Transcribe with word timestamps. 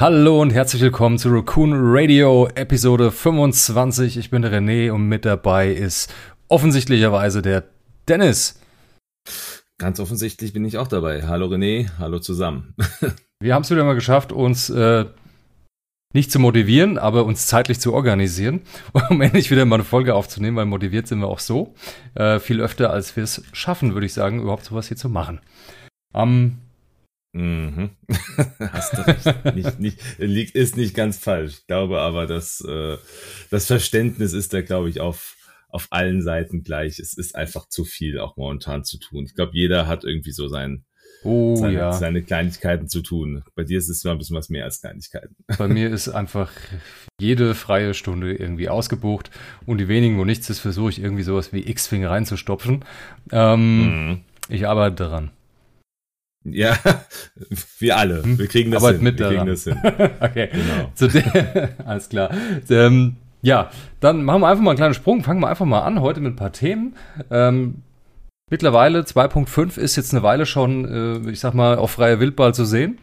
Hallo 0.00 0.40
und 0.40 0.54
herzlich 0.54 0.80
willkommen 0.80 1.18
zu 1.18 1.28
Raccoon 1.28 1.74
Radio 1.74 2.48
Episode 2.54 3.12
25. 3.12 4.16
Ich 4.16 4.30
bin 4.30 4.40
der 4.40 4.50
René 4.50 4.90
und 4.90 5.06
mit 5.08 5.26
dabei 5.26 5.70
ist 5.70 6.10
offensichtlicherweise 6.48 7.42
der 7.42 7.64
Dennis. 8.08 8.58
Ganz 9.76 10.00
offensichtlich 10.00 10.54
bin 10.54 10.64
ich 10.64 10.78
auch 10.78 10.88
dabei. 10.88 11.24
Hallo 11.24 11.48
René, 11.48 11.90
hallo 11.98 12.18
zusammen. 12.18 12.74
Wir 13.40 13.52
haben 13.52 13.60
es 13.60 13.70
wieder 13.70 13.84
mal 13.84 13.92
geschafft, 13.92 14.32
uns 14.32 14.70
äh, 14.70 15.04
nicht 16.14 16.32
zu 16.32 16.38
motivieren, 16.38 16.96
aber 16.96 17.26
uns 17.26 17.46
zeitlich 17.46 17.78
zu 17.78 17.92
organisieren, 17.92 18.62
um 19.10 19.20
endlich 19.20 19.50
wieder 19.50 19.66
mal 19.66 19.74
eine 19.74 19.84
Folge 19.84 20.14
aufzunehmen, 20.14 20.56
weil 20.56 20.64
motiviert 20.64 21.08
sind 21.08 21.18
wir 21.18 21.28
auch 21.28 21.40
so. 21.40 21.74
Äh, 22.14 22.38
viel 22.38 22.62
öfter, 22.62 22.90
als 22.90 23.16
wir 23.16 23.24
es 23.24 23.42
schaffen, 23.52 23.92
würde 23.92 24.06
ich 24.06 24.14
sagen, 24.14 24.40
überhaupt 24.40 24.64
sowas 24.64 24.88
hier 24.88 24.96
zu 24.96 25.10
machen. 25.10 25.42
Am 26.14 26.56
Mhm. 27.32 27.90
Hast 28.58 28.96
du 28.96 29.06
recht. 29.06 29.54
nicht, 29.54 29.78
nicht, 29.78 29.98
liegt, 30.18 30.54
ist 30.54 30.76
nicht 30.76 30.94
ganz 30.94 31.18
falsch. 31.18 31.58
Ich 31.60 31.66
glaube 31.66 32.00
aber, 32.00 32.26
dass 32.26 32.60
äh, 32.62 32.96
das 33.50 33.66
Verständnis 33.66 34.32
ist 34.32 34.52
da, 34.52 34.62
glaube 34.62 34.90
ich, 34.90 35.00
auf, 35.00 35.36
auf 35.68 35.86
allen 35.90 36.22
Seiten 36.22 36.62
gleich. 36.62 36.98
Es 36.98 37.16
ist 37.16 37.36
einfach 37.36 37.68
zu 37.68 37.84
viel 37.84 38.18
auch 38.18 38.36
momentan 38.36 38.84
zu 38.84 38.98
tun. 38.98 39.24
Ich 39.24 39.34
glaube, 39.34 39.52
jeder 39.54 39.86
hat 39.86 40.04
irgendwie 40.04 40.32
so 40.32 40.48
sein, 40.48 40.84
oh, 41.22 41.54
seine, 41.54 41.74
ja. 41.74 41.92
seine 41.92 42.22
Kleinigkeiten 42.22 42.88
zu 42.88 43.00
tun. 43.00 43.44
Bei 43.54 43.62
dir 43.62 43.78
ist 43.78 43.88
es 43.88 44.04
immer 44.04 44.12
ein 44.12 44.18
bisschen 44.18 44.36
was 44.36 44.48
mehr 44.48 44.64
als 44.64 44.80
Kleinigkeiten. 44.80 45.36
Bei 45.56 45.68
mir 45.68 45.90
ist 45.90 46.08
einfach 46.08 46.50
jede 47.20 47.54
freie 47.54 47.94
Stunde 47.94 48.34
irgendwie 48.34 48.68
ausgebucht 48.68 49.30
und 49.66 49.78
die 49.78 49.86
wenigen, 49.86 50.18
wo 50.18 50.24
nichts 50.24 50.50
ist, 50.50 50.58
versuche 50.58 50.90
ich 50.90 51.00
irgendwie 51.00 51.22
sowas 51.22 51.52
wie 51.52 51.68
X-Finger 51.68 52.10
reinzustopfen. 52.10 52.84
Ähm, 53.30 54.08
mhm. 54.08 54.20
Ich 54.48 54.66
arbeite 54.66 54.96
daran. 54.96 55.30
Ja, 56.44 56.78
wir 57.78 57.96
alle. 57.96 58.22
Wir 58.24 58.46
kriegen 58.46 58.70
das 58.70 58.82
Aber 58.82 58.92
hin. 58.92 59.02
Mit 59.02 59.18
wir 59.18 59.30
daran. 59.30 59.46
kriegen 59.46 59.50
das 59.50 59.64
hin. 59.64 59.78
okay. 60.20 60.48
Genau. 60.52 61.68
alles 61.84 62.08
klar. 62.08 62.30
Ähm, 62.68 63.16
ja, 63.42 63.70
dann 64.00 64.24
machen 64.24 64.40
wir 64.42 64.48
einfach 64.48 64.62
mal 64.62 64.70
einen 64.70 64.78
kleinen 64.78 64.94
Sprung. 64.94 65.22
Fangen 65.22 65.40
wir 65.40 65.48
einfach 65.48 65.66
mal 65.66 65.80
an 65.80 66.00
heute 66.00 66.20
mit 66.20 66.32
ein 66.32 66.36
paar 66.36 66.52
Themen. 66.52 66.94
Ähm, 67.30 67.82
mittlerweile 68.50 69.00
2.5 69.00 69.78
ist 69.78 69.96
jetzt 69.96 70.12
eine 70.14 70.22
Weile 70.22 70.46
schon, 70.46 71.24
äh, 71.26 71.30
ich 71.30 71.40
sag 71.40 71.54
mal, 71.54 71.76
auf 71.76 71.92
freier 71.92 72.20
Wildball 72.20 72.54
zu 72.54 72.64
sehen. 72.64 72.98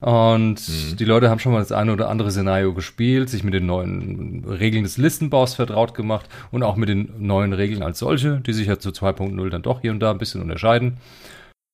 Und 0.00 0.68
mhm. 0.68 0.96
die 0.96 1.04
Leute 1.04 1.28
haben 1.28 1.40
schon 1.40 1.52
mal 1.52 1.58
das 1.58 1.72
eine 1.72 1.92
oder 1.92 2.08
andere 2.08 2.30
Szenario 2.30 2.72
gespielt, 2.72 3.28
sich 3.28 3.42
mit 3.42 3.54
den 3.54 3.66
neuen 3.66 4.44
Regeln 4.44 4.84
des 4.84 4.96
Listenbaus 4.96 5.54
vertraut 5.54 5.94
gemacht 5.94 6.28
und 6.52 6.62
auch 6.62 6.76
mit 6.76 6.88
den 6.88 7.12
neuen 7.18 7.52
Regeln 7.52 7.82
als 7.82 7.98
solche, 7.98 8.40
die 8.40 8.52
sich 8.52 8.68
ja 8.68 8.78
zu 8.78 8.90
2.0 8.90 9.50
dann 9.50 9.62
doch 9.62 9.80
hier 9.80 9.90
und 9.90 10.00
da 10.00 10.12
ein 10.12 10.18
bisschen 10.18 10.40
unterscheiden. 10.40 10.98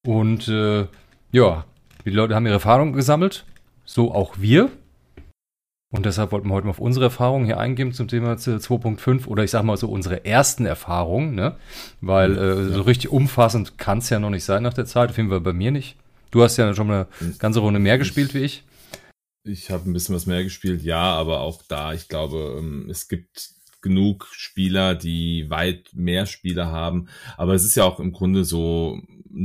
Und 0.07 0.49
äh, 0.49 0.87
ja, 1.35 1.65
die 2.05 2.11
Leute 2.11 2.37
haben 2.37 2.47
ihre 2.47 2.55
Erfahrungen 2.55 2.93
gesammelt, 2.93 3.45
so 3.85 4.15
auch 4.15 4.39
wir. 4.39 4.71
Und 5.91 6.07
deshalb 6.07 6.31
wollten 6.31 6.49
wir 6.49 6.55
heute 6.55 6.67
mal 6.67 6.71
auf 6.71 6.79
unsere 6.79 7.07
Erfahrungen 7.07 7.45
hier 7.45 7.59
eingehen 7.59 7.93
zum 7.93 8.07
Thema 8.07 8.35
2.5 8.35 9.27
oder 9.27 9.43
ich 9.43 9.51
sag 9.51 9.65
mal 9.65 9.77
so 9.77 9.89
unsere 9.89 10.25
ersten 10.25 10.65
Erfahrungen, 10.65 11.35
ne? 11.35 11.57
Weil 12.01 12.39
äh, 12.39 12.73
so 12.73 12.83
richtig 12.83 13.11
umfassend 13.11 13.79
kann 13.79 13.99
es 13.99 14.11
ja 14.11 14.21
noch 14.21 14.31
nicht 14.31 14.45
sein 14.45 14.63
nach 14.63 14.75
der 14.75 14.87
Zeit, 14.87 15.11
auf 15.11 15.17
jeden 15.17 15.29
Fall 15.29 15.41
bei 15.41 15.53
mir 15.53 15.73
nicht. 15.73 15.97
Du 16.31 16.43
hast 16.43 16.57
ja 16.57 16.73
schon 16.73 16.91
eine 16.91 17.07
ganze 17.39 17.61
Runde 17.61 17.81
mehr 17.81 17.99
gespielt 17.99 18.33
wie 18.35 18.45
ich. 18.45 18.65
Ich 19.45 19.71
habe 19.71 19.89
ein 19.89 19.93
bisschen 19.93 20.15
was 20.15 20.27
mehr 20.27 20.43
gespielt, 20.45 20.83
ja, 20.83 21.03
aber 21.03 21.41
auch 21.41 21.63
da, 21.69 21.93
ich 21.93 22.09
glaube, 22.09 22.57
ähm, 22.59 22.89
es 22.89 23.09
gibt 23.09 23.55
genug 23.83 24.29
Spieler, 24.33 24.95
die 24.95 25.51
weit 25.51 25.91
mehr 25.93 26.27
Spieler 26.27 26.73
haben. 26.73 27.09
Aber 27.37 27.55
es 27.55 27.65
ist 27.65 27.77
ja 27.77 27.85
auch 27.85 28.01
im 28.01 28.13
Grunde 28.13 28.45
so, 28.45 29.01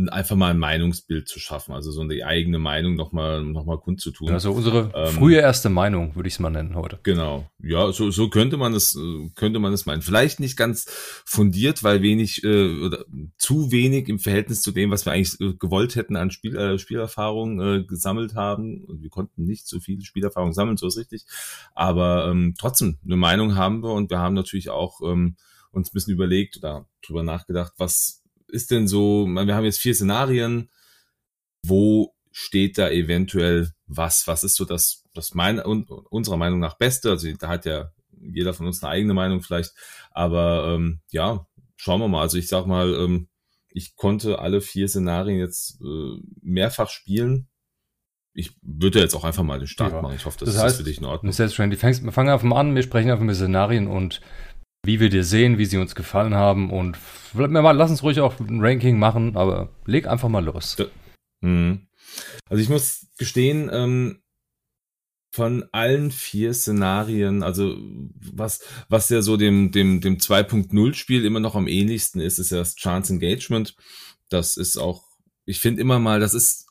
einfach 0.09 0.35
mal 0.35 0.51
ein 0.51 0.59
Meinungsbild 0.59 1.27
zu 1.27 1.39
schaffen, 1.39 1.73
also 1.73 1.91
so 1.91 2.01
eine 2.01 2.25
eigene 2.25 2.59
Meinung 2.59 2.95
nochmal 2.95 3.44
noch 3.44 3.66
mal 3.66 3.79
kundzutun. 3.79 4.29
Also 4.29 4.51
unsere 4.51 4.91
ähm, 4.94 5.13
frühe 5.13 5.39
erste 5.39 5.69
Meinung, 5.69 6.16
würde 6.16 6.27
ich 6.27 6.35
es 6.35 6.39
mal 6.39 6.50
nennen 6.50 6.75
heute. 6.75 7.00
Genau, 7.03 7.50
ja, 7.61 7.91
so, 7.91 8.11
so 8.11 8.29
könnte 8.29 8.57
man 8.57 8.73
es, 8.73 8.97
könnte 9.35 9.59
man 9.59 9.73
es 9.73 9.85
meinen. 9.85 10.01
Vielleicht 10.01 10.39
nicht 10.39 10.57
ganz 10.57 10.85
fundiert, 11.25 11.83
weil 11.83 12.01
wenig 12.01 12.44
äh, 12.44 12.83
oder 12.83 13.05
zu 13.38 13.72
wenig 13.72 14.09
im 14.09 14.19
Verhältnis 14.19 14.61
zu 14.61 14.72
dem, 14.72 14.91
was 14.91 15.05
wir 15.05 15.13
eigentlich 15.13 15.39
äh, 15.41 15.53
gewollt 15.53 15.95
hätten 15.95 16.16
an 16.16 16.31
Spiel, 16.31 16.55
äh, 16.55 16.78
Spielerfahrung 16.78 17.61
äh, 17.61 17.83
gesammelt 17.83 18.35
haben. 18.35 18.83
Und 18.85 19.01
wir 19.01 19.09
konnten 19.09 19.44
nicht 19.45 19.67
so 19.67 19.79
viel 19.79 20.01
Spielerfahrung 20.01 20.53
sammeln, 20.53 20.78
so 20.78 20.88
ist 20.88 20.97
richtig. 20.97 21.25
Aber 21.73 22.28
ähm, 22.29 22.55
trotzdem, 22.57 22.99
eine 23.05 23.17
Meinung 23.17 23.55
haben 23.55 23.81
wir 23.81 23.94
und 23.94 24.09
wir 24.09 24.19
haben 24.19 24.35
natürlich 24.35 24.69
auch 24.69 25.01
ähm, 25.01 25.35
uns 25.72 25.89
ein 25.89 25.94
bisschen 25.94 26.13
überlegt 26.13 26.57
oder 26.57 26.88
drüber 27.05 27.23
nachgedacht, 27.23 27.73
was 27.78 28.23
ist 28.49 28.71
denn 28.71 28.87
so, 28.87 29.25
wir 29.25 29.55
haben 29.55 29.65
jetzt 29.65 29.79
vier 29.79 29.95
Szenarien, 29.95 30.69
wo 31.63 32.13
steht 32.31 32.77
da 32.77 32.89
eventuell 32.89 33.71
was? 33.87 34.27
Was 34.27 34.43
ist 34.43 34.55
so 34.55 34.65
das, 34.65 35.03
das 35.13 35.33
meine, 35.33 35.63
unserer 35.63 36.37
Meinung 36.37 36.59
nach 36.59 36.77
Beste? 36.77 37.09
Also 37.09 37.31
da 37.33 37.47
hat 37.47 37.65
ja 37.65 37.91
jeder 38.21 38.53
von 38.53 38.67
uns 38.67 38.83
eine 38.83 38.91
eigene 38.91 39.13
Meinung 39.13 39.41
vielleicht, 39.41 39.73
aber 40.11 40.75
ähm, 40.75 41.01
ja, 41.09 41.47
schauen 41.75 42.01
wir 42.01 42.07
mal. 42.07 42.21
Also 42.21 42.37
ich 42.37 42.47
sag 42.47 42.65
mal, 42.65 42.93
ähm, 42.93 43.29
ich 43.69 43.95
konnte 43.95 44.39
alle 44.39 44.61
vier 44.61 44.87
Szenarien 44.87 45.39
jetzt 45.39 45.81
äh, 45.81 46.19
mehrfach 46.41 46.89
spielen. 46.89 47.47
Ich 48.33 48.55
würde 48.61 48.99
jetzt 48.99 49.16
auch 49.16 49.23
einfach 49.23 49.43
mal 49.43 49.59
den 49.59 49.67
Start 49.67 49.93
ja. 49.93 50.01
machen. 50.01 50.16
Ich 50.16 50.25
hoffe, 50.25 50.37
das, 50.39 50.53
das 50.53 50.63
heißt, 50.63 50.75
ist 50.75 50.81
für 50.81 50.89
dich 50.89 50.99
in 50.99 51.05
Ordnung. 51.05 51.31
Selbstverständlich. 51.33 51.81
Wir 52.03 52.11
fangen 52.11 52.29
einfach 52.29 52.45
mal 52.45 52.59
an, 52.59 52.75
wir 52.75 52.83
sprechen 52.83 53.11
einfach 53.11 53.25
mit 53.25 53.35
Szenarien 53.35 53.87
und 53.87 54.21
wie 54.89 55.00
wir 55.00 55.09
dir 55.09 55.23
sehen, 55.23 55.59
wie 55.59 55.66
sie 55.66 55.77
uns 55.77 55.94
gefallen 55.94 56.33
haben 56.33 56.72
und 56.72 56.97
lass 57.35 57.91
uns 57.91 58.01
ruhig 58.01 58.19
auch 58.22 58.39
ein 58.39 58.59
Ranking 58.59 58.97
machen, 58.97 59.38
aber 59.38 59.69
leg 59.85 60.07
einfach 60.07 60.29
mal 60.29 60.44
los. 60.44 60.77
Mhm. 61.41 61.88
Also 62.50 62.63
ich 62.63 62.69
muss 62.69 63.05
gestehen, 63.19 63.69
ähm, 63.72 64.23
von 65.31 65.63
allen 65.73 66.09
vier 66.09 66.55
Szenarien, 66.55 67.44
also 67.44 67.78
was, 68.33 68.61
was 68.88 69.09
ja 69.09 69.22
so 69.22 69.38
dem, 69.38 69.72
dem, 69.72 70.01
dem 70.01 70.17
2.0 70.17 70.95
Spiel 70.95 71.23
immer 71.23 71.39
noch 71.39 71.53
am 71.53 71.67
ähnlichsten 71.67 72.19
ist, 72.19 72.39
ist 72.39 72.49
ja 72.49 72.57
das 72.57 72.73
Chance 72.73 73.13
Engagement. 73.13 73.75
Das 74.29 74.57
ist 74.57 74.75
auch, 74.75 75.03
ich 75.45 75.59
finde 75.59 75.81
immer 75.81 75.99
mal, 75.99 76.19
das 76.19 76.33
ist 76.33 76.66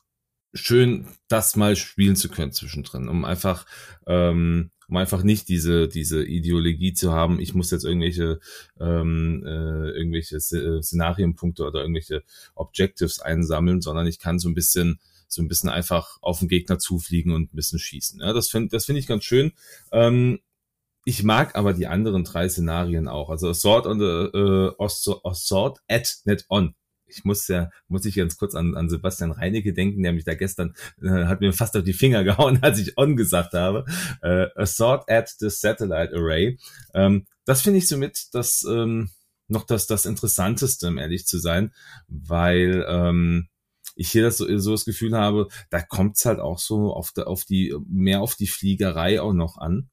schön, 0.53 1.07
das 1.29 1.55
mal 1.55 1.77
spielen 1.77 2.17
zu 2.17 2.27
können 2.27 2.51
zwischendrin, 2.51 3.07
um 3.07 3.23
einfach 3.23 3.65
ähm, 4.07 4.71
um 4.89 4.97
einfach 4.97 5.23
nicht 5.23 5.47
diese, 5.47 5.87
diese 5.87 6.25
Ideologie 6.25 6.93
zu 6.93 7.11
haben, 7.11 7.39
ich 7.39 7.53
muss 7.53 7.71
jetzt 7.71 7.85
irgendwelche, 7.85 8.39
ähm, 8.79 9.43
äh, 9.45 9.91
irgendwelche 9.91 10.37
äh, 10.37 10.81
Szenarienpunkte 10.81 11.63
oder 11.63 11.81
irgendwelche 11.81 12.23
Objectives 12.55 13.19
einsammeln, 13.19 13.81
sondern 13.81 14.07
ich 14.07 14.19
kann 14.19 14.39
so 14.39 14.49
ein 14.49 14.55
bisschen 14.55 14.99
so 15.31 15.43
ein 15.43 15.47
bisschen 15.47 15.69
einfach 15.69 16.17
auf 16.21 16.39
den 16.39 16.47
Gegner 16.47 16.79
zufliegen 16.79 17.33
und 17.33 17.53
ein 17.53 17.55
bisschen 17.55 17.77
schießen. 17.77 18.19
Ja, 18.19 18.33
das 18.33 18.49
finde 18.49 18.69
das 18.69 18.85
finde 18.85 18.99
ich 18.99 19.05
ganz 19.05 19.23
schön. 19.23 19.51
Ähm, 19.91 20.39
ich 21.05 21.23
mag 21.23 21.55
aber 21.55 21.73
die 21.73 21.85
anderen 21.85 22.23
drei 22.23 22.49
Szenarien 22.49 23.07
auch. 23.07 23.29
Also 23.29 23.49
Assault 23.49 23.85
on 23.85 23.99
the 23.99 24.05
äh, 24.05 24.71
Assault 24.79 25.79
at 25.87 26.17
Net 26.25 26.45
On 26.49 26.73
ich 27.09 27.23
muss 27.23 27.47
ja, 27.47 27.69
muss 27.87 28.05
ich 28.05 28.15
ganz 28.15 28.37
kurz 28.37 28.55
an, 28.55 28.75
an 28.75 28.89
Sebastian 28.89 29.31
Reinecke 29.31 29.73
denken, 29.73 30.03
der 30.03 30.13
mich 30.13 30.25
da 30.25 30.35
gestern, 30.35 30.75
äh, 31.01 31.25
hat 31.25 31.41
mir 31.41 31.53
fast 31.53 31.75
auf 31.77 31.83
die 31.83 31.93
Finger 31.93 32.23
gehauen, 32.25 32.59
als 32.61 32.79
ich 32.79 32.97
on 32.97 33.15
gesagt 33.15 33.53
habe. 33.53 33.85
Äh, 34.21 34.47
Assault 34.55 35.09
at 35.09 35.29
the 35.39 35.49
Satellite 35.49 36.15
Array. 36.15 36.57
Ähm, 36.93 37.25
das 37.45 37.61
finde 37.61 37.79
ich 37.79 37.87
somit 37.87 38.27
das, 38.33 38.63
ähm, 38.69 39.09
noch 39.47 39.65
das, 39.65 39.87
das 39.87 40.05
Interessanteste, 40.05 40.87
um 40.87 40.97
ehrlich 40.97 41.25
zu 41.25 41.39
sein, 41.39 41.73
weil, 42.07 42.85
ähm, 42.87 43.49
ich 43.95 44.11
hier 44.11 44.23
das 44.23 44.37
so, 44.37 44.57
so 44.59 44.71
das 44.71 44.85
Gefühl 44.85 45.15
habe, 45.15 45.47
da 45.69 45.81
kommt's 45.81 46.23
halt 46.23 46.39
auch 46.39 46.59
so 46.59 46.93
auf, 46.93 47.11
der, 47.11 47.27
auf 47.27 47.43
die, 47.43 47.75
mehr 47.87 48.21
auf 48.21 48.35
die 48.35 48.47
Fliegerei 48.47 49.19
auch 49.19 49.33
noch 49.33 49.57
an 49.57 49.89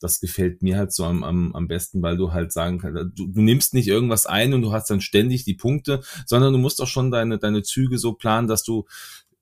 das 0.00 0.20
gefällt 0.20 0.62
mir 0.62 0.78
halt 0.78 0.92
so 0.92 1.04
am, 1.04 1.22
am, 1.22 1.54
am 1.54 1.68
besten, 1.68 2.02
weil 2.02 2.16
du 2.16 2.32
halt 2.32 2.52
sagen 2.52 2.78
kannst, 2.78 3.18
du, 3.18 3.26
du 3.26 3.40
nimmst 3.40 3.74
nicht 3.74 3.88
irgendwas 3.88 4.26
ein 4.26 4.54
und 4.54 4.62
du 4.62 4.72
hast 4.72 4.90
dann 4.90 5.00
ständig 5.00 5.44
die 5.44 5.54
Punkte, 5.54 6.02
sondern 6.26 6.52
du 6.52 6.58
musst 6.58 6.80
auch 6.80 6.88
schon 6.88 7.10
deine, 7.10 7.38
deine 7.38 7.62
Züge 7.62 7.98
so 7.98 8.14
planen, 8.14 8.48
dass 8.48 8.62
du 8.62 8.86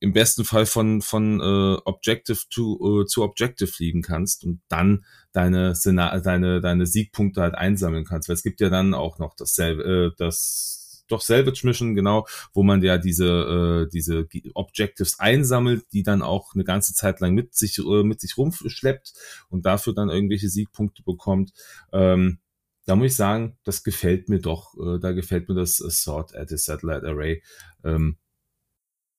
im 0.00 0.12
besten 0.12 0.44
Fall 0.44 0.66
von, 0.66 1.02
von 1.02 1.40
äh, 1.40 1.78
Objective 1.84 2.38
to, 2.50 3.02
äh, 3.02 3.06
zu 3.06 3.22
Objective 3.22 3.68
fliegen 3.68 4.02
kannst 4.02 4.44
und 4.44 4.60
dann 4.68 5.04
deine, 5.32 5.74
deine, 5.84 6.60
deine 6.60 6.86
Siegpunkte 6.86 7.40
halt 7.40 7.54
einsammeln 7.54 8.04
kannst. 8.04 8.28
Weil 8.28 8.34
es 8.34 8.44
gibt 8.44 8.60
ja 8.60 8.70
dann 8.70 8.94
auch 8.94 9.18
noch 9.18 9.34
dasselbe, 9.34 9.82
äh, 9.82 10.10
das 10.16 10.77
doch 11.08 11.20
Salvage 11.20 11.66
Mission, 11.66 11.94
genau, 11.94 12.26
wo 12.52 12.62
man 12.62 12.82
ja 12.82 12.98
diese, 12.98 13.86
äh, 13.86 13.90
diese 13.90 14.28
Objectives 14.54 15.18
einsammelt, 15.18 15.84
die 15.92 16.02
dann 16.02 16.22
auch 16.22 16.54
eine 16.54 16.64
ganze 16.64 16.94
Zeit 16.94 17.20
lang 17.20 17.34
mit 17.34 17.54
sich, 17.54 17.78
äh, 17.78 18.02
mit 18.02 18.20
sich 18.20 18.36
rumschleppt 18.36 19.12
und 19.48 19.66
dafür 19.66 19.94
dann 19.94 20.10
irgendwelche 20.10 20.48
Siegpunkte 20.48 21.02
bekommt. 21.02 21.52
Ähm, 21.92 22.38
da 22.86 22.96
muss 22.96 23.08
ich 23.08 23.16
sagen, 23.16 23.58
das 23.64 23.84
gefällt 23.84 24.28
mir 24.28 24.40
doch. 24.40 24.74
Äh, 24.78 24.98
da 24.98 25.12
gefällt 25.12 25.48
mir 25.48 25.54
das 25.54 25.82
Assault 25.82 26.34
at 26.34 26.48
the 26.48 26.56
Satellite 26.56 27.06
Array 27.06 27.42
ähm, 27.84 28.16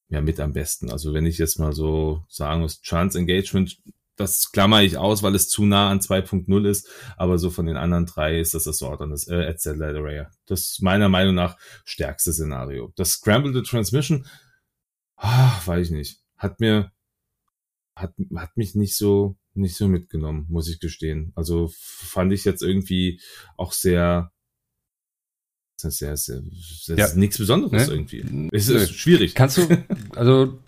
ja 0.09 0.21
mit 0.21 0.39
am 0.39 0.53
besten. 0.53 0.91
Also 0.91 1.13
wenn 1.13 1.25
ich 1.25 1.37
jetzt 1.37 1.59
mal 1.59 1.73
so 1.73 2.23
sagen 2.27 2.61
muss, 2.61 2.81
Chance 2.81 3.19
Engagement 3.19 3.77
das 4.19 4.51
klammer 4.51 4.83
ich 4.83 4.97
aus, 4.97 5.23
weil 5.23 5.33
es 5.33 5.47
zu 5.47 5.65
nah 5.65 5.89
an 5.89 6.01
2.0 6.01 6.67
ist, 6.67 6.89
aber 7.15 7.37
so 7.37 7.49
von 7.49 7.65
den 7.65 7.77
anderen 7.77 8.05
drei 8.05 8.39
ist 8.39 8.53
das 8.53 8.65
das 8.65 8.77
Sort 8.77 9.01
an 9.01 9.11
das 9.11 9.27
äh, 9.27 9.45
at 9.45 9.65
Array. 9.65 10.25
Das 10.45 10.71
ist 10.71 10.81
meiner 10.81 11.07
Meinung 11.07 11.35
nach 11.35 11.57
stärkste 11.85 12.33
Szenario. 12.33 12.91
Das 12.95 13.11
Scrambled 13.11 13.65
Transmission, 13.65 14.25
ah, 15.15 15.59
weiß 15.65 15.87
ich 15.87 15.93
nicht, 15.93 16.21
hat 16.37 16.59
mir 16.59 16.91
hat, 17.95 18.13
hat 18.35 18.57
mich 18.57 18.75
nicht 18.75 18.97
so 18.97 19.37
nicht 19.53 19.75
so 19.75 19.87
mitgenommen, 19.87 20.45
muss 20.49 20.69
ich 20.69 20.79
gestehen. 20.79 21.31
Also 21.35 21.71
fand 21.73 22.33
ich 22.33 22.45
jetzt 22.45 22.61
irgendwie 22.61 23.21
auch 23.57 23.71
sehr, 23.71 24.31
das 25.81 25.93
ist 25.93 25.99
sehr, 25.99 26.17
sehr, 26.17 26.41
das 26.41 26.97
ja. 26.97 27.05
ist 27.05 27.15
nichts 27.15 27.37
Besonderes 27.37 27.87
ne? 27.87 27.93
irgendwie. 27.93 28.49
Es 28.51 28.69
ist 28.69 28.93
schwierig. 28.93 29.35
Kannst 29.35 29.57
du, 29.57 29.67
also, 30.15 30.59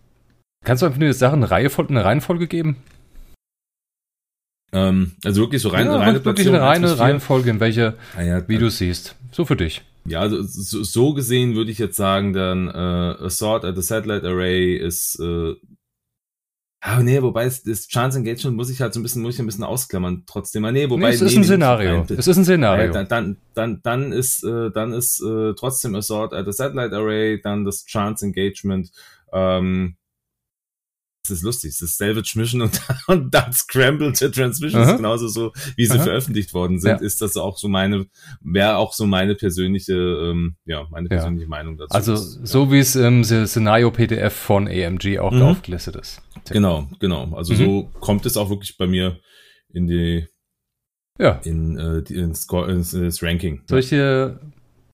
kannst 0.63 0.81
du 0.81 0.85
einfach 0.87 0.99
nur 0.99 1.13
Sachen 1.13 1.43
eine, 1.43 1.51
Reihe, 1.51 1.69
eine 1.77 2.05
Reihenfolge 2.05 2.47
geben? 2.47 2.77
Ähm, 4.73 5.13
also 5.23 5.41
wirklich 5.41 5.61
so 5.61 5.69
rein, 5.69 5.87
ja, 5.87 5.97
reine 5.97 6.23
wirklich 6.23 6.47
eine 6.47 6.61
reine 6.61 6.97
Reihenfolge, 6.97 7.49
in 7.49 7.59
welcher, 7.59 7.95
ah, 8.15 8.21
ja, 8.21 8.47
wie 8.47 8.57
du 8.57 8.69
siehst. 8.69 9.15
So 9.31 9.45
für 9.45 9.55
dich. 9.55 9.81
Ja, 10.05 10.21
also 10.21 10.41
so, 10.41 11.13
gesehen 11.13 11.55
würde 11.55 11.71
ich 11.71 11.77
jetzt 11.77 11.95
sagen, 11.95 12.33
dann 12.33 12.67
äh, 12.69 13.25
Assault 13.25 13.65
at 13.65 13.75
the 13.75 13.81
Satellite 13.81 14.27
Array 14.27 14.75
ist 14.75 15.19
äh, 15.19 15.53
Ah, 16.83 16.99
nee, 17.03 17.21
wobei 17.21 17.45
das 17.45 17.87
Chance 17.87 18.17
Engagement 18.17 18.57
muss 18.57 18.71
ich 18.71 18.81
halt 18.81 18.91
so 18.91 18.99
ein 18.99 19.03
bisschen, 19.03 19.21
muss 19.21 19.35
ich 19.35 19.39
ein 19.39 19.45
bisschen 19.45 19.63
ausklammern 19.63 20.23
trotzdem. 20.25 20.65
Ah, 20.65 20.71
nee, 20.71 20.89
wobei. 20.89 21.09
Nee, 21.09 21.13
es 21.13 21.21
ist 21.21 21.33
nee, 21.33 21.41
ein 21.41 21.43
Szenario. 21.43 22.05
Es 22.09 22.25
ist 22.25 22.37
ein 22.37 22.43
Szenario. 22.43 22.85
Äh, 22.85 22.91
dann, 22.91 23.07
dann, 23.07 23.37
dann, 23.53 23.79
dann 23.83 24.11
ist, 24.11 24.43
äh, 24.43 24.71
dann 24.71 24.91
ist 24.91 25.21
äh, 25.21 25.53
trotzdem 25.53 25.93
Assault 25.93 26.33
at 26.33 26.47
the 26.47 26.51
Satellite 26.51 26.95
Array, 26.95 27.39
dann 27.39 27.65
das 27.65 27.85
Chance 27.85 28.25
Engagement, 28.25 28.89
ähm, 29.31 29.95
das 31.23 31.37
ist 31.37 31.43
lustig, 31.43 31.71
das 31.71 31.81
ist 31.81 31.97
Salvage 31.97 32.33
Mission 32.35 32.61
und, 32.61 32.81
und 33.07 33.33
dann 33.33 33.53
Scrambled 33.53 34.17
Transmissions, 34.17 34.87
Aha. 34.87 34.95
genauso 34.95 35.27
so, 35.27 35.51
wie 35.75 35.85
sie 35.85 35.95
Aha. 35.95 36.03
veröffentlicht 36.03 36.53
worden 36.53 36.79
sind, 36.79 36.99
ja. 36.99 37.05
ist 37.05 37.21
das 37.21 37.37
auch 37.37 37.57
so 37.57 37.67
meine, 37.67 38.07
wäre 38.41 38.77
auch 38.77 38.93
so 38.93 39.05
meine 39.05 39.35
persönliche, 39.35 39.93
ähm, 39.93 40.55
ja, 40.65 40.87
meine 40.89 41.09
persönliche 41.09 41.43
ja. 41.43 41.49
Meinung 41.49 41.77
dazu. 41.77 41.93
Also, 41.93 42.13
ist, 42.13 42.47
so 42.47 42.65
ja. 42.65 42.71
wie 42.71 42.79
es 42.79 42.95
im 42.95 43.23
ähm, 43.29 43.45
Szenario 43.45 43.91
PDF 43.91 44.33
von 44.33 44.67
AMG 44.67 45.19
auch 45.19 45.31
mhm. 45.31 45.43
aufgelistet 45.43 45.95
ist. 45.95 46.21
Genau, 46.49 46.87
genau. 46.99 47.31
Also 47.35 47.53
mhm. 47.53 47.57
so 47.57 47.91
kommt 47.99 48.25
es 48.25 48.35
auch 48.35 48.49
wirklich 48.49 48.77
bei 48.77 48.87
mir 48.87 49.19
in 49.73 49.87
die, 49.87 50.27
ja. 51.19 51.39
in, 51.43 51.77
äh, 51.77 52.01
die, 52.01 52.15
ins, 52.15 52.47
ins, 52.51 52.93
ins 52.93 53.21
Ranking. 53.21 53.61
Soll 53.67 53.79
ich 53.79 53.89
dir 53.89 54.39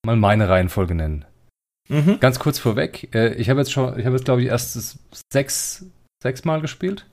mal 0.06 0.18
meine 0.18 0.50
Reihenfolge 0.50 0.94
nennen? 0.94 1.26
Mhm. 1.90 2.20
Ganz 2.20 2.38
kurz 2.40 2.60
vorweg, 2.60 3.16
äh, 3.16 3.34
ich 3.36 3.50
habe 3.50 3.62
jetzt 3.62 3.72
schon, 3.72 3.98
ich 3.98 4.06
habe 4.06 4.16
jetzt 4.18 4.26
glaube 4.26 4.42
ich 4.42 4.50
erst 4.50 5.00
sechs 5.32 5.86
sechsmal 6.22 6.62
gespielt. 6.62 7.06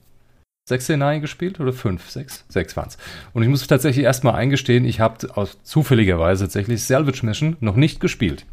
Sechs 0.67 0.85
Szenarien 0.85 1.21
gespielt 1.21 1.59
oder 1.59 1.73
fünf? 1.73 2.09
Sechs? 2.09 2.43
Sechs 2.49 2.75
waren 2.75 2.87
es. 2.87 2.97
Und 3.33 3.43
ich 3.43 3.49
muss 3.49 3.67
tatsächlich 3.67 4.03
erstmal 4.03 4.33
eingestehen, 4.33 4.83
ich 4.83 4.99
habe 4.99 5.27
zufälligerweise 5.63 6.45
tatsächlich 6.45 6.83
Salvage 6.83 7.23
Mission 7.23 7.55
noch 7.59 7.75
nicht 7.75 7.99
gespielt. 7.99 8.45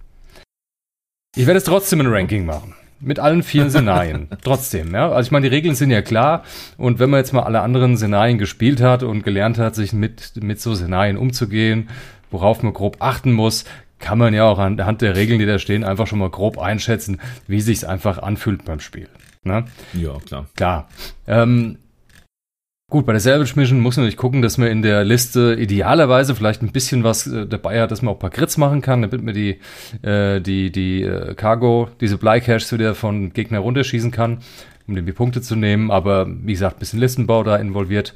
Ich 1.34 1.46
werde 1.46 1.58
es 1.58 1.64
trotzdem 1.64 2.00
ein 2.00 2.12
Ranking 2.12 2.44
machen. 2.44 2.74
Mit 3.00 3.18
allen 3.18 3.42
vier 3.42 3.68
Szenarien. 3.68 4.28
trotzdem, 4.44 4.94
ja. 4.94 5.10
Also 5.10 5.28
ich 5.28 5.32
meine, 5.32 5.48
die 5.48 5.54
Regeln 5.56 5.74
sind 5.74 5.90
ja 5.90 6.02
klar. 6.02 6.44
Und 6.76 6.98
wenn 6.98 7.08
man 7.08 7.18
jetzt 7.18 7.32
mal 7.32 7.44
alle 7.44 7.62
anderen 7.62 7.96
Szenarien 7.96 8.36
gespielt 8.36 8.82
hat 8.82 9.02
und 9.02 9.24
gelernt 9.24 9.58
hat, 9.58 9.74
sich 9.74 9.94
mit, 9.94 10.32
mit 10.42 10.60
so 10.60 10.74
Szenarien 10.74 11.16
umzugehen, 11.16 11.88
worauf 12.30 12.62
man 12.62 12.74
grob 12.74 12.98
achten 13.00 13.32
muss, 13.32 13.64
kann 13.98 14.18
man 14.18 14.34
ja 14.34 14.44
auch 14.44 14.58
anhand 14.58 15.00
der 15.00 15.16
Regeln, 15.16 15.38
die 15.38 15.46
da 15.46 15.58
stehen, 15.58 15.82
einfach 15.82 16.06
schon 16.06 16.18
mal 16.18 16.30
grob 16.30 16.58
einschätzen, 16.58 17.20
wie 17.46 17.62
sich 17.62 17.78
es 17.78 17.84
einfach 17.84 18.18
anfühlt 18.18 18.66
beim 18.66 18.80
Spiel. 18.80 19.08
Ne? 19.44 19.64
Ja, 19.94 20.18
klar. 20.24 20.46
Klar. 20.54 20.88
Ähm, 21.26 21.78
gut, 22.90 23.06
bei 23.06 23.12
der 23.12 23.20
Salvage 23.20 23.54
Mission 23.56 23.80
muss 23.80 23.96
man 23.96 24.04
natürlich 24.04 24.16
gucken, 24.16 24.40
dass 24.40 24.56
man 24.56 24.68
in 24.68 24.82
der 24.82 25.04
Liste 25.04 25.56
idealerweise 25.58 26.34
vielleicht 26.36 26.62
ein 26.62 26.70
bisschen 26.70 27.02
was 27.02 27.26
äh, 27.26 27.46
dabei 27.46 27.80
hat, 27.80 27.90
dass 27.90 28.02
man 28.02 28.12
auch 28.12 28.18
ein 28.18 28.20
paar 28.20 28.30
Crits 28.30 28.56
machen 28.56 28.82
kann, 28.82 29.02
damit 29.02 29.22
man 29.22 29.34
die, 29.34 29.58
äh, 30.02 30.40
die, 30.40 30.70
die 30.70 31.02
äh, 31.02 31.34
Cargo, 31.34 31.88
diese 32.00 32.12
Supply 32.12 32.40
Caches 32.40 32.72
wieder 32.72 32.94
von 32.94 33.32
Gegner 33.32 33.58
runterschießen 33.58 34.12
kann, 34.12 34.38
um 34.86 34.94
den 34.94 35.06
die 35.06 35.12
Punkte 35.12 35.42
zu 35.42 35.56
nehmen. 35.56 35.90
Aber 35.90 36.28
wie 36.28 36.52
gesagt, 36.52 36.76
ein 36.76 36.80
bisschen 36.80 37.00
Listenbau 37.00 37.42
da 37.42 37.56
involviert. 37.56 38.14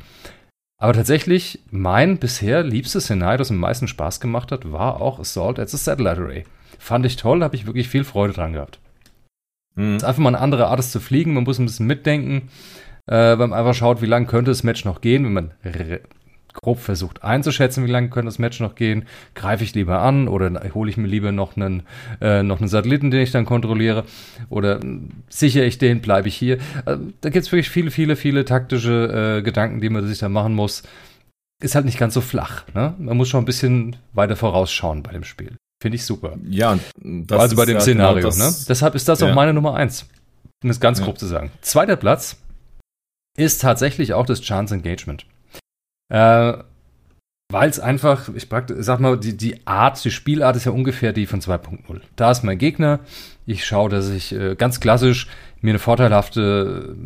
Aber 0.79 0.93
tatsächlich, 0.93 1.61
mein 1.71 2.19
bisher 2.19 2.63
liebstes 2.63 3.05
Szenario, 3.05 3.39
das 3.39 3.51
am 3.51 3.57
meisten 3.57 3.89
Spaß 3.89 4.21
gemacht 4.21 4.53
hat, 4.53 4.71
war 4.71 5.01
auch 5.01 5.19
Assault 5.19 5.59
at 5.59 5.71
the 5.71 5.77
Satellite 5.79 6.21
Array. 6.21 6.45
Fand 6.79 7.07
ich 7.07 7.17
toll, 7.17 7.43
habe 7.43 7.57
ich 7.57 7.67
wirklich 7.67 7.89
viel 7.89 8.05
Freude 8.05 8.35
dran 8.35 8.53
gehabt. 8.53 8.79
Mhm. 9.77 9.97
ist 9.97 10.05
einfach 10.05 10.23
mal 10.23 10.31
eine 10.31 10.41
andere 10.41 10.67
Art, 10.67 10.81
es 10.81 10.91
zu 10.91 11.01
fliegen. 11.01 11.35
Man 11.35 11.45
muss 11.45 11.59
ein 11.59 11.67
bisschen 11.67 11.87
mitdenken, 11.87 12.49
äh, 13.07 13.39
wenn 13.39 13.51
man 13.51 13.55
einfach 13.55 13.75
schaut, 13.75 14.03
wie 14.03 14.07
lange 14.07 14.27
könnte 14.27 14.51
das 14.51 14.65
Match 14.65 14.85
noch 14.85 15.01
gehen. 15.01 15.25
Wenn 15.25 15.33
man 15.33 15.51
grob 16.57 16.81
versucht 16.81 17.23
einzuschätzen, 17.23 17.87
wie 17.87 17.91
lange 17.91 18.09
könnte 18.09 18.27
das 18.27 18.39
Match 18.39 18.61
noch 18.61 18.75
gehen, 18.75 19.05
greife 19.35 19.63
ich 19.63 19.75
lieber 19.75 20.01
an 20.01 20.27
oder 20.27 20.51
hole 20.75 20.91
ich 20.91 20.97
mir 20.97 21.07
lieber 21.07 21.31
noch 21.31 21.57
einen, 21.57 21.83
äh, 22.21 22.43
noch 22.43 22.59
einen 22.59 22.69
Satelliten, 22.69 23.11
den 23.11 23.21
ich 23.21 23.31
dann 23.31 23.45
kontrolliere 23.45 24.05
oder 24.49 24.81
sichere 25.29 25.65
ich 25.65 25.79
den, 25.79 26.01
bleibe 26.01 26.29
ich 26.29 26.35
hier. 26.35 26.59
Also, 26.85 27.05
da 27.21 27.31
gibt 27.31 27.45
es 27.45 27.53
wirklich 27.53 27.71
viele, 27.71 27.91
viele, 27.91 28.17
viele 28.17 28.45
taktische 28.45 29.39
äh, 29.39 29.43
Gedanken, 29.43 29.81
die 29.81 29.91
man 29.91 30.07
sich 30.07 30.19
da 30.19 30.29
machen 30.29 30.55
muss. 30.55 30.83
Ist 31.63 31.75
halt 31.75 31.85
nicht 31.85 31.99
ganz 31.99 32.15
so 32.15 32.21
flach. 32.21 32.65
Ne? 32.75 32.95
Man 32.99 33.17
muss 33.17 33.29
schon 33.29 33.43
ein 33.43 33.47
bisschen 33.47 33.97
weiter 34.13 34.37
vorausschauen 34.37 35.03
bei 35.03 35.13
dem 35.13 35.25
Spiel. 35.25 35.57
Finde 35.87 35.95
ich 35.95 36.05
super. 36.05 36.37
Ja, 36.49 36.77
das 37.01 37.41
also 37.41 37.55
bei 37.55 37.65
dem 37.65 37.75
ja 37.75 37.81
Szenario. 37.81 38.17
Genau 38.17 38.27
das, 38.27 38.39
ne? 38.39 38.67
Deshalb 38.69 38.97
ist 38.97 39.09
das 39.09 39.21
ja. 39.21 39.31
auch 39.31 39.35
meine 39.37 39.55
Nummer 39.55 39.75
eins. 39.75 40.05
Um 40.65 40.71
es 40.71 40.81
ganz 40.81 40.99
ja. 40.99 41.05
grob 41.05 41.17
zu 41.17 41.27
sagen. 41.27 41.53
Zweiter 41.61 41.95
Platz 41.95 42.39
ist 43.39 43.61
tatsächlich 43.61 44.13
auch 44.13 44.27
das 44.27 44.41
Chance 44.41 44.75
Engagement. 44.75 45.27
Äh, 46.13 46.55
weil 47.53 47.71
es 47.71 47.79
einfach, 47.79 48.29
ich 48.35 48.49
sag 48.79 48.99
mal, 48.99 49.17
die, 49.17 49.37
die 49.37 49.65
Art, 49.65 50.05
die 50.05 50.11
Spielart 50.11 50.57
ist 50.57 50.65
ja 50.65 50.73
ungefähr 50.73 51.13
die 51.13 51.27
von 51.27 51.41
2.0. 51.41 52.01
Da 52.17 52.33
ist 52.33 52.43
mein 52.43 52.59
Gegner. 52.59 52.99
Ich 53.47 53.65
schaue, 53.65 53.89
dass 53.89 54.09
ich 54.11 54.35
äh, 54.35 54.57
ganz 54.57 54.81
klassisch 54.81 55.29
mir 55.61 55.71
eine 55.71 55.79
vorteilhafte 55.79 56.97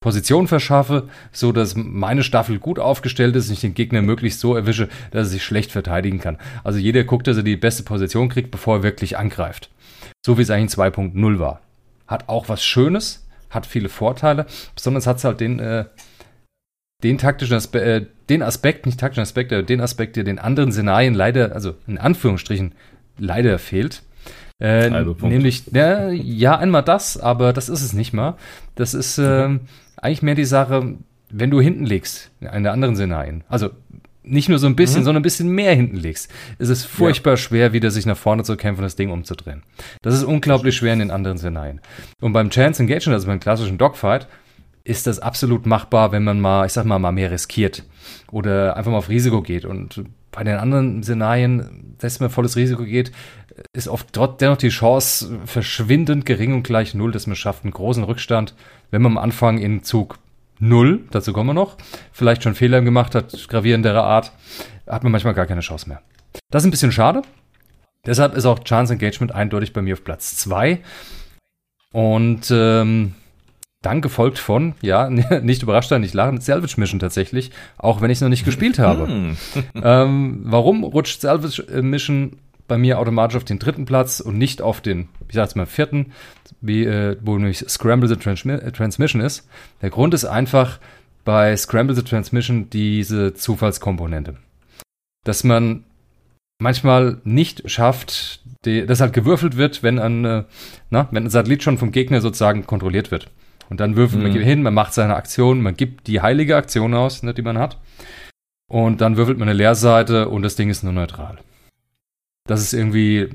Position 0.00 0.46
verschaffe, 0.46 1.08
so 1.32 1.50
dass 1.50 1.74
meine 1.74 2.22
Staffel 2.22 2.58
gut 2.58 2.78
aufgestellt 2.78 3.34
ist 3.34 3.48
und 3.48 3.54
ich 3.54 3.60
den 3.60 3.74
Gegner 3.74 4.00
möglichst 4.00 4.40
so 4.40 4.54
erwische, 4.54 4.88
dass 5.10 5.26
er 5.26 5.30
sich 5.30 5.44
schlecht 5.44 5.72
verteidigen 5.72 6.20
kann. 6.20 6.38
Also 6.62 6.78
jeder 6.78 7.02
guckt, 7.04 7.26
dass 7.26 7.36
er 7.36 7.42
die 7.42 7.56
beste 7.56 7.82
Position 7.82 8.28
kriegt, 8.28 8.50
bevor 8.50 8.76
er 8.76 8.82
wirklich 8.84 9.18
angreift. 9.18 9.70
So 10.24 10.38
wie 10.38 10.42
es 10.42 10.50
eigentlich 10.50 10.76
in 10.76 11.14
2.0 11.14 11.38
war. 11.40 11.60
Hat 12.06 12.28
auch 12.28 12.48
was 12.48 12.64
Schönes, 12.64 13.26
hat 13.50 13.66
viele 13.66 13.88
Vorteile. 13.88 14.46
Besonders 14.74 15.06
hat 15.06 15.16
es 15.16 15.24
halt 15.24 15.40
den, 15.40 15.58
äh, 15.58 15.86
den 17.02 17.18
taktischen 17.18 17.56
Aspekt, 17.56 17.84
äh, 17.84 18.06
den 18.30 18.42
Aspekt, 18.42 18.86
nicht 18.86 19.00
taktischen 19.00 19.22
Aspekt, 19.22 19.52
aber 19.52 19.62
den 19.64 19.80
Aspekt, 19.80 20.16
der 20.16 20.24
den 20.24 20.38
anderen 20.38 20.70
Szenarien 20.70 21.14
leider, 21.14 21.52
also 21.52 21.74
in 21.88 21.98
Anführungsstrichen, 21.98 22.72
leider 23.18 23.58
fehlt. 23.58 24.02
Äh, 24.60 24.90
nämlich, 25.22 25.64
ja, 25.72 26.10
ja, 26.10 26.58
einmal 26.58 26.82
das, 26.82 27.16
aber 27.16 27.52
das 27.52 27.68
ist 27.68 27.82
es 27.82 27.92
nicht 27.92 28.12
mal. 28.12 28.36
Das 28.74 28.94
ist, 28.94 29.18
äh, 29.18 29.58
eigentlich 30.02 30.22
mehr 30.22 30.34
die 30.34 30.44
Sache, 30.44 30.96
wenn 31.30 31.50
du 31.50 31.60
hinten 31.60 31.84
liegst, 31.84 32.30
in 32.40 32.62
der 32.62 32.72
anderen 32.72 32.96
Szenarien. 32.96 33.44
Also 33.48 33.70
nicht 34.22 34.48
nur 34.48 34.58
so 34.58 34.66
ein 34.66 34.76
bisschen, 34.76 35.00
mhm. 35.00 35.04
sondern 35.04 35.20
ein 35.20 35.24
bisschen 35.24 35.50
mehr 35.50 35.74
hinten 35.74 35.96
liegst, 35.96 36.30
ist 36.58 36.68
es 36.68 36.84
furchtbar 36.84 37.32
ja. 37.32 37.36
schwer, 37.36 37.72
wieder 37.72 37.90
sich 37.90 38.06
nach 38.06 38.16
vorne 38.16 38.42
zu 38.44 38.56
kämpfen 38.56 38.80
und 38.80 38.86
das 38.86 38.96
Ding 38.96 39.10
umzudrehen. 39.10 39.62
Das 40.02 40.14
ist 40.14 40.24
unglaublich 40.24 40.76
schwer 40.76 40.92
in 40.92 40.98
den 40.98 41.10
anderen 41.10 41.38
Szenarien. 41.38 41.80
Und 42.20 42.32
beim 42.32 42.50
Chance 42.50 42.82
Engagement, 42.82 43.14
also 43.14 43.26
beim 43.26 43.40
klassischen 43.40 43.78
Dogfight, 43.78 44.28
ist 44.84 45.06
das 45.06 45.18
absolut 45.18 45.66
machbar, 45.66 46.12
wenn 46.12 46.24
man 46.24 46.40
mal, 46.40 46.66
ich 46.66 46.72
sag 46.72 46.84
mal, 46.84 46.98
mal 46.98 47.12
mehr 47.12 47.30
riskiert 47.30 47.84
oder 48.30 48.76
einfach 48.76 48.90
mal 48.90 48.98
auf 48.98 49.08
Risiko 49.08 49.42
geht. 49.42 49.64
Und 49.64 50.04
bei 50.30 50.44
den 50.44 50.56
anderen 50.56 51.02
Szenarien, 51.02 51.94
dass 51.98 52.20
man 52.20 52.30
volles 52.30 52.56
Risiko 52.56 52.84
geht, 52.84 53.12
ist 53.72 53.88
oft 53.88 54.08
dennoch 54.40 54.56
die 54.56 54.68
Chance 54.68 55.40
verschwindend 55.44 56.26
gering 56.26 56.54
und 56.54 56.62
gleich 56.62 56.94
null, 56.94 57.12
dass 57.12 57.26
man 57.26 57.36
schafft 57.36 57.64
einen 57.64 57.72
großen 57.72 58.04
Rückstand 58.04 58.54
wenn 58.90 59.02
man 59.02 59.12
am 59.12 59.18
Anfang 59.18 59.58
in 59.58 59.82
Zug 59.82 60.18
0, 60.60 61.04
dazu 61.10 61.32
kommen 61.32 61.50
wir 61.50 61.54
noch, 61.54 61.76
vielleicht 62.12 62.42
schon 62.42 62.54
Fehler 62.54 62.80
gemacht 62.80 63.14
hat, 63.14 63.48
gravierenderer 63.48 64.02
Art, 64.02 64.32
hat 64.86 65.02
man 65.02 65.12
manchmal 65.12 65.34
gar 65.34 65.46
keine 65.46 65.60
Chance 65.60 65.88
mehr. 65.88 66.02
Das 66.50 66.62
ist 66.62 66.68
ein 66.68 66.70
bisschen 66.70 66.92
schade. 66.92 67.22
Deshalb 68.06 68.34
ist 68.34 68.46
auch 68.46 68.60
Chance 68.60 68.94
Engagement 68.94 69.32
eindeutig 69.32 69.72
bei 69.72 69.82
mir 69.82 69.94
auf 69.94 70.04
Platz 70.04 70.36
2. 70.36 70.80
Und 71.92 72.50
ähm, 72.50 73.14
dann 73.82 74.00
gefolgt 74.00 74.38
von, 74.38 74.74
ja, 74.80 75.10
nicht 75.42 75.62
überrascht 75.62 75.90
sein, 75.90 76.00
nicht 76.00 76.14
lachen, 76.14 76.40
Salvage 76.40 76.74
Mission 76.78 76.98
tatsächlich, 76.98 77.50
auch 77.76 78.00
wenn 78.00 78.10
ich 78.10 78.18
es 78.18 78.22
noch 78.22 78.28
nicht 78.28 78.44
gespielt 78.44 78.78
habe. 78.78 79.06
Hm. 79.06 79.36
ähm, 79.82 80.40
warum 80.44 80.82
rutscht 80.82 81.20
Salvage 81.20 81.62
Mission 81.82 82.38
bei 82.68 82.78
mir 82.78 82.98
automatisch 82.98 83.36
auf 83.36 83.44
den 83.44 83.58
dritten 83.58 83.86
Platz 83.86 84.20
und 84.20 84.38
nicht 84.38 84.62
auf 84.62 84.80
den, 84.80 85.08
ich 85.28 85.34
sag's 85.34 85.56
mal, 85.56 85.66
vierten, 85.66 86.12
wie, 86.60 86.84
äh, 86.84 87.16
wo 87.22 87.36
nämlich 87.36 87.64
Scramble 87.68 88.08
the 88.08 88.14
äh, 88.50 88.70
Transmission 88.70 89.20
ist. 89.20 89.48
Der 89.82 89.90
Grund 89.90 90.14
ist 90.14 90.26
einfach 90.26 90.78
bei 91.24 91.56
Scramble 91.56 91.96
the 91.96 92.02
Transmission 92.02 92.70
diese 92.70 93.34
Zufallskomponente. 93.34 94.36
Dass 95.24 95.42
man 95.42 95.84
manchmal 96.60 97.20
nicht 97.24 97.68
schafft, 97.70 98.40
die, 98.64 98.86
dass 98.86 99.00
halt 99.00 99.12
gewürfelt 99.12 99.56
wird, 99.56 99.82
wenn 99.82 99.98
ein, 99.98 100.24
äh, 100.24 100.44
na, 100.90 101.08
wenn 101.10 101.24
ein 101.24 101.30
Satellit 101.30 101.62
schon 101.62 101.78
vom 101.78 101.90
Gegner 101.90 102.20
sozusagen 102.20 102.66
kontrolliert 102.66 103.10
wird. 103.10 103.30
Und 103.70 103.80
dann 103.80 103.96
würfelt 103.96 104.22
mhm. 104.22 104.32
man 104.32 104.40
hin, 104.40 104.62
man 104.62 104.74
macht 104.74 104.94
seine 104.94 105.16
Aktion, 105.16 105.60
man 105.62 105.76
gibt 105.76 106.06
die 106.06 106.20
heilige 106.20 106.56
Aktion 106.56 106.94
aus, 106.94 107.22
ne, 107.22 107.34
die 107.34 107.42
man 107.42 107.58
hat. 107.58 107.78
Und 108.70 109.00
dann 109.00 109.16
würfelt 109.16 109.38
man 109.38 109.48
eine 109.48 109.56
Leerseite 109.56 110.28
und 110.28 110.42
das 110.42 110.56
Ding 110.56 110.68
ist 110.68 110.82
nur 110.82 110.92
neutral 110.92 111.38
das 112.48 112.60
ist 112.60 112.72
irgendwie, 112.72 113.28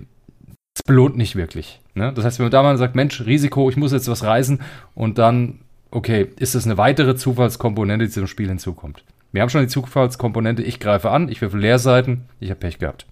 es 0.75 0.83
belohnt 0.85 1.15
nicht 1.15 1.37
wirklich. 1.37 1.79
Ne? 1.95 2.11
Das 2.13 2.25
heißt, 2.25 2.39
wenn 2.39 2.45
man 2.45 2.51
da 2.51 2.63
mal 2.63 2.77
sagt, 2.77 2.95
Mensch, 2.95 3.25
Risiko, 3.25 3.69
ich 3.69 3.77
muss 3.77 3.93
jetzt 3.93 4.09
was 4.09 4.23
reisen 4.23 4.59
und 4.93 5.17
dann 5.17 5.59
okay, 5.93 6.27
ist 6.37 6.55
es 6.55 6.65
eine 6.65 6.77
weitere 6.77 7.15
Zufallskomponente, 7.15 8.05
die 8.05 8.11
zum 8.11 8.27
Spiel 8.27 8.47
hinzukommt? 8.47 9.03
Wir 9.31 9.41
haben 9.41 9.49
schon 9.49 9.61
die 9.61 9.67
Zufallskomponente, 9.67 10.63
ich 10.63 10.79
greife 10.79 11.11
an, 11.11 11.29
ich 11.29 11.41
würfel 11.41 11.59
Leerseiten, 11.59 12.25
ich 12.39 12.49
habe 12.49 12.59
Pech 12.59 12.79
gehabt. 12.79 13.05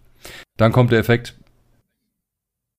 Dann 0.58 0.72
kommt 0.72 0.91
der 0.91 1.00
Effekt, 1.00 1.36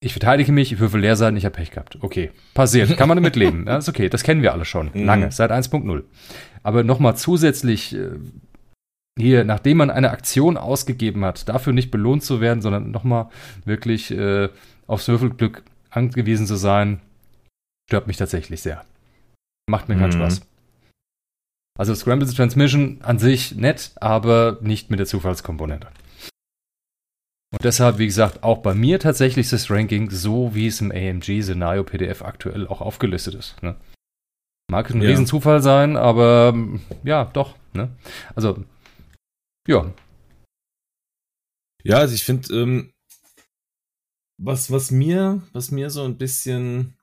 ich 0.00 0.12
verteidige 0.12 0.52
mich, 0.52 0.72
ich 0.72 0.80
würfel 0.80 1.00
Leerseiten, 1.00 1.36
ich 1.36 1.44
habe 1.44 1.54
Pech 1.54 1.70
gehabt. 1.70 1.98
Okay, 2.00 2.30
passiert, 2.54 2.96
kann 2.96 3.08
man 3.08 3.16
damit 3.16 3.36
leben. 3.36 3.64
Ja, 3.66 3.78
ist 3.78 3.88
okay, 3.88 4.08
das 4.08 4.22
kennen 4.22 4.42
wir 4.42 4.52
alle 4.52 4.64
schon, 4.64 4.90
mhm. 4.92 5.04
lange, 5.04 5.32
seit 5.32 5.52
1.0. 5.52 6.02
Aber 6.62 6.82
nochmal 6.82 7.16
zusätzlich 7.16 7.94
äh, 7.94 8.10
hier, 9.18 9.44
nachdem 9.44 9.78
man 9.78 9.90
eine 9.90 10.10
Aktion 10.10 10.56
ausgegeben 10.56 11.24
hat, 11.24 11.48
dafür 11.48 11.72
nicht 11.72 11.90
belohnt 11.90 12.24
zu 12.24 12.40
werden, 12.40 12.62
sondern 12.62 12.90
nochmal 12.90 13.28
wirklich 13.64 14.10
äh, 14.10 14.48
aufs 14.86 15.08
Würfelglück 15.08 15.62
angewiesen 15.90 16.46
zu 16.46 16.56
sein, 16.56 17.00
stört 17.88 18.06
mich 18.06 18.16
tatsächlich 18.16 18.62
sehr. 18.62 18.84
Macht 19.68 19.88
mir 19.88 19.96
keinen 19.96 20.08
mhm. 20.08 20.12
Spaß. 20.12 20.42
Also 21.78 21.94
Scrambled 21.94 22.34
Transmission 22.34 22.98
an 23.02 23.18
sich 23.18 23.54
nett, 23.54 23.92
aber 23.96 24.58
nicht 24.60 24.90
mit 24.90 24.98
der 24.98 25.06
Zufallskomponente. 25.06 25.88
Und 27.52 27.64
deshalb, 27.64 27.98
wie 27.98 28.06
gesagt, 28.06 28.42
auch 28.42 28.58
bei 28.58 28.74
mir 28.74 28.98
tatsächlich 28.98 29.50
das 29.50 29.70
Ranking 29.70 30.10
so, 30.10 30.54
wie 30.54 30.66
es 30.66 30.80
im 30.80 30.90
AMG 30.90 31.42
Szenario 31.42 31.84
PDF 31.84 32.22
aktuell 32.22 32.66
auch 32.66 32.80
aufgelistet 32.80 33.34
ist. 33.34 33.62
Ne? 33.62 33.76
Mag 34.70 34.90
ein 34.90 35.02
ja. 35.02 35.08
Riesenzufall 35.10 35.60
sein, 35.60 35.96
aber 35.98 36.54
ja, 37.04 37.26
doch. 37.26 37.56
Ne? 37.74 37.90
Also, 38.34 38.64
ja. 39.66 39.94
Ja, 41.84 41.98
also 41.98 42.14
ich 42.14 42.24
finde, 42.24 42.54
ähm, 42.54 42.92
was, 44.38 44.70
was 44.70 44.90
mir, 44.90 45.42
was 45.52 45.70
mir 45.70 45.90
so 45.90 46.04
ein 46.04 46.18
bisschen 46.18 46.96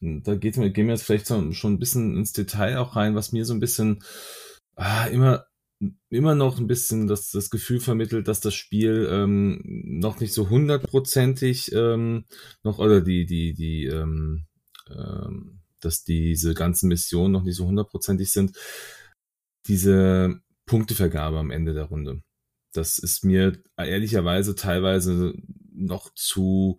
da 0.00 0.34
geht, 0.34 0.54
gehen 0.54 0.86
wir 0.86 0.94
jetzt 0.94 1.02
vielleicht 1.02 1.26
so, 1.26 1.52
schon 1.52 1.74
ein 1.74 1.78
bisschen 1.78 2.16
ins 2.16 2.32
Detail 2.32 2.78
auch 2.78 2.96
rein, 2.96 3.14
was 3.14 3.32
mir 3.32 3.44
so 3.44 3.52
ein 3.52 3.60
bisschen 3.60 4.02
ah, 4.76 5.06
immer 5.06 5.46
immer 6.10 6.34
noch 6.34 6.58
ein 6.58 6.66
bisschen 6.66 7.06
das, 7.06 7.30
das 7.30 7.48
Gefühl 7.48 7.80
vermittelt, 7.80 8.28
dass 8.28 8.40
das 8.40 8.54
Spiel 8.54 9.08
ähm, 9.10 9.62
noch 9.64 10.20
nicht 10.20 10.34
so 10.34 10.50
hundertprozentig 10.50 11.72
ähm, 11.72 12.26
noch 12.62 12.78
oder 12.78 13.00
die 13.00 13.24
die 13.24 13.54
die 13.54 13.86
ähm, 13.86 14.46
ähm, 14.90 15.60
dass 15.80 16.04
diese 16.04 16.52
ganzen 16.52 16.88
Missionen 16.88 17.32
noch 17.32 17.44
nicht 17.44 17.56
so 17.56 17.66
hundertprozentig 17.66 18.30
sind. 18.30 18.56
Diese 19.66 20.40
Punktevergabe 20.70 21.36
am 21.36 21.50
Ende 21.50 21.74
der 21.74 21.86
Runde, 21.86 22.22
das 22.72 22.98
ist 22.98 23.24
mir 23.24 23.60
ehrlicherweise 23.76 24.54
teilweise 24.54 25.34
noch 25.72 26.14
zu 26.14 26.78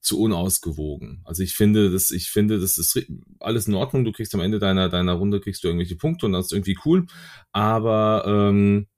zu 0.00 0.20
unausgewogen. 0.20 1.22
Also 1.24 1.44
ich 1.44 1.54
finde, 1.54 1.90
das, 1.90 2.10
ich 2.10 2.30
finde, 2.30 2.58
das 2.58 2.78
ist 2.78 3.00
alles 3.38 3.68
in 3.68 3.74
Ordnung. 3.74 4.04
Du 4.04 4.12
kriegst 4.12 4.34
am 4.34 4.40
Ende 4.40 4.58
deiner, 4.58 4.88
deiner 4.88 5.12
Runde 5.12 5.40
kriegst 5.40 5.62
du 5.62 5.68
irgendwelche 5.68 5.96
Punkte 5.96 6.26
und 6.26 6.32
das 6.32 6.46
ist 6.46 6.52
irgendwie 6.52 6.78
cool. 6.84 7.06
Aber 7.52 8.24
ähm, 8.26 8.88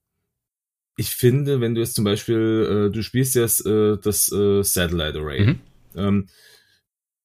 ich 0.96 1.10
finde, 1.10 1.60
wenn 1.60 1.74
du 1.74 1.82
jetzt 1.82 1.94
zum 1.96 2.04
Beispiel, 2.04 2.88
äh, 2.88 2.94
du 2.94 3.02
spielst 3.02 3.34
jetzt 3.34 3.66
äh, 3.66 3.98
das 3.98 4.32
äh, 4.32 4.62
Satellite 4.62 5.18
Array. 5.18 5.46
Mhm. 5.46 5.60
Ähm, 5.96 6.26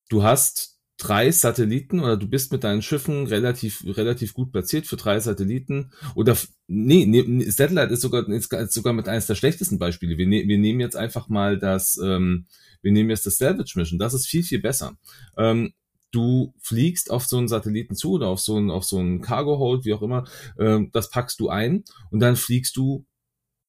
du 0.09 0.23
hast 0.23 0.74
drei 0.97 1.29
Satelliten 1.31 1.99
oder 1.99 2.15
du 2.17 2.27
bist 2.27 2.51
mit 2.51 2.63
deinen 2.63 2.81
Schiffen 2.81 3.27
relativ 3.27 3.83
relativ 3.85 4.33
gut 4.33 4.51
platziert 4.51 4.87
für 4.87 4.95
drei 4.95 5.19
Satelliten 5.19 5.91
oder 6.15 6.37
nee, 6.67 7.05
nee 7.05 7.49
Satellite 7.49 7.93
ist 7.93 8.01
sogar 8.01 8.27
ist 8.29 8.51
sogar 8.71 8.93
mit 8.93 9.09
eines 9.09 9.27
der 9.27 9.35
schlechtesten 9.35 9.77
Beispiele. 9.77 10.17
Wir, 10.17 10.25
ne, 10.25 10.47
wir 10.47 10.57
nehmen 10.57 10.79
jetzt 10.79 10.95
einfach 10.95 11.27
mal 11.27 11.59
das 11.59 11.99
ähm, 12.01 12.45
wir 12.81 12.91
nehmen 12.91 13.09
jetzt 13.09 13.25
das 13.25 13.37
Salvage 13.37 13.73
Mission, 13.75 13.99
das 13.99 14.13
ist 14.13 14.27
viel, 14.27 14.43
viel 14.43 14.61
besser. 14.61 14.97
Ähm, 15.37 15.73
du 16.11 16.53
fliegst 16.61 17.11
auf 17.11 17.25
so 17.25 17.37
einen 17.37 17.49
Satelliten 17.49 17.95
zu 17.95 18.11
oder 18.11 18.27
auf 18.27 18.39
so 18.39 18.55
einen, 18.55 18.71
auf 18.71 18.85
so 18.85 18.99
einen 18.99 19.21
Cargo 19.21 19.57
Hold, 19.57 19.83
wie 19.85 19.93
auch 19.93 20.01
immer, 20.01 20.23
ähm, 20.57 20.91
das 20.93 21.09
packst 21.09 21.39
du 21.39 21.49
ein 21.49 21.83
und 22.09 22.21
dann 22.21 22.37
fliegst 22.37 22.77
du 22.77 23.05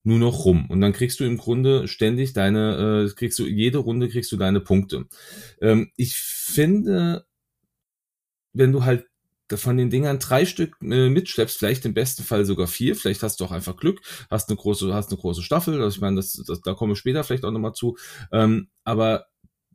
nur 0.07 0.19
noch 0.19 0.45
rum 0.45 0.67
und 0.69 0.79
dann 0.79 0.93
kriegst 0.93 1.19
du 1.19 1.25
im 1.25 1.37
Grunde 1.37 1.87
ständig 1.89 2.31
deine, 2.31 3.07
äh, 3.09 3.13
kriegst 3.13 3.37
du 3.39 3.45
jede 3.45 3.79
Runde 3.79 4.07
kriegst 4.07 4.31
du 4.31 4.37
deine 4.37 4.61
Punkte. 4.61 5.05
Ähm, 5.61 5.91
ich 5.97 6.15
finde, 6.15 7.27
wenn 8.53 8.71
du 8.71 8.85
halt 8.85 9.05
von 9.53 9.75
den 9.75 9.89
Dingern 9.89 10.19
drei 10.19 10.45
Stück 10.45 10.77
äh, 10.81 11.09
mitschleppst, 11.09 11.57
vielleicht 11.57 11.85
im 11.85 11.93
besten 11.93 12.23
Fall 12.23 12.45
sogar 12.45 12.67
vier, 12.67 12.95
vielleicht 12.95 13.21
hast 13.21 13.39
du 13.39 13.45
auch 13.45 13.51
einfach 13.51 13.75
Glück, 13.75 13.99
hast 14.29 14.49
eine 14.49 14.57
große, 14.57 14.93
hast 14.93 15.11
eine 15.11 15.19
große 15.19 15.43
Staffel, 15.43 15.81
also 15.81 15.95
ich 15.95 16.01
meine, 16.01 16.15
das, 16.15 16.41
das, 16.47 16.61
da 16.61 16.73
komme 16.73 16.93
ich 16.93 16.99
später 16.99 17.25
vielleicht 17.25 17.43
auch 17.43 17.51
nochmal 17.51 17.73
zu, 17.73 17.97
ähm, 18.31 18.69
aber 18.85 19.27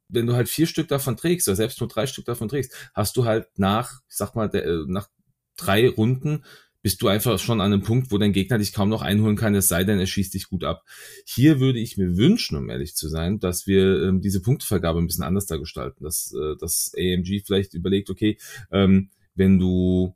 wenn 0.09 0.27
du 0.27 0.35
halt 0.35 0.49
vier 0.49 0.67
Stück 0.67 0.89
davon 0.89 1.19
trägst, 1.19 1.47
oder 1.47 1.57
selbst 1.57 1.79
nur 1.81 1.89
drei 1.89 2.07
Stück 2.07 2.25
davon 2.25 2.49
trägst, 2.49 2.75
hast 2.95 3.17
du 3.19 3.27
halt 3.27 3.49
nach, 3.57 4.01
ich 4.09 4.17
sag 4.17 4.35
mal, 4.35 4.49
der, 4.49 4.65
äh, 4.65 4.85
nach 4.87 5.09
drei 5.57 5.89
Runden 5.91 6.43
bist 6.83 7.01
du 7.01 7.09
einfach 7.09 7.39
schon 7.39 7.61
an 7.61 7.73
einem 7.73 7.83
Punkt, 7.83 8.11
wo 8.11 8.19
dein 8.19 8.33
Gegner 8.33 8.59
dich 8.59 8.73
kaum 8.73 8.89
noch 8.89 9.03
einholen 9.03 9.37
kann, 9.37 9.55
es 9.55 9.69
sei 9.69 9.85
denn, 9.85 10.01
er 10.01 10.07
schießt 10.07 10.35
dich 10.35 10.49
gut 10.49 10.65
ab. 10.65 10.85
Hier 11.25 11.61
würde 11.61 11.79
ich 11.79 11.97
mir 11.97 12.17
wünschen, 12.17 12.57
um 12.57 12.69
ehrlich 12.69 12.95
zu 12.95 13.09
sein, 13.09 13.39
dass 13.39 13.67
wir 13.67 14.03
ähm, 14.03 14.21
diese 14.21 14.43
Punktevergabe 14.43 14.99
ein 14.99 15.07
bisschen 15.07 15.25
anders 15.25 15.47
da 15.47 15.57
gestalten, 15.57 16.05
dass 16.05 16.35
äh, 16.35 16.57
das 16.59 16.93
AMG 16.97 17.43
vielleicht 17.47 17.75
überlegt, 17.75 18.11
okay, 18.11 18.37
ähm, 18.71 19.11
wenn 19.35 19.59
du 19.59 20.15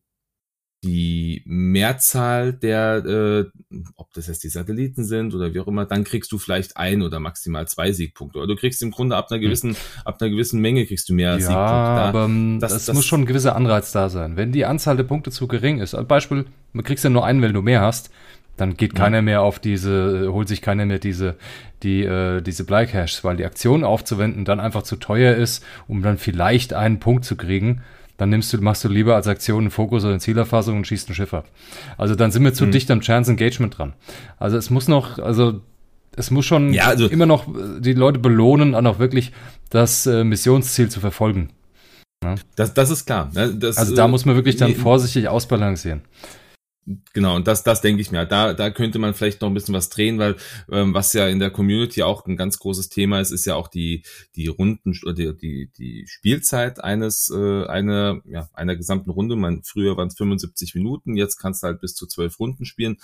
die 0.85 1.43
Mehrzahl 1.47 2.53
der, 2.53 3.05
äh, 3.05 3.45
ob 3.97 4.13
das 4.13 4.27
jetzt 4.29 4.45
die 4.45 4.49
Satelliten 4.49 5.05
sind 5.05 5.35
oder 5.35 5.53
wie 5.53 5.61
auch 5.61 5.67
immer, 5.67 5.87
dann 5.87 6.05
kriegst 6.05 6.31
du 6.33 6.39
vielleicht 6.39 6.77
ein 6.77 7.03
oder 7.03 7.19
maximal 7.19 7.67
zwei 7.67 7.93
Siegpunkte. 7.93 8.39
Oder 8.39 8.49
du 8.49 8.57
kriegst 8.57 8.83
im 8.83 8.91
Grunde 8.91 9.17
ab 9.17 9.29
einer 9.31 9.39
hm. 9.39 9.45
gewissen, 9.45 9.71
hm. 9.71 9.77
ab 10.05 10.19
einer 10.21 10.31
gewissen 10.31 10.61
Menge 10.61 10.87
kriegst 10.87 11.09
du 11.09 11.15
mehr 11.15 11.33
ja, 11.33 11.39
Siegpunkte. 11.39 11.63
Da, 11.63 12.09
aber 12.09 12.25
ähm, 12.25 12.59
das, 12.61 12.73
das, 12.73 12.87
das, 12.87 12.95
muss 12.95 13.07
schon 13.07 13.23
ein 13.23 13.27
gewisser 13.27 13.57
Anreiz 13.57 13.93
da 13.93 14.09
sein. 14.09 14.37
Wenn 14.37 14.53
die 14.53 14.65
Anzahl 14.65 14.97
der 14.97 15.05
Punkte 15.05 15.31
zu 15.31 15.49
gering 15.49 15.81
ist, 15.81 15.95
als 15.95 16.07
Beispiel, 16.07 16.45
man 16.73 16.85
kriegst 16.85 17.05
ja 17.05 17.11
nur 17.11 17.25
einen, 17.25 17.43
wenn 17.43 17.55
du 17.55 17.63
mehr 17.63 17.81
hast, 17.81 18.11
dann 18.57 18.77
geht 18.77 18.95
keiner 18.95 19.21
mehr 19.21 19.43
auf 19.43 19.59
diese, 19.59 20.33
holt 20.33 20.49
sich 20.49 20.63
keiner 20.63 20.87
mehr 20.87 20.99
diese, 20.99 21.37
die, 21.83 22.05
äh, 22.05 22.41
diese 22.41 22.65
Bleicash, 22.65 23.23
weil 23.23 23.37
die 23.37 23.45
Aktion 23.45 23.85
aufzuwenden 23.85 24.47
dann 24.47 24.61
einfach 24.61 24.83
zu 24.83 24.97
teuer 24.97 25.35
ist, 25.35 25.63
um 25.89 26.03
dann 26.03 26.17
vielleicht 26.17 26.73
einen 26.73 26.99
Punkt 26.99 27.25
zu 27.25 27.37
kriegen 27.37 27.83
dann 28.17 28.31
nimmst 28.31 28.53
du, 28.53 28.59
machst 28.59 28.85
du 28.85 28.89
lieber 28.89 29.15
als 29.15 29.27
Aktion 29.27 29.61
einen 29.61 29.71
Fokus 29.71 30.03
oder 30.05 30.13
eine 30.13 30.21
Zielerfassung 30.21 30.79
und 30.79 30.87
schießt 30.87 31.11
ein 31.11 31.15
Schiff 31.15 31.35
ab. 31.35 31.49
Also 31.99 32.15
dann 32.15 32.31
sind 32.31 32.45
wir 32.45 32.55
zu 32.55 32.67
mhm. 32.67 32.73
dicht 32.73 32.91
am 32.91 33.01
Chance 33.01 33.31
Engagement 33.31 33.79
dran. 33.79 33.93
Also 34.39 34.57
es 34.57 34.71
muss 34.71 34.89
noch, 34.89 35.19
also 35.19 35.61
es 36.17 36.31
muss 36.31 36.47
schon 36.47 36.73
ja, 36.73 36.87
also, 36.87 37.07
immer 37.07 37.27
noch 37.27 37.47
äh, 37.49 37.81
die 37.81 37.93
Leute 37.93 38.19
belohnen, 38.19 38.75
auch 38.75 38.99
wirklich 38.99 39.33
das 39.71 40.07
äh, 40.07 40.25
Missionsziel 40.25 40.89
zu 40.89 41.01
verfolgen. 41.01 41.51
Ja? 42.25 42.37
Das, 42.57 42.73
das 42.73 42.91
ist 42.91 43.07
klar. 43.07 43.31
Ne? 43.35 43.55
Das, 43.55 43.77
also 43.77 43.95
da 43.95 44.07
äh, 44.07 44.09
muss 44.09 44.25
man 44.25 44.35
wirklich 44.35 44.57
dann 44.57 44.75
vorsichtig 44.75 45.29
ausbalancieren. 45.29 46.03
Genau, 47.13 47.35
und 47.35 47.49
das, 47.49 47.65
das 47.65 47.81
denke 47.81 48.01
ich 48.01 48.13
mir. 48.13 48.27
Da, 48.27 48.55
da 48.55 48.71
könnte 48.71 49.01
man 49.01 49.13
vielleicht 49.13 49.41
noch 49.41 49.49
ein 49.49 49.55
bisschen 49.55 49.75
was 49.75 49.89
drehen, 49.89 50.21
weil 50.21 50.37
ähm, 50.71 50.95
was 50.95 51.13
ja 51.15 51.27
in 51.27 51.41
der 51.41 51.51
Community 51.51 52.05
auch 52.05 52.25
ein 52.27 52.37
ganz 52.37 52.61
großes 52.61 52.91
Thema 52.91 53.21
ist, 53.21 53.33
ist 53.33 53.45
ja 53.45 53.57
auch 53.57 53.67
die 53.67 54.05
die 54.37 54.47
Runden 54.47 54.95
oder 55.05 55.15
die 55.15 55.37
die, 55.37 55.71
die 55.77 56.07
Spielzeit 56.07 56.83
eines 56.83 57.29
äh, 57.35 57.67
einer 57.67 58.21
ja 58.25 58.49
einer 58.53 58.77
gesamten 58.77 59.11
Runde. 59.11 59.35
Man 59.35 59.65
früher 59.65 59.97
waren 59.97 60.09
es 60.09 60.17
75 60.17 60.77
Minuten, 60.77 61.17
jetzt 61.17 61.39
kannst 61.39 61.65
du 61.65 61.67
halt 61.67 61.81
bis 61.81 61.95
zu 61.95 62.07
zwölf 62.07 62.39
Runden 62.39 62.65
spielen. 62.65 62.99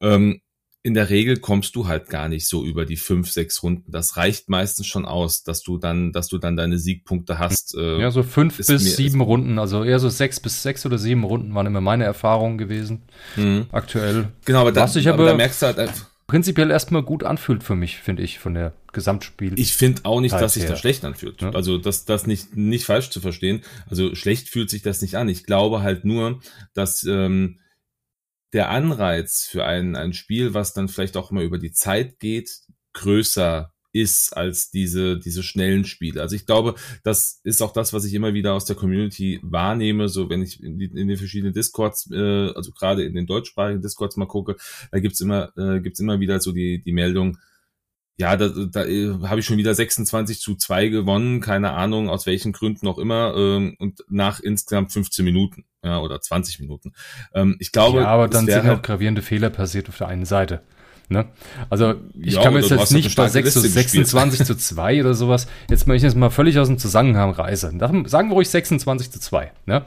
Ähm, 0.00 0.40
in 0.82 0.94
der 0.94 1.10
Regel 1.10 1.38
kommst 1.38 1.74
du 1.74 1.88
halt 1.88 2.08
gar 2.08 2.28
nicht 2.28 2.46
so 2.46 2.64
über 2.64 2.86
die 2.86 2.96
fünf, 2.96 3.30
sechs 3.30 3.62
Runden. 3.62 3.90
Das 3.90 4.16
reicht 4.16 4.48
meistens 4.48 4.86
schon 4.86 5.06
aus, 5.06 5.42
dass 5.42 5.62
du 5.62 5.76
dann, 5.76 6.12
dass 6.12 6.28
du 6.28 6.38
dann 6.38 6.56
deine 6.56 6.78
Siegpunkte 6.78 7.38
hast. 7.38 7.74
Äh, 7.76 8.00
ja, 8.00 8.10
so 8.10 8.22
fünf 8.22 8.56
bis 8.56 8.68
mir, 8.68 8.78
sieben 8.78 9.20
Runden, 9.20 9.58
also 9.58 9.82
eher 9.82 9.98
so 9.98 10.08
sechs 10.08 10.38
bis 10.40 10.62
sechs 10.62 10.86
oder 10.86 10.98
sieben 10.98 11.24
Runden 11.24 11.54
waren 11.54 11.66
immer 11.66 11.80
meine 11.80 12.04
Erfahrungen 12.04 12.58
gewesen. 12.58 13.02
Mhm. 13.36 13.66
Aktuell. 13.72 14.28
Genau, 14.44 14.60
aber, 14.60 14.72
da, 14.72 14.86
sich 14.86 15.08
aber, 15.08 15.18
aber 15.18 15.30
da 15.30 15.36
merkst 15.36 15.62
du 15.62 15.66
halt 15.66 15.78
einfach, 15.80 16.06
prinzipiell 16.28 16.70
erstmal 16.70 17.02
gut 17.02 17.24
anfühlt 17.24 17.64
für 17.64 17.74
mich, 17.74 17.96
finde 17.96 18.22
ich, 18.22 18.38
von 18.38 18.54
der 18.54 18.72
Gesamtspiel. 18.92 19.58
Ich 19.58 19.72
finde 19.72 20.02
auch 20.04 20.20
nicht, 20.20 20.34
dass 20.34 20.54
sich 20.54 20.66
das 20.66 20.78
schlecht 20.78 21.04
anfühlt. 21.04 21.42
Ja. 21.42 21.50
Also 21.50 21.78
das, 21.78 22.04
das 22.04 22.26
nicht, 22.26 22.56
nicht 22.56 22.84
falsch 22.84 23.10
zu 23.10 23.20
verstehen. 23.20 23.62
Also 23.90 24.14
schlecht 24.14 24.48
fühlt 24.48 24.70
sich 24.70 24.82
das 24.82 25.02
nicht 25.02 25.16
an. 25.16 25.28
Ich 25.28 25.44
glaube 25.44 25.82
halt 25.82 26.04
nur, 26.04 26.40
dass 26.74 27.02
ähm, 27.04 27.58
der 28.52 28.70
Anreiz 28.70 29.44
für 29.44 29.64
ein, 29.64 29.96
ein 29.96 30.12
Spiel, 30.12 30.54
was 30.54 30.72
dann 30.72 30.88
vielleicht 30.88 31.16
auch 31.16 31.30
immer 31.30 31.42
über 31.42 31.58
die 31.58 31.72
Zeit 31.72 32.18
geht, 32.18 32.50
größer 32.94 33.72
ist 33.92 34.36
als 34.36 34.70
diese, 34.70 35.18
diese 35.18 35.42
schnellen 35.42 35.84
Spiele. 35.84 36.20
Also 36.20 36.36
ich 36.36 36.46
glaube, 36.46 36.74
das 37.04 37.40
ist 37.42 37.62
auch 37.62 37.72
das, 37.72 37.92
was 37.92 38.04
ich 38.04 38.14
immer 38.14 38.34
wieder 38.34 38.54
aus 38.54 38.64
der 38.64 38.76
Community 38.76 39.40
wahrnehme, 39.42 40.08
so 40.08 40.28
wenn 40.28 40.42
ich 40.42 40.62
in, 40.62 40.78
die, 40.78 40.86
in 40.86 41.08
den 41.08 41.16
verschiedenen 41.16 41.54
Discords, 41.54 42.08
äh, 42.12 42.50
also 42.54 42.70
gerade 42.72 43.04
in 43.04 43.14
den 43.14 43.26
deutschsprachigen 43.26 43.80
Discords 43.80 44.16
mal 44.16 44.26
gucke, 44.26 44.56
da 44.92 44.98
gibt's 44.98 45.20
immer, 45.20 45.52
äh, 45.56 45.80
gibt's 45.80 46.00
immer 46.00 46.20
wieder 46.20 46.40
so 46.40 46.52
die, 46.52 46.82
die 46.82 46.92
Meldung, 46.92 47.38
ja, 48.18 48.36
da, 48.36 48.48
da 48.48 48.84
äh, 48.84 49.14
habe 49.22 49.40
ich 49.40 49.46
schon 49.46 49.56
wieder 49.56 49.74
26 49.74 50.40
zu 50.40 50.56
2 50.56 50.88
gewonnen, 50.88 51.40
keine 51.40 51.72
Ahnung, 51.72 52.10
aus 52.10 52.26
welchen 52.26 52.52
Gründen 52.52 52.86
auch 52.88 52.98
immer, 52.98 53.34
ähm, 53.36 53.76
und 53.78 54.04
nach 54.08 54.40
insgesamt 54.40 54.92
15 54.92 55.24
Minuten 55.24 55.64
ja, 55.84 56.00
oder 56.00 56.20
20 56.20 56.60
Minuten. 56.60 56.92
Ähm, 57.32 57.56
ich 57.60 57.72
glaube, 57.72 58.00
ja, 58.00 58.08
aber 58.08 58.28
dann 58.28 58.46
sind 58.46 58.64
halt 58.64 58.82
gravierende 58.82 59.22
Fehler 59.22 59.50
passiert 59.50 59.88
auf 59.88 59.98
der 59.98 60.08
einen 60.08 60.24
Seite. 60.24 60.62
Ne? 61.08 61.26
Also 61.70 61.94
ich 62.20 62.34
ja, 62.34 62.42
kann 62.42 62.52
mir 62.52 62.60
jetzt 62.60 62.92
nicht 62.92 63.16
bei 63.16 63.28
6 63.28 63.54
zu 63.54 63.60
26 63.60 64.44
zu 64.44 64.54
2 64.56 65.00
oder 65.00 65.14
sowas, 65.14 65.46
jetzt 65.70 65.86
mal 65.86 65.94
ich 65.94 66.02
jetzt 66.02 66.16
mal 66.16 66.28
völlig 66.28 66.58
aus 66.58 66.68
dem 66.68 66.76
Zusammenhang 66.76 67.30
reißen. 67.30 67.78
Sagen 67.78 68.28
wir 68.28 68.34
ruhig 68.34 68.50
26 68.50 69.10
zu 69.12 69.20
2. 69.20 69.52
Ne? 69.64 69.86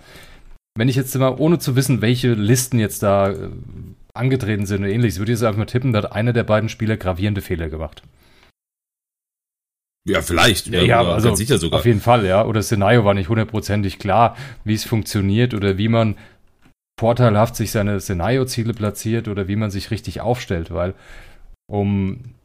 wenn 0.75 0.89
ich 0.89 0.95
jetzt 0.95 1.15
mal, 1.17 1.35
ohne 1.37 1.59
zu 1.59 1.75
wissen, 1.75 2.01
welche 2.01 2.33
Listen 2.33 2.79
jetzt 2.79 3.03
da 3.03 3.31
äh, 3.31 3.49
angetreten 4.13 4.65
sind 4.65 4.81
oder 4.83 4.91
ähnliches, 4.91 5.19
würde 5.19 5.31
ich 5.31 5.39
jetzt 5.39 5.45
einfach 5.45 5.59
mal 5.59 5.65
tippen, 5.65 5.93
da 5.93 6.03
hat 6.03 6.11
einer 6.11 6.33
der 6.33 6.43
beiden 6.43 6.69
Spieler 6.69 6.97
gravierende 6.97 7.41
Fehler 7.41 7.69
gemacht. 7.69 8.03
Ja, 10.07 10.21
vielleicht. 10.21 10.67
Ja, 10.67 10.81
ja 10.81 11.01
also 11.01 11.35
sicher 11.35 11.57
sogar. 11.57 11.79
Auf 11.79 11.85
jeden 11.85 12.01
Fall, 12.01 12.25
ja. 12.25 12.43
Oder 12.45 12.59
das 12.59 12.67
Szenario 12.67 13.05
war 13.05 13.13
nicht 13.13 13.29
hundertprozentig 13.29 13.99
klar, 13.99 14.35
wie 14.63 14.73
es 14.73 14.83
funktioniert 14.83 15.53
oder 15.53 15.77
wie 15.77 15.87
man 15.87 16.15
vorteilhaft 16.99 17.55
sich 17.55 17.71
seine 17.71 17.99
Szenario-Ziele 17.99 18.73
platziert 18.73 19.27
oder 19.27 19.47
wie 19.47 19.55
man 19.55 19.71
sich 19.71 19.91
richtig 19.91 20.21
aufstellt, 20.21 20.71
weil 20.71 20.93
um 21.67 22.35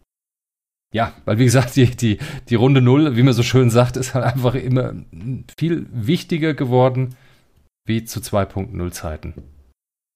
ja, 0.95 1.13
weil 1.25 1.39
wie 1.39 1.45
gesagt, 1.45 1.77
die, 1.77 1.87
die, 1.95 2.19
die 2.49 2.55
Runde 2.55 2.81
Null, 2.81 3.17
wie 3.17 3.23
man 3.23 3.35
so 3.35 3.43
schön 3.43 3.71
sagt, 3.71 3.97
ist 3.97 4.15
halt 4.15 4.25
einfach 4.25 4.55
immer 4.55 4.95
viel 5.59 5.87
wichtiger 5.91 6.55
geworden 6.55 7.17
wie 7.87 8.05
zu 8.05 8.21
2.0 8.21 8.91
Zeiten. 8.93 9.35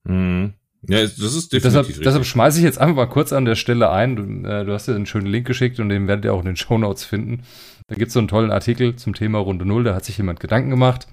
Mhm. 0.09 0.55
Ja, 0.89 1.03
das 1.03 1.19
ist 1.19 1.53
definitiv 1.53 1.63
Deshalb, 1.63 2.03
deshalb 2.03 2.25
schmeiße 2.25 2.59
ich 2.59 2.65
jetzt 2.65 2.79
einfach 2.79 2.97
mal 2.97 3.07
kurz 3.07 3.33
an 3.33 3.45
der 3.45 3.55
Stelle 3.55 3.91
ein. 3.91 4.17
Du, 4.17 4.23
äh, 4.49 4.65
du 4.65 4.73
hast 4.73 4.89
ja 4.89 4.95
einen 4.95 5.07
schönen 5.07 5.27
Link 5.27 5.47
geschickt 5.47 5.79
und 5.79 5.91
den 5.91 6.09
werdet 6.09 6.25
ihr 6.25 6.33
auch 6.33 6.41
in 6.41 6.47
den 6.47 6.57
Show 6.57 6.79
Notes 6.79 7.05
finden. 7.05 7.43
Da 7.89 7.97
gibt 7.97 8.09
es 8.09 8.15
so 8.15 8.21
einen 8.21 8.29
tollen 8.29 8.51
Artikel 8.51 8.97
zum 8.97 9.15
Thema 9.15 9.39
Runde 9.39 9.67
Null. 9.67 9.85
Da 9.85 9.95
hat 9.95 10.05
sich 10.05 10.17
jemand 10.17 10.41
Gedanken 10.41 10.71
gemacht. 10.71 11.07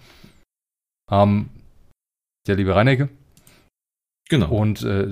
Ähm, 1.12 1.50
der 2.48 2.56
liebe 2.56 2.76
Reinecke. 2.76 3.10
Genau. 4.30 4.50
Und 4.50 4.84
äh, 4.84 5.10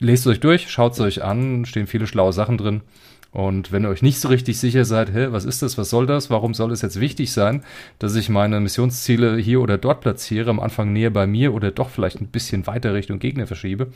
lest 0.00 0.26
euch 0.26 0.40
durch, 0.40 0.70
schaut 0.70 0.94
es 0.94 1.00
euch 1.00 1.22
an, 1.22 1.64
stehen 1.64 1.86
viele 1.86 2.06
schlaue 2.06 2.32
Sachen 2.32 2.58
drin. 2.58 2.82
Und 3.32 3.72
wenn 3.72 3.84
ihr 3.84 3.88
euch 3.88 4.02
nicht 4.02 4.20
so 4.20 4.28
richtig 4.28 4.58
sicher 4.58 4.84
seid, 4.84 5.12
hä, 5.12 5.28
was 5.30 5.46
ist 5.46 5.62
das, 5.62 5.78
was 5.78 5.88
soll 5.88 6.06
das, 6.06 6.28
warum 6.28 6.52
soll 6.52 6.70
es 6.70 6.82
jetzt 6.82 7.00
wichtig 7.00 7.32
sein, 7.32 7.64
dass 7.98 8.14
ich 8.14 8.28
meine 8.28 8.60
Missionsziele 8.60 9.38
hier 9.38 9.62
oder 9.62 9.78
dort 9.78 10.02
platziere, 10.02 10.50
am 10.50 10.60
Anfang 10.60 10.92
näher 10.92 11.10
bei 11.10 11.26
mir 11.26 11.54
oder 11.54 11.70
doch 11.70 11.88
vielleicht 11.88 12.20
ein 12.20 12.28
bisschen 12.28 12.66
weiter 12.66 12.92
Richtung 12.92 13.18
Gegner 13.18 13.46
verschiebe, 13.46 13.90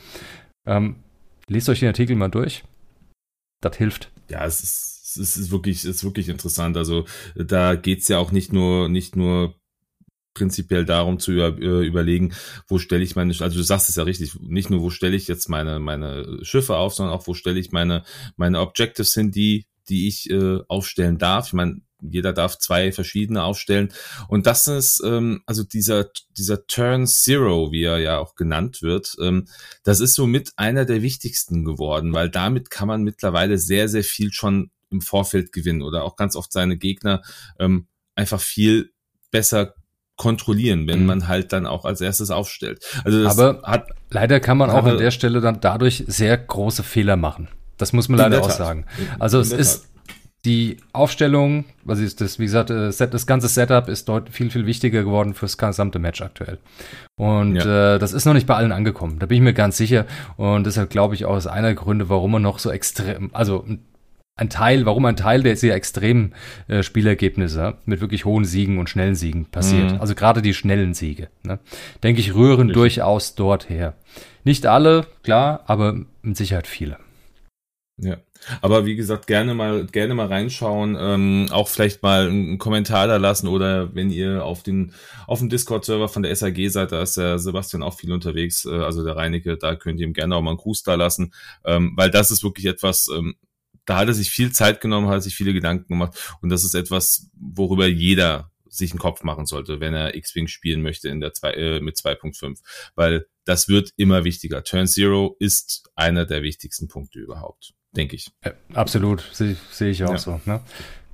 ähm, 0.66 0.97
lest 1.49 1.69
euch 1.69 1.81
den 1.81 1.88
Artikel 1.88 2.16
mal 2.16 2.31
durch. 2.31 2.64
Das 3.61 3.76
hilft. 3.76 4.11
Ja, 4.31 4.45
es 4.47 4.62
ist, 4.62 5.19
es 5.21 5.37
ist 5.37 5.50
wirklich, 5.50 5.78
es 5.78 5.97
ist 5.97 6.05
wirklich 6.05 6.31
interessant. 6.31 6.78
Also 6.78 7.05
da 7.35 7.76
geht's 7.76 8.09
ja 8.09 8.19
auch 8.19 8.33
nicht 8.33 8.55
nur, 8.55 8.88
nicht 8.88 9.16
nur 9.16 9.55
prinzipiell 10.37 10.85
darum 10.85 11.19
zu 11.19 11.33
äh, 11.33 11.87
überlegen, 11.87 12.35
wo 12.69 12.78
stelle 12.78 13.02
ich 13.02 13.16
meine, 13.16 13.35
also 13.40 13.57
du 13.57 13.62
sagst 13.62 13.88
es 13.88 13.97
ja 13.97 14.02
richtig, 14.02 14.35
nicht 14.40 14.69
nur 14.69 14.83
wo 14.83 14.90
stelle 14.90 15.16
ich 15.16 15.28
jetzt 15.28 15.49
meine 15.49 15.78
meine 15.81 16.38
Schiffe 16.43 16.76
auf, 16.76 16.95
sondern 16.95 17.14
auch 17.14 17.26
wo 17.26 17.35
stelle 17.35 17.59
ich 17.59 17.73
meine 17.73 18.05
meine 18.37 18.61
Objectives 18.61 19.14
hin, 19.14 19.33
die 19.33 19.66
die 19.88 20.09
ich 20.09 20.28
äh, 20.31 20.59
aufstellen 20.69 21.16
darf. 21.16 21.49
Ich 21.49 21.52
meine, 21.52 21.81
jeder 22.00 22.33
darf 22.33 22.59
zwei 22.59 22.93
verschiedene 22.93 23.45
aufstellen. 23.45 23.93
Und 24.28 24.47
das 24.47 24.66
ist, 24.66 25.00
ähm, 25.05 25.43
also 25.47 25.62
dieser, 25.62 26.11
dieser 26.37 26.66
Turn 26.66 27.07
Zero, 27.07 27.73
wie 27.73 27.85
er 27.85 27.99
ja 27.99 28.19
auch 28.19 28.35
genannt 28.35 28.83
wird, 28.83 29.16
ähm, 29.23 29.47
das 29.85 30.00
ist 30.00 30.14
somit 30.14 30.52
einer 30.57 30.85
der 30.85 31.02
wichtigsten 31.02 31.64
geworden, 31.64 32.12
weil 32.12 32.28
damit 32.28 32.71
kann 32.71 32.88
man 32.88 33.02
mittlerweile 33.02 33.59
sehr, 33.59 33.88
sehr 33.88 34.05
viel 34.05 34.33
schon 34.33 34.71
im 34.90 35.00
Vorfeld 35.00 35.52
gewinnen 35.52 35.83
oder 35.83 36.05
auch 36.05 36.16
ganz 36.16 36.37
oft 36.37 36.52
seine 36.52 36.76
Gegner 36.76 37.23
ähm, 37.59 37.87
einfach 38.14 38.40
viel 38.40 38.93
besser 39.31 39.75
kontrollieren, 40.17 40.87
wenn 40.89 41.01
mhm. 41.01 41.07
man 41.07 41.29
halt 41.29 41.53
dann 41.53 41.67
auch 41.67 41.85
als 41.85 42.01
erstes 42.01 42.31
aufstellt. 42.31 42.85
Also 43.05 43.29
Aber 43.29 43.63
hat, 43.63 43.89
leider 44.11 44.41
kann 44.41 44.59
man 44.59 44.71
auch 44.71 44.85
an 44.85 44.99
der 44.99 45.11
Stelle 45.11 45.41
dann 45.41 45.61
dadurch 45.61 46.05
sehr 46.07 46.37
große 46.37 46.83
Fehler 46.83 47.17
machen. 47.17 47.49
Das 47.77 47.93
muss 47.93 48.09
man 48.09 48.19
leider 48.19 48.41
auch 48.43 48.50
sagen. 48.50 48.87
Also 49.19 49.39
es 49.39 49.52
ist 49.52 49.89
die 50.47 50.79
Aufstellung, 50.93 51.65
was 51.85 51.99
ist 51.99 52.21
das, 52.21 52.39
wie 52.39 52.45
gesagt, 52.45 52.71
äh, 52.71 52.91
das 52.91 53.26
ganze 53.26 53.49
Setup 53.49 53.89
ist 53.89 54.09
dort 54.09 54.31
viel, 54.31 54.50
viel 54.50 54.65
wichtiger 54.65 55.02
geworden 55.02 55.35
fürs 55.35 55.59
gesamte 55.59 55.99
Match 55.99 56.23
aktuell. 56.23 56.59
Und 57.17 57.57
ja. 57.57 57.97
äh, 57.97 57.99
das 57.99 58.13
ist 58.13 58.25
noch 58.25 58.33
nicht 58.33 58.47
bei 58.47 58.55
allen 58.55 58.73
angekommen, 58.73 59.19
da 59.19 59.26
bin 59.26 59.39
ich 59.39 59.43
mir 59.43 59.55
ganz 59.55 59.76
sicher. 59.76 60.07
Und 60.37 60.65
deshalb 60.65 60.89
glaube 60.89 61.17
ich 61.17 61.25
auch, 61.25 61.37
ist 61.37 61.49
einer 61.49 61.69
der 61.69 61.75
Gründe, 61.75 62.09
warum 62.09 62.31
man 62.31 62.43
noch 62.43 62.61
so 62.61 62.71
extrem, 62.71 63.31
also 63.35 63.65
ein 64.37 64.51
Teil, 64.51 64.85
warum 64.85 65.07
ein 65.07 65.17
Teil 65.17 65.43
der 65.43 65.57
sehr 65.57 65.75
extremen 65.75 66.35
äh, 66.69 66.83
Spielergebnisse 66.83 67.79
mit 67.87 68.01
wirklich 68.03 68.27
hohen 68.27 68.45
Siegen 68.45 68.79
und 68.79 68.91
schnellen 68.91 69.15
Siegen 69.15 69.47
passiert. 69.47 69.93
Mhm. 69.93 70.01
Also 70.01 70.15
gerade 70.15 70.43
die 70.43 70.55
schnellen 70.55 70.93
Siege, 70.93 71.29
ne? 71.43 71.59
denke 72.03 72.21
ich, 72.21 72.35
rühren 72.35 72.69
Richtig. 72.69 72.75
durchaus 72.75 73.35
dort 73.35 73.71
her. 73.71 73.95
Nicht 74.45 74.67
alle, 74.67 75.07
klar, 75.23 75.65
aber 75.67 75.99
mit 76.23 76.37
Sicherheit 76.37 76.67
viele. 76.67 76.99
Ja, 77.99 78.19
aber 78.61 78.85
wie 78.85 78.95
gesagt, 78.95 79.27
gerne 79.27 79.55
mal, 79.55 79.87
gerne 79.87 80.13
mal 80.13 80.27
reinschauen, 80.27 80.99
ähm, 81.01 81.47
auch 81.51 81.69
vielleicht 81.69 82.03
mal 82.03 82.29
einen 82.29 82.59
Kommentar 82.59 83.07
da 83.07 83.17
lassen 83.17 83.49
oder 83.49 83.95
wenn 83.95 84.11
ihr 84.11 84.45
auf 84.45 84.63
den, 84.63 84.93
auf 85.27 85.39
dem 85.39 85.49
Discord-Server 85.49 86.11
von 86.11 86.23
der 86.23 86.37
SAG 86.37 86.69
seid, 86.69 86.93
da 86.93 87.01
ist 87.01 87.17
der 87.17 87.39
Sebastian 87.39 87.83
auch 87.83 87.95
viel 87.95 88.13
unterwegs, 88.13 88.67
äh, 88.67 88.75
also 88.75 89.03
der 89.03 89.17
Reinecke, 89.17 89.57
da 89.57 89.77
könnt 89.77 89.99
ihr 89.99 90.07
ihm 90.07 90.13
gerne 90.13 90.37
auch 90.37 90.43
mal 90.43 90.51
einen 90.51 90.59
Gruß 90.59 90.83
da 90.83 90.95
lassen, 90.95 91.33
ähm, 91.65 91.95
weil 91.97 92.11
das 92.11 92.31
ist 92.31 92.45
wirklich 92.45 92.67
etwas, 92.67 93.09
ähm, 93.17 93.37
da 93.87 93.99
hat 93.99 94.09
er 94.09 94.15
sich 94.15 94.31
viel 94.31 94.53
Zeit 94.53 94.81
genommen, 94.81 95.09
hat 95.09 95.23
sich 95.23 95.35
viele 95.35 95.53
Gedanken 95.53 95.89
gemacht 95.89 96.37
und 96.43 96.51
das 96.51 96.65
ist 96.65 96.75
etwas, 96.75 97.31
worüber 97.35 97.87
jeder 97.87 98.51
sich 98.69 98.93
einen 98.93 98.99
Kopf 98.99 99.23
machen 99.23 99.47
sollte, 99.47 99.81
wenn 99.81 99.95
er 99.95 100.15
X-Wing 100.15 100.49
spielen 100.49 100.83
möchte 100.83 101.09
in 101.09 101.21
der 101.21 101.33
zwei, 101.33 101.53
äh, 101.53 101.81
mit 101.81 101.97
2.5, 101.97 102.59
weil 102.95 103.27
das 103.45 103.69
wird 103.69 103.91
immer 103.97 104.25
wichtiger. 104.25 104.65
Turn 104.65 104.87
Zero 104.87 105.37
ist 105.39 105.89
einer 105.95 106.27
der 106.27 106.43
wichtigsten 106.43 106.89
Punkte 106.89 107.21
überhaupt, 107.21 107.75
denke 107.93 108.17
ich. 108.17 108.33
Ja, 108.45 108.53
absolut, 108.75 109.25
sehe 109.33 109.57
seh 109.71 109.91
ich 109.91 110.05
auch 110.05 110.11
ja. 110.11 110.19
so. 110.19 110.41
Ne? 110.45 110.61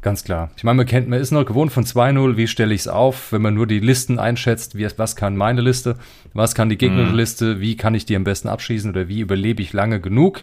Ganz 0.01 0.25
klar. 0.25 0.51
Ich 0.57 0.65
meine, 0.65 0.79
man 0.79 0.87
kennt, 0.87 1.09
man 1.09 1.21
ist 1.21 1.31
noch 1.31 1.45
gewohnt 1.45 1.71
von 1.73 1.85
2.0, 1.85 2.37
wie 2.37 2.49
stelle 2.49 2.75
ich 2.75 2.81
es 2.83 2.89
auf, 2.89 3.31
wenn 3.31 3.43
man 3.43 3.55
nur 3.55 3.69
die 3.69 3.79
Listen 3.79 4.19
einschätzt, 4.19 4.77
wie, 4.77 4.89
was 4.97 5.15
kann 5.15 5.37
meine 5.37 5.61
Liste, 5.61 5.97
was 6.33 6.57
kann 6.57 6.69
die 6.69 6.79
gegnerische 6.79 7.13
mhm. 7.13 7.19
Liste, 7.19 7.61
wie 7.61 7.77
kann 7.77 7.95
ich 7.95 8.05
die 8.05 8.17
am 8.17 8.25
besten 8.25 8.49
abschießen 8.49 8.91
oder 8.91 9.07
wie 9.07 9.21
überlebe 9.21 9.63
ich 9.63 9.73
lange 9.73 10.01
genug. 10.01 10.43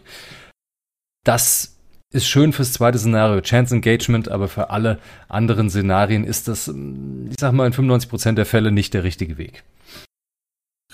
Das 1.25 1.78
ist 2.11 2.27
schön 2.27 2.53
fürs 2.53 2.73
zweite 2.73 2.97
Szenario, 2.97 3.41
Chance 3.41 3.75
Engagement, 3.75 4.29
aber 4.29 4.47
für 4.47 4.69
alle 4.71 4.99
anderen 5.27 5.69
Szenarien 5.69 6.23
ist 6.23 6.47
das, 6.47 6.67
ich 6.67 7.35
sag 7.39 7.51
mal, 7.53 7.67
in 7.67 7.73
95% 7.73 8.33
der 8.33 8.45
Fälle 8.45 8.71
nicht 8.71 8.93
der 8.93 9.03
richtige 9.03 9.37
Weg. 9.37 9.63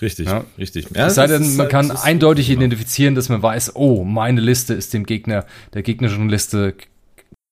Richtig, 0.00 0.26
ja. 0.26 0.44
richtig. 0.58 0.88
Ja, 0.94 1.06
es 1.06 1.14
sei 1.14 1.26
denn, 1.26 1.56
man 1.56 1.68
kann 1.68 1.90
eindeutig 1.90 2.50
identifizieren, 2.50 3.14
dass 3.14 3.30
man 3.30 3.42
weiß, 3.42 3.76
oh, 3.76 4.04
meine 4.04 4.42
Liste 4.42 4.74
ist 4.74 4.92
dem 4.92 5.06
Gegner, 5.06 5.46
der 5.72 5.82
gegnerischen 5.82 6.28
Liste 6.28 6.74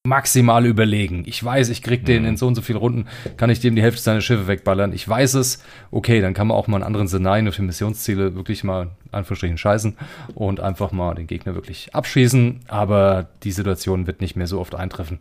maximal 0.06 0.66
überlegen. 0.66 1.24
Ich 1.26 1.42
weiß, 1.42 1.70
ich 1.70 1.82
krieg 1.82 2.04
den 2.04 2.22
mhm. 2.22 2.28
in 2.28 2.36
so 2.36 2.46
und 2.46 2.54
so 2.54 2.62
vielen 2.62 2.78
Runden, 2.78 3.06
kann 3.36 3.48
ich 3.48 3.60
dem 3.60 3.74
die 3.74 3.82
Hälfte 3.82 4.02
seiner 4.02 4.20
Schiffe 4.20 4.46
wegballern. 4.46 4.92
Ich 4.92 5.08
weiß 5.08 5.34
es. 5.34 5.64
Okay, 5.90 6.20
dann 6.20 6.34
kann 6.34 6.46
man 6.46 6.56
auch 6.56 6.66
mal 6.66 6.76
in 6.76 6.82
anderen 6.82 7.08
Szenarien 7.08 7.50
für 7.52 7.62
Missionsziele 7.62 8.34
wirklich 8.34 8.64
mal 8.64 8.90
Anführungsstrichen 9.12 9.58
scheißen 9.58 9.96
und 10.34 10.60
einfach 10.60 10.92
mal 10.92 11.14
den 11.14 11.26
Gegner 11.26 11.54
wirklich 11.54 11.94
abschießen. 11.94 12.60
Aber 12.68 13.28
die 13.42 13.52
Situation 13.52 14.06
wird 14.06 14.20
nicht 14.20 14.36
mehr 14.36 14.46
so 14.46 14.60
oft 14.60 14.74
eintreffen. 14.74 15.20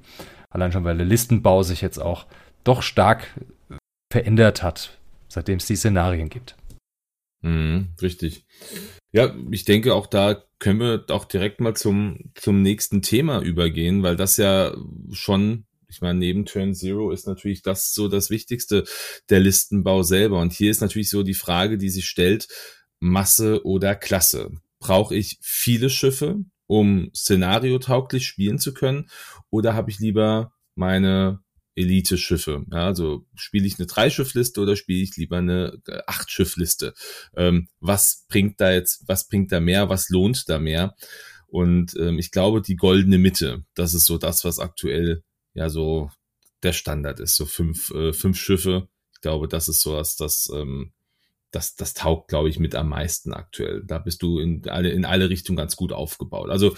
Allein 0.49 0.71
schon, 0.73 0.83
weil 0.83 0.97
der 0.97 1.05
Listenbau 1.05 1.63
sich 1.63 1.81
jetzt 1.81 1.97
auch 1.97 2.25
doch 2.65 2.81
stark 2.81 3.27
verändert 4.11 4.63
hat, 4.63 4.97
seitdem 5.29 5.57
es 5.57 5.65
die 5.65 5.77
Szenarien 5.77 6.29
gibt. 6.29 6.55
Mhm, 7.41 7.87
richtig. 8.01 8.45
Ja, 9.13 9.32
ich 9.52 9.63
denke, 9.63 9.93
auch 9.93 10.08
da 10.08 10.43
können 10.58 10.80
wir 10.80 11.06
auch 11.10 11.26
direkt 11.26 11.62
mal 11.62 11.76
zum, 11.76 12.32
zum 12.34 12.63
nächsten 12.63 13.04
Thema 13.04 13.41
übergehen, 13.41 14.02
weil 14.02 14.15
das 14.15 14.38
ja 14.38 14.76
schon, 15.12 15.65
ich 15.88 16.02
meine, 16.02 16.17
neben 16.17 16.45
Turn 16.45 16.73
Zero 16.73 17.12
ist 17.12 17.28
natürlich 17.28 17.62
das 17.62 17.93
so 17.93 18.08
das 18.08 18.32
Wichtigste, 18.32 18.86
der 19.30 19.39
Listenbau 19.39 20.02
selber. 20.02 20.39
Und 20.39 20.52
hier 20.52 20.71
ist 20.71 20.82
natürlich 20.82 21.12
so 21.12 21.21
die 21.21 21.36
Frage, 21.36 21.78
die 21.78 21.89
sich 21.89 22.08
stellt, 22.08 22.47
Masse 22.99 23.63
oder 23.65 23.93
Klasse. 23.93 24.49
Brauche 24.80 25.15
ich 25.15 25.38
viele 25.41 25.91
Schiffe, 25.91 26.39
um 26.65 27.12
szenariotauglich 27.13 28.26
spielen 28.26 28.58
zu 28.58 28.73
können? 28.73 29.10
Oder 29.52 29.76
habe 29.76 29.91
ich 29.91 29.99
lieber 29.99 30.54
meine 30.73 31.39
Elite-Schiffe. 31.75 32.65
Ja, 32.71 32.86
also 32.86 33.25
spiele 33.36 33.65
ich 33.67 33.79
eine 33.79 33.88
Drei-Schiff-Liste 33.88 34.62
oder 34.62 34.75
spiele 34.75 35.03
ich 35.03 35.15
lieber 35.15 35.38
eine 35.38 35.81
äh, 35.88 35.99
Acht-Schiff-Liste? 36.07 36.93
Ähm, 37.36 37.67
was 37.79 38.25
bringt 38.29 38.62
da 38.62 38.71
jetzt, 38.71 39.03
was 39.07 39.27
bringt 39.27 39.51
da 39.51 39.59
mehr, 39.59 39.89
was 39.89 40.09
lohnt 40.09 40.49
da 40.49 40.59
mehr? 40.59 40.95
Und 41.47 41.95
ähm, 41.97 42.17
ich 42.19 42.31
glaube, 42.31 42.62
die 42.62 42.75
goldene 42.75 43.17
Mitte, 43.17 43.63
das 43.75 43.93
ist 43.93 44.05
so 44.05 44.17
das, 44.17 44.43
was 44.43 44.59
aktuell 44.59 45.23
ja 45.53 45.69
so 45.69 46.09
der 46.63 46.73
Standard 46.73 47.19
ist. 47.19 47.36
So 47.36 47.45
fünf, 47.45 47.91
äh, 47.91 48.13
fünf 48.13 48.39
Schiffe. 48.39 48.88
Ich 49.13 49.21
glaube, 49.21 49.47
das 49.47 49.67
ist 49.67 49.81
so 49.81 49.93
was, 49.93 50.15
das, 50.15 50.49
ähm, 50.53 50.93
das, 51.53 51.75
das 51.75 51.93
taugt, 51.93 52.29
glaube 52.29 52.49
ich, 52.49 52.57
mit 52.57 52.73
am 52.73 52.89
meisten 52.89 53.31
aktuell. 53.31 53.83
Da 53.85 53.99
bist 53.99 54.23
du 54.23 54.39
in 54.39 54.67
alle, 54.67 54.89
in 54.89 55.05
alle 55.05 55.29
Richtungen 55.29 55.55
ganz 55.55 55.75
gut 55.75 55.93
aufgebaut. 55.93 56.49
Also 56.49 56.75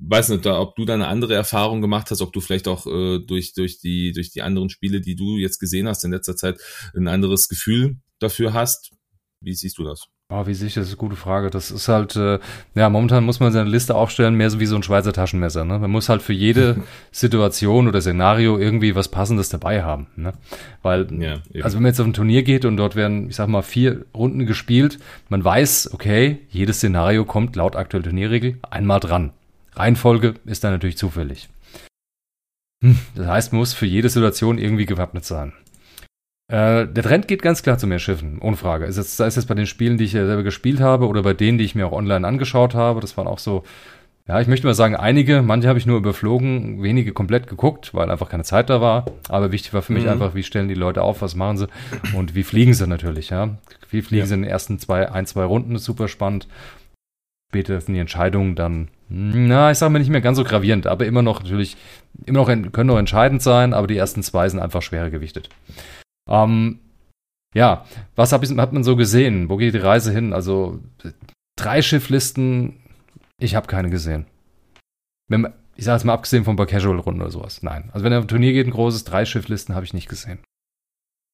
weiß 0.00 0.30
nicht, 0.30 0.46
ob 0.46 0.74
du 0.76 0.86
da 0.86 0.94
eine 0.94 1.08
andere 1.08 1.34
Erfahrung 1.34 1.82
gemacht 1.82 2.10
hast, 2.10 2.22
ob 2.22 2.32
du 2.32 2.40
vielleicht 2.40 2.66
auch 2.66 2.86
äh, 2.86 3.18
durch, 3.20 3.52
durch, 3.52 3.78
die, 3.80 4.12
durch 4.12 4.30
die 4.30 4.40
anderen 4.40 4.70
Spiele, 4.70 5.02
die 5.02 5.14
du 5.14 5.36
jetzt 5.36 5.58
gesehen 5.58 5.86
hast 5.86 6.04
in 6.04 6.10
letzter 6.10 6.36
Zeit, 6.36 6.58
ein 6.96 7.06
anderes 7.06 7.48
Gefühl 7.48 7.98
dafür 8.18 8.54
hast. 8.54 8.92
Wie 9.40 9.54
siehst 9.54 9.76
du 9.76 9.84
das? 9.84 10.06
Oh, 10.30 10.46
wie 10.46 10.54
sicher, 10.54 10.80
das 10.80 10.88
ist 10.88 10.94
eine 10.94 11.08
gute 11.08 11.16
Frage. 11.16 11.50
Das 11.50 11.70
ist 11.70 11.86
halt, 11.86 12.16
äh, 12.16 12.38
ja, 12.74 12.88
momentan 12.88 13.24
muss 13.24 13.40
man 13.40 13.52
seine 13.52 13.68
Liste 13.68 13.94
aufstellen, 13.94 14.34
mehr 14.34 14.48
so 14.48 14.58
wie 14.58 14.64
so 14.64 14.74
ein 14.74 14.82
Schweizer 14.82 15.12
Taschenmesser. 15.12 15.66
Ne? 15.66 15.78
Man 15.78 15.90
muss 15.90 16.08
halt 16.08 16.22
für 16.22 16.32
jede 16.32 16.82
Situation 17.12 17.88
oder 17.88 18.00
Szenario 18.00 18.56
irgendwie 18.58 18.94
was 18.94 19.08
Passendes 19.08 19.50
dabei 19.50 19.82
haben. 19.82 20.06
Ne? 20.16 20.32
Weil, 20.82 21.06
ja, 21.20 21.36
also 21.62 21.76
wenn 21.76 21.82
man 21.82 21.90
jetzt 21.90 22.00
auf 22.00 22.06
ein 22.06 22.14
Turnier 22.14 22.42
geht 22.42 22.64
und 22.64 22.78
dort 22.78 22.96
werden, 22.96 23.28
ich 23.28 23.36
sag 23.36 23.48
mal, 23.48 23.60
vier 23.62 24.06
Runden 24.14 24.46
gespielt, 24.46 24.98
man 25.28 25.44
weiß, 25.44 25.92
okay, 25.92 26.38
jedes 26.48 26.78
Szenario 26.78 27.26
kommt 27.26 27.54
laut 27.54 27.76
aktueller 27.76 28.04
Turnierregel 28.04 28.58
einmal 28.70 29.00
dran. 29.00 29.32
Reihenfolge 29.74 30.34
ist 30.46 30.64
dann 30.64 30.72
natürlich 30.72 30.96
zufällig. 30.96 31.50
Hm, 32.82 32.98
das 33.14 33.26
heißt, 33.26 33.52
man 33.52 33.58
muss 33.58 33.74
für 33.74 33.86
jede 33.86 34.08
Situation 34.08 34.56
irgendwie 34.56 34.86
gewappnet 34.86 35.26
sein. 35.26 35.52
Äh, 36.48 36.86
der 36.86 37.02
Trend 37.02 37.26
geht 37.26 37.42
ganz 37.42 37.62
klar 37.62 37.78
zu 37.78 37.86
mehr 37.86 37.98
Schiffen, 37.98 38.38
ohne 38.40 38.56
Frage. 38.56 38.84
Ist 38.84 38.98
jetzt, 38.98 39.16
sei 39.16 39.26
es 39.26 39.36
jetzt 39.36 39.46
bei 39.46 39.54
den 39.54 39.66
Spielen, 39.66 39.96
die 39.96 40.04
ich 40.04 40.12
ja 40.12 40.26
selber 40.26 40.42
gespielt 40.42 40.80
habe 40.80 41.06
oder 41.08 41.22
bei 41.22 41.32
denen, 41.32 41.58
die 41.58 41.64
ich 41.64 41.74
mir 41.74 41.86
auch 41.86 41.92
online 41.92 42.26
angeschaut 42.26 42.74
habe. 42.74 43.00
Das 43.00 43.16
waren 43.16 43.26
auch 43.26 43.38
so, 43.38 43.64
ja, 44.28 44.40
ich 44.40 44.48
möchte 44.48 44.66
mal 44.66 44.74
sagen, 44.74 44.94
einige, 44.94 45.42
manche 45.42 45.68
habe 45.68 45.78
ich 45.78 45.86
nur 45.86 45.98
überflogen, 45.98 46.82
wenige 46.82 47.12
komplett 47.12 47.46
geguckt, 47.46 47.94
weil 47.94 48.10
einfach 48.10 48.28
keine 48.28 48.44
Zeit 48.44 48.68
da 48.68 48.80
war. 48.80 49.06
Aber 49.28 49.52
wichtig 49.52 49.72
war 49.72 49.82
für 49.82 49.94
mich 49.94 50.04
mhm. 50.04 50.10
einfach, 50.10 50.34
wie 50.34 50.42
stellen 50.42 50.68
die 50.68 50.74
Leute 50.74 51.02
auf, 51.02 51.22
was 51.22 51.34
machen 51.34 51.56
sie 51.56 51.68
und 52.14 52.34
wie 52.34 52.42
fliegen 52.42 52.74
sie 52.74 52.86
natürlich, 52.86 53.30
ja. 53.30 53.56
Wie 53.90 54.02
fliegen 54.02 54.20
ja. 54.20 54.26
sie 54.26 54.34
in 54.34 54.42
den 54.42 54.50
ersten 54.50 54.78
zwei, 54.78 55.10
ein, 55.10 55.26
zwei 55.26 55.44
Runden, 55.44 55.74
ist 55.74 55.84
super 55.84 56.08
spannend. 56.08 56.46
Später 57.50 57.80
sind 57.80 57.94
die 57.94 58.00
Entscheidungen 58.00 58.54
dann, 58.54 58.88
na, 59.08 59.70
ich 59.70 59.78
sage 59.78 59.92
mal 59.92 59.98
nicht 59.98 60.10
mehr 60.10 60.20
ganz 60.20 60.36
so 60.36 60.44
gravierend, 60.44 60.86
aber 60.86 61.06
immer 61.06 61.22
noch 61.22 61.42
natürlich, 61.42 61.76
immer 62.26 62.40
noch 62.40 62.46
können 62.46 62.86
noch 62.88 62.98
entscheidend 62.98 63.42
sein, 63.42 63.72
aber 63.72 63.86
die 63.86 63.96
ersten 63.96 64.22
zwei 64.22 64.48
sind 64.48 64.58
einfach 64.58 64.82
schwerer 64.82 65.10
gewichtet. 65.10 65.50
Ähm, 66.28 66.80
ja, 67.54 67.84
was 68.16 68.32
hab 68.32 68.42
ich, 68.42 68.56
hat 68.56 68.72
man 68.72 68.84
so 68.84 68.96
gesehen? 68.96 69.48
Wo 69.48 69.56
geht 69.56 69.74
die 69.74 69.78
Reise 69.78 70.12
hin? 70.12 70.32
Also 70.32 70.80
drei 71.56 71.82
Schifflisten, 71.82 72.82
ich 73.38 73.54
habe 73.54 73.66
keine 73.66 73.90
gesehen. 73.90 74.26
Ich 75.76 75.84
sage 75.84 75.96
jetzt 75.96 76.04
mal 76.04 76.14
abgesehen 76.14 76.44
von 76.44 76.54
ein 76.54 76.56
paar 76.56 76.66
Casual-Runden 76.66 77.22
oder 77.22 77.30
sowas. 77.30 77.62
Nein. 77.62 77.90
Also 77.92 78.04
wenn 78.04 78.12
er 78.12 78.18
auf 78.18 78.24
ein 78.24 78.28
Turnier 78.28 78.52
geht, 78.52 78.66
ein 78.66 78.72
großes, 78.72 79.04
drei 79.04 79.24
Schifflisten 79.24 79.74
habe 79.74 79.84
ich 79.84 79.94
nicht 79.94 80.08
gesehen. 80.08 80.38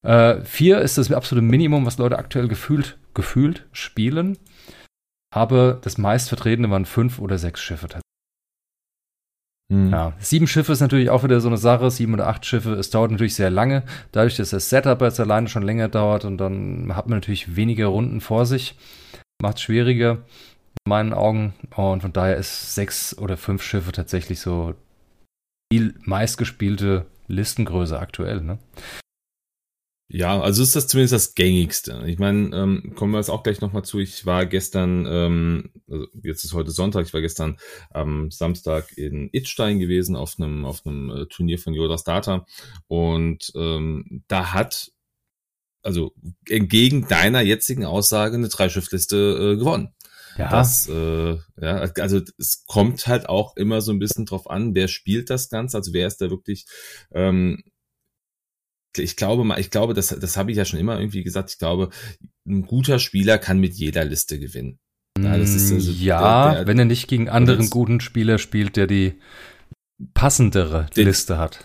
Äh, 0.06 0.42
vier 0.42 0.80
ist 0.80 0.98
das 0.98 1.12
absolute 1.12 1.44
Minimum, 1.44 1.84
was 1.84 1.98
Leute 1.98 2.18
aktuell 2.18 2.48
gefühlt, 2.48 2.98
gefühlt 3.14 3.66
spielen. 3.72 4.38
Aber 5.32 5.74
das 5.74 5.98
meistvertretene 5.98 6.70
waren 6.70 6.86
fünf 6.86 7.18
oder 7.18 7.38
sechs 7.38 7.60
Schiffe 7.60 7.86
tatsächlich. 7.86 8.09
Mhm. 9.70 9.90
Ja, 9.90 10.12
sieben 10.18 10.48
Schiffe 10.48 10.72
ist 10.72 10.80
natürlich 10.80 11.10
auch 11.10 11.22
wieder 11.22 11.40
so 11.40 11.48
eine 11.48 11.56
Sache, 11.56 11.90
sieben 11.90 12.14
oder 12.14 12.26
acht 12.26 12.44
Schiffe, 12.44 12.72
es 12.72 12.90
dauert 12.90 13.12
natürlich 13.12 13.36
sehr 13.36 13.50
lange, 13.50 13.84
dadurch, 14.10 14.36
dass 14.36 14.50
das 14.50 14.68
Setup 14.68 15.00
jetzt 15.00 15.20
alleine 15.20 15.48
schon 15.48 15.62
länger 15.62 15.88
dauert 15.88 16.24
und 16.24 16.38
dann 16.38 16.94
hat 16.96 17.08
man 17.08 17.18
natürlich 17.18 17.54
weniger 17.54 17.86
Runden 17.86 18.20
vor 18.20 18.46
sich, 18.46 18.74
macht 19.40 19.58
es 19.58 19.62
schwieriger 19.62 20.18
in 20.84 20.90
meinen 20.90 21.12
Augen 21.12 21.54
und 21.76 22.02
von 22.02 22.12
daher 22.12 22.36
ist 22.36 22.74
sechs 22.74 23.16
oder 23.16 23.36
fünf 23.36 23.62
Schiffe 23.62 23.92
tatsächlich 23.92 24.40
so 24.40 24.74
die 25.72 25.94
meistgespielte 26.02 27.06
Listengröße 27.28 27.96
aktuell, 27.96 28.40
ne? 28.40 28.58
Ja, 30.12 30.40
also 30.40 30.64
ist 30.64 30.74
das 30.74 30.88
zumindest 30.88 31.12
das 31.12 31.34
gängigste. 31.36 32.02
Ich 32.06 32.18
meine, 32.18 32.54
ähm, 32.56 32.94
kommen 32.96 33.12
wir 33.12 33.18
jetzt 33.18 33.30
auch 33.30 33.44
gleich 33.44 33.60
nochmal 33.60 33.84
zu. 33.84 34.00
Ich 34.00 34.26
war 34.26 34.44
gestern, 34.44 35.06
ähm, 35.08 35.70
also 35.88 36.06
jetzt 36.24 36.42
ist 36.42 36.52
heute 36.52 36.72
Sonntag, 36.72 37.06
ich 37.06 37.14
war 37.14 37.20
gestern 37.20 37.58
am 37.90 38.28
Samstag 38.32 38.98
in 38.98 39.30
Itstein 39.32 39.78
gewesen 39.78 40.16
auf 40.16 40.34
einem 40.36 40.64
auf 40.64 40.84
einem 40.84 41.10
äh, 41.10 41.26
Turnier 41.26 41.60
von 41.60 41.74
Yoda 41.74 41.96
Starter 41.96 42.44
und 42.88 43.52
ähm, 43.54 44.24
da 44.26 44.52
hat 44.52 44.90
also 45.84 46.12
entgegen 46.48 47.06
deiner 47.06 47.42
jetzigen 47.42 47.84
Aussage 47.84 48.34
eine 48.34 48.48
Dreischiffliste 48.48 49.16
äh, 49.16 49.56
gewonnen. 49.58 49.94
Ja. 50.36 50.50
Das, 50.50 50.88
äh, 50.88 51.36
ja, 51.60 51.76
also 51.98 52.20
es 52.38 52.64
kommt 52.66 53.06
halt 53.06 53.28
auch 53.28 53.56
immer 53.56 53.80
so 53.80 53.92
ein 53.92 53.98
bisschen 53.98 54.26
drauf 54.26 54.50
an, 54.50 54.74
wer 54.74 54.88
spielt 54.88 55.30
das 55.30 55.50
Ganze, 55.50 55.76
also 55.76 55.92
wer 55.92 56.06
ist 56.06 56.20
da 56.20 56.30
wirklich 56.30 56.66
ähm, 57.12 57.62
ich 58.96 59.16
glaube 59.16 59.44
mal, 59.44 59.60
ich 59.60 59.70
glaube, 59.70 59.94
das, 59.94 60.08
das 60.08 60.36
habe 60.36 60.50
ich 60.50 60.56
ja 60.56 60.64
schon 60.64 60.78
immer 60.80 60.98
irgendwie 60.98 61.22
gesagt. 61.22 61.50
Ich 61.50 61.58
glaube, 61.58 61.90
ein 62.46 62.66
guter 62.66 62.98
Spieler 62.98 63.38
kann 63.38 63.58
mit 63.58 63.74
jeder 63.74 64.04
Liste 64.04 64.38
gewinnen. 64.38 64.78
Ja, 65.18 65.32
also 65.32 65.76
ja 65.92 66.52
der, 66.52 66.54
der, 66.54 66.66
wenn 66.66 66.78
er 66.78 66.84
nicht 66.84 67.08
gegen 67.08 67.28
anderen 67.28 67.70
guten 67.70 68.00
Spieler 68.00 68.38
spielt, 68.38 68.76
der 68.76 68.86
die 68.86 69.18
passendere 70.14 70.86
den, 70.96 71.06
Liste 71.06 71.38
hat. 71.38 71.64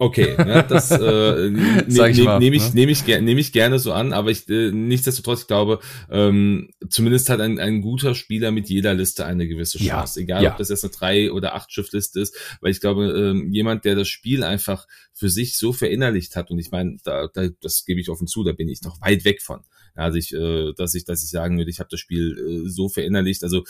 Okay, 0.00 0.36
ja, 0.38 0.62
das 0.62 0.92
äh, 0.92 0.96
ne, 1.50 1.86
ich 1.86 2.18
ne, 2.18 2.38
nehme 2.38 2.56
ich, 2.56 2.68
ne? 2.68 2.74
nehm 2.74 2.88
ich, 2.88 3.04
nehm 3.04 3.38
ich 3.38 3.52
gerne 3.52 3.80
so 3.80 3.92
an, 3.92 4.12
aber 4.12 4.30
ich 4.30 4.48
äh, 4.48 4.70
nichtsdestotrotz, 4.70 5.42
ich 5.42 5.46
glaube, 5.48 5.80
ähm, 6.08 6.70
zumindest 6.88 7.28
hat 7.30 7.40
ein, 7.40 7.58
ein 7.58 7.80
guter 7.80 8.14
Spieler 8.14 8.52
mit 8.52 8.68
jeder 8.68 8.94
Liste 8.94 9.26
eine 9.26 9.48
gewisse 9.48 9.78
Chance. 9.78 10.20
Ja, 10.20 10.24
Egal, 10.24 10.42
ja. 10.44 10.52
ob 10.52 10.58
das 10.58 10.68
jetzt 10.68 10.84
eine 10.84 10.92
drei 10.92 11.32
oder 11.32 11.56
acht 11.56 11.72
Schiffliste 11.72 12.20
ist, 12.20 12.36
weil 12.60 12.70
ich 12.70 12.80
glaube, 12.80 13.06
ähm, 13.06 13.52
jemand, 13.52 13.84
der 13.84 13.96
das 13.96 14.06
Spiel 14.06 14.44
einfach 14.44 14.86
für 15.12 15.28
sich 15.28 15.58
so 15.58 15.72
verinnerlicht 15.72 16.36
hat, 16.36 16.52
und 16.52 16.60
ich 16.60 16.70
meine, 16.70 16.98
da, 17.02 17.26
da, 17.26 17.48
das 17.60 17.84
gebe 17.84 18.00
ich 18.00 18.08
offen 18.08 18.28
zu, 18.28 18.44
da 18.44 18.52
bin 18.52 18.68
ich 18.68 18.82
noch 18.82 19.00
weit 19.00 19.24
weg 19.24 19.42
von. 19.42 19.62
Ja, 19.96 20.04
also 20.04 20.16
ich, 20.16 20.32
äh, 20.32 20.74
dass 20.76 20.94
ich, 20.94 21.06
dass 21.06 21.24
ich 21.24 21.30
sagen 21.30 21.58
würde, 21.58 21.72
ich 21.72 21.80
habe 21.80 21.88
das 21.90 21.98
Spiel 21.98 22.38
äh, 22.38 22.70
so 22.70 22.88
verinnerlicht. 22.88 23.42
Also 23.42 23.64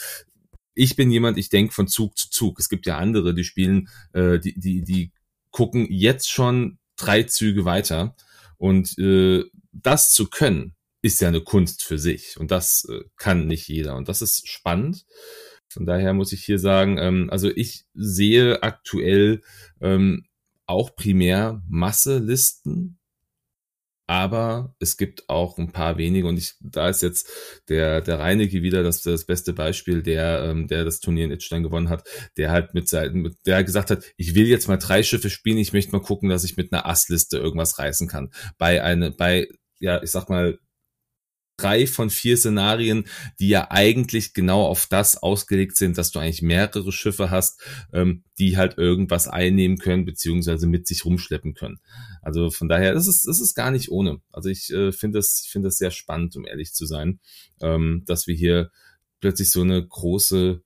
ich 0.74 0.94
bin 0.94 1.10
jemand, 1.10 1.38
ich 1.38 1.48
denke 1.48 1.72
von 1.72 1.88
Zug 1.88 2.18
zu 2.18 2.28
Zug. 2.28 2.60
Es 2.60 2.68
gibt 2.68 2.86
ja 2.86 2.98
andere, 2.98 3.34
die 3.34 3.44
spielen, 3.44 3.88
äh, 4.12 4.38
die, 4.38 4.54
die, 4.58 4.84
die 4.84 5.10
gucken 5.58 5.88
jetzt 5.90 6.30
schon 6.30 6.78
drei 6.94 7.24
Züge 7.24 7.64
weiter. 7.64 8.14
Und 8.58 8.96
äh, 8.96 9.42
das 9.72 10.12
zu 10.12 10.30
können, 10.30 10.76
ist 11.02 11.20
ja 11.20 11.26
eine 11.26 11.40
Kunst 11.40 11.82
für 11.82 11.98
sich. 11.98 12.38
Und 12.38 12.52
das 12.52 12.86
äh, 12.88 13.00
kann 13.16 13.48
nicht 13.48 13.66
jeder. 13.66 13.96
Und 13.96 14.08
das 14.08 14.22
ist 14.22 14.46
spannend. 14.46 15.04
Von 15.68 15.84
daher 15.84 16.14
muss 16.14 16.30
ich 16.30 16.44
hier 16.44 16.60
sagen, 16.60 16.96
ähm, 16.98 17.28
also 17.32 17.50
ich 17.50 17.86
sehe 17.92 18.62
aktuell 18.62 19.40
ähm, 19.80 20.26
auch 20.66 20.94
primär 20.94 21.60
Masselisten 21.68 23.00
aber 24.08 24.74
es 24.80 24.96
gibt 24.96 25.28
auch 25.28 25.58
ein 25.58 25.70
paar 25.70 25.98
wenige 25.98 26.26
und 26.26 26.38
ich, 26.38 26.54
da 26.60 26.88
ist 26.88 27.02
jetzt 27.02 27.28
der, 27.68 28.00
der 28.00 28.18
Reinecke 28.18 28.62
wieder 28.62 28.82
das, 28.82 29.02
das 29.02 29.26
beste 29.26 29.52
Beispiel, 29.52 30.02
der, 30.02 30.44
ähm, 30.44 30.66
der 30.66 30.86
das 30.86 31.00
Turnier 31.00 31.26
in 31.26 31.30
Itstein 31.30 31.62
gewonnen 31.62 31.90
hat, 31.90 32.08
der 32.38 32.50
halt 32.50 32.72
mit 32.72 32.88
seinen, 32.88 33.36
der 33.44 33.62
gesagt 33.64 33.90
hat, 33.90 34.02
ich 34.16 34.34
will 34.34 34.46
jetzt 34.46 34.66
mal 34.66 34.78
drei 34.78 35.02
Schiffe 35.02 35.28
spielen, 35.28 35.58
ich 35.58 35.74
möchte 35.74 35.92
mal 35.92 36.00
gucken, 36.00 36.30
dass 36.30 36.44
ich 36.44 36.56
mit 36.56 36.72
einer 36.72 36.86
Assliste 36.86 37.36
irgendwas 37.36 37.78
reißen 37.78 38.08
kann. 38.08 38.30
Bei 38.56 38.82
eine, 38.82 39.10
bei, 39.10 39.46
ja, 39.78 40.02
ich 40.02 40.10
sag 40.10 40.30
mal, 40.30 40.58
drei 41.58 41.86
von 41.86 42.08
vier 42.08 42.36
Szenarien, 42.36 43.04
die 43.38 43.48
ja 43.48 43.70
eigentlich 43.70 44.32
genau 44.32 44.64
auf 44.64 44.86
das 44.86 45.16
ausgelegt 45.16 45.76
sind, 45.76 45.98
dass 45.98 46.10
du 46.10 46.18
eigentlich 46.18 46.42
mehrere 46.42 46.92
Schiffe 46.92 47.30
hast, 47.30 47.60
ähm, 47.92 48.24
die 48.38 48.56
halt 48.56 48.78
irgendwas 48.78 49.28
einnehmen 49.28 49.78
können, 49.78 50.04
beziehungsweise 50.04 50.66
mit 50.66 50.86
sich 50.86 51.04
rumschleppen 51.04 51.54
können. 51.54 51.80
Also 52.22 52.50
von 52.50 52.68
daher, 52.68 52.94
das 52.94 53.06
ist, 53.06 53.26
das 53.26 53.40
ist 53.40 53.54
gar 53.54 53.70
nicht 53.70 53.90
ohne. 53.90 54.20
Also 54.32 54.48
ich 54.48 54.70
äh, 54.70 54.92
finde 54.92 55.18
das, 55.18 55.42
ich 55.44 55.50
finde 55.50 55.68
das 55.68 55.76
sehr 55.76 55.90
spannend, 55.90 56.36
um 56.36 56.46
ehrlich 56.46 56.72
zu 56.72 56.86
sein, 56.86 57.20
ähm, 57.60 58.04
dass 58.06 58.26
wir 58.26 58.34
hier 58.34 58.70
plötzlich 59.20 59.50
so 59.50 59.62
eine 59.62 59.84
große, 59.84 60.62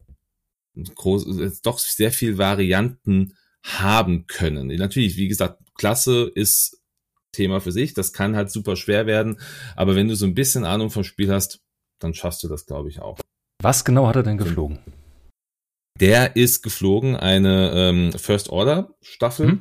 große, 0.94 1.60
doch 1.62 1.78
sehr 1.78 2.12
viel 2.12 2.38
Varianten 2.38 3.34
haben 3.62 4.26
können. 4.26 4.68
Natürlich, 4.68 5.16
wie 5.16 5.28
gesagt, 5.28 5.62
Klasse 5.74 6.30
ist 6.34 6.81
Thema 7.32 7.60
für 7.60 7.72
sich. 7.72 7.94
Das 7.94 8.12
kann 8.12 8.36
halt 8.36 8.50
super 8.50 8.76
schwer 8.76 9.06
werden. 9.06 9.38
Aber 9.76 9.96
wenn 9.96 10.08
du 10.08 10.14
so 10.14 10.26
ein 10.26 10.34
bisschen 10.34 10.64
Ahnung 10.64 10.90
vom 10.90 11.04
Spiel 11.04 11.32
hast, 11.32 11.60
dann 11.98 12.14
schaffst 12.14 12.42
du 12.42 12.48
das, 12.48 12.66
glaube 12.66 12.88
ich, 12.88 13.00
auch. 13.00 13.18
Was 13.62 13.84
genau 13.84 14.06
hat 14.06 14.16
er 14.16 14.22
denn 14.22 14.38
geflogen? 14.38 14.78
Der 16.00 16.36
ist 16.36 16.62
geflogen, 16.62 17.16
eine 17.16 17.72
ähm, 17.74 18.12
First 18.12 18.50
Order 18.50 18.94
Staffel. 19.02 19.48
Hm? 19.48 19.60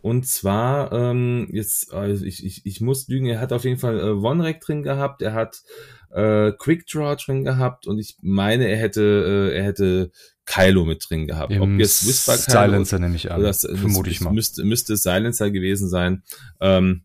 Und 0.00 0.26
zwar, 0.26 0.92
ähm, 0.92 1.48
jetzt, 1.52 1.92
also 1.92 2.24
ich, 2.24 2.44
ich, 2.44 2.66
ich 2.66 2.80
muss 2.80 3.06
lügen, 3.06 3.26
er 3.26 3.40
hat 3.40 3.52
auf 3.52 3.64
jeden 3.64 3.78
Fall 3.78 4.00
äh, 4.00 4.10
One-Rack 4.10 4.60
drin 4.60 4.82
gehabt, 4.82 5.22
er 5.22 5.32
hat 5.32 5.62
äh, 6.10 6.50
Quick 6.58 6.86
Draw 6.86 7.14
drin 7.16 7.44
gehabt 7.44 7.86
und 7.86 7.98
ich 8.00 8.16
meine, 8.20 8.66
er 8.66 8.78
hätte, 8.78 9.50
äh, 9.52 9.56
er 9.56 9.64
hätte 9.64 10.10
Kylo 10.44 10.84
mit 10.84 11.04
drin 11.08 11.28
gehabt. 11.28 11.52
Im 11.52 11.62
Ob 11.62 11.68
jetzt 11.78 12.06
Whisper 12.06 12.36
Kylo 12.36 12.70
Silencer 12.70 12.98
nehme 12.98 13.14
ich 13.14 13.30
an. 13.30 13.38
Oder 13.38 13.48
das, 13.48 13.60
vermute 13.60 14.10
ich 14.10 14.20
mal. 14.20 14.32
Müsste, 14.32 14.64
müsste 14.64 14.96
Silencer 14.96 15.52
gewesen 15.52 15.88
sein. 15.88 16.24
Ähm, 16.60 17.04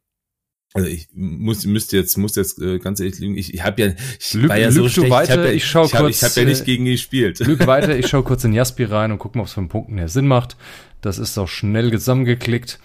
also 0.74 0.88
ich 0.88 1.08
muss 1.14 1.66
müsste 1.66 1.98
jetzt 1.98 2.18
muss 2.18 2.36
jetzt 2.36 2.62
äh, 2.62 2.80
ganz 2.80 3.00
ehrlich 3.00 3.20
lügen. 3.20 3.38
Ich, 3.38 3.54
ich 3.54 3.64
habe 3.64 3.82
ja 3.82 3.94
ich 4.20 4.34
Lüg, 4.34 4.50
war 4.50 4.58
ja 4.58 4.72
so 4.72 4.88
schlecht. 4.90 5.12
Weiter, 5.12 5.46
ich, 5.46 5.50
ja, 5.50 5.56
ich 5.56 5.66
schau 5.66 5.86
ich 5.86 5.94
hab, 5.94 6.02
kurz. 6.02 6.18
Ich 6.18 6.24
habe 6.24 6.42
ja 6.42 6.46
nicht 6.46 6.62
äh, 6.62 6.66
gegen 6.66 6.86
ihn 6.86 6.94
gespielt. 6.94 7.40
Lüg 7.40 7.66
weiter. 7.66 7.88
Ich 7.98 8.08
schau 8.08 8.22
kurz 8.22 8.44
in 8.44 8.54
Jaspi 8.54 8.84
rein 8.84 9.12
und 9.12 9.18
guck 9.18 9.36
mal, 9.36 9.42
ob 9.42 9.48
es 9.48 9.54
von 9.54 9.70
Punkten 9.70 9.98
her 9.98 10.10
Sinn 10.10 10.28
macht. 10.28 10.58
Das 11.02 11.18
ist 11.18 11.38
auch 11.38 11.48
schnell 11.48 11.92
zusammengeklickt. 11.92 12.80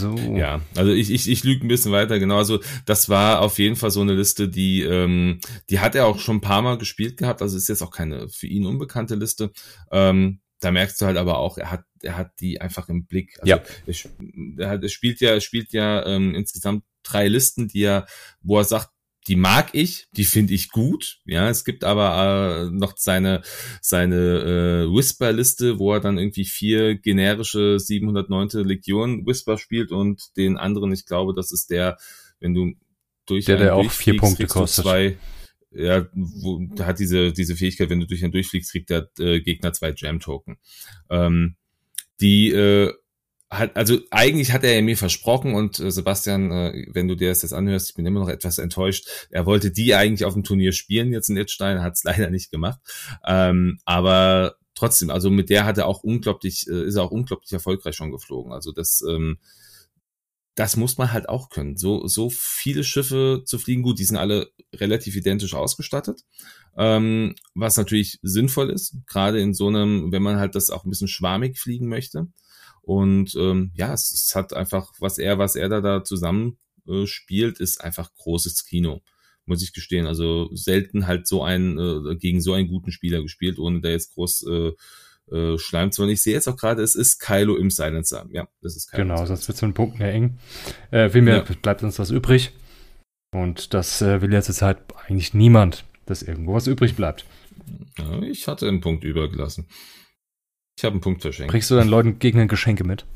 So. 0.00 0.14
Ja, 0.14 0.60
also 0.74 0.92
ich, 0.92 1.10
ich, 1.10 1.28
ich 1.28 1.42
lüge 1.42 1.66
ein 1.66 1.68
bisschen 1.68 1.90
weiter, 1.90 2.18
genau. 2.18 2.36
Also 2.36 2.60
das 2.84 3.08
war 3.08 3.40
auf 3.40 3.58
jeden 3.58 3.76
Fall 3.76 3.90
so 3.90 4.02
eine 4.02 4.12
Liste, 4.12 4.48
die, 4.48 4.82
ähm, 4.82 5.40
die 5.70 5.80
hat 5.80 5.94
er 5.94 6.06
auch 6.06 6.18
schon 6.18 6.36
ein 6.36 6.42
paar 6.42 6.60
Mal 6.60 6.76
gespielt 6.76 7.16
gehabt. 7.16 7.40
Also 7.40 7.56
ist 7.56 7.68
jetzt 7.68 7.82
auch 7.82 7.90
keine 7.90 8.28
für 8.28 8.46
ihn 8.46 8.66
unbekannte 8.66 9.14
Liste. 9.14 9.52
Ähm, 9.90 10.40
da 10.60 10.70
merkst 10.70 11.00
du 11.00 11.06
halt 11.06 11.16
aber 11.16 11.38
auch, 11.38 11.56
er 11.56 11.70
hat, 11.70 11.84
er 12.02 12.16
hat 12.16 12.40
die 12.40 12.60
einfach 12.60 12.88
im 12.88 13.06
Blick. 13.06 13.38
Also 13.40 13.50
ja. 13.50 13.62
Er, 13.86 13.94
er, 14.58 14.70
hat, 14.70 14.82
er 14.82 14.88
spielt 14.88 15.20
ja, 15.20 15.40
spielt 15.40 15.72
ja 15.72 16.04
ähm, 16.06 16.34
insgesamt 16.34 16.84
drei 17.02 17.28
Listen, 17.28 17.68
die 17.68 17.82
er, 17.82 18.06
wo 18.42 18.58
er 18.58 18.64
sagt, 18.64 18.90
die 19.26 19.36
mag 19.36 19.70
ich, 19.72 20.06
die 20.12 20.24
finde 20.24 20.54
ich 20.54 20.70
gut. 20.70 21.18
Ja, 21.24 21.48
es 21.48 21.64
gibt 21.64 21.82
aber 21.82 22.68
äh, 22.68 22.70
noch 22.70 22.96
seine 22.96 23.42
seine 23.80 24.16
äh, 24.86 24.94
Whisper-Liste, 24.94 25.78
wo 25.78 25.92
er 25.92 26.00
dann 26.00 26.18
irgendwie 26.18 26.44
vier 26.44 26.96
generische 26.96 27.80
709. 27.80 28.64
Legion 28.64 29.26
Whisper 29.26 29.58
spielt 29.58 29.90
und 29.90 30.36
den 30.36 30.56
anderen, 30.56 30.92
ich 30.92 31.06
glaube, 31.06 31.34
das 31.34 31.50
ist 31.50 31.70
der, 31.70 31.96
wenn 32.38 32.54
du 32.54 32.74
durch 33.26 33.46
der, 33.46 33.56
der 33.56 33.74
auch 33.74 33.90
vier 33.90 34.16
Punkte 34.16 34.46
kostet. 34.46 34.84
Zwei, 34.84 35.18
ja, 35.72 36.06
wo, 36.14 36.60
der 36.60 36.86
hat 36.86 37.00
diese 37.00 37.32
diese 37.32 37.56
Fähigkeit, 37.56 37.90
wenn 37.90 38.00
du 38.00 38.06
durch 38.06 38.22
einen 38.22 38.32
durchfliegst, 38.32 38.70
kriegt 38.70 38.90
der 38.90 39.10
äh, 39.18 39.40
Gegner 39.40 39.72
zwei 39.72 39.92
Jam-Token. 39.94 40.58
Ähm, 41.10 41.56
die 42.20 42.50
äh, 42.50 42.92
hat, 43.50 43.76
also 43.76 43.98
eigentlich 44.10 44.52
hat 44.52 44.64
er 44.64 44.82
mir 44.82 44.96
versprochen 44.96 45.54
und 45.54 45.78
äh, 45.78 45.90
Sebastian, 45.90 46.50
äh, 46.50 46.86
wenn 46.92 47.08
du 47.08 47.14
dir 47.14 47.28
das 47.28 47.42
jetzt 47.42 47.52
anhörst, 47.52 47.90
ich 47.90 47.94
bin 47.94 48.06
immer 48.06 48.20
noch 48.20 48.28
etwas 48.28 48.58
enttäuscht. 48.58 49.08
Er 49.30 49.46
wollte 49.46 49.70
die 49.70 49.94
eigentlich 49.94 50.24
auf 50.24 50.34
dem 50.34 50.42
Turnier 50.42 50.72
spielen 50.72 51.12
jetzt 51.12 51.28
in 51.28 51.36
Liechtenstein, 51.36 51.82
hat 51.82 51.94
es 51.94 52.04
leider 52.04 52.30
nicht 52.30 52.50
gemacht. 52.50 52.80
Ähm, 53.24 53.78
aber 53.84 54.56
trotzdem, 54.74 55.10
also 55.10 55.30
mit 55.30 55.48
der 55.48 55.64
hat 55.64 55.78
er 55.78 55.86
auch 55.86 56.02
unglaublich, 56.02 56.66
äh, 56.68 56.86
ist 56.86 56.96
er 56.96 57.04
auch 57.04 57.12
unglaublich 57.12 57.52
erfolgreich 57.52 57.94
schon 57.94 58.10
geflogen. 58.10 58.52
Also 58.52 58.72
das, 58.72 59.02
ähm, 59.08 59.38
das 60.56 60.76
muss 60.76 60.98
man 60.98 61.12
halt 61.12 61.28
auch 61.28 61.50
können. 61.50 61.76
So, 61.76 62.06
so 62.06 62.30
viele 62.30 62.82
Schiffe 62.82 63.42
zu 63.44 63.58
fliegen, 63.58 63.82
gut, 63.82 63.98
die 63.98 64.04
sind 64.04 64.16
alle 64.16 64.50
relativ 64.74 65.14
identisch 65.14 65.54
ausgestattet, 65.54 66.22
ähm, 66.76 67.34
was 67.54 67.76
natürlich 67.76 68.18
sinnvoll 68.22 68.70
ist, 68.70 68.96
gerade 69.06 69.40
in 69.40 69.54
so 69.54 69.68
einem, 69.68 70.12
wenn 70.12 70.22
man 70.22 70.36
halt 70.36 70.54
das 70.54 70.70
auch 70.70 70.84
ein 70.84 70.90
bisschen 70.90 71.08
schwarmig 71.08 71.58
fliegen 71.58 71.88
möchte. 71.88 72.28
Und 72.82 73.34
ähm, 73.34 73.72
ja, 73.74 73.92
es, 73.92 74.12
es 74.12 74.34
hat 74.34 74.52
einfach, 74.52 74.92
was 75.00 75.18
er, 75.18 75.38
was 75.38 75.56
er 75.56 75.68
da, 75.68 75.80
da 75.80 76.04
zusammen 76.04 76.58
äh, 76.86 77.06
spielt, 77.06 77.58
ist 77.58 77.82
einfach 77.82 78.14
großes 78.14 78.64
Kino, 78.64 79.02
muss 79.44 79.62
ich 79.62 79.72
gestehen. 79.72 80.06
Also 80.06 80.50
selten 80.54 81.06
halt 81.06 81.26
so 81.26 81.42
ein, 81.42 81.78
äh, 81.78 82.16
gegen 82.16 82.40
so 82.40 82.52
einen 82.52 82.68
guten 82.68 82.92
Spieler 82.92 83.22
gespielt, 83.22 83.58
ohne 83.58 83.80
da 83.80 83.88
jetzt 83.88 84.14
groß 84.14 84.46
äh, 84.48 85.34
äh, 85.34 85.58
schleimt. 85.58 85.94
Sondern 85.94 86.12
ich 86.12 86.22
sehe 86.22 86.34
jetzt 86.34 86.46
auch 86.46 86.56
gerade, 86.56 86.82
es 86.82 86.94
ist 86.94 87.18
Kylo 87.18 87.56
im 87.56 87.70
Silencer. 87.70 88.26
Ja, 88.30 88.46
das 88.60 88.76
ist 88.76 88.90
Kylo. 88.92 89.02
Genau, 89.02 89.26
sonst 89.26 89.48
wird 89.48 89.56
es 89.56 89.60
von 89.60 89.74
Punkten 89.74 90.02
ja 90.02 90.08
eng. 90.08 90.38
Äh, 90.92 91.08
vielmehr 91.08 91.38
ja. 91.38 91.54
bleibt 91.62 91.82
uns 91.82 91.98
was 91.98 92.10
übrig. 92.10 92.52
Und 93.32 93.74
das 93.74 94.00
äh, 94.00 94.22
will 94.22 94.32
jetzt 94.32 94.62
halt 94.62 94.78
eigentlich 95.08 95.34
niemand, 95.34 95.84
dass 96.06 96.22
irgendwo 96.22 96.54
was 96.54 96.66
übrig 96.66 96.96
bleibt. 96.96 97.24
Ja, 97.98 98.22
ich 98.22 98.48
hatte 98.48 98.68
einen 98.68 98.80
Punkt 98.80 99.04
übergelassen. 99.04 99.66
Ich 100.78 100.84
habe 100.84 100.94
einen 100.94 101.00
Punkt 101.00 101.22
verschenkt. 101.22 101.50
Bringst 101.50 101.70
du 101.70 101.74
deinen 101.74 101.88
Leuten 101.88 102.18
Gegnern 102.18 102.48
Geschenke 102.48 102.84
mit? 102.84 103.06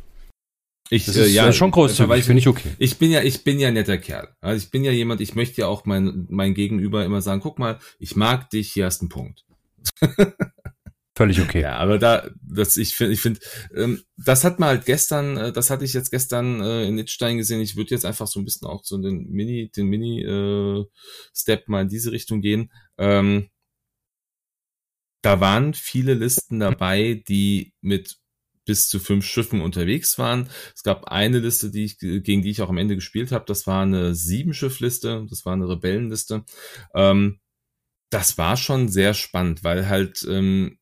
Ich, 0.88 1.05
das 1.05 1.16
äh, 1.16 1.26
ist 1.26 1.35
ja, 1.35 1.53
schon 1.53 1.70
großzügig, 1.70 2.24
finde 2.24 2.40
ich 2.40 2.48
okay. 2.48 2.70
Ich 2.79 2.98
bin 2.98 3.12
ja, 3.12 3.22
ich 3.22 3.44
bin 3.44 3.61
ja 3.61 3.70
netter 3.70 3.96
Kerl. 3.96 4.29
Also 4.40 4.64
ich 4.64 4.70
bin 4.70 4.83
ja 4.83 4.90
jemand, 4.90 5.20
ich 5.20 5.37
möchte 5.37 5.61
ja 5.61 5.68
auch 5.68 5.85
mein, 5.85 6.26
mein 6.29 6.53
Gegenüber 6.53 7.05
immer 7.05 7.22
sagen, 7.22 7.40
guck 7.40 7.61
mal, 7.61 7.79
ich 8.00 8.16
mag 8.16 8.50
dich, 8.50 8.72
hier 8.72 8.87
hast 8.87 9.00
einen 9.00 9.09
Punkt. 9.09 9.44
Völlig 11.20 11.38
okay. 11.42 11.61
Ja, 11.61 11.76
aber 11.76 11.98
da, 11.98 12.30
das, 12.40 12.78
ich 12.78 12.96
finde, 12.96 13.12
ich 13.12 13.20
finde, 13.20 13.40
ähm, 13.76 14.02
das 14.16 14.42
hat 14.42 14.59
man 14.59 14.70
halt 14.70 14.87
gestern, 14.87 15.37
äh, 15.37 15.52
das 15.52 15.68
hatte 15.68 15.85
ich 15.85 15.92
jetzt 15.92 16.11
gestern 16.11 16.62
äh, 16.62 16.87
in 16.87 16.94
Nitzstein 16.94 17.37
gesehen. 17.37 17.61
Ich 17.61 17.76
würde 17.76 17.90
jetzt 17.90 18.06
einfach 18.06 18.26
so 18.26 18.40
ein 18.40 18.46
bisschen 18.46 18.66
auch 18.66 18.83
so 18.85 18.96
den 18.96 19.28
Mini, 19.28 19.70
den 19.70 19.88
Mini-Step 19.88 21.61
äh, 21.61 21.70
mal 21.70 21.83
in 21.83 21.88
diese 21.88 22.11
Richtung 22.11 22.40
gehen. 22.40 22.72
Ähm, 22.96 23.50
da 25.20 25.40
waren 25.40 25.74
viele 25.74 26.14
Listen 26.14 26.59
dabei, 26.59 27.22
die 27.28 27.74
mit 27.83 28.16
bis 28.64 28.88
zu 28.88 28.98
fünf 28.98 29.26
Schiffen 29.26 29.61
unterwegs 29.61 30.16
waren. 30.16 30.48
Es 30.74 30.83
gab 30.83 31.04
eine 31.04 31.40
Liste, 31.40 31.70
die 31.70 31.85
ich, 31.85 31.98
gegen 31.98 32.40
die 32.40 32.50
ich 32.50 32.62
auch 32.62 32.70
am 32.70 32.78
Ende 32.78 32.94
gespielt 32.94 33.30
habe. 33.30 33.44
Das 33.46 33.66
war 33.66 33.83
eine 33.83 34.14
Sieben-Schiff-Liste. 34.14 35.26
Das 35.28 35.44
war 35.44 35.52
eine 35.52 35.68
Rebellenliste. 35.68 36.46
Ähm, 36.94 37.40
das 38.09 38.38
war 38.38 38.56
schon 38.56 38.88
sehr 38.88 39.12
spannend, 39.12 39.62
weil 39.62 39.87
halt 39.87 40.26
ähm, 40.26 40.79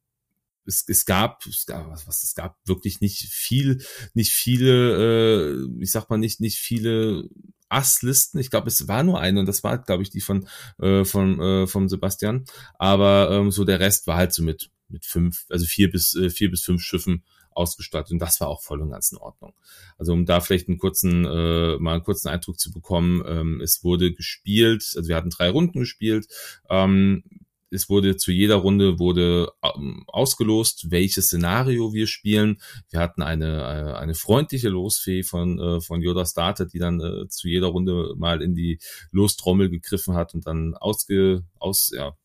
es, 0.68 0.84
es 0.86 1.06
gab, 1.06 1.44
es 1.46 1.66
gab 1.66 1.88
was, 1.90 2.06
was 2.06 2.22
es 2.22 2.34
gab 2.34 2.58
wirklich 2.66 3.00
nicht 3.00 3.32
viel, 3.32 3.82
nicht 4.14 4.32
viele, 4.32 5.56
äh, 5.56 5.82
ich 5.82 5.90
sag 5.90 6.08
mal 6.10 6.18
nicht 6.18 6.40
nicht 6.40 6.58
viele 6.58 7.28
Asslisten. 7.68 8.38
Ich 8.38 8.50
glaube, 8.50 8.68
es 8.68 8.88
war 8.88 9.02
nur 9.02 9.20
eine 9.20 9.40
und 9.40 9.46
das 9.46 9.64
war, 9.64 9.78
glaube 9.78 10.02
ich, 10.02 10.10
die 10.10 10.20
von, 10.20 10.46
äh, 10.80 11.04
von, 11.04 11.40
äh, 11.40 11.66
vom 11.66 11.88
Sebastian. 11.88 12.44
Aber 12.78 13.30
ähm, 13.30 13.50
so 13.50 13.64
der 13.64 13.80
Rest 13.80 14.06
war 14.06 14.16
halt 14.16 14.32
so 14.32 14.42
mit, 14.42 14.70
mit 14.88 15.04
fünf, 15.04 15.44
also 15.50 15.66
vier 15.66 15.90
bis, 15.90 16.14
äh, 16.14 16.30
vier 16.30 16.50
bis 16.50 16.62
fünf 16.62 16.82
Schiffen 16.82 17.24
ausgestattet 17.50 18.12
und 18.12 18.20
das 18.20 18.40
war 18.40 18.48
auch 18.48 18.62
voll 18.62 18.80
und 18.80 18.90
ganz 18.90 19.10
in 19.10 19.18
Ordnung. 19.18 19.52
Also 19.98 20.12
um 20.12 20.24
da 20.24 20.40
vielleicht 20.40 20.68
einen 20.68 20.78
kurzen, 20.78 21.24
äh, 21.24 21.76
mal 21.78 21.94
einen 21.94 22.04
kurzen 22.04 22.28
Eindruck 22.28 22.58
zu 22.58 22.70
bekommen, 22.70 23.22
ähm, 23.26 23.60
es 23.60 23.82
wurde 23.82 24.12
gespielt, 24.12 24.92
also 24.96 25.08
wir 25.08 25.16
hatten 25.16 25.30
drei 25.30 25.50
Runden 25.50 25.80
gespielt, 25.80 26.28
ähm, 26.70 27.24
es 27.70 27.88
wurde 27.88 28.16
zu 28.16 28.32
jeder 28.32 28.56
Runde 28.56 28.98
wurde 28.98 29.52
ähm, 29.62 30.04
ausgelost, 30.06 30.90
welches 30.90 31.26
Szenario 31.26 31.92
wir 31.92 32.06
spielen. 32.06 32.60
Wir 32.90 33.00
hatten 33.00 33.22
eine, 33.22 33.58
äh, 33.58 33.98
eine 33.98 34.14
freundliche 34.14 34.68
Losfee 34.68 35.22
von, 35.22 35.58
äh, 35.58 35.80
von 35.80 36.00
Yoda 36.02 36.24
Starter, 36.24 36.66
die 36.66 36.78
dann 36.78 37.00
äh, 37.00 37.28
zu 37.28 37.48
jeder 37.48 37.68
Runde 37.68 38.14
mal 38.16 38.42
in 38.42 38.54
die 38.54 38.78
Lostrommel 39.10 39.68
gegriffen 39.70 40.14
hat 40.14 40.34
und 40.34 40.46
dann 40.46 40.74
ausge, 40.74 41.44
aus, 41.58 41.90
ja, 41.94 42.16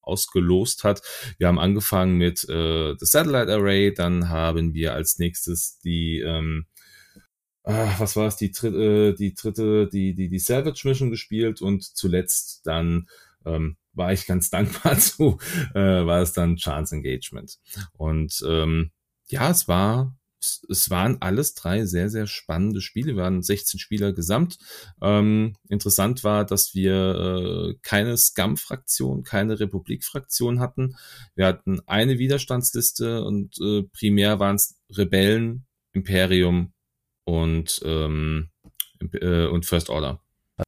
ausgelost 0.00 0.84
hat. 0.84 1.02
Wir 1.38 1.48
haben 1.48 1.58
angefangen 1.58 2.16
mit 2.16 2.48
äh, 2.48 2.94
The 2.98 3.06
Satellite 3.06 3.52
Array, 3.52 3.92
dann 3.94 4.28
haben 4.28 4.74
wir 4.74 4.94
als 4.94 5.18
nächstes 5.18 5.78
die 5.78 6.20
ähm, 6.20 6.66
äh, 7.64 7.88
was 7.98 8.16
war 8.16 8.26
es, 8.26 8.36
die, 8.36 8.50
dritte, 8.50 9.14
die 9.14 9.34
dritte, 9.34 9.88
die, 9.88 10.14
die, 10.14 10.28
die 10.28 10.38
Savage 10.38 10.82
Mission 10.84 11.10
gespielt 11.10 11.62
und 11.62 11.84
zuletzt 11.84 12.62
dann 12.64 13.06
ähm, 13.44 13.76
war 13.92 14.12
ich 14.12 14.26
ganz 14.26 14.50
dankbar 14.50 14.98
zu, 14.98 15.38
äh, 15.74 15.80
war 15.80 16.20
es 16.20 16.32
dann 16.32 16.56
Chance 16.56 16.96
Engagement. 16.96 17.58
Und 17.92 18.42
ähm, 18.46 18.90
ja, 19.28 19.50
es 19.50 19.68
war 19.68 20.14
es 20.68 20.90
waren 20.90 21.18
alles 21.20 21.54
drei 21.54 21.84
sehr, 21.84 22.10
sehr 22.10 22.26
spannende 22.26 22.80
Spiele. 22.80 23.14
Wir 23.14 23.22
waren 23.22 23.42
16 23.42 23.78
Spieler 23.78 24.12
gesamt. 24.12 24.58
Ähm, 25.00 25.56
interessant 25.68 26.24
war, 26.24 26.44
dass 26.44 26.74
wir 26.74 27.74
äh, 27.74 27.74
keine 27.82 28.16
Scum-Fraktion, 28.16 29.22
keine 29.22 29.60
Republik-Fraktion 29.60 30.60
hatten. 30.60 30.96
Wir 31.34 31.46
hatten 31.46 31.80
eine 31.86 32.18
Widerstandsliste 32.18 33.24
und 33.24 33.56
äh, 33.60 33.82
primär 33.92 34.40
waren 34.40 34.56
es 34.56 34.78
Rebellen, 34.90 35.66
Imperium 35.92 36.72
und, 37.24 37.80
ähm, 37.84 38.50
äh, 39.12 39.46
und 39.46 39.66
First 39.66 39.90
Order. 39.90 40.20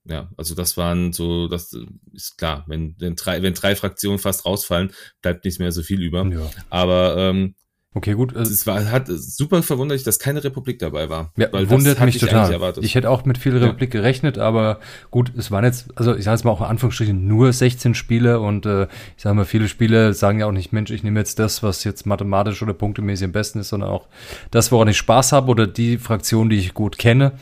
Ja, 0.07 0.31
also 0.37 0.55
das 0.55 0.77
waren 0.77 1.13
so, 1.13 1.49
das 1.49 1.77
ist 2.13 2.37
klar, 2.37 2.65
wenn, 2.67 2.97
wenn, 2.99 3.17
drei, 3.17 3.43
wenn 3.43 3.55
drei 3.55 3.77
Fraktionen 3.77 4.19
fast 4.19 4.45
rausfallen, 4.47 4.93
bleibt 5.23 5.45
nicht 5.45 5.61
mehr 5.61 5.73
so 5.73 5.83
viel 5.83 6.03
über. 6.03 6.27
Ja. 6.27 6.51
Aber 6.71 7.17
ähm, 7.17 7.55
Okay, 7.97 8.15
gut. 8.15 8.35
Es 8.35 8.67
war 8.67 8.91
hat 8.91 9.07
super 9.07 9.63
verwunderlich, 9.63 10.03
dass 10.03 10.19
keine 10.19 10.43
Republik 10.43 10.81
dabei 10.81 11.09
war. 11.09 11.33
Ja, 11.37 11.47
weil 11.53 11.71
wundert 11.71 12.01
mich 12.01 12.17
ich 12.17 12.21
total. 12.21 12.75
Ich 12.81 12.97
hätte 12.97 13.09
auch 13.09 13.25
mit 13.25 13.39
viel 13.39 13.57
Republik 13.57 13.95
ja. 13.95 14.01
gerechnet, 14.01 14.37
aber 14.37 14.81
gut, 15.13 15.31
es 15.37 15.53
waren 15.53 15.65
jetzt, 15.65 15.87
also 15.95 16.13
ich 16.17 16.25
sage 16.25 16.35
jetzt 16.35 16.45
mal 16.45 16.51
auch 16.51 16.61
in 16.61 16.67
Anführungsstrichen 16.67 17.29
nur 17.29 17.53
16 17.53 17.95
Spiele 17.95 18.41
und 18.41 18.67
äh, 18.67 18.89
ich 19.17 19.23
sage 19.23 19.37
mal, 19.37 19.45
viele 19.45 19.69
Spiele 19.69 20.13
sagen 20.13 20.41
ja 20.41 20.47
auch 20.47 20.53
nicht, 20.53 20.73
Mensch, 20.73 20.91
ich 20.91 21.05
nehme 21.05 21.21
jetzt 21.21 21.39
das, 21.39 21.63
was 21.63 21.85
jetzt 21.85 22.05
mathematisch 22.05 22.61
oder 22.63 22.75
punktemäßig 22.75 23.27
am 23.27 23.33
besten 23.33 23.61
ist, 23.61 23.69
sondern 23.69 23.91
auch 23.91 24.09
das, 24.51 24.73
woran 24.73 24.89
ich 24.89 24.97
Spaß 24.97 25.31
habe 25.31 25.49
oder 25.53 25.69
die 25.69 25.97
Fraktion, 25.99 26.51
die 26.51 26.57
ich 26.57 26.75
gut 26.75 26.99
kenne. 26.99 27.35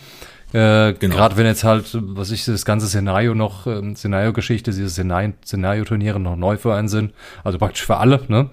Äh, 0.53 0.95
genau. 0.95 1.15
Gerade 1.15 1.37
wenn 1.37 1.47
jetzt 1.47 1.65
halt, 1.65 1.87
was 1.93 2.31
ich, 2.31 2.45
das 2.45 2.65
ganze 2.65 2.89
Szenario 2.89 3.35
noch, 3.35 3.67
ähm, 3.67 3.97
Szenario-Geschichte, 3.97 4.71
diese 4.71 4.89
Szenario-Turniere 4.91 6.21
noch 6.21 6.37
neu 6.37 6.57
für 6.57 6.75
einen 6.75 6.89
sind, 6.89 7.13
also 7.43 7.59
praktisch 7.59 7.85
für 7.85 7.97
alle, 7.97 8.23
ne? 8.29 8.51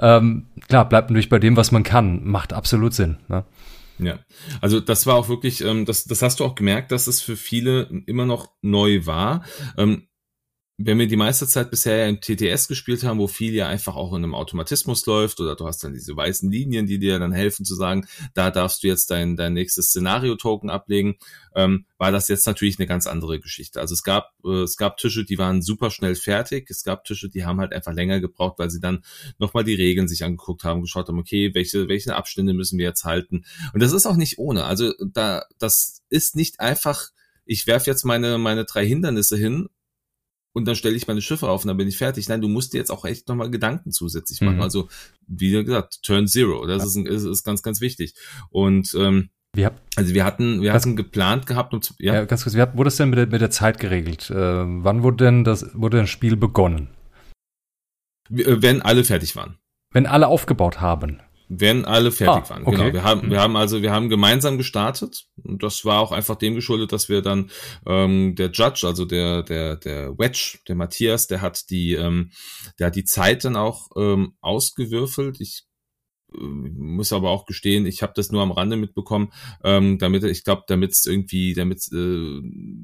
Ähm, 0.00 0.46
klar, 0.68 0.88
bleibt 0.88 1.10
natürlich 1.10 1.28
bei 1.28 1.38
dem, 1.38 1.56
was 1.56 1.72
man 1.72 1.82
kann. 1.82 2.24
Macht 2.24 2.52
absolut 2.52 2.94
Sinn, 2.94 3.16
ne? 3.28 3.44
Ja, 3.98 4.18
also 4.60 4.78
das 4.78 5.06
war 5.06 5.16
auch 5.16 5.28
wirklich, 5.28 5.64
ähm, 5.64 5.84
das, 5.84 6.04
das 6.04 6.22
hast 6.22 6.40
du 6.40 6.44
auch 6.44 6.54
gemerkt, 6.54 6.92
dass 6.92 7.06
es 7.06 7.20
für 7.20 7.36
viele 7.36 7.88
immer 8.06 8.26
noch 8.26 8.50
neu 8.62 9.06
war. 9.06 9.42
Ähm, 9.76 10.06
wenn 10.80 11.00
wir 11.00 11.08
die 11.08 11.16
meiste 11.16 11.48
Zeit 11.48 11.72
bisher 11.72 12.08
im 12.08 12.20
TTS 12.20 12.68
gespielt 12.68 13.02
haben, 13.02 13.18
wo 13.18 13.26
viel 13.26 13.52
ja 13.52 13.66
einfach 13.66 13.96
auch 13.96 14.12
in 14.12 14.22
einem 14.22 14.36
Automatismus 14.36 15.04
läuft 15.06 15.40
oder 15.40 15.56
du 15.56 15.66
hast 15.66 15.82
dann 15.82 15.92
diese 15.92 16.16
weißen 16.16 16.48
Linien, 16.48 16.86
die 16.86 17.00
dir 17.00 17.18
dann 17.18 17.32
helfen 17.32 17.64
zu 17.64 17.74
sagen, 17.74 18.06
da 18.32 18.52
darfst 18.52 18.84
du 18.84 18.86
jetzt 18.86 19.10
dein, 19.10 19.34
dein 19.34 19.54
nächstes 19.54 19.88
Szenario-Token 19.88 20.70
ablegen, 20.70 21.16
ähm, 21.56 21.84
war 21.98 22.12
das 22.12 22.28
jetzt 22.28 22.46
natürlich 22.46 22.78
eine 22.78 22.86
ganz 22.86 23.08
andere 23.08 23.40
Geschichte. 23.40 23.80
Also 23.80 23.92
es 23.92 24.04
gab, 24.04 24.32
äh, 24.44 24.62
es 24.62 24.76
gab 24.76 24.98
Tische, 24.98 25.24
die 25.24 25.36
waren 25.36 25.62
super 25.62 25.90
schnell 25.90 26.14
fertig, 26.14 26.70
es 26.70 26.84
gab 26.84 27.02
Tische, 27.02 27.28
die 27.28 27.44
haben 27.44 27.58
halt 27.58 27.72
einfach 27.72 27.92
länger 27.92 28.20
gebraucht, 28.20 28.60
weil 28.60 28.70
sie 28.70 28.80
dann 28.80 29.02
nochmal 29.38 29.64
die 29.64 29.74
Regeln 29.74 30.06
sich 30.06 30.22
angeguckt 30.22 30.62
haben, 30.62 30.82
geschaut 30.82 31.08
haben, 31.08 31.18
okay, 31.18 31.54
welche, 31.54 31.88
welche 31.88 32.14
Abstände 32.14 32.54
müssen 32.54 32.78
wir 32.78 32.86
jetzt 32.86 33.02
halten. 33.02 33.44
Und 33.72 33.82
das 33.82 33.92
ist 33.92 34.06
auch 34.06 34.16
nicht 34.16 34.38
ohne. 34.38 34.64
Also 34.64 34.92
da, 35.12 35.44
das 35.58 36.02
ist 36.08 36.36
nicht 36.36 36.60
einfach, 36.60 37.08
ich 37.46 37.66
werfe 37.66 37.90
jetzt 37.90 38.04
meine, 38.04 38.38
meine 38.38 38.64
drei 38.64 38.86
Hindernisse 38.86 39.36
hin 39.36 39.68
und 40.58 40.66
dann 40.66 40.74
stelle 40.74 40.96
ich 40.96 41.06
meine 41.06 41.22
Schiffe 41.22 41.48
auf 41.48 41.62
und 41.64 41.68
dann 41.68 41.76
bin 41.76 41.88
ich 41.88 41.96
fertig. 41.96 42.28
Nein, 42.28 42.42
du 42.42 42.48
musst 42.48 42.74
dir 42.74 42.78
jetzt 42.78 42.90
auch 42.90 43.04
echt 43.04 43.28
nochmal 43.28 43.50
Gedanken 43.50 43.92
zusätzlich 43.92 44.40
machen. 44.42 44.56
Mhm. 44.56 44.62
Also, 44.62 44.88
wie 45.26 45.50
gesagt, 45.50 46.02
Turn 46.02 46.28
Zero, 46.28 46.66
das 46.66 46.82
ja. 46.94 47.02
ist, 47.02 47.08
ist, 47.08 47.24
ist, 47.24 47.44
ganz, 47.44 47.62
ganz 47.62 47.80
wichtig. 47.80 48.14
Und 48.50 48.94
ähm, 48.98 49.30
Wie 49.54 49.64
hab, 49.64 49.80
also 49.96 50.12
wir 50.12 50.24
hatten, 50.24 50.60
wir 50.60 50.74
hatten 50.74 50.96
geplant 50.96 51.46
gehabt, 51.46 51.72
um 51.72 51.80
zu, 51.80 51.94
ja. 51.98 52.14
ja 52.14 52.24
ganz 52.26 52.42
kurz, 52.42 52.54
wie 52.54 52.60
hab, 52.60 52.76
wurde 52.76 52.88
das 52.88 52.96
denn 52.96 53.10
mit 53.10 53.18
der, 53.18 53.26
mit 53.28 53.40
der 53.40 53.50
Zeit 53.50 53.78
geregelt? 53.78 54.28
Äh, 54.30 54.34
wann 54.36 55.02
wurde 55.02 55.24
denn 55.24 55.44
das, 55.44 55.70
wurde 55.74 55.98
das 55.98 56.10
Spiel 56.10 56.36
begonnen? 56.36 56.88
Äh, 58.30 58.56
wenn 58.58 58.82
alle 58.82 59.04
fertig 59.04 59.36
waren. 59.36 59.56
Wenn 59.92 60.06
alle 60.06 60.26
aufgebaut 60.26 60.80
haben. 60.80 61.20
Wenn 61.48 61.84
alle 61.84 62.12
fertig 62.12 62.44
ah, 62.44 62.50
waren. 62.50 62.64
Genau. 62.64 62.76
Okay. 62.76 62.90
Genau. 62.90 62.94
Wir 62.94 63.04
haben, 63.04 63.30
wir 63.30 63.40
haben 63.40 63.56
also, 63.56 63.82
wir 63.82 63.90
haben 63.90 64.08
gemeinsam 64.08 64.58
gestartet. 64.58 65.26
Und 65.42 65.62
das 65.62 65.84
war 65.84 66.00
auch 66.00 66.12
einfach 66.12 66.36
dem 66.36 66.54
geschuldet, 66.54 66.92
dass 66.92 67.08
wir 67.08 67.22
dann 67.22 67.50
ähm, 67.86 68.34
der 68.34 68.50
Judge, 68.50 68.86
also 68.86 69.04
der, 69.04 69.42
der, 69.42 69.76
der 69.76 70.18
Wedge, 70.18 70.58
der 70.68 70.74
Matthias, 70.74 71.26
der 71.26 71.40
hat 71.40 71.70
die, 71.70 71.94
ähm, 71.94 72.30
der 72.78 72.88
hat 72.88 72.96
die 72.96 73.04
Zeit 73.04 73.44
dann 73.44 73.56
auch 73.56 73.88
ähm, 73.96 74.34
ausgewürfelt. 74.40 75.40
Ich 75.40 75.68
muss 76.30 77.12
aber 77.12 77.30
auch 77.30 77.46
gestehen, 77.46 77.86
ich 77.86 78.02
habe 78.02 78.12
das 78.14 78.30
nur 78.30 78.42
am 78.42 78.52
Rande 78.52 78.76
mitbekommen, 78.76 79.32
ähm, 79.64 79.98
damit 79.98 80.24
ich 80.24 80.44
glaube, 80.44 80.64
damit 80.66 80.92
es 80.92 81.06
irgendwie, 81.06 81.54
damit 81.54 81.90
äh, 81.92 82.40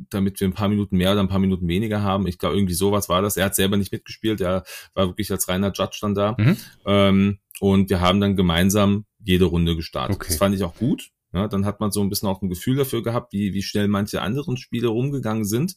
damit 0.08 0.40
wir 0.40 0.48
ein 0.48 0.54
paar 0.54 0.68
Minuten 0.68 0.96
mehr 0.96 1.12
oder 1.12 1.20
ein 1.20 1.28
paar 1.28 1.38
Minuten 1.38 1.68
weniger 1.68 2.02
haben. 2.02 2.26
Ich 2.26 2.38
glaube, 2.38 2.56
irgendwie 2.56 2.74
sowas 2.74 3.08
war 3.08 3.20
das. 3.20 3.36
Er 3.36 3.46
hat 3.46 3.54
selber 3.54 3.76
nicht 3.76 3.92
mitgespielt, 3.92 4.40
er 4.40 4.64
war 4.94 5.08
wirklich 5.08 5.30
als 5.30 5.48
reiner 5.48 5.72
Judge 5.74 5.98
dann 6.00 6.14
da. 6.14 6.36
Mhm. 6.38 6.56
Ähm, 6.86 7.38
und 7.64 7.88
wir 7.88 8.02
haben 8.02 8.20
dann 8.20 8.36
gemeinsam 8.36 9.06
jede 9.20 9.46
Runde 9.46 9.74
gestartet. 9.74 10.16
Okay. 10.16 10.26
Das 10.28 10.36
fand 10.36 10.54
ich 10.54 10.62
auch 10.62 10.74
gut. 10.74 11.08
Ja, 11.32 11.48
dann 11.48 11.64
hat 11.64 11.80
man 11.80 11.90
so 11.90 12.02
ein 12.02 12.10
bisschen 12.10 12.28
auch 12.28 12.42
ein 12.42 12.50
Gefühl 12.50 12.76
dafür 12.76 13.02
gehabt, 13.02 13.32
wie, 13.32 13.54
wie 13.54 13.62
schnell 13.62 13.88
manche 13.88 14.20
anderen 14.20 14.58
Spiele 14.58 14.88
rumgegangen 14.88 15.46
sind. 15.46 15.74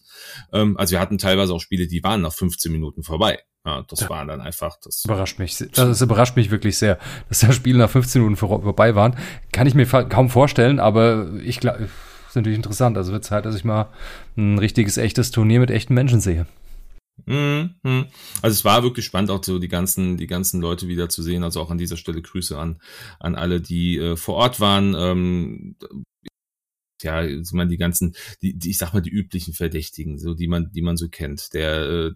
Ähm, 0.52 0.76
also 0.76 0.92
wir 0.92 1.00
hatten 1.00 1.18
teilweise 1.18 1.54
auch 1.54 1.62
Spiele, 1.62 1.88
die 1.88 2.04
waren 2.04 2.22
nach 2.22 2.34
15 2.34 2.74
Minuten 2.74 3.04
vorbei. 3.04 3.40
Ja, 3.66 3.86
das 3.88 4.02
ja. 4.02 4.10
war 4.10 4.26
dann 4.26 4.42
einfach 4.42 4.76
das. 4.84 5.06
Überrascht 5.06 5.40
mich. 5.40 5.58
Das 5.74 6.02
überrascht 6.02 6.36
mich 6.36 6.52
wirklich 6.52 6.78
sehr, 6.78 7.00
dass 7.30 7.40
das 7.40 7.56
Spiel 7.56 7.78
nach 7.78 7.90
15 7.90 8.22
Minuten 8.22 8.36
vor, 8.36 8.62
vorbei 8.62 8.94
waren. 8.96 9.16
Kann 9.54 9.66
ich 9.66 9.74
mir 9.74 9.86
kaum 9.86 10.30
vorstellen, 10.30 10.82
aber 10.82 11.32
ich 11.42 11.62
glaube, 11.62 11.88
ist 12.28 12.36
natürlich 12.36 12.58
interessant. 12.58 12.98
Also 12.98 13.14
wird 13.14 13.24
Zeit, 13.24 13.46
dass 13.46 13.56
ich 13.56 13.64
mal 13.64 13.88
ein 14.36 14.60
richtiges, 14.60 14.98
echtes 14.98 15.32
Turnier 15.32 15.62
mit 15.62 15.72
echten 15.72 15.94
Menschen 15.94 16.20
sehe. 16.20 16.48
Mhm. 17.26 17.76
Also 18.42 18.54
es 18.54 18.66
war 18.66 18.84
wirklich 18.84 19.06
spannend, 19.06 19.32
auch 19.32 19.44
so 19.44 19.60
die 19.60 19.68
ganzen, 19.68 20.18
die 20.18 20.28
ganzen 20.28 20.62
Leute 20.62 20.88
wieder 20.88 21.10
zu 21.10 21.24
sehen. 21.24 21.44
Also 21.44 21.62
auch 21.62 21.72
an 21.72 21.78
dieser 21.78 21.98
Stelle 21.98 22.22
Grüße 22.22 22.58
an, 22.58 22.82
an 23.20 23.36
alle, 23.36 23.62
die 23.62 23.98
äh, 23.98 24.16
vor 24.16 24.36
Ort 24.36 24.60
waren. 24.60 24.96
Ähm, 24.98 25.76
ja, 27.02 27.24
ich 27.24 27.52
meine, 27.52 27.70
die 27.70 27.78
ganzen, 27.78 28.16
die, 28.42 28.58
die, 28.58 28.72
ich 28.72 28.78
sag 28.78 28.94
mal, 28.94 29.02
die 29.02 29.12
üblichen 29.12 29.54
Verdächtigen, 29.54 30.18
so 30.18 30.34
die 30.34 30.48
man, 30.48 30.72
die 30.72 30.82
man 30.82 30.98
so 30.98 31.10
kennt. 31.10 31.54
Der 31.54 31.82
äh, 31.82 32.12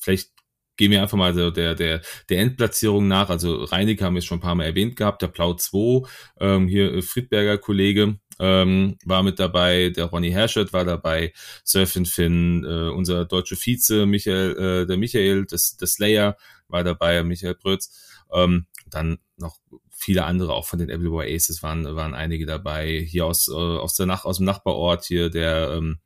vielleicht 0.00 0.30
gehen 0.76 0.90
wir 0.90 1.02
einfach 1.02 1.18
mal 1.18 1.34
so 1.34 1.50
der, 1.50 1.74
der, 1.74 2.00
der 2.28 2.38
Endplatzierung 2.40 3.06
nach. 3.08 3.30
Also 3.30 3.64
Reinecker 3.64 4.06
haben 4.06 4.14
wir 4.14 4.22
schon 4.22 4.38
ein 4.38 4.42
paar 4.42 4.54
Mal 4.54 4.64
erwähnt 4.64 4.96
gehabt, 4.96 5.22
der 5.22 5.28
Plau 5.28 5.54
2, 5.54 6.08
ähm, 6.40 6.68
hier 6.68 6.92
äh, 6.92 7.02
Friedberger 7.02 7.58
Kollege, 7.58 8.18
ähm, 8.40 8.96
war 9.04 9.22
mit 9.22 9.38
dabei, 9.38 9.90
der 9.90 10.06
Ronny 10.06 10.30
Herschert 10.30 10.72
war 10.72 10.84
dabei, 10.84 11.32
Surfing 11.64 12.06
Finn, 12.06 12.64
äh, 12.64 12.90
unser 12.90 13.24
deutscher 13.24 13.56
Vize, 13.56 14.06
Michael, 14.06 14.56
äh, 14.56 14.86
der 14.86 14.96
Michael, 14.96 15.46
das, 15.46 15.76
das 15.76 15.92
Slayer 15.92 16.36
war 16.68 16.84
dabei, 16.84 17.22
Michael 17.22 17.54
Brötz, 17.54 18.22
ähm, 18.32 18.66
dann 18.86 19.18
noch 19.36 19.56
viele 19.90 20.24
andere, 20.24 20.52
auch 20.52 20.66
von 20.66 20.78
den 20.78 20.90
Appleboy 20.90 21.32
Aces 21.32 21.62
waren, 21.62 21.84
waren 21.96 22.14
einige 22.14 22.46
dabei, 22.46 23.00
hier 23.08 23.26
aus, 23.26 23.48
äh, 23.48 23.52
aus, 23.52 23.94
der 23.94 24.06
Nach 24.06 24.24
aus 24.24 24.38
dem 24.38 24.46
Nachbarort 24.46 25.04
hier, 25.04 25.30
der, 25.30 25.70
ähm, 25.72 26.00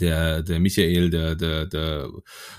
der, 0.00 0.42
der 0.42 0.60
Michael, 0.60 1.10
der, 1.10 1.34
der, 1.34 1.66
der 1.66 2.10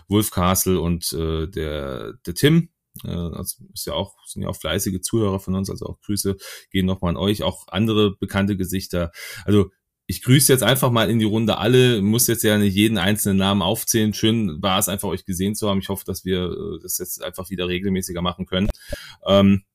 Wolf 0.08 0.32
Castle 0.32 0.80
und 0.80 1.12
äh, 1.14 1.48
der, 1.48 2.14
der 2.26 2.34
Tim, 2.34 2.70
äh, 3.04 3.10
also 3.10 3.64
ist 3.74 3.88
ja 3.88 3.94
auch, 3.94 4.16
sind 4.26 4.44
ja 4.44 4.50
auch 4.50 4.56
fleißige 4.56 5.02
Zuhörer 5.02 5.40
von 5.40 5.56
uns, 5.56 5.70
also 5.70 5.86
auch 5.86 6.02
Grüße 6.02 6.38
gehen 6.72 6.86
nochmal 6.86 7.12
an 7.12 7.18
euch, 7.18 7.44
auch 7.44 7.68
andere 7.70 8.16
bekannte 8.18 8.58
Gesichter. 8.58 9.12
Also 9.46 9.72
ich 10.10 10.24
grüße 10.24 10.52
jetzt 10.52 10.64
einfach 10.64 10.90
mal 10.90 11.10
in 11.10 11.20
die 11.20 11.26
Runde 11.26 11.60
alle, 11.60 12.02
muss 12.02 12.26
jetzt 12.26 12.44
ja 12.44 12.58
nicht 12.58 12.74
jeden 12.74 12.98
einzelnen 12.98 13.38
Namen 13.38 13.62
aufzählen. 13.62 14.12
Schön 14.14 14.60
war 14.60 14.80
es 14.80 14.90
einfach, 14.90 15.08
euch 15.08 15.24
gesehen 15.24 15.54
zu 15.54 15.70
haben. 15.70 15.80
Ich 15.80 15.90
hoffe, 15.90 16.04
dass 16.04 16.26
wir 16.26 16.46
äh, 16.46 16.80
das 16.82 16.98
jetzt 16.98 17.22
einfach 17.22 17.52
wieder 17.52 17.68
regelmäßiger 17.68 18.24
machen 18.24 18.48
können. 18.48 18.70
Ähm, 19.28 19.66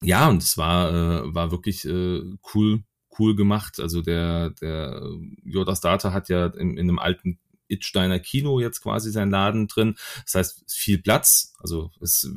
ja, 0.00 0.28
und 0.28 0.42
es 0.42 0.56
war, 0.56 1.24
äh, 1.24 1.34
war 1.34 1.50
wirklich 1.50 1.84
äh, 1.86 2.20
cool, 2.54 2.84
cool 3.18 3.36
gemacht. 3.36 3.80
Also 3.80 4.02
der, 4.02 4.50
der 4.50 5.02
Jodas 5.44 5.80
Data 5.80 6.12
hat 6.12 6.28
ja 6.28 6.46
in, 6.46 6.76
in 6.76 6.88
einem 6.88 6.98
alten 6.98 7.38
Itsteiner 7.68 8.18
Kino 8.18 8.60
jetzt 8.60 8.82
quasi 8.82 9.10
sein 9.10 9.30
Laden 9.30 9.68
drin. 9.68 9.96
Das 10.24 10.34
heißt, 10.34 10.64
viel 10.68 10.98
Platz. 10.98 11.54
Also 11.58 11.90
es, 12.00 12.30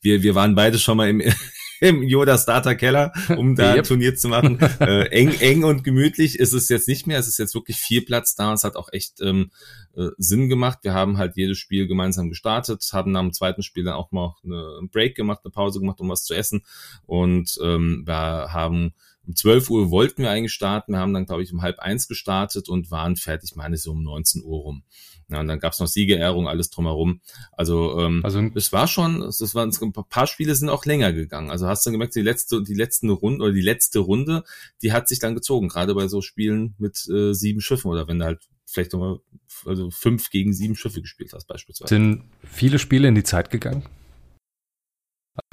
wir, 0.00 0.22
wir 0.22 0.34
waren 0.34 0.54
beide 0.54 0.78
schon 0.78 0.96
mal 0.96 1.08
im, 1.08 1.22
im 1.80 2.02
Yoda 2.02 2.36
Starter 2.36 2.74
Keller, 2.74 3.12
um 3.36 3.54
da 3.54 3.76
yep. 3.76 3.86
Turnier 3.86 4.16
zu 4.16 4.28
machen. 4.28 4.58
Äh, 4.80 5.06
eng, 5.08 5.32
eng 5.40 5.64
und 5.64 5.84
gemütlich 5.84 6.38
ist 6.38 6.52
es 6.52 6.68
jetzt 6.68 6.88
nicht 6.88 7.06
mehr. 7.06 7.18
Es 7.18 7.28
ist 7.28 7.38
jetzt 7.38 7.54
wirklich 7.54 7.76
viel 7.76 8.02
Platz 8.02 8.34
da. 8.34 8.52
Es 8.52 8.64
hat 8.64 8.76
auch 8.76 8.88
echt 8.92 9.20
ähm, 9.20 9.50
äh, 9.96 10.08
Sinn 10.18 10.48
gemacht. 10.48 10.80
Wir 10.82 10.94
haben 10.94 11.18
halt 11.18 11.36
jedes 11.36 11.58
Spiel 11.58 11.86
gemeinsam 11.86 12.28
gestartet, 12.28 12.88
haben 12.92 13.12
nach 13.12 13.20
dem 13.20 13.32
zweiten 13.32 13.62
Spiel 13.62 13.84
dann 13.84 13.94
auch 13.94 14.10
mal 14.10 14.34
eine, 14.44 14.76
einen 14.78 14.90
Break 14.90 15.14
gemacht, 15.14 15.40
eine 15.44 15.52
Pause 15.52 15.80
gemacht, 15.80 16.00
um 16.00 16.08
was 16.08 16.24
zu 16.24 16.34
essen. 16.34 16.64
Und 17.06 17.58
ähm, 17.62 18.02
wir 18.04 18.52
haben 18.52 18.94
um 19.26 19.36
12 19.36 19.70
Uhr 19.70 19.90
wollten 19.90 20.22
wir 20.22 20.30
eigentlich 20.30 20.52
starten. 20.52 20.92
Wir 20.92 20.98
haben 20.98 21.14
dann, 21.14 21.26
glaube 21.26 21.42
ich, 21.42 21.52
um 21.52 21.62
halb 21.62 21.78
eins 21.78 22.08
gestartet 22.08 22.68
und 22.68 22.90
waren 22.90 23.16
fertig, 23.16 23.54
meine 23.54 23.76
ich, 23.76 23.82
so 23.82 23.92
um 23.92 24.02
19 24.02 24.42
Uhr 24.44 24.60
rum. 24.60 24.84
Ja, 25.28 25.40
und 25.40 25.48
dann 25.48 25.60
gab's 25.60 25.80
noch 25.80 25.86
Siegerehrung, 25.86 26.46
alles 26.46 26.68
drumherum. 26.70 27.20
Also, 27.52 27.98
ähm, 28.00 28.20
also 28.22 28.42
es 28.54 28.72
war 28.72 28.86
schon, 28.86 29.22
es 29.22 29.54
waren 29.54 29.72
ein 29.80 29.92
paar 29.92 30.26
Spiele 30.26 30.54
sind 30.54 30.68
auch 30.68 30.84
länger 30.84 31.12
gegangen. 31.12 31.50
Also 31.50 31.66
hast 31.66 31.86
du 31.86 31.90
gemerkt, 31.90 32.14
die 32.14 32.20
letzte, 32.20 32.62
die 32.62 32.74
letzte 32.74 33.10
Runde 33.10 33.44
oder 33.44 33.52
die 33.52 33.62
letzte 33.62 34.00
Runde, 34.00 34.44
die 34.82 34.92
hat 34.92 35.08
sich 35.08 35.20
dann 35.20 35.34
gezogen, 35.34 35.68
gerade 35.68 35.94
bei 35.94 36.08
so 36.08 36.20
Spielen 36.20 36.74
mit 36.78 37.08
äh, 37.08 37.32
sieben 37.32 37.60
Schiffen 37.60 37.90
oder 37.90 38.08
wenn 38.08 38.18
du 38.18 38.26
halt 38.26 38.40
vielleicht 38.66 38.92
nochmal 38.92 39.20
also 39.64 39.90
fünf 39.90 40.30
gegen 40.30 40.52
sieben 40.52 40.74
Schiffe 40.74 41.00
gespielt 41.00 41.32
hast, 41.32 41.46
beispielsweise. 41.46 41.94
Sind 41.94 42.24
viele 42.44 42.78
Spiele 42.78 43.08
in 43.08 43.14
die 43.14 43.22
Zeit 43.22 43.50
gegangen? 43.50 43.84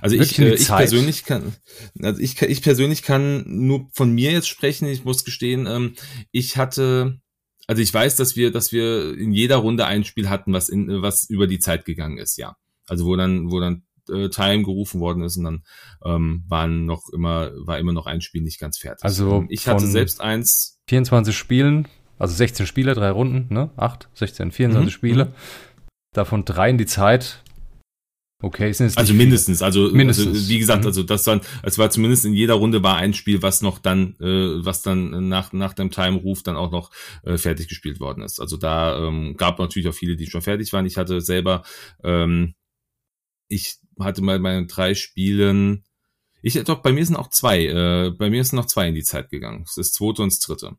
Also 0.02 0.16
ich, 0.16 0.40
äh, 0.40 0.54
ich 0.54 0.68
persönlich 0.68 1.26
kann, 1.26 1.54
also 2.02 2.22
ich, 2.22 2.42
ich 2.42 2.62
persönlich 2.62 3.04
kann 3.04 3.44
nur 3.48 3.90
von 3.94 4.12
mir 4.12 4.32
jetzt 4.32 4.48
sprechen. 4.48 4.88
Ich 4.88 5.06
muss 5.06 5.26
gestehen, 5.26 5.68
ähm, 5.68 5.96
ich 6.32 6.58
hatte, 6.58 7.20
also 7.68 7.82
ich 7.82 7.94
weiß, 7.94 8.16
dass 8.16 8.36
wir, 8.36 8.52
dass 8.52 8.72
wir 8.72 9.18
in 9.18 9.32
jeder 9.32 9.58
Runde 9.58 9.86
ein 9.86 10.04
Spiel 10.04 10.30
hatten, 10.30 10.54
was 10.54 10.70
in, 10.70 11.02
was 11.02 11.30
über 11.30 11.48
die 11.48 11.60
Zeit 11.60 11.86
gegangen 11.86 12.18
ist, 12.18 12.38
ja. 12.38 12.56
Also 12.88 13.06
wo 13.06 13.16
dann, 13.16 13.52
wo 13.52 13.60
dann 13.60 13.84
äh, 14.10 14.30
Time 14.30 14.64
gerufen 14.64 15.00
worden 15.00 15.24
ist 15.24 15.38
und 15.38 15.44
dann 15.44 15.64
ähm, 16.04 16.44
waren 16.48 16.86
noch 16.86 17.10
immer, 17.14 17.52
war 17.66 17.80
immer 17.80 17.94
noch 17.94 18.06
ein 18.06 18.22
Spiel 18.22 18.42
nicht 18.42 18.60
ganz 18.60 18.78
fertig. 18.78 19.04
Also 19.04 19.38
ähm, 19.38 19.48
ich 19.50 19.68
hatte 19.68 19.88
selbst 19.88 20.22
eins. 20.22 20.80
24 20.88 21.38
Spielen, 21.38 21.88
also 22.18 22.34
16 22.34 22.66
Spiele, 22.66 22.94
drei 22.96 23.12
Runden, 23.12 23.54
ne? 23.54 23.70
8, 23.78 24.10
16, 24.14 24.52
24 24.52 24.86
mhm. 24.86 24.90
Spiele. 24.92 25.26
Mhm. 25.26 25.32
Davon 26.14 26.44
drei 26.44 26.72
in 26.72 26.80
die 26.80 26.88
Zeit, 26.88 27.44
Okay, 28.42 28.72
sind 28.72 28.88
es 28.88 28.96
also 28.96 29.14
mindestens, 29.14 29.62
also, 29.62 29.90
mindestens. 29.92 30.28
Also, 30.28 30.50
wie 30.50 30.60
gesagt, 30.60 30.84
mhm. 30.84 30.88
also 30.88 31.04
das 31.04 31.28
war, 31.28 31.42
es 31.62 31.78
war 31.78 31.90
zumindest 31.90 32.24
in 32.24 32.34
jeder 32.34 32.54
Runde 32.54 32.82
war 32.82 32.96
ein 32.96 33.14
Spiel, 33.14 33.42
was 33.42 33.62
noch 33.62 33.80
dann, 33.80 34.16
äh, 34.22 34.66
was 34.66 34.82
dann 34.82 35.28
nach 35.28 35.52
nach 35.52 35.74
dem 35.74 35.92
Time-Ruf 35.92 36.42
dann 36.42 36.56
auch 36.56 36.72
noch 36.72 36.90
äh, 37.24 37.38
fertig 37.38 37.68
gespielt 37.68 38.00
worden 38.00 38.24
ist. 38.24 38.40
Also 38.40 38.56
da 38.56 38.98
ähm, 38.98 39.36
gab 39.36 39.60
natürlich 39.60 39.90
auch 39.90 39.94
viele, 39.94 40.16
die 40.16 40.28
schon 40.28 40.42
fertig 40.42 40.72
waren. 40.72 40.86
Ich 40.86 40.96
hatte 40.96 41.20
selber, 41.20 41.64
ähm, 42.02 42.56
ich 43.50 43.80
hatte 44.00 44.22
mal 44.22 44.40
meine 44.40 44.68
drei 44.68 44.96
Spielen, 44.96 45.84
ich 46.42 46.54
doch 46.64 46.82
bei 46.82 46.94
mir 46.94 47.06
sind 47.06 47.18
auch 47.18 47.30
zwei, 47.30 47.66
äh, 47.66 48.12
bei 48.12 48.30
mir 48.30 48.42
sind 48.46 48.56
noch 48.56 48.68
zwei 48.68 48.88
in 48.88 48.96
die 48.96 49.04
Zeit 49.04 49.30
gegangen. 49.30 49.64
Das 49.66 49.76
ist 49.76 49.96
zweite 49.96 50.22
und 50.22 50.32
das 50.32 50.40
dritte, 50.40 50.78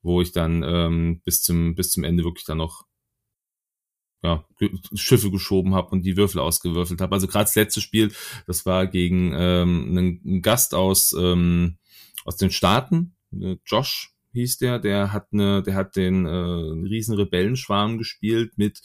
wo 0.00 0.22
ich 0.22 0.32
dann 0.32 0.62
ähm, 0.66 1.20
bis 1.22 1.42
zum 1.42 1.74
bis 1.74 1.90
zum 1.90 2.02
Ende 2.02 2.24
wirklich 2.24 2.46
dann 2.46 2.58
noch 2.58 2.86
ja, 4.24 4.44
Schiffe 4.94 5.30
geschoben 5.30 5.74
habe 5.74 5.90
und 5.90 6.02
die 6.02 6.16
Würfel 6.16 6.40
ausgewürfelt 6.40 7.00
habe. 7.00 7.14
Also 7.14 7.28
gerade 7.28 7.44
das 7.44 7.54
letzte 7.54 7.80
Spiel, 7.80 8.10
das 8.46 8.64
war 8.66 8.86
gegen 8.86 9.32
ähm, 9.34 9.86
einen, 9.90 10.20
einen 10.24 10.42
Gast 10.42 10.74
aus 10.74 11.14
ähm, 11.16 11.76
aus 12.24 12.36
den 12.36 12.50
Staaten, 12.50 13.14
äh, 13.40 13.56
Josh 13.64 14.14
hieß 14.32 14.58
der, 14.58 14.78
der 14.78 15.12
hat 15.12 15.28
eine, 15.32 15.62
der 15.62 15.74
hat 15.74 15.96
den 15.96 16.26
äh, 16.26 16.30
riesen 16.30 17.14
Rebellenschwarm 17.14 17.98
gespielt 17.98 18.56
mit, 18.56 18.80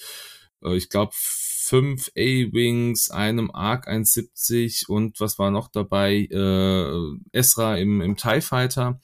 äh, 0.63 0.75
ich 0.75 0.89
glaube 0.89 1.13
fünf 1.15 2.09
A-Wings, 2.17 3.09
einem 3.11 3.51
Arc 3.51 3.87
170 3.87 4.89
und 4.89 5.19
was 5.19 5.39
war 5.39 5.51
noch 5.51 5.69
dabei? 5.69 6.27
Äh, 6.31 7.37
Esra 7.37 7.77
im, 7.77 8.01
im 8.01 8.17
TIE 8.17 8.41
Fighter. 8.41 8.99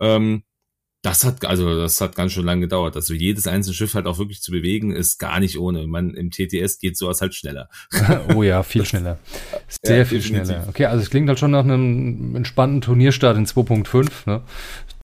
Ähm, 0.00 0.42
das 1.06 1.24
hat, 1.24 1.44
also 1.44 1.78
das 1.78 2.00
hat 2.00 2.16
ganz 2.16 2.32
schön 2.32 2.44
lange 2.44 2.62
gedauert. 2.62 2.96
Also 2.96 3.14
jedes 3.14 3.46
einzelne 3.46 3.74
Schiff 3.74 3.94
halt 3.94 4.06
auch 4.06 4.18
wirklich 4.18 4.42
zu 4.42 4.50
bewegen, 4.50 4.90
ist 4.90 5.18
gar 5.18 5.38
nicht 5.38 5.56
ohne. 5.56 5.86
Man, 5.86 6.14
im 6.14 6.32
TTS 6.32 6.80
geht 6.80 6.96
sowas 6.96 7.20
halt 7.20 7.32
schneller. 7.32 7.68
oh 8.34 8.42
ja, 8.42 8.64
viel 8.64 8.84
schneller. 8.84 9.20
Sehr 9.84 9.98
ja, 9.98 10.04
viel 10.04 10.18
definitiv. 10.18 10.46
schneller. 10.48 10.66
Okay, 10.68 10.86
also 10.86 11.04
es 11.04 11.10
klingt 11.10 11.28
halt 11.28 11.38
schon 11.38 11.52
nach 11.52 11.62
einem 11.62 12.34
entspannten 12.34 12.80
Turnierstart 12.80 13.36
in 13.36 13.46
2.5. 13.46 14.10
Ne? 14.26 14.42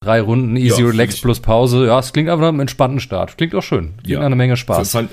Drei 0.01 0.21
Runden, 0.21 0.57
Easy 0.57 0.83
ja, 0.83 0.89
Relax 0.89 1.21
plus 1.21 1.39
Pause. 1.39 1.87
Ja, 1.87 2.01
es 2.01 2.13
klingt 2.13 2.29
aber 2.29 2.43
nach 2.43 2.49
einem 2.49 2.61
entspannten 2.61 2.99
Start. 2.99 3.39
Klingt 3.39 3.55
auch 3.55 3.63
schön. 3.63 3.93
Klingt 3.99 4.09
ja. 4.09 4.19
nach 4.19 4.27
einer 4.27 4.35
Menge 4.35 4.57
Spaß. 4.57 4.91
Fand, 4.91 5.11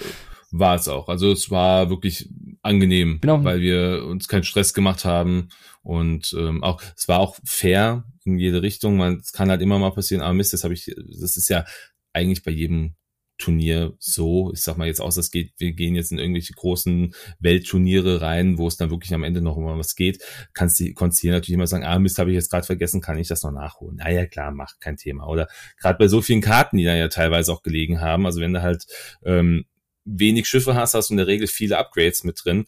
war 0.49 0.73
es 0.73 0.87
auch. 0.87 1.07
Also 1.07 1.31
es 1.31 1.51
war 1.51 1.91
wirklich 1.91 2.27
angenehm, 2.63 3.19
genau. 3.21 3.43
weil 3.43 3.61
wir 3.61 4.05
uns 4.07 4.27
keinen 4.27 4.43
Stress 4.43 4.73
gemacht 4.73 5.05
haben 5.05 5.49
und 5.83 6.35
ähm, 6.37 6.63
auch 6.63 6.81
es 6.97 7.07
war 7.07 7.19
auch 7.19 7.37
fair 7.43 8.05
in 8.33 8.39
jede 8.39 8.61
Richtung. 8.61 8.97
Man, 8.97 9.17
es 9.17 9.31
kann 9.31 9.49
halt 9.49 9.61
immer 9.61 9.79
mal 9.79 9.91
passieren, 9.91 10.23
aber 10.23 10.33
Mist, 10.33 10.53
das 10.53 10.63
habe 10.63 10.73
ich, 10.73 10.93
das 11.19 11.37
ist 11.37 11.49
ja 11.49 11.65
eigentlich 12.13 12.43
bei 12.43 12.51
jedem 12.51 12.95
Turnier 13.39 13.93
so. 13.99 14.51
Ich 14.53 14.61
sag 14.61 14.77
mal 14.77 14.87
jetzt 14.87 15.01
aus, 15.01 15.15
das 15.15 15.31
geht, 15.31 15.53
wir 15.57 15.71
gehen 15.71 15.95
jetzt 15.95 16.11
in 16.11 16.19
irgendwelche 16.19 16.53
großen 16.53 17.15
Weltturniere 17.39 18.21
rein, 18.21 18.57
wo 18.57 18.67
es 18.67 18.77
dann 18.77 18.91
wirklich 18.91 19.13
am 19.13 19.23
Ende 19.23 19.41
noch 19.41 19.55
um 19.55 19.65
was 19.65 19.95
geht. 19.95 20.21
Kannst 20.53 20.79
du, 20.79 20.93
konntest 20.93 21.21
hier 21.21 21.31
natürlich 21.31 21.55
immer 21.55 21.65
sagen, 21.65 21.85
ah 21.85 21.97
Mist, 21.97 22.19
habe 22.19 22.29
ich 22.31 22.35
jetzt 22.35 22.51
gerade 22.51 22.65
vergessen, 22.65 23.01
kann 23.01 23.17
ich 23.17 23.29
das 23.29 23.41
noch 23.43 23.51
nachholen? 23.51 23.97
Na 23.97 24.11
ja, 24.11 24.25
klar, 24.25 24.51
mach 24.51 24.79
kein 24.79 24.97
Thema. 24.97 25.27
Oder 25.27 25.47
gerade 25.79 25.97
bei 25.97 26.07
so 26.07 26.21
vielen 26.21 26.41
Karten, 26.41 26.77
die 26.77 26.83
da 26.83 26.95
ja 26.95 27.07
teilweise 27.07 27.51
auch 27.53 27.63
gelegen 27.63 28.01
haben. 28.01 28.25
Also 28.25 28.41
wenn 28.41 28.53
du 28.53 28.61
halt 28.61 28.85
ähm, 29.23 29.65
wenig 30.03 30.47
Schiffe 30.47 30.75
hast, 30.75 30.93
hast 30.93 31.09
du 31.09 31.13
in 31.13 31.17
der 31.17 31.27
Regel 31.27 31.47
viele 31.47 31.77
Upgrades 31.77 32.23
mit 32.23 32.41
drin. 32.43 32.65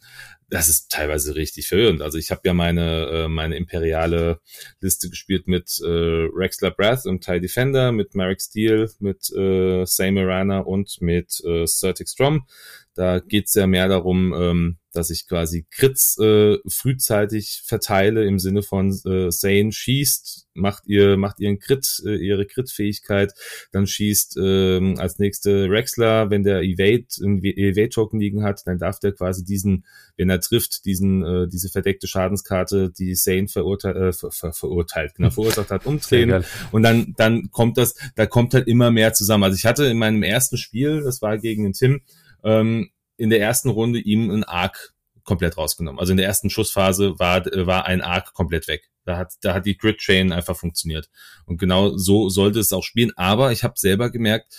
Das 0.51 0.67
ist 0.67 0.91
teilweise 0.91 1.33
richtig 1.35 1.69
verwirrend. 1.69 2.01
Also 2.01 2.17
ich 2.17 2.29
habe 2.29 2.41
ja 2.43 2.53
meine 2.53 3.07
äh, 3.07 3.27
meine 3.29 3.55
imperiale 3.55 4.41
Liste 4.81 5.09
gespielt 5.09 5.47
mit 5.47 5.79
äh, 5.81 5.87
Rexler 5.87 6.71
Breath 6.71 7.05
und 7.05 7.23
TIE 7.23 7.39
Defender, 7.39 7.93
mit 7.93 8.15
Marek 8.15 8.41
Steel, 8.41 8.91
mit 8.99 9.31
äh, 9.31 9.85
Samarana 9.85 10.59
und 10.59 10.97
mit 10.99 11.41
äh, 11.45 11.65
Certic 11.65 12.09
Strom. 12.09 12.45
Da 12.93 13.19
geht's 13.19 13.53
ja 13.53 13.67
mehr 13.67 13.87
darum, 13.87 14.33
ähm, 14.33 14.77
dass 14.93 15.09
ich 15.09 15.27
quasi 15.27 15.65
Crits 15.71 16.17
äh, 16.19 16.57
frühzeitig 16.67 17.63
verteile 17.65 18.25
im 18.25 18.39
Sinne 18.39 18.61
von 18.61 18.89
äh, 19.05 19.29
Zane 19.29 19.71
schießt, 19.71 20.47
macht 20.53 20.83
ihr 20.87 21.15
macht 21.15 21.39
ihren 21.39 21.59
Crit, 21.59 22.01
äh, 22.05 22.15
ihre 22.15 22.45
Crit-Fähigkeit, 22.45 23.33
dann 23.71 23.87
schießt 23.87 24.37
äh, 24.37 24.95
als 24.97 25.19
nächste 25.19 25.69
Rexler, 25.69 26.29
wenn 26.29 26.43
der 26.43 26.63
Evade 26.63 27.05
Evade 27.21 27.89
Token 27.89 28.19
liegen 28.19 28.43
hat, 28.43 28.63
dann 28.65 28.77
darf 28.77 28.99
der 28.99 29.13
quasi 29.13 29.45
diesen, 29.45 29.85
wenn 30.17 30.29
er 30.29 30.41
trifft, 30.41 30.83
diesen 30.83 31.23
äh, 31.23 31.47
diese 31.47 31.69
verdeckte 31.69 32.07
Schadenskarte, 32.07 32.91
die 32.91 33.13
Zane 33.13 33.47
verurteilt, 33.47 33.95
äh, 33.95 34.11
ver, 34.11 34.31
ver, 34.31 34.51
verurteilt, 34.51 35.15
genau 35.15 35.29
verursacht 35.29 35.71
hat, 35.71 35.85
umdrehen. 35.85 36.43
Und 36.71 36.83
dann 36.83 37.13
dann 37.15 37.49
kommt 37.51 37.77
das, 37.77 37.95
da 38.15 38.25
kommt 38.25 38.53
halt 38.53 38.67
immer 38.67 38.91
mehr 38.91 39.13
zusammen. 39.13 39.45
Also 39.45 39.55
ich 39.55 39.65
hatte 39.65 39.85
in 39.85 39.97
meinem 39.97 40.23
ersten 40.23 40.57
Spiel, 40.57 41.01
das 41.01 41.21
war 41.21 41.37
gegen 41.37 41.63
den 41.63 41.73
Tim 41.73 42.01
ähm, 42.43 42.91
in 43.17 43.29
der 43.29 43.39
ersten 43.39 43.69
Runde 43.69 43.99
ihm 43.99 44.29
ein 44.31 44.43
Arc 44.43 44.93
komplett 45.23 45.57
rausgenommen. 45.57 45.99
Also 45.99 46.11
in 46.11 46.17
der 46.17 46.25
ersten 46.25 46.49
Schussphase 46.49 47.19
war, 47.19 47.45
war 47.45 47.85
ein 47.85 48.01
Arc 48.01 48.33
komplett 48.33 48.67
weg. 48.67 48.89
Da 49.05 49.17
hat, 49.17 49.33
da 49.41 49.53
hat 49.53 49.65
die 49.65 49.77
Grid 49.77 49.97
Chain 49.97 50.31
einfach 50.31 50.57
funktioniert. 50.57 51.09
Und 51.45 51.57
genau 51.57 51.97
so 51.97 52.29
sollte 52.29 52.59
es 52.59 52.73
auch 52.73 52.83
spielen. 52.83 53.11
Aber 53.15 53.51
ich 53.51 53.63
habe 53.63 53.73
selber 53.77 54.09
gemerkt, 54.09 54.55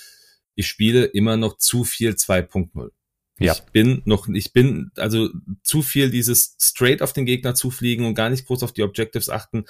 ich 0.55 0.67
spiele 0.67 1.05
immer 1.05 1.37
noch 1.37 1.57
zu 1.57 1.85
viel 1.85 2.13
2.0. 2.13 2.91
Ja. 3.39 3.55
Ich 3.55 3.63
bin 3.73 4.03
noch, 4.05 4.29
ich 4.29 4.53
bin 4.53 4.91
also 4.97 5.31
zu 5.63 5.83
viel 5.83 6.11
dieses 6.11 6.57
straight 6.61 7.03
auf 7.03 7.13
den 7.13 7.27
Gegner 7.27 7.55
zufliegen 7.55 8.05
und 8.05 8.15
gar 8.15 8.31
nicht 8.31 8.47
groß 8.47 8.63
auf 8.63 8.73
die 8.73 8.83
Objectives 8.83 9.29
achten. 9.29 9.65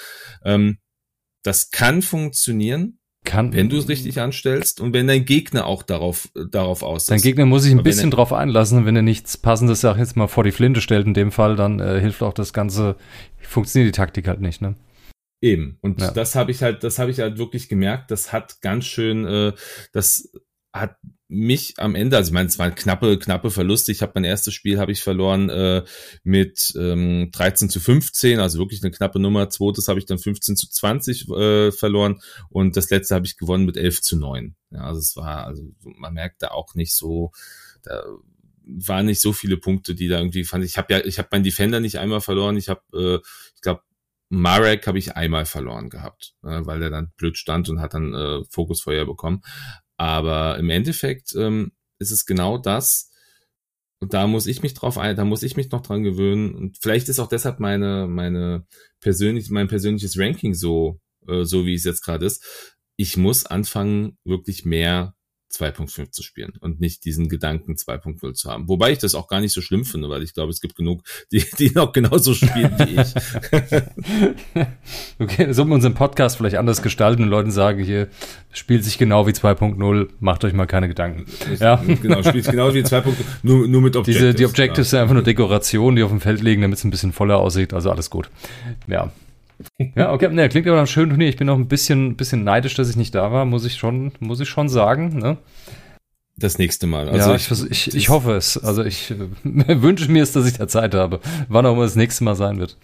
Ähm, 0.45 0.79
das 1.43 1.71
kann 1.71 2.03
funktionieren, 2.03 2.99
kann, 3.25 3.53
wenn 3.53 3.68
du 3.68 3.77
es 3.77 3.89
richtig 3.89 4.20
anstellst 4.20 4.81
und 4.81 4.93
wenn 4.93 5.07
dein 5.07 5.25
Gegner 5.25 5.66
auch 5.66 5.83
darauf, 5.83 6.29
darauf 6.51 6.83
aus 6.83 7.03
ist. 7.03 7.11
Dein 7.11 7.20
Gegner 7.20 7.47
muss 7.47 7.62
sich 7.62 7.73
ein 7.73 7.83
bisschen 7.83 8.11
er, 8.11 8.16
drauf 8.16 8.33
einlassen. 8.33 8.85
Wenn 8.85 8.97
er 8.97 9.03
nichts 9.03 9.37
Passendes, 9.37 9.81
sag 9.81 9.95
ich 9.95 10.01
jetzt 10.01 10.16
mal, 10.16 10.27
vor 10.27 10.45
die 10.45 10.51
Flinte 10.51 10.81
stellt 10.81 11.07
in 11.07 11.14
dem 11.14 11.31
Fall, 11.31 11.57
dann 11.57 11.81
äh, 11.81 12.01
hilft 12.01 12.23
auch 12.23 12.33
das 12.33 12.53
Ganze, 12.53 12.97
funktioniert 13.41 13.95
die 13.95 13.97
Taktik 13.97 14.29
halt 14.29 14.41
nicht, 14.41 14.61
ne? 14.61 14.75
Eben. 15.41 15.79
Und 15.81 16.01
ja. 16.01 16.11
das 16.12 16.35
habe 16.37 16.53
ich 16.53 16.62
halt, 16.62 16.85
das 16.85 16.99
habe 16.99 17.11
ich 17.11 17.18
halt 17.18 17.37
wirklich 17.39 17.68
gemerkt. 17.68 18.11
Das 18.11 18.33
hat 18.33 18.61
ganz 18.61 18.85
schön, 18.85 19.25
äh, 19.27 19.53
das 19.93 20.33
hat 20.73 20.97
mich 21.29 21.75
am 21.79 21.95
Ende, 21.95 22.16
also 22.16 22.29
ich 22.29 22.35
meine, 22.35 22.49
es 22.49 22.59
war 22.59 22.66
ein 22.66 22.75
knappe, 22.75 23.18
knappe 23.18 23.51
Verlust. 23.51 23.89
Ich 23.89 24.03
habe 24.03 24.12
mein 24.14 24.25
erstes 24.25 24.53
Spiel 24.53 24.79
habe 24.79 24.93
ich 24.93 25.03
verloren 25.03 25.49
äh, 25.49 25.83
mit 26.25 26.75
ähm, 26.79 27.31
13 27.33 27.70
zu 27.70 27.81
15, 27.81 28.39
also 28.39 28.59
wirklich 28.59 28.83
eine 28.83 28.91
knappe 28.91 29.18
Nummer. 29.18 29.49
Zweites 29.49 29.89
habe 29.89 29.99
ich 29.99 30.07
dann 30.07 30.18
15 30.18 30.57
zu 30.57 30.68
20 30.68 31.29
äh, 31.31 31.73
verloren 31.73 32.20
und 32.51 32.77
das 32.77 32.91
letzte 32.91 33.14
habe 33.14 33.25
ich 33.25 33.39
gewonnen 33.39 33.64
mit 33.64 33.77
11 33.77 34.03
zu 34.03 34.18
9. 34.18 34.55
Ja, 34.70 34.81
also 34.81 35.01
es 35.01 35.16
war, 35.16 35.47
also 35.47 35.62
man 35.83 36.12
merkt 36.12 36.43
da 36.43 36.49
auch 36.49 36.75
nicht 36.75 36.95
so, 36.95 37.33
da 37.83 38.03
waren 38.64 39.07
nicht 39.07 39.20
so 39.20 39.33
viele 39.33 39.57
Punkte, 39.57 39.95
die 39.95 40.09
da 40.09 40.18
irgendwie 40.18 40.45
fand. 40.45 40.64
Ich 40.64 40.79
habe 40.79 40.93
ja, 40.93 41.05
ich 41.05 41.18
habe 41.18 41.29
meinen 41.33 41.45
Defender 41.45 41.81
nicht 41.81 41.99
einmal 41.99 42.20
verloren. 42.20 42.57
Ich 42.57 42.68
habe, 42.68 42.83
äh, 42.95 43.27
ich 43.55 43.61
glaube, 43.62 43.83
Marek 44.29 44.87
habe 44.87 44.99
ich 44.99 45.14
einmal 45.14 45.45
verloren 45.45 45.91
gehabt, 45.91 46.35
äh, 46.43 46.64
weil 46.64 46.83
er 46.83 46.91
dann 46.91 47.12
blöd 47.16 47.37
stand 47.37 47.68
und 47.68 47.81
hat 47.81 47.93
dann 47.93 48.14
äh, 48.14 48.43
Fokusfeuer 48.49 49.05
bekommen. 49.05 49.43
Aber 49.97 50.59
im 50.59 50.70
Endeffekt 50.70 51.34
ähm, 51.34 51.72
ist 51.99 52.11
es 52.11 52.26
genau 52.26 52.59
das. 52.59 53.11
Und 54.01 54.14
da 54.14 54.26
muss 54.26 54.47
ich 54.47 54.62
mich 54.62 54.74
drauf 54.74 54.99
ein, 54.99 55.14
da 55.14 55.24
muss 55.24 55.45
ich 55.45 55.57
mich 55.57 55.70
noch 55.70 55.82
dran 55.82 56.03
gewöhnen. 56.03 56.55
Und 56.55 56.78
vielleicht 56.80 57.09
ist 57.09 57.20
auch 57.20 57.28
deshalb 57.28 57.61
meine, 57.61 58.09
meine 58.09 58.66
persönlich, 59.01 59.49
mein 59.51 59.68
persönliches 59.68 60.18
Ranking 60.18 60.55
so, 60.55 61.01
äh, 61.28 61.45
so 61.45 61.66
wie 61.66 61.74
es 61.74 61.84
jetzt 61.84 62.03
gerade 62.03 62.26
ist. 62.26 62.45
Ich 62.97 63.16
muss 63.16 63.47
anfangen, 63.47 64.18
wirklich 64.24 64.64
mehr 64.64 65.14
2.5 65.53 66.11
zu 66.11 66.22
spielen 66.22 66.53
und 66.61 66.80
nicht 66.80 67.05
diesen 67.05 67.28
Gedanken 67.28 67.74
2.0 67.74 68.34
zu 68.34 68.50
haben. 68.50 68.68
Wobei 68.68 68.92
ich 68.92 68.98
das 68.98 69.14
auch 69.14 69.28
gar 69.28 69.40
nicht 69.40 69.53
so 69.53 69.61
schlimm 69.61 69.84
finde, 69.84 70.09
weil 70.09 70.22
ich 70.22 70.34
glaube, 70.34 70.50
es 70.50 70.61
gibt 70.61 70.76
genug, 70.76 71.03
die, 71.30 71.44
die 71.59 71.70
noch 71.70 71.92
genauso 71.92 72.34
spielen 72.34 72.72
wie 72.78 73.00
ich. 73.00 73.14
okay, 75.18 75.53
sollten 75.53 75.70
wir 75.70 75.74
unseren 75.74 75.94
Podcast 75.94 76.36
vielleicht 76.36 76.57
anders 76.57 76.82
gestalten 76.82 77.22
und 77.22 77.28
Leuten 77.28 77.50
sagen, 77.50 77.82
hier 77.84 78.09
spielt 78.53 78.84
sich 78.84 78.98
genau 78.98 79.26
wie 79.26 79.32
2.0, 79.32 80.09
macht 80.20 80.44
euch 80.44 80.53
mal 80.53 80.66
keine 80.66 80.88
Gedanken. 80.88 81.26
Ja. 81.59 81.76
Genau, 81.76 82.22
spielt 82.22 82.46
genau 82.50 82.72
wie 82.74 82.82
2.0, 82.82 83.12
nur, 83.42 83.68
nur 83.68 83.82
mit 83.82 83.96
Objectives. 83.96 84.20
Diese, 84.20 84.34
die 84.34 84.46
Objectives 84.46 84.88
ja. 84.88 84.90
sind 84.90 85.00
einfach 85.00 85.14
nur 85.14 85.22
Dekorationen, 85.22 85.96
die 85.96 86.03
auf 86.03 86.11
dem 86.11 86.20
Feld 86.20 86.40
liegen, 86.40 86.62
damit 86.62 86.78
es 86.78 86.84
ein 86.84 86.90
bisschen 86.90 87.12
voller 87.12 87.38
aussieht, 87.38 87.72
also 87.74 87.90
alles 87.90 88.11
gut. 88.11 88.30
Ja. 88.86 89.12
Ja, 89.95 90.13
okay, 90.13 90.29
ne, 90.29 90.49
klingt 90.49 90.67
aber 90.67 90.77
nach 90.77 90.83
einem 90.83 90.87
schönen 90.87 91.11
Turnier. 91.11 91.29
Ich 91.29 91.37
bin 91.37 91.49
auch 91.49 91.57
ein 91.57 91.69
bisschen, 91.69 92.17
bisschen 92.17 92.45
neidisch, 92.45 92.75
dass 92.75 92.89
ich 92.89 92.97
nicht 92.97 93.15
da 93.15 93.33
war, 93.33 93.45
muss 93.45 93.65
ich 93.65 93.75
schon, 93.75 94.13
muss 94.21 94.41
ich 94.41 94.49
schon 94.49 94.69
sagen. 94.69 95.19
Ne? 95.19 95.37
Das 96.37 96.59
nächste 96.59 96.87
Mal. 96.87 97.09
Also 97.09 97.31
ja, 97.31 97.37
ich, 97.37 97.51
ich, 97.51 97.89
ich, 97.89 97.95
ich 97.95 98.09
hoffe 98.09 98.33
es. 98.33 98.57
Also 98.59 98.85
ich 98.85 99.15
wünsche 99.45 100.11
mir 100.11 100.23
es, 100.23 100.33
dass 100.33 100.47
ich 100.47 100.59
da 100.59 100.69
Zeit 100.69 100.95
habe. 100.95 101.21
Wann 101.49 101.67
auch 101.67 101.73
immer 101.73 101.83
das 101.83 101.97
nächste 101.97 102.25
Mal 102.25 102.35
sein 102.35 102.59
wird. 102.59 102.77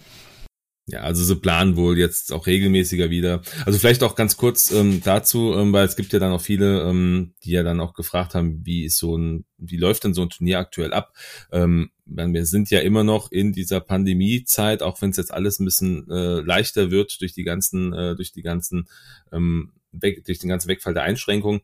Ja, 0.91 1.01
also 1.01 1.23
sie 1.23 1.35
planen 1.35 1.75
wohl 1.75 1.99
jetzt 1.99 2.33
auch 2.33 2.47
regelmäßiger 2.47 3.11
wieder. 3.11 3.41
Also 3.65 3.77
vielleicht 3.77 4.01
auch 4.01 4.15
ganz 4.15 4.37
kurz 4.37 4.71
ähm, 4.71 5.01
dazu, 5.03 5.53
ähm, 5.53 5.71
weil 5.71 5.85
es 5.85 5.95
gibt 5.95 6.13
ja 6.13 6.19
dann 6.19 6.31
auch 6.31 6.41
viele, 6.41 6.81
ähm, 6.81 7.33
die 7.43 7.51
ja 7.51 7.61
dann 7.61 7.79
auch 7.79 7.93
gefragt 7.93 8.33
haben, 8.33 8.65
wie 8.65 8.85
ist 8.85 8.97
so 8.97 9.15
ein, 9.15 9.45
wie 9.57 9.77
läuft 9.77 10.03
denn 10.03 10.15
so 10.15 10.23
ein 10.23 10.31
Turnier 10.31 10.57
aktuell 10.57 10.93
ab? 10.93 11.13
Ähm, 11.51 11.91
wir 12.05 12.45
sind 12.47 12.71
ja 12.71 12.79
immer 12.79 13.03
noch 13.03 13.31
in 13.31 13.53
dieser 13.53 13.81
Pandemiezeit, 13.81 14.81
auch 14.81 14.99
wenn 15.01 15.11
es 15.11 15.17
jetzt 15.17 15.31
alles 15.31 15.59
ein 15.59 15.65
bisschen 15.65 16.09
äh, 16.09 16.39
leichter 16.39 16.89
wird 16.89 17.21
durch 17.21 17.33
die 17.33 17.43
ganzen, 17.43 17.93
äh, 17.93 18.15
durch 18.15 18.31
die 18.31 18.41
ganzen, 18.41 18.87
ähm, 19.31 19.73
weg, 19.91 20.25
durch 20.25 20.39
den 20.39 20.49
ganzen 20.49 20.69
Wegfall 20.69 20.95
der 20.95 21.03
Einschränkungen. 21.03 21.61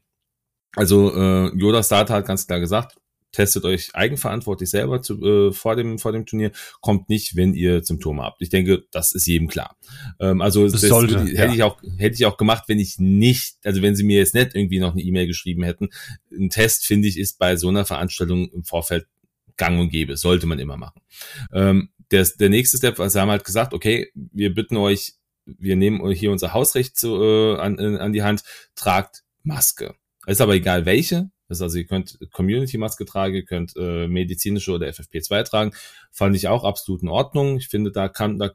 Also 0.76 1.16
äh, 1.16 1.58
Yoda 1.58 1.82
Starter 1.82 2.14
hat 2.14 2.28
ganz 2.28 2.46
klar 2.46 2.60
gesagt, 2.60 2.98
testet 3.36 3.66
euch 3.66 3.94
eigenverantwortlich 3.94 4.70
selber 4.70 5.02
zu, 5.02 5.22
äh, 5.24 5.52
vor, 5.52 5.76
dem, 5.76 6.00
vor 6.00 6.12
dem 6.12 6.26
Turnier, 6.26 6.52
kommt 6.82 7.10
nicht, 7.10 7.36
wenn 7.36 7.54
ihr 7.54 7.84
Symptome 7.84 8.24
habt. 8.24 8.42
Ich 8.42 8.50
denke, 8.50 8.86
das 8.92 9.14
ist 9.14 9.28
jedem 9.28 9.48
klar. 9.48 9.78
Ähm, 10.20 10.42
also 10.42 10.64
das, 10.64 10.82
das 10.82 10.90
sollte, 10.90 11.20
hätte 11.20 11.34
ja. 11.34 11.54
ich 11.54 11.64
auch 11.64 11.82
hätte 11.98 12.16
ich 12.16 12.26
auch 12.26 12.38
gemacht, 12.38 12.64
wenn 12.68 12.80
ich 12.80 12.98
nicht, 12.98 13.58
also 13.64 13.82
wenn 13.82 13.96
sie 13.96 14.04
mir 14.04 14.18
jetzt 14.18 14.34
nicht 14.34 14.56
irgendwie 14.56 14.80
noch 14.80 14.94
eine 14.94 15.02
E-Mail 15.02 15.28
geschrieben 15.28 15.64
hätten. 15.64 15.90
Ein 16.32 16.50
Test 16.50 16.86
finde 16.86 17.08
ich 17.08 17.18
ist 17.18 17.38
bei 17.38 17.56
so 17.56 17.70
einer 17.70 17.86
Veranstaltung 17.86 18.50
im 18.52 18.64
Vorfeld 18.64 19.06
gang 19.58 19.80
und 19.80 19.90
gäbe, 19.90 20.18
sollte 20.18 20.48
man 20.48 20.60
immer 20.60 20.78
machen. 20.78 21.02
Ähm, 21.54 21.90
der, 22.12 22.28
der 22.40 22.50
nächste 22.50 22.78
Step, 22.78 23.00
also 23.00 23.20
haben 23.20 23.30
halt 23.30 23.44
gesagt, 23.44 23.74
okay, 23.74 24.12
wir 24.14 24.54
bitten 24.54 24.78
euch, 24.78 25.14
wir 25.46 25.76
nehmen 25.76 26.10
hier 26.12 26.32
unser 26.32 26.54
Hausrecht 26.54 26.98
zu, 26.98 27.22
äh, 27.22 27.56
an, 27.58 27.80
an 27.80 28.14
die 28.14 28.24
Hand, 28.24 28.44
tragt 28.76 29.24
Maske. 29.44 29.96
Ist 30.26 30.42
aber 30.42 30.56
egal 30.56 30.86
welche, 30.86 31.30
das 31.48 31.60
ist 31.60 31.62
also, 31.62 31.78
ihr 31.78 31.86
könnt 31.86 32.18
Community-Maske 32.32 33.06
tragen, 33.06 33.36
ihr 33.36 33.46
könnt 33.46 33.74
äh, 33.78 34.08
medizinische 34.08 34.72
oder 34.72 34.88
FFP2 34.88 35.44
tragen. 35.44 35.72
Fand 36.12 36.36
ich 36.36 36.48
auch 36.48 36.64
absolut 36.64 37.04
in 37.04 37.10
Ordnung. 37.10 37.58
Ich 37.58 37.68
finde, 37.68 37.92
da 37.92 38.10
kann, 38.10 38.40
da, 38.40 38.52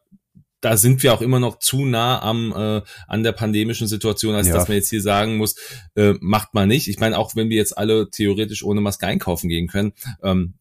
da 0.61 0.77
sind 0.77 1.03
wir 1.03 1.15
auch 1.15 1.23
immer 1.23 1.41
noch 1.41 1.59
zu 1.59 1.85
nah 1.85 2.21
am 2.21 2.53
äh, 2.53 2.83
an 3.07 3.23
der 3.23 3.33
pandemischen 3.33 3.87
Situation, 3.87 4.35
als 4.35 4.49
ja. 4.49 4.55
dass 4.55 4.69
man 4.69 4.77
jetzt 4.77 4.91
hier 4.91 5.03
sagen 5.03 5.37
muss, 5.37 5.57
äh, 5.95 6.15
macht 6.21 6.53
man 6.55 6.69
nicht. 6.69 6.89
Ich 6.89 6.99
meine, 6.99 7.19
auch 7.19 7.37
wenn 7.37 7.49
wir 7.49 7.57
jetzt 7.57 7.79
alle 7.79 8.11
theoretisch 8.11 8.65
ohne 8.65 8.81
Maske 8.81 9.07
einkaufen 9.07 9.49
gehen 9.49 9.69
können, 9.69 9.93
ähm, 10.23 10.55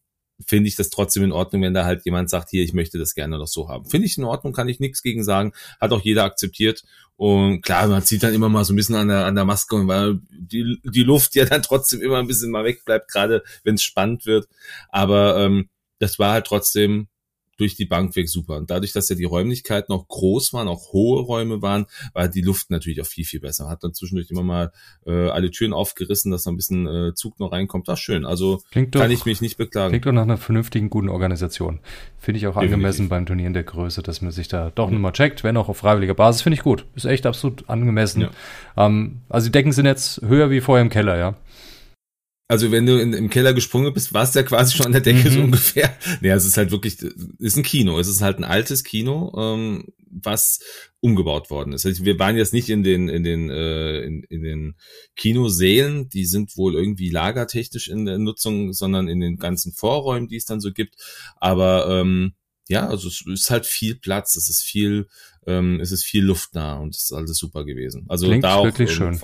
finde 0.45 0.67
ich 0.67 0.75
das 0.75 0.89
trotzdem 0.89 1.23
in 1.23 1.31
Ordnung, 1.31 1.61
wenn 1.61 1.73
da 1.73 1.85
halt 1.85 2.05
jemand 2.05 2.29
sagt, 2.29 2.49
hier, 2.49 2.63
ich 2.63 2.73
möchte 2.73 2.97
das 2.97 3.13
gerne 3.13 3.37
noch 3.37 3.47
so 3.47 3.69
haben. 3.69 3.85
Finde 3.85 4.07
ich 4.07 4.17
in 4.17 4.23
Ordnung, 4.23 4.53
kann 4.53 4.69
ich 4.69 4.79
nichts 4.79 5.01
gegen 5.01 5.23
sagen, 5.23 5.53
hat 5.79 5.91
auch 5.91 6.01
jeder 6.01 6.23
akzeptiert. 6.23 6.83
Und 7.17 7.61
klar, 7.61 7.87
man 7.87 8.03
zieht 8.03 8.23
dann 8.23 8.33
immer 8.33 8.47
mal 8.47 8.63
so 8.63 8.73
ein 8.73 8.77
bisschen 8.77 8.95
an 8.95 9.09
der, 9.09 9.25
an 9.25 9.35
der 9.35 9.45
Maske, 9.45 9.75
weil 9.87 10.19
die, 10.31 10.79
die 10.83 11.03
Luft 11.03 11.35
ja 11.35 11.45
dann 11.45 11.61
trotzdem 11.61 12.01
immer 12.01 12.17
ein 12.17 12.27
bisschen 12.27 12.51
mal 12.51 12.63
wegbleibt, 12.63 13.11
gerade 13.11 13.43
wenn 13.63 13.75
es 13.75 13.83
spannend 13.83 14.25
wird. 14.25 14.47
Aber 14.89 15.37
ähm, 15.37 15.69
das 15.99 16.17
war 16.17 16.31
halt 16.31 16.47
trotzdem 16.47 17.07
durch 17.59 17.75
die 17.75 17.85
Bank 17.85 18.15
weg 18.15 18.29
super. 18.29 18.57
Und 18.57 18.69
dadurch, 18.69 18.93
dass 18.93 19.09
ja 19.09 19.15
die 19.15 19.25
Räumlichkeiten 19.25 19.93
auch 19.93 20.07
groß 20.07 20.53
waren, 20.53 20.67
auch 20.67 20.93
hohe 20.93 21.21
Räume 21.21 21.61
waren, 21.61 21.85
war 22.13 22.27
die 22.27 22.41
Luft 22.41 22.69
natürlich 22.69 23.01
auch 23.01 23.05
viel, 23.05 23.25
viel 23.25 23.39
besser. 23.39 23.69
Hat 23.69 23.83
dann 23.83 23.93
zwischendurch 23.93 24.31
immer 24.31 24.43
mal 24.43 24.71
äh, 25.05 25.29
alle 25.29 25.51
Türen 25.51 25.73
aufgerissen, 25.73 26.31
dass 26.31 26.43
da 26.43 26.51
ein 26.51 26.55
bisschen 26.55 26.87
äh, 26.87 27.13
Zug 27.13 27.39
noch 27.39 27.51
reinkommt. 27.51 27.87
Das 27.87 27.99
ist 27.99 28.03
schön. 28.03 28.25
Also 28.25 28.61
klingt 28.71 28.93
kann 28.93 29.09
doch, 29.09 29.17
ich 29.17 29.25
mich 29.25 29.41
nicht 29.41 29.57
beklagen. 29.57 29.91
Klingt 29.91 30.05
doch 30.05 30.11
nach 30.11 30.23
einer 30.23 30.37
vernünftigen, 30.37 30.89
guten 30.89 31.09
Organisation. 31.09 31.79
Finde 32.17 32.37
ich 32.37 32.47
auch 32.47 32.53
Definitiv. 32.53 32.73
angemessen 32.73 33.09
beim 33.09 33.25
Turnieren 33.25 33.53
der 33.53 33.63
Größe, 33.63 34.01
dass 34.01 34.21
man 34.21 34.31
sich 34.31 34.47
da 34.47 34.71
doch 34.73 34.89
nochmal 34.89 35.11
checkt, 35.11 35.43
wenn 35.43 35.57
auch 35.57 35.69
auf 35.69 35.77
freiwilliger 35.77 36.13
Basis, 36.13 36.41
finde 36.41 36.55
ich 36.55 36.63
gut. 36.63 36.85
Ist 36.95 37.05
echt 37.05 37.25
absolut 37.25 37.69
angemessen. 37.69 38.21
Ja. 38.21 38.29
Ähm, 38.77 39.21
also 39.29 39.47
die 39.47 39.51
Decken 39.51 39.71
sind 39.71 39.85
jetzt 39.85 40.21
höher 40.21 40.49
wie 40.49 40.61
vorher 40.61 40.83
im 40.83 40.89
Keller, 40.89 41.17
ja. 41.17 41.35
Also 42.49 42.71
wenn 42.71 42.87
du 42.87 42.99
in, 42.99 43.13
im 43.13 43.29
Keller 43.29 43.53
gesprungen 43.53 43.93
bist, 43.93 44.11
warst 44.11 44.33
du 44.33 44.39
ja 44.39 44.43
quasi 44.43 44.75
schon 44.75 44.87
an 44.87 44.91
der 44.91 45.01
Decke 45.01 45.29
mhm. 45.29 45.33
so 45.33 45.41
ungefähr. 45.41 45.95
Nee, 46.21 46.29
es 46.29 46.45
ist 46.45 46.57
halt 46.57 46.71
wirklich, 46.71 46.97
ist 47.37 47.57
ein 47.57 47.63
Kino. 47.63 47.99
Es 47.99 48.07
ist 48.07 48.21
halt 48.21 48.39
ein 48.39 48.43
altes 48.43 48.83
Kino, 48.83 49.31
ähm, 49.37 49.85
was 50.09 50.59
umgebaut 50.99 51.51
worden 51.51 51.73
ist. 51.73 51.85
Also 51.85 52.05
wir 52.05 52.17
waren 52.17 52.35
jetzt 52.35 52.51
nicht 52.51 52.69
in 52.69 52.81
den, 52.81 53.07
in 53.07 53.23
den, 53.23 53.51
äh, 53.51 54.01
in, 54.01 54.23
in 54.23 54.41
den 54.41 54.75
Kinosälen, 55.15 56.09
die 56.09 56.25
sind 56.25 56.57
wohl 56.57 56.73
irgendwie 56.73 57.09
lagertechnisch 57.11 57.87
in 57.87 58.05
der 58.05 58.17
Nutzung, 58.17 58.73
sondern 58.73 59.07
in 59.07 59.19
den 59.19 59.37
ganzen 59.37 59.71
Vorräumen, 59.71 60.27
die 60.27 60.37
es 60.37 60.45
dann 60.45 60.59
so 60.59 60.73
gibt. 60.73 60.95
Aber 61.35 61.87
ähm, 61.87 62.33
ja, 62.67 62.87
also 62.87 63.07
es 63.07 63.23
ist 63.27 63.51
halt 63.51 63.67
viel 63.67 63.93
Platz, 63.93 64.35
es 64.35 64.49
ist 64.49 64.63
viel, 64.63 65.07
ähm, 65.45 65.79
es 65.79 65.91
ist 65.91 66.03
viel 66.03 66.23
luftnah 66.23 66.77
und 66.77 66.95
es 66.95 67.03
ist 67.03 67.13
alles 67.13 67.37
super 67.37 67.63
gewesen. 67.63 68.05
Also 68.09 68.25
Klingt 68.25 68.43
da 68.43 68.55
auch, 68.55 68.65
wirklich 68.65 68.89
ähm, 68.89 68.95
schön 68.95 69.17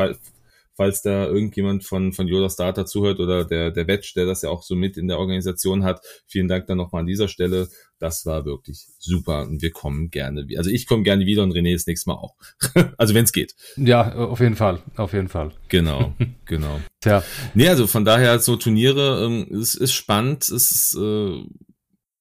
falls 0.75 1.01
da 1.01 1.25
irgendjemand 1.25 1.83
von, 1.83 2.13
von 2.13 2.27
Yoda 2.27 2.49
Starter 2.49 2.85
zuhört 2.85 3.19
oder 3.19 3.45
der, 3.45 3.71
der 3.71 3.87
Wetsch, 3.87 4.15
der 4.15 4.25
das 4.25 4.41
ja 4.41 4.49
auch 4.49 4.63
so 4.63 4.75
mit 4.75 4.97
in 4.97 5.07
der 5.07 5.19
Organisation 5.19 5.83
hat. 5.83 6.01
Vielen 6.27 6.47
Dank 6.47 6.67
dann 6.67 6.77
nochmal 6.77 7.01
an 7.01 7.07
dieser 7.07 7.27
Stelle. 7.27 7.67
Das 7.99 8.25
war 8.25 8.45
wirklich 8.45 8.85
super 8.99 9.43
und 9.43 9.61
wir 9.61 9.71
kommen 9.71 10.09
gerne, 10.09 10.45
also 10.57 10.69
ich 10.69 10.85
komme 10.85 11.03
gerne 11.03 11.25
wieder 11.25 11.43
und 11.43 11.53
René 11.53 11.73
das 11.73 11.87
nächste 11.87 12.09
Mal 12.09 12.17
auch. 12.17 12.35
also 12.97 13.13
wenn 13.13 13.23
es 13.23 13.31
geht. 13.31 13.55
Ja, 13.77 14.13
auf 14.15 14.41
jeden 14.41 14.55
Fall, 14.55 14.81
auf 14.97 15.13
jeden 15.13 15.29
Fall. 15.29 15.51
Genau, 15.69 16.13
genau. 16.45 16.81
Tja. 17.01 17.23
Nee, 17.53 17.69
also 17.69 17.87
von 17.87 18.03
daher 18.03 18.39
so 18.39 18.57
Turniere, 18.57 19.25
ähm, 19.25 19.47
es 19.55 19.75
ist 19.75 19.93
spannend, 19.93 20.43
es 20.49 20.71
ist, 20.71 20.97
äh, 20.99 21.43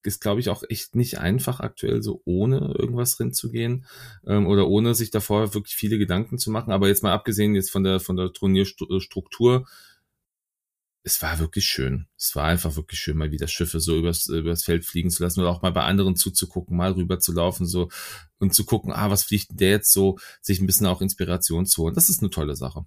ist, 0.06 0.20
glaube 0.20 0.40
ich, 0.40 0.48
auch 0.48 0.62
echt 0.68 0.94
nicht 0.94 1.18
einfach 1.18 1.60
aktuell 1.60 2.02
so 2.02 2.22
ohne 2.24 2.74
irgendwas 2.78 3.16
drin 3.16 3.32
zu 3.32 3.50
gehen 3.50 3.86
ähm, 4.26 4.46
oder 4.46 4.68
ohne 4.68 4.94
sich 4.94 5.10
davor 5.10 5.54
wirklich 5.54 5.74
viele 5.74 5.98
Gedanken 5.98 6.38
zu 6.38 6.50
machen. 6.50 6.72
Aber 6.72 6.88
jetzt 6.88 7.02
mal 7.02 7.12
abgesehen 7.12 7.54
jetzt 7.54 7.70
von 7.70 7.84
der 7.84 8.00
von 8.00 8.16
der 8.16 8.32
Turnierstruktur, 8.32 9.66
es 11.06 11.20
war 11.20 11.38
wirklich 11.38 11.66
schön. 11.66 12.06
Es 12.16 12.34
war 12.34 12.44
einfach 12.44 12.76
wirklich 12.76 12.98
schön, 12.98 13.18
mal 13.18 13.30
wieder 13.30 13.46
Schiffe 13.46 13.78
so 13.78 13.96
übers, 13.96 14.26
übers 14.26 14.64
Feld 14.64 14.86
fliegen 14.86 15.10
zu 15.10 15.22
lassen 15.22 15.40
oder 15.40 15.50
auch 15.50 15.60
mal 15.60 15.72
bei 15.72 15.84
anderen 15.84 16.16
zuzugucken, 16.16 16.76
mal 16.76 16.92
rüber 16.92 17.20
zu 17.20 17.32
laufen 17.32 17.66
so 17.66 17.90
und 18.38 18.54
zu 18.54 18.64
gucken, 18.64 18.92
ah, 18.92 19.10
was 19.10 19.24
fliegt 19.24 19.60
der 19.60 19.70
jetzt 19.70 19.92
so, 19.92 20.18
sich 20.40 20.60
ein 20.60 20.66
bisschen 20.66 20.86
auch 20.86 21.02
Inspiration 21.02 21.66
zu 21.66 21.82
holen. 21.82 21.94
Das 21.94 22.08
ist 22.08 22.20
eine 22.22 22.30
tolle 22.30 22.56
Sache. 22.56 22.86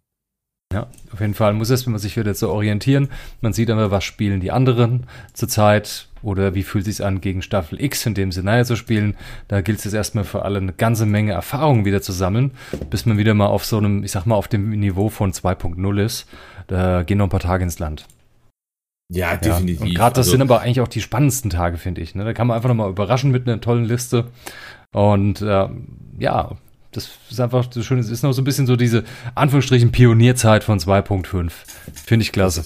Ja, 0.74 0.88
auf 1.13 1.22
jeden 1.22 1.34
Fall 1.34 1.53
muss 1.53 1.86
man 1.88 1.97
sich 1.97 2.18
wieder 2.18 2.34
so 2.34 2.49
orientieren. 2.49 3.07
Man 3.39 3.53
sieht 3.53 3.70
immer, 3.70 3.89
was 3.89 4.03
spielen 4.03 4.41
die 4.41 4.51
anderen 4.51 5.05
zurzeit 5.34 6.07
oder 6.22 6.55
wie 6.55 6.63
fühlt 6.63 6.88
es 6.88 6.97
sich 6.97 7.05
an, 7.05 7.22
gegen 7.22 7.41
Staffel 7.41 7.82
X 7.82 8.05
in 8.05 8.15
dem 8.15 8.34
Szenario 8.34 8.65
zu 8.65 8.76
spielen. 8.76 9.15
Da 9.47 9.61
gilt 9.61 9.86
es 9.86 9.93
erstmal 9.93 10.26
für 10.26 10.43
alle 10.43 10.59
eine 10.59 10.74
ganze 10.74 11.05
Menge 11.05 11.32
Erfahrung 11.32 11.86
wieder 11.86 12.01
zu 12.01 12.11
sammeln, 12.11 12.51
bis 12.89 13.05
man 13.05 13.18
wieder 13.18 13.34
mal 13.34 13.47
auf 13.47 13.63
so 13.63 13.78
einem, 13.78 14.03
ich 14.03 14.11
sag 14.11 14.26
mal, 14.26 14.36
auf 14.36 14.49
dem 14.49 14.72
Niveau 14.72 15.07
von 15.07 15.32
2.0 15.32 16.03
ist. 16.03 16.28
Da 16.68 17.03
gehen 17.03 17.20
noch 17.20 17.28
ein 17.28 17.30
paar 17.30 17.39
Tage 17.39 17.63
ins 17.63 17.80
Land. 17.80 18.05
Ja, 19.09 19.38
definitiv. 19.38 19.80
Ja, 19.80 19.86
und 19.86 19.93
gerade 19.95 20.15
das 20.15 20.28
also, 20.28 20.32
sind 20.32 20.41
aber 20.41 20.61
eigentlich 20.61 20.82
auch 20.82 20.89
die 20.89 21.01
spannendsten 21.01 21.49
Tage, 21.49 21.78
finde 21.78 22.01
ich. 22.01 22.13
Ne? 22.13 22.26
Da 22.26 22.34
kann 22.34 22.47
man 22.47 22.57
einfach 22.57 22.68
nochmal 22.68 22.89
überraschen 22.89 23.32
mit 23.32 23.47
einer 23.47 23.61
tollen 23.61 23.86
Liste. 23.86 24.26
Und 24.91 25.41
äh, 25.41 25.70
ja, 26.20 26.57
das 26.97 27.11
ist 27.29 27.39
einfach 27.39 27.71
so 27.71 27.83
schön. 27.83 27.99
Es 27.99 28.09
ist 28.09 28.23
noch 28.23 28.33
so 28.33 28.41
ein 28.41 28.45
bisschen 28.45 28.65
so 28.65 28.75
diese 28.75 29.03
Anführungsstrichen 29.35 29.91
Pionierzeit 29.91 30.63
von 30.63 30.79
2.5. 30.79 31.51
Finde 31.93 32.23
ich 32.23 32.31
klasse. 32.31 32.65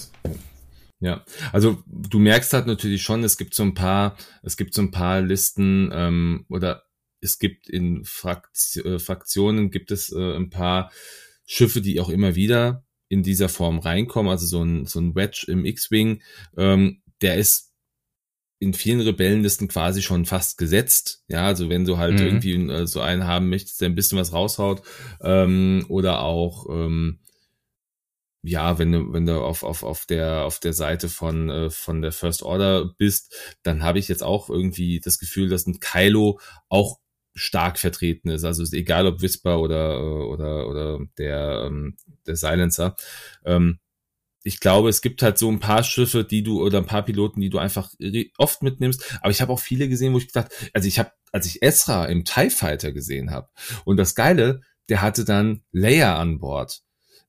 Ja, 1.02 1.26
also 1.52 1.84
du 1.86 2.20
merkst 2.20 2.54
halt 2.54 2.66
natürlich 2.66 3.02
schon, 3.02 3.24
es 3.24 3.38
gibt 3.38 3.56
so 3.56 3.64
ein 3.64 3.74
paar, 3.74 4.16
es 4.42 4.56
gibt 4.56 4.74
so 4.74 4.84
ein 4.84 4.92
paar 4.92 5.20
Listen 5.22 5.90
ähm, 5.94 6.46
oder 6.48 6.84
es 7.20 7.40
gibt 7.40 7.68
in 7.70 8.06
Frakt 8.06 8.78
äh, 8.78 9.00
Fraktionen 9.00 9.70
gibt 9.70 9.92
es 9.92 10.12
äh, 10.12 10.36
ein 10.36 10.50
paar 10.50 10.92
Schiffe, 11.46 11.82
die 11.82 12.00
auch 12.00 12.10
immer 12.10 12.36
wieder 12.36 12.86
in 13.10 13.24
dieser 13.24 13.50
Form 13.50 13.80
reinkommen. 13.80 14.32
Also 14.32 14.46
so 14.46 14.64
ein 14.64 14.86
so 14.86 15.02
ein 15.02 15.14
Wedge 15.14 15.46
im 15.50 15.66
X-Wing, 15.66 16.22
ähm, 16.56 17.02
der 17.22 17.36
ist 17.36 17.71
in 18.62 18.76
vielen 18.76 19.02
Rebellenlisten 19.02 19.68
quasi 19.68 20.04
schon 20.04 20.26
fast 20.26 20.60
gesetzt. 20.60 21.24
Ja, 21.28 21.48
also 21.48 21.68
wenn 21.70 21.84
du 21.84 21.98
halt 21.98 22.20
mhm. 22.20 22.26
irgendwie 22.26 22.54
äh, 22.54 22.86
so 22.86 23.02
einen 23.02 23.26
haben 23.26 23.50
möchtest, 23.50 23.82
der 23.82 23.90
ein 23.90 23.96
bisschen 23.96 24.20
was 24.20 24.34
raushaut, 24.34 24.84
ähm, 25.20 25.84
oder 25.90 26.22
auch 26.22 26.68
ähm, 26.70 27.20
ja, 28.44 28.78
wenn 28.78 28.92
du, 28.92 29.14
wenn 29.14 29.26
du 29.26 29.42
auf, 29.42 29.64
auf, 29.64 29.82
auf 29.82 30.06
der, 30.06 30.46
auf 30.46 30.60
der 30.60 30.74
Seite 30.74 31.10
von, 31.10 31.50
äh, 31.50 31.70
von 31.72 32.04
der 32.04 32.12
First 32.12 32.44
Order 32.44 32.94
bist, 32.98 33.36
dann 33.64 33.84
habe 33.84 33.98
ich 33.98 34.08
jetzt 34.08 34.24
auch 34.24 34.50
irgendwie 34.50 35.00
das 35.00 35.18
Gefühl, 35.18 35.50
dass 35.50 35.66
ein 35.66 35.80
Kylo 35.80 36.40
auch 36.70 37.00
stark 37.34 37.80
vertreten 37.80 38.30
ist. 38.30 38.44
Also 38.44 38.62
ist 38.62 38.74
egal 38.74 39.08
ob 39.08 39.22
Whisper 39.22 39.60
oder, 39.60 39.96
äh, 39.96 40.24
oder, 40.24 40.68
oder 40.68 41.00
der, 41.18 41.64
ähm, 41.66 41.98
der 42.28 42.36
Silencer. 42.36 42.96
Ähm, 43.44 43.80
ich 44.44 44.60
glaube, 44.60 44.90
es 44.90 45.02
gibt 45.02 45.22
halt 45.22 45.38
so 45.38 45.50
ein 45.50 45.60
paar 45.60 45.84
Schiffe, 45.84 46.24
die 46.24 46.44
du 46.44 46.62
oder 46.64 46.80
ein 46.80 46.86
paar 46.86 47.04
Piloten, 47.04 47.42
die 47.42 47.50
du 47.50 47.60
einfach 47.60 47.92
oft 48.38 48.64
mitnimmst. 48.64 49.18
Aber 49.22 49.32
ich 49.32 49.42
habe 49.42 49.54
auch 49.54 49.60
viele 49.60 49.88
gesehen, 49.88 50.14
wo 50.14 50.18
ich 50.18 50.28
gedacht, 50.28 50.52
also 50.74 50.88
ich 50.88 51.00
habe, 51.00 51.12
als 51.32 51.46
ich 51.46 51.62
Esra 51.62 52.06
im 52.06 52.26
TIE 52.26 52.50
Fighter 52.50 52.92
gesehen 52.92 53.32
habe 53.32 53.50
und 53.86 53.98
das 53.98 54.16
Geile, 54.16 54.62
der 54.90 55.02
hatte 55.02 55.26
dann 55.26 55.64
Leia 55.72 56.20
an 56.20 56.40
Bord. 56.40 56.82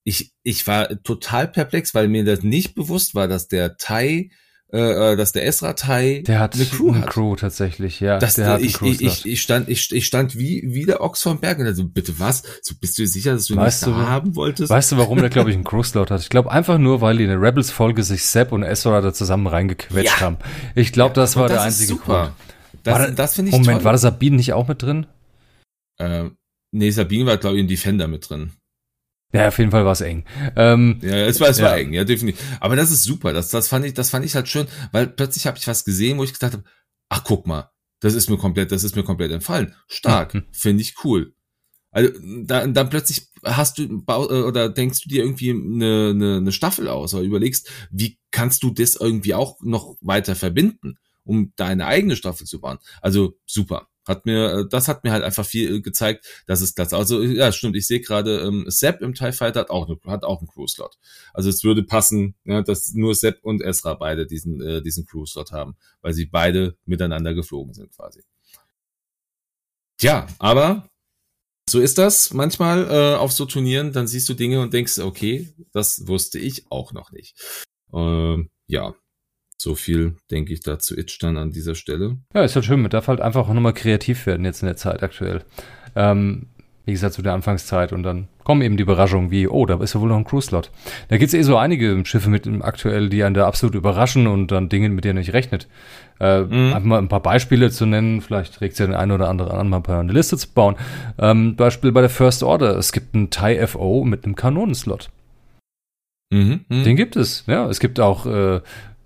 Ich, 0.05 0.33
ich 0.43 0.67
war 0.67 1.03
total 1.03 1.47
perplex, 1.49 1.95
weil 1.95 2.09
mir 2.09 2.25
das 2.25 2.43
nicht 2.43 2.75
bewusst 2.75 3.15
war, 3.15 3.29
dass 3.29 3.47
der 3.47 3.77
TIE 3.77 4.33
äh, 4.75 5.13
äh, 5.13 5.17
dass 5.17 5.33
der 5.33 5.45
Esra 5.45 5.75
Tai 5.75 6.23
der 6.27 6.41
hat 6.41 6.55
eine 6.55 6.65
Crew, 6.65 6.93
eine 6.93 7.05
Crew 7.05 7.37
tatsächlich, 7.37 8.01
ja. 8.01 8.19
Das, 8.19 8.35
der 8.35 8.47
hat 8.47 8.63
ich, 8.63 8.81
ich, 8.81 9.03
ich, 9.03 9.27
ich 9.27 9.43
stand, 9.43 9.69
ich, 9.69 9.93
ich 9.93 10.07
stand 10.07 10.39
wie, 10.39 10.63
wie 10.65 10.87
der 10.87 11.03
Ochs 11.03 11.23
vom 11.23 11.41
Berg 11.41 11.59
und 11.59 11.67
also 11.67 11.85
bitte 11.85 12.19
was? 12.19 12.43
So 12.63 12.75
bist 12.81 12.99
du 12.99 13.07
sicher, 13.07 13.35
dass 13.35 13.47
du 13.47 13.57
weißt 13.57 13.87
nicht 13.87 13.99
du, 13.99 14.01
haben 14.01 14.35
wolltest? 14.35 14.71
Weißt 14.71 14.93
du, 14.93 14.97
warum 14.97 15.19
der, 15.19 15.29
glaube 15.29 15.51
ich, 15.51 15.57
einen 15.57 15.65
Crew-Slot 15.73 16.11
hat? 16.11 16.23
Ich 16.23 16.31
glaube 16.31 16.51
einfach 16.51 16.79
nur, 16.79 17.03
weil 17.03 17.19
die 17.19 17.25
in 17.25 17.29
der 17.29 17.43
Rebels-Folge 17.43 18.03
sich 18.03 18.25
Sepp 18.25 18.51
und 18.51 18.63
Esra 18.63 19.03
da 19.03 19.13
zusammen 19.13 19.47
reingequetscht 19.47 20.21
ja. 20.21 20.21
haben. 20.21 20.39
Ich 20.75 20.93
glaube, 20.93 21.15
das 21.15 21.37
war 21.37 21.49
das 21.49 21.59
der 21.59 21.63
einzige. 21.65 21.97
Grund. 21.97 22.33
Das, 22.83 22.99
war 22.99 23.11
das 23.11 23.35
finde 23.35 23.51
ich 23.51 23.53
Moment, 23.53 23.81
toll. 23.81 23.85
war 23.85 23.93
das 23.93 24.01
Sabine 24.01 24.37
nicht 24.37 24.55
auch 24.55 24.69
mit 24.69 24.83
drin? 24.83 25.07
Äh, 25.99 26.31
nee, 26.73 26.91
Sabine 26.91 27.27
war, 27.27 27.37
glaube 27.37 27.57
ich, 27.57 27.61
in 27.61 27.69
Defender 27.69 28.09
mit 28.09 28.29
drin. 28.29 28.53
Ja, 29.33 29.49
auf 29.49 29.59
jeden 29.59 29.71
Fall 29.71 29.85
war 29.85 29.93
es 29.93 30.03
eng. 30.03 30.25
Ähm, 30.57 30.99
ja, 31.03 31.27
es 31.27 31.41
war, 31.41 31.49
es 31.49 31.59
ja. 31.59 31.65
war 31.65 31.79
eng, 31.79 31.93
ja, 31.93 32.05
definitiv. 32.05 32.43
Aber 32.61 32.77
das 32.77 32.91
ist 32.91 33.03
super. 33.03 33.33
Das, 33.33 33.49
das 33.49 33.69
fand 33.69 33.87
ich, 33.87 33.95
das 33.95 34.11
fand 34.11 34.27
ich 34.27 34.35
halt 34.35 34.49
schön, 34.49 34.67
weil 34.93 35.07
plötzlich 35.07 35.47
habe 35.47 35.57
ich 35.59 35.67
was 35.67 35.85
gesehen, 35.85 36.19
wo 36.19 36.25
ich 36.25 36.35
gedacht 36.35 36.53
habe, 36.53 36.65
ach 37.09 37.25
guck 37.25 37.47
mal, 37.47 37.71
das 38.01 38.15
ist 38.15 38.29
mir 38.29 38.37
komplett, 38.37 38.73
das 38.73 38.85
ist 38.85 38.95
mir 38.95 39.05
komplett 39.05 39.33
entfallen. 39.33 39.75
Stark, 39.87 40.35
mhm. 40.35 40.45
finde 40.53 40.83
ich 40.83 40.97
cool. 41.05 41.35
Also 41.93 42.11
da, 42.45 42.67
dann 42.67 42.91
plötzlich 42.91 43.29
hast 43.45 43.79
du 43.79 43.83
äh, 43.83 44.13
oder 44.13 44.69
denkst 44.69 45.03
du 45.03 45.09
dir 45.09 45.23
irgendwie 45.23 45.51
eine, 45.51 46.11
eine, 46.11 46.37
eine 46.39 46.53
Staffel 46.53 46.89
aus 46.89 47.15
oder 47.15 47.23
überlegst, 47.23 47.71
wie 47.91 48.19
kannst 48.31 48.63
du 48.63 48.71
das 48.71 48.97
irgendwie 48.97 49.35
auch 49.35 49.61
noch 49.63 49.97
weiter 50.01 50.35
verbinden, 50.35 50.97
um 51.23 51.53
deine 51.57 51.87
eigene 51.87 52.17
Staffel 52.17 52.47
zu 52.47 52.61
bauen. 52.61 52.79
Also 53.01 53.39
super. 53.47 53.89
Hat 54.07 54.27
mir, 54.27 54.53
äh, 54.53 54.69
das 54.69 54.89
hat 54.89 55.05
mir 55.05 55.13
halt 55.13 55.23
einfach 55.23 55.47
viel 55.47 55.77
äh, 55.77 55.81
gezeigt, 55.81 56.27
dass 56.47 56.61
es 56.61 56.75
das, 56.75 56.93
also 56.93 57.23
ja, 57.23 57.53
stimmt, 57.53 57.77
ich 57.77 57.87
sehe 57.87 58.01
gerade, 58.01 58.41
ähm, 58.41 58.65
Sepp 58.69 59.01
im 59.01 59.15
TIE 59.15 59.33
Fighter 59.33 59.61
hat 59.61 59.71
auch, 59.71 59.89
hat 60.07 60.25
auch 60.25 60.41
einen 60.41 60.49
Crew-Slot. 60.49 60.99
Also 61.33 61.49
es 61.49 61.63
würde 61.63 61.83
passen, 61.83 62.35
ja, 62.45 62.63
dass 62.63 62.95
nur 62.95 63.15
Sepp 63.15 63.45
und 63.45 63.63
Ezra 63.63 63.95
beide 63.95 64.27
diesen, 64.27 64.61
äh, 64.61 64.83
diesen 64.83 65.07
Crew-Slot 65.07 65.53
haben, 65.53 65.77
weil 66.01 66.15
sie 66.15 66.27
beide 66.27 66.77
miteinander 66.85 67.35
geflogen 67.35 67.75
sind 67.75 67.95
quasi. 67.95 68.23
Tja, 69.99 70.27
aber 70.39 70.89
so 71.69 71.81
ist 71.81 71.99
das 71.99 72.33
manchmal 72.33 72.91
äh, 72.91 73.17
auf 73.17 73.33
so 73.33 73.47
Turnieren, 73.47 73.93
dann 73.93 74.09
siehst 74.09 74.29
du 74.29 74.35
Dinge 74.35 74.61
und 74.61 74.75
denkst, 74.75 74.99
okay, 74.99 75.55
das 75.73 76.07
wusste 76.09 76.39
ich 76.39 76.71
auch 76.71 76.93
noch 76.93 77.13
nicht. 77.13 77.37
Ähm, 77.93 78.51
ja, 78.67 78.95
so 79.63 79.75
viel 79.75 80.17
denke 80.31 80.53
ich 80.53 80.61
dazu 80.61 80.97
Itch 80.99 81.19
dann 81.21 81.37
an 81.37 81.53
dieser 81.53 81.75
Stelle. 81.75 82.19
Ja, 82.35 82.43
ist 82.43 82.57
halt 82.57 82.65
schön. 82.65 82.83
Man 82.83 82.91
darf 82.91 83.09
halt 83.09 83.21
einfach 83.21 83.49
auch 83.49 83.55
nochmal 83.55 83.73
kreativ 83.73 84.27
werden 84.27 84.45
jetzt 84.45 84.63
in 84.63 84.67
der 84.67 84.77
Zeit 84.77 85.03
aktuell. 85.03 85.45
Ähm, 85.95 86.47
wie 86.85 86.93
gesagt, 86.93 87.15
zu 87.15 87.23
der 87.23 87.33
Anfangszeit 87.33 87.93
und 87.93 88.03
dann 88.03 88.27
kommen 88.43 88.61
eben 88.63 88.77
die 88.77 88.83
Überraschungen 88.83 89.31
wie, 89.31 89.47
oh, 89.47 89.67
da 89.67 89.81
ist 89.81 89.95
ja 89.95 90.01
wohl 90.01 90.09
noch 90.09 90.17
ein 90.17 90.25
Cruise-Slot. 90.25 90.73
Da 91.09 91.17
gibt 91.17 91.29
es 91.29 91.35
eh 91.35 91.43
so 91.43 91.57
einige 91.57 92.05
Schiffe 92.05 92.29
mit 92.29 92.49
aktuell, 92.63 93.09
die 93.09 93.23
einen 93.23 93.37
da 93.37 93.47
absolut 93.47 93.77
überraschen 93.77 94.27
und 94.27 94.51
dann 94.51 94.69
Dinge, 94.69 94.89
mit 94.89 95.05
denen 95.05 95.19
ihr 95.19 95.21
nicht 95.21 95.33
rechnet. 95.33 95.69
Äh, 96.19 96.41
mhm. 96.41 96.73
Einfach 96.73 96.83
mal 96.83 96.99
ein 96.99 97.09
paar 97.09 97.23
Beispiele 97.23 97.71
zu 97.71 97.87
nennen, 97.87 98.21
vielleicht 98.21 98.61
regt 98.61 98.77
ja 98.81 98.87
den 98.87 98.97
einen 98.97 99.13
oder 99.13 99.29
anderen 99.29 99.53
an, 99.53 99.69
mal 99.69 99.83
eine 99.87 100.13
Liste 100.13 100.37
zu 100.37 100.49
bauen. 100.49 100.75
Ähm, 101.19 101.55
Beispiel 101.55 101.93
bei 101.93 102.01
der 102.01 102.11
First 102.11 102.43
Order, 102.43 102.77
es 102.77 102.91
gibt 102.91 103.15
einen 103.15 103.31
TIE 103.31 103.65
FO 103.65 104.03
mit 104.05 104.25
einem 104.25 104.35
Kanonenslot. 104.35 105.11
Mhm, 106.33 106.65
mh. 106.69 106.83
Den 106.83 106.97
gibt 106.97 107.15
es, 107.15 107.45
ja. 107.47 107.69
Es 107.69 107.79
gibt 107.79 108.01
auch 108.01 108.27
äh, 108.27 108.61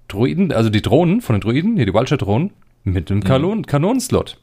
Droiden, 0.09 0.52
also 0.52 0.70
die 0.70 0.82
Drohnen 0.82 1.20
von 1.20 1.34
den 1.34 1.40
Droiden, 1.40 1.76
hier 1.76 1.86
die 1.86 1.94
Vulture-Drohnen, 1.94 2.52
Mit 2.84 3.11
einem 3.11 3.24
Kanon 3.24 3.59
mhm. 3.59 3.66
Kanonenslot. 3.66 4.38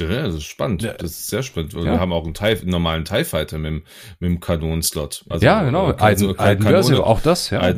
Ja, 0.00 0.22
das 0.22 0.36
ist 0.36 0.44
spannend. 0.44 0.82
Ja. 0.82 0.92
Das 0.92 1.10
ist 1.10 1.28
sehr 1.28 1.42
spannend. 1.42 1.72
Ja. 1.72 1.82
Wir 1.82 2.00
haben 2.00 2.12
auch 2.12 2.24
einen, 2.24 2.34
TIE, 2.34 2.60
einen 2.60 2.70
normalen 2.70 3.04
TIE 3.04 3.24
Fighter 3.24 3.58
mit, 3.58 3.82
mit 4.20 4.30
dem 4.30 4.40
Kanonenslot. 4.40 5.24
Also, 5.28 5.44
ja, 5.44 5.64
genau. 5.64 5.92
Ein, 5.94 6.38
ein 6.38 6.60
Kanone, 6.60 7.04
auch 7.04 7.20
das, 7.20 7.50
ja. 7.50 7.74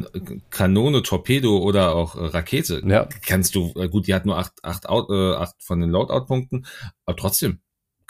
Kanone, 0.50 1.02
Torpedo 1.02 1.58
oder 1.58 1.94
auch 1.94 2.16
äh, 2.16 2.26
Rakete. 2.26 2.82
Ja. 2.86 3.08
Kannst 3.26 3.54
du, 3.54 3.72
äh, 3.76 3.88
gut, 3.88 4.06
die 4.06 4.14
hat 4.14 4.26
nur 4.26 4.36
acht, 4.36 4.52
acht, 4.62 4.84
äh, 4.84 5.32
acht 5.34 5.54
von 5.61 5.80
den 5.80 5.90
Loadout-Punkten, 5.90 6.66
aber 7.06 7.16
trotzdem, 7.16 7.61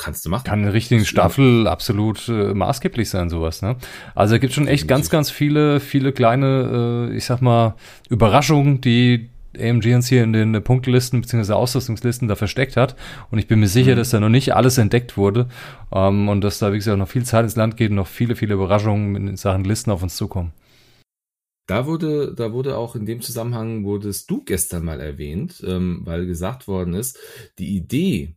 kannst 0.01 0.25
du 0.25 0.31
machen. 0.31 0.45
Kann 0.45 0.61
in 0.61 0.65
der 0.65 0.75
richtigen 0.75 1.05
Staffel 1.05 1.67
absolut 1.69 2.29
äh, 2.29 2.55
maßgeblich 2.55 3.09
sein, 3.09 3.29
sowas. 3.31 3.63
Ne? 3.63 3.77
Also 4.15 4.35
es 4.35 4.41
gibt 4.41 4.53
schon 4.53 4.67
echt 4.67 4.89
ganz, 4.89 5.11
ganz 5.11 5.31
viele, 5.31 5.79
viele 5.79 6.13
kleine, 6.13 7.09
äh, 7.11 7.17
ich 7.17 7.25
sag 7.27 7.41
mal, 7.43 7.75
Überraschungen, 8.09 8.81
die 8.81 9.31
AMG 9.59 9.95
uns 9.95 10.09
hier 10.09 10.23
in 10.23 10.33
den 10.33 10.63
Punktelisten 10.63 11.21
bzw. 11.21 11.53
Ausrüstungslisten 11.53 12.29
da 12.29 12.37
versteckt 12.37 12.77
hat. 12.77 12.97
Und 13.31 13.39
ich 13.39 13.47
bin 13.47 13.61
mir 13.61 13.69
sicher, 13.69 13.93
mhm. 13.93 13.97
dass 13.97 14.11
da 14.11 14.21
noch 14.21 14.29
nicht 14.29 14.55
alles 14.55 14.79
entdeckt 14.79 15.17
wurde 15.17 15.49
ähm, 15.93 16.29
und 16.29 16.41
dass 16.43 16.59
da, 16.59 16.73
wie 16.73 16.77
gesagt, 16.77 16.99
noch 16.99 17.09
viel 17.09 17.25
Zeit 17.25 17.45
ins 17.45 17.57
Land 17.57 17.77
geht 17.77 17.91
und 17.91 17.97
noch 17.97 18.07
viele, 18.07 18.37
viele 18.37 18.55
Überraschungen 18.55 19.29
in 19.29 19.37
Sachen 19.37 19.65
Listen 19.65 19.91
auf 19.91 20.03
uns 20.03 20.17
zukommen. 20.17 20.53
Da 21.67 21.87
wurde, 21.87 22.35
da 22.35 22.53
wurde 22.53 22.77
auch 22.77 22.97
in 22.97 23.07
dem 23.07 23.21
Zusammenhang, 23.21 23.85
wurdest 23.85 24.29
du 24.29 24.43
gestern 24.43 24.85
mal 24.85 25.01
erwähnt, 25.01 25.63
ähm, 25.65 26.01
weil 26.05 26.27
gesagt 26.27 26.67
worden 26.67 26.95
ist, 26.95 27.17
die 27.59 27.77
Idee, 27.77 28.35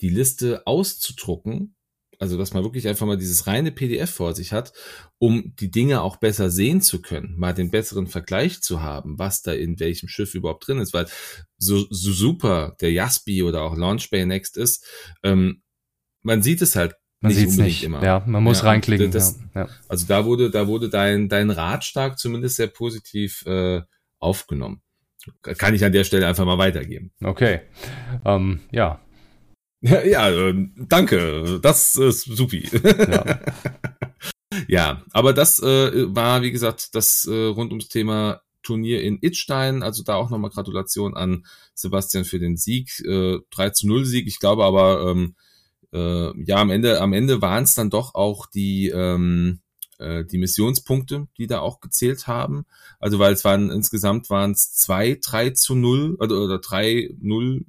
die 0.00 0.08
Liste 0.08 0.66
auszudrucken, 0.66 1.76
also 2.18 2.38
dass 2.38 2.54
man 2.54 2.64
wirklich 2.64 2.88
einfach 2.88 3.06
mal 3.06 3.16
dieses 3.16 3.46
reine 3.46 3.72
PDF 3.72 4.10
vor 4.10 4.34
sich 4.34 4.52
hat, 4.52 4.72
um 5.18 5.54
die 5.56 5.70
Dinge 5.70 6.02
auch 6.02 6.16
besser 6.16 6.50
sehen 6.50 6.80
zu 6.80 7.02
können, 7.02 7.34
mal 7.36 7.52
den 7.52 7.70
besseren 7.70 8.06
Vergleich 8.06 8.62
zu 8.62 8.82
haben, 8.82 9.18
was 9.18 9.42
da 9.42 9.52
in 9.52 9.78
welchem 9.80 10.08
Schiff 10.08 10.34
überhaupt 10.34 10.66
drin 10.66 10.78
ist, 10.78 10.94
weil 10.94 11.06
so, 11.58 11.86
so 11.90 12.12
super 12.12 12.76
der 12.80 12.92
Jaspi 12.92 13.42
oder 13.42 13.62
auch 13.62 13.76
Launch 13.76 14.10
Bay 14.10 14.24
Next 14.24 14.56
ist, 14.56 14.84
ähm, 15.22 15.62
man 16.22 16.42
sieht 16.42 16.62
es 16.62 16.76
halt 16.76 16.94
man 17.20 17.32
nicht 17.32 17.40
unbedingt 17.40 17.66
nicht. 17.66 17.84
immer. 17.84 18.02
Ja, 18.02 18.22
man 18.26 18.42
muss 18.42 18.60
ja, 18.60 18.66
reinklicken. 18.66 19.10
Das, 19.10 19.38
ja. 19.54 19.68
Also 19.88 20.06
da 20.06 20.24
wurde, 20.24 20.50
da 20.50 20.66
wurde 20.66 20.88
dein, 20.88 21.28
dein 21.28 21.50
Ratschlag 21.50 22.18
zumindest 22.18 22.56
sehr 22.56 22.66
positiv 22.66 23.44
äh, 23.46 23.82
aufgenommen. 24.18 24.82
Kann 25.42 25.74
ich 25.74 25.84
an 25.84 25.92
der 25.92 26.04
Stelle 26.04 26.26
einfach 26.26 26.44
mal 26.44 26.58
weitergeben. 26.58 27.12
Okay. 27.20 27.62
Ähm, 28.24 28.60
ja, 28.70 29.00
ja, 29.86 30.04
ja 30.04 30.30
äh, 30.30 30.68
danke. 30.88 31.60
Das 31.62 31.96
ist 31.96 32.22
supi. 32.24 32.68
Ja. 32.72 33.40
ja, 34.68 35.02
aber 35.12 35.32
das 35.32 35.58
äh, 35.60 36.14
war, 36.14 36.42
wie 36.42 36.50
gesagt, 36.50 36.94
das 36.94 37.26
äh, 37.26 37.46
rund 37.46 37.70
ums 37.70 37.88
Thema 37.88 38.42
Turnier 38.62 39.02
in 39.02 39.18
Itstein. 39.20 39.82
Also 39.82 40.02
da 40.02 40.16
auch 40.16 40.30
nochmal 40.30 40.50
Gratulation 40.50 41.16
an 41.16 41.46
Sebastian 41.74 42.24
für 42.24 42.38
den 42.38 42.56
Sieg. 42.56 43.00
Äh, 43.04 43.38
3 43.50 43.70
zu 43.70 43.86
0 43.86 44.04
Sieg. 44.04 44.26
Ich 44.26 44.40
glaube 44.40 44.64
aber, 44.64 45.10
ähm, 45.10 45.34
äh, 45.92 46.44
ja, 46.44 46.56
am 46.56 46.70
Ende, 46.70 47.00
am 47.00 47.12
Ende 47.12 47.40
waren 47.40 47.64
es 47.64 47.74
dann 47.74 47.90
doch 47.90 48.14
auch 48.14 48.46
die, 48.46 48.88
ähm, 48.88 49.60
äh, 49.98 50.24
die 50.24 50.38
Missionspunkte, 50.38 51.28
die 51.38 51.46
da 51.46 51.60
auch 51.60 51.80
gezählt 51.80 52.26
haben. 52.26 52.66
Also 52.98 53.18
weil 53.18 53.32
es 53.32 53.44
waren 53.44 53.70
insgesamt 53.70 54.30
waren 54.30 54.52
es 54.52 54.74
zwei 54.74 55.18
3 55.22 55.50
zu 55.50 55.74
0 55.74 56.16
oder, 56.18 56.40
oder 56.40 56.58
3 56.58 57.14
0 57.20 57.64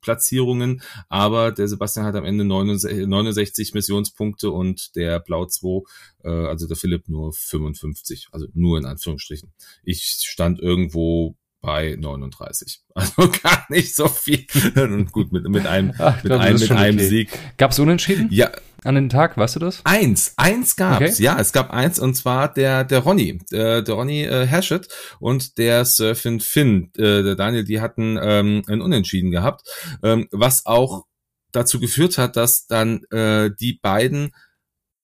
Platzierungen, 0.00 0.82
aber 1.08 1.52
der 1.52 1.68
Sebastian 1.68 2.06
hat 2.06 2.14
am 2.14 2.24
Ende 2.24 2.44
69, 2.44 3.74
Missionspunkte 3.74 4.50
und 4.50 4.94
der 4.96 5.20
Blau 5.20 5.46
2, 5.46 5.82
äh, 6.24 6.28
also 6.28 6.66
der 6.66 6.76
Philipp 6.76 7.08
nur 7.08 7.32
55, 7.32 8.28
also 8.32 8.46
nur 8.54 8.78
in 8.78 8.84
Anführungsstrichen. 8.84 9.52
Ich 9.82 10.02
stand 10.24 10.60
irgendwo 10.60 11.36
bei 11.60 11.96
39. 11.98 12.80
Also 12.98 13.30
gar 13.30 13.64
nicht 13.68 13.94
so 13.94 14.08
viel. 14.08 14.44
Gut, 15.12 15.30
mit, 15.30 15.48
mit 15.48 15.66
einem, 15.66 15.92
Ach, 15.98 16.20
mit 16.24 16.32
einem, 16.32 16.58
mit 16.58 16.70
einem 16.72 16.98
okay. 16.98 17.06
Sieg. 17.06 17.38
Gab 17.56 17.70
es 17.70 17.78
Unentschieden? 17.78 18.26
Ja, 18.32 18.50
an 18.84 18.94
den 18.94 19.08
Tag, 19.08 19.36
weißt 19.36 19.56
du 19.56 19.60
das? 19.60 19.80
Eins, 19.84 20.34
eins 20.36 20.76
gab's, 20.76 21.14
okay. 21.14 21.22
ja, 21.22 21.38
es 21.38 21.52
gab 21.52 21.70
eins 21.70 21.98
und 21.98 22.14
zwar 22.14 22.52
der 22.52 22.84
der 22.84 23.00
Ronny, 23.00 23.40
äh, 23.50 23.82
der 23.82 23.94
Ronny 23.94 24.24
äh, 24.24 24.46
Hashett 24.46 24.88
und 25.18 25.58
der 25.58 25.84
Surfin 25.84 26.40
Finn, 26.40 26.90
äh, 26.96 27.22
der 27.22 27.34
Daniel, 27.34 27.64
die 27.64 27.80
hatten 27.80 28.18
ähm, 28.20 28.62
ein 28.68 28.80
Unentschieden 28.80 29.30
gehabt, 29.30 29.68
ähm, 30.02 30.28
was 30.30 30.66
auch 30.66 31.06
dazu 31.52 31.80
geführt 31.80 32.18
hat, 32.18 32.36
dass 32.36 32.66
dann 32.66 33.04
äh, 33.10 33.50
die 33.58 33.74
beiden 33.74 34.32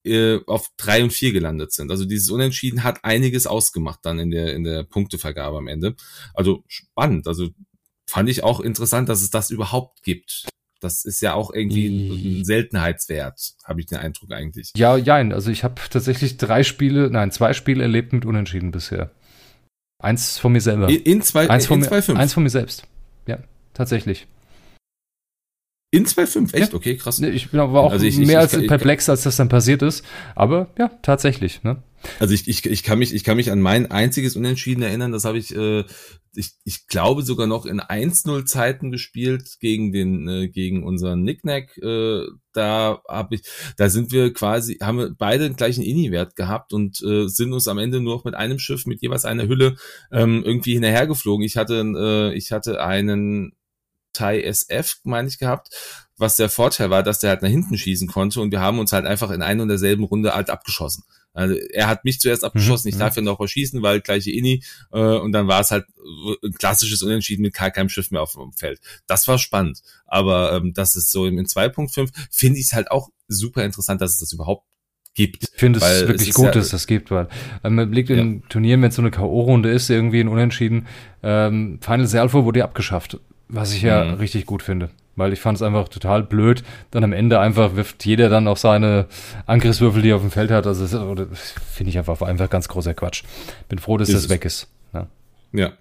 äh, 0.05 0.39
auf 0.45 0.69
drei 0.77 1.03
und 1.03 1.11
vier 1.11 1.33
gelandet 1.33 1.73
sind. 1.73 1.91
Also 1.91 2.05
dieses 2.05 2.29
Unentschieden 2.29 2.83
hat 2.83 3.03
einiges 3.03 3.47
ausgemacht 3.47 3.99
dann 4.03 4.19
in 4.19 4.31
der 4.31 4.53
in 4.53 4.63
der 4.63 4.83
Punktevergabe 4.83 5.57
am 5.57 5.67
Ende. 5.67 5.95
Also 6.33 6.63
spannend, 6.67 7.27
also 7.27 7.49
fand 8.07 8.29
ich 8.29 8.43
auch 8.43 8.59
interessant, 8.59 9.09
dass 9.09 9.21
es 9.21 9.31
das 9.31 9.49
überhaupt 9.49 10.03
gibt. 10.03 10.47
Das 10.85 11.03
ist 11.03 11.19
ja 11.21 11.33
auch 11.33 11.51
irgendwie 11.51 12.41
ein. 12.41 12.45
Seltenheitswert, 12.45 13.55
habe 13.63 13.79
ich 13.79 13.87
den 13.87 13.97
Eindruck 13.97 14.31
eigentlich. 14.31 14.71
Ja, 14.77 14.95
ja, 14.97 15.15
also 15.15 15.49
ich 15.49 15.63
habe 15.63 15.81
tatsächlich 15.89 16.37
drei 16.37 16.61
Spiele, 16.61 17.09
nein, 17.09 17.31
zwei 17.31 17.53
Spiele 17.53 17.81
erlebt 17.81 18.13
mit 18.13 18.23
Unentschieden 18.23 18.69
bisher. 18.69 19.09
Eins 19.99 20.37
von 20.37 20.51
mir 20.51 20.61
selber. 20.61 20.87
In, 20.89 21.01
in 21.01 21.21
zwei, 21.23 21.49
eins 21.49 21.65
von 21.65 21.81
in 21.81 21.89
mir, 21.89 22.01
zwei, 22.01 22.15
Eins 22.15 22.33
von 22.33 22.43
mir 22.43 22.49
selbst. 22.49 22.83
Ja, 23.25 23.39
tatsächlich. 23.73 24.27
In 25.91 26.05
2.5, 26.05 26.53
echt? 26.53 26.73
Ja. 26.73 26.77
Okay, 26.77 26.97
krass. 26.97 27.19
Ich 27.19 27.51
bin 27.51 27.59
aber 27.59 27.81
auch 27.81 27.91
also 27.91 28.05
ich, 28.05 28.17
mehr 28.17 28.43
ich, 28.43 28.53
als 28.53 28.67
perplex, 28.67 29.07
als 29.07 29.23
das 29.23 29.37
dann 29.37 29.47
passiert 29.47 29.81
ist. 29.81 30.03
Aber 30.35 30.67
ja, 30.77 30.91
tatsächlich. 31.01 31.63
Ne? 31.63 31.77
Also 32.19 32.33
ich, 32.33 32.47
ich, 32.47 32.65
ich, 32.65 32.83
kann 32.83 32.99
mich, 32.99 33.13
ich 33.13 33.23
kann 33.23 33.37
mich 33.37 33.51
an 33.51 33.59
mein 33.59 33.91
einziges 33.91 34.35
Unentschieden 34.35 34.83
erinnern. 34.83 35.11
Das 35.11 35.25
habe 35.25 35.37
ich, 35.37 35.55
äh, 35.55 35.83
ich, 36.33 36.51
ich 36.63 36.87
glaube 36.87 37.23
sogar 37.23 37.47
noch 37.47 37.65
in 37.65 37.81
1-0 37.81 38.45
Zeiten 38.45 38.91
gespielt 38.91 39.57
gegen 39.59 39.91
den, 39.91 40.27
äh, 40.27 40.47
gegen 40.47 40.83
unseren 40.83 41.23
Nicknack. 41.23 41.77
Äh, 41.77 42.25
da 42.53 43.01
habe 43.07 43.35
ich, 43.35 43.41
da 43.77 43.89
sind 43.89 44.11
wir 44.11 44.33
quasi, 44.33 44.77
haben 44.81 44.97
wir 44.97 45.15
beide 45.17 45.45
den 45.45 45.55
gleichen 45.55 45.83
Ini-Wert 45.83 46.35
gehabt 46.35 46.73
und 46.73 47.01
äh, 47.01 47.27
sind 47.27 47.53
uns 47.53 47.67
am 47.67 47.77
Ende 47.77 47.99
nur 47.99 48.15
noch 48.15 48.25
mit 48.25 48.35
einem 48.35 48.59
Schiff 48.59 48.85
mit 48.85 49.01
jeweils 49.01 49.25
einer 49.25 49.47
Hülle 49.47 49.75
ähm, 50.11 50.43
irgendwie 50.45 50.73
hinterhergeflogen. 50.73 51.45
Ich 51.45 51.57
hatte, 51.57 51.81
äh, 51.81 52.33
ich 52.35 52.51
hatte 52.51 52.83
einen 52.83 53.53
Thai 54.13 54.41
SF, 54.41 54.99
meine 55.03 55.27
ich, 55.27 55.37
gehabt, 55.37 55.69
was 56.17 56.37
der 56.37 56.49
Vorteil 56.49 56.89
war, 56.89 57.03
dass 57.03 57.19
der 57.19 57.31
halt 57.31 57.41
nach 57.41 57.49
hinten 57.49 57.77
schießen 57.77 58.07
konnte 58.07 58.39
und 58.41 58.51
wir 58.51 58.61
haben 58.61 58.79
uns 58.79 58.93
halt 58.93 59.05
einfach 59.05 59.31
in 59.31 59.41
einer 59.41 59.63
und 59.63 59.69
derselben 59.69 60.05
Runde 60.05 60.33
halt 60.33 60.49
abgeschossen. 60.49 61.03
Also 61.35 61.55
er 61.71 61.87
hat 61.87 62.05
mich 62.05 62.19
zuerst 62.19 62.43
abgeschossen, 62.43 62.87
mhm. 62.87 62.93
ich 62.93 62.97
darf 62.97 63.15
ja 63.15 63.21
noch 63.21 63.39
was 63.39 63.51
schießen, 63.51 63.81
weil 63.81 64.01
gleiche 64.01 64.31
Inni 64.31 64.63
äh, 64.91 64.99
und 64.99 65.31
dann 65.33 65.47
war 65.47 65.61
es 65.61 65.71
halt 65.71 65.85
ein 66.43 66.53
klassisches 66.53 67.03
Unentschieden 67.03 67.41
mit 67.41 67.53
gar 67.53 67.71
keinem 67.71 67.89
Schiff 67.89 68.09
mehr 68.09 68.21
auf 68.21 68.33
dem 68.33 68.53
Feld. 68.53 68.79
Das 69.05 69.27
war 69.27 69.37
spannend, 69.37 69.81
aber 70.05 70.53
ähm, 70.53 70.73
das 70.73 70.95
ist 70.95 71.11
so 71.11 71.25
in 71.25 71.37
2.5 71.37 72.09
finde 72.31 72.59
ich 72.59 72.67
es 72.67 72.73
halt 72.73 72.89
auch 72.89 73.09
super 73.27 73.63
interessant, 73.63 74.01
dass 74.01 74.13
es 74.13 74.19
das 74.19 74.31
überhaupt 74.31 74.65
gibt. 75.13 75.43
Ich 75.43 75.59
finde 75.59 75.79
es 75.79 76.07
wirklich 76.07 76.33
gut, 76.33 76.45
ja, 76.45 76.51
dass 76.51 76.65
es 76.65 76.71
das 76.71 76.87
gibt, 76.87 77.11
weil 77.11 77.27
ähm, 77.63 77.75
man 77.75 77.89
blickt 77.89 78.09
in 78.09 78.35
ja. 78.35 78.41
Turnieren, 78.49 78.81
wenn 78.81 78.89
es 78.89 78.95
so 78.95 79.01
eine 79.01 79.11
K.O.-Runde 79.11 79.69
ist, 79.69 79.89
irgendwie 79.89 80.19
ein 80.19 80.27
Unentschieden, 80.27 80.87
ähm, 81.23 81.79
Final 81.81 82.07
Alpha 82.17 82.43
wurde 82.43 82.63
abgeschafft. 82.63 83.19
Was 83.47 83.73
ich 83.73 83.81
ja 83.81 84.05
mhm. 84.05 84.13
richtig 84.15 84.45
gut 84.45 84.63
finde. 84.63 84.89
Weil 85.15 85.33
ich 85.33 85.39
fand 85.39 85.57
es 85.57 85.61
einfach 85.61 85.87
total 85.87 86.23
blöd. 86.23 86.63
Dann 86.91 87.03
am 87.03 87.13
Ende 87.13 87.39
einfach 87.39 87.75
wirft 87.75 88.05
jeder 88.05 88.29
dann 88.29 88.47
auf 88.47 88.59
seine 88.59 89.07
Angriffswürfel, 89.45 90.01
die 90.01 90.09
er 90.09 90.17
auf 90.17 90.21
dem 90.21 90.31
Feld 90.31 90.51
hat. 90.51 90.67
Also 90.67 90.85
finde 91.71 91.89
ich 91.89 91.97
einfach, 91.97 92.21
einfach 92.21 92.49
ganz 92.49 92.67
großer 92.67 92.93
Quatsch. 92.93 93.23
Bin 93.69 93.79
froh, 93.79 93.97
dass 93.97 94.09
ist 94.09 94.15
das 94.15 94.23
es. 94.25 94.29
weg 94.29 94.45
ist. 94.45 94.67
Ja. 94.93 95.07
Ja. 95.53 95.73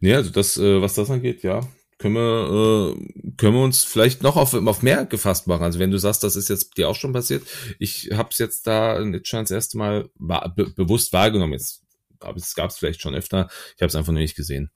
Nee, 0.00 0.14
also 0.14 0.30
das, 0.30 0.56
äh, 0.56 0.80
was 0.80 0.94
das 0.94 1.10
angeht, 1.10 1.42
ja, 1.42 1.60
können 1.98 2.14
wir, 2.14 2.96
äh, 2.96 3.32
können 3.36 3.54
wir 3.54 3.62
uns 3.62 3.84
vielleicht 3.84 4.22
noch 4.22 4.36
auf, 4.36 4.54
auf 4.54 4.82
mehr 4.82 5.04
gefasst 5.04 5.46
machen. 5.46 5.62
Also 5.62 5.78
wenn 5.78 5.90
du 5.90 5.98
sagst, 5.98 6.24
das 6.24 6.34
ist 6.34 6.48
jetzt 6.48 6.76
dir 6.76 6.88
auch 6.88 6.94
schon 6.94 7.12
passiert, 7.12 7.42
ich 7.78 8.10
habe 8.14 8.30
es 8.32 8.38
jetzt 8.38 8.66
da 8.66 8.98
in 8.98 9.12
Itchan 9.12 9.44
das 9.44 9.50
erste 9.50 9.76
Mal 9.76 10.08
be 10.18 10.72
bewusst 10.74 11.12
wahrgenommen. 11.12 11.52
Jetzt, 11.52 11.82
aber 12.20 12.38
es 12.38 12.54
gab 12.54 12.70
es 12.70 12.78
vielleicht 12.78 13.02
schon 13.02 13.14
öfter. 13.14 13.48
Ich 13.76 13.82
habe 13.82 13.88
es 13.88 13.94
einfach 13.94 14.12
noch 14.12 14.20
nicht 14.20 14.36
gesehen. 14.36 14.70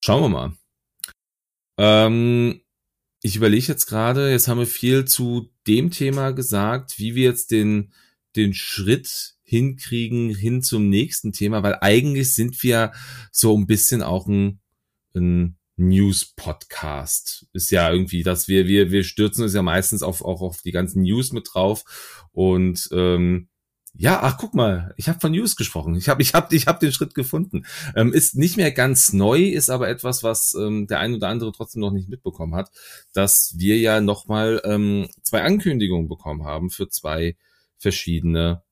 Schauen 0.00 0.22
wir 0.22 0.28
mal. 0.28 0.52
Ähm, 1.78 2.60
ich 3.26 3.34
überlege 3.34 3.66
jetzt 3.66 3.86
gerade, 3.86 4.30
jetzt 4.30 4.46
haben 4.46 4.60
wir 4.60 4.68
viel 4.68 5.04
zu 5.04 5.50
dem 5.66 5.90
Thema 5.90 6.30
gesagt, 6.30 7.00
wie 7.00 7.16
wir 7.16 7.24
jetzt 7.24 7.50
den, 7.50 7.92
den 8.36 8.54
Schritt 8.54 9.34
hinkriegen 9.42 10.32
hin 10.32 10.62
zum 10.62 10.88
nächsten 10.88 11.32
Thema, 11.32 11.64
weil 11.64 11.76
eigentlich 11.80 12.34
sind 12.34 12.62
wir 12.62 12.92
so 13.32 13.56
ein 13.58 13.66
bisschen 13.66 14.02
auch 14.02 14.28
ein, 14.28 14.60
ein 15.16 15.58
News-Podcast. 15.74 17.48
Ist 17.52 17.72
ja 17.72 17.90
irgendwie, 17.90 18.22
dass 18.22 18.46
wir, 18.46 18.68
wir, 18.68 18.92
wir 18.92 19.02
stürzen 19.02 19.42
uns 19.42 19.54
ja 19.54 19.62
meistens 19.62 20.04
auf, 20.04 20.22
auch 20.22 20.40
auf 20.40 20.62
die 20.62 20.72
ganzen 20.72 21.02
News 21.02 21.32
mit 21.32 21.48
drauf 21.52 22.28
und 22.30 22.88
ähm, 22.92 23.48
ja, 23.98 24.20
ach 24.22 24.36
guck 24.38 24.54
mal, 24.54 24.92
ich 24.96 25.08
habe 25.08 25.20
von 25.20 25.32
News 25.32 25.56
gesprochen. 25.56 25.94
Ich 25.94 26.08
habe 26.08 26.20
ich 26.22 26.34
hab, 26.34 26.52
ich 26.52 26.66
hab 26.66 26.80
den 26.80 26.92
Schritt 26.92 27.14
gefunden. 27.14 27.64
Ähm, 27.94 28.12
ist 28.12 28.36
nicht 28.36 28.56
mehr 28.56 28.70
ganz 28.70 29.12
neu, 29.12 29.42
ist 29.42 29.70
aber 29.70 29.88
etwas, 29.88 30.22
was 30.22 30.54
ähm, 30.54 30.86
der 30.86 31.00
ein 31.00 31.14
oder 31.14 31.28
andere 31.28 31.52
trotzdem 31.52 31.80
noch 31.80 31.92
nicht 31.92 32.08
mitbekommen 32.08 32.54
hat, 32.54 32.70
dass 33.12 33.54
wir 33.56 33.78
ja 33.78 34.00
nochmal 34.00 34.60
ähm, 34.64 35.08
zwei 35.22 35.42
Ankündigungen 35.42 36.08
bekommen 36.08 36.44
haben 36.44 36.70
für 36.70 36.88
zwei 36.88 37.36
verschiedene 37.78 38.62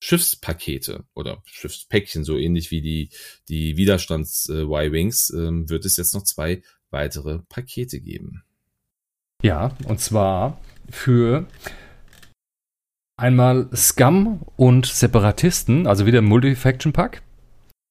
Schiffspakete 0.00 1.04
oder 1.14 1.42
Schiffspäckchen, 1.44 2.24
so 2.24 2.36
ähnlich 2.36 2.70
wie 2.70 2.80
die, 2.80 3.10
die 3.48 3.76
Widerstands-Y-Wings, 3.76 5.30
äh, 5.30 5.38
ähm, 5.38 5.68
wird 5.68 5.84
es 5.84 5.96
jetzt 5.96 6.14
noch 6.14 6.22
zwei 6.22 6.62
weitere 6.90 7.40
Pakete 7.48 8.00
geben. 8.00 8.42
Ja, 9.42 9.76
und 9.86 10.00
zwar 10.00 10.60
für 10.90 11.46
einmal 13.18 13.68
Scum 13.74 14.40
und 14.56 14.86
Separatisten, 14.86 15.86
also 15.86 16.06
wieder 16.06 16.22
Multifaction-Pack. 16.22 17.20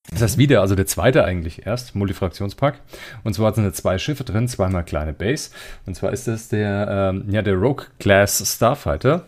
Das 0.09 0.21
heißt 0.21 0.37
wieder, 0.37 0.61
also 0.61 0.75
der 0.75 0.87
zweite 0.87 1.25
eigentlich 1.25 1.65
erst, 1.65 1.93
Multifraktionspack. 1.93 2.79
Und 3.25 3.33
zwar 3.33 3.53
sind 3.53 3.65
da 3.65 3.73
zwei 3.73 3.97
Schiffe 3.97 4.23
drin, 4.23 4.47
zweimal 4.47 4.85
kleine 4.85 5.13
Base. 5.13 5.51
Und 5.85 5.95
zwar 5.95 6.13
ist 6.13 6.27
das 6.29 6.47
der, 6.47 7.11
ähm, 7.13 7.25
ja, 7.29 7.41
der 7.41 7.55
Rogue 7.55 7.87
Class 7.99 8.41
Starfighter. 8.55 9.25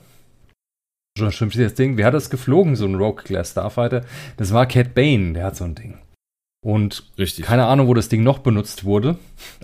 Schon 1.18 1.34
stimmt 1.34 1.60
das 1.60 1.74
Ding. 1.74 1.98
Wer 1.98 2.06
hat 2.06 2.14
das 2.14 2.30
geflogen, 2.30 2.78
so 2.78 2.86
ein 2.86 2.96
Rogue 2.96 3.24
Class 3.24 3.52
Starfighter? 3.52 4.06
Das 4.38 4.54
war 4.54 4.66
Cat 4.66 4.96
Bane, 4.96 5.34
der 5.34 5.46
hat 5.48 5.58
so 5.58 5.66
ein 5.66 5.76
Ding. 5.76 5.98
Und 6.62 7.12
Richtig. 7.18 7.46
keine 7.46 7.66
Ahnung, 7.66 7.88
wo 7.88 7.94
das 7.94 8.08
Ding 8.08 8.24
noch 8.24 8.40
benutzt 8.40 8.86
wurde, 8.86 9.18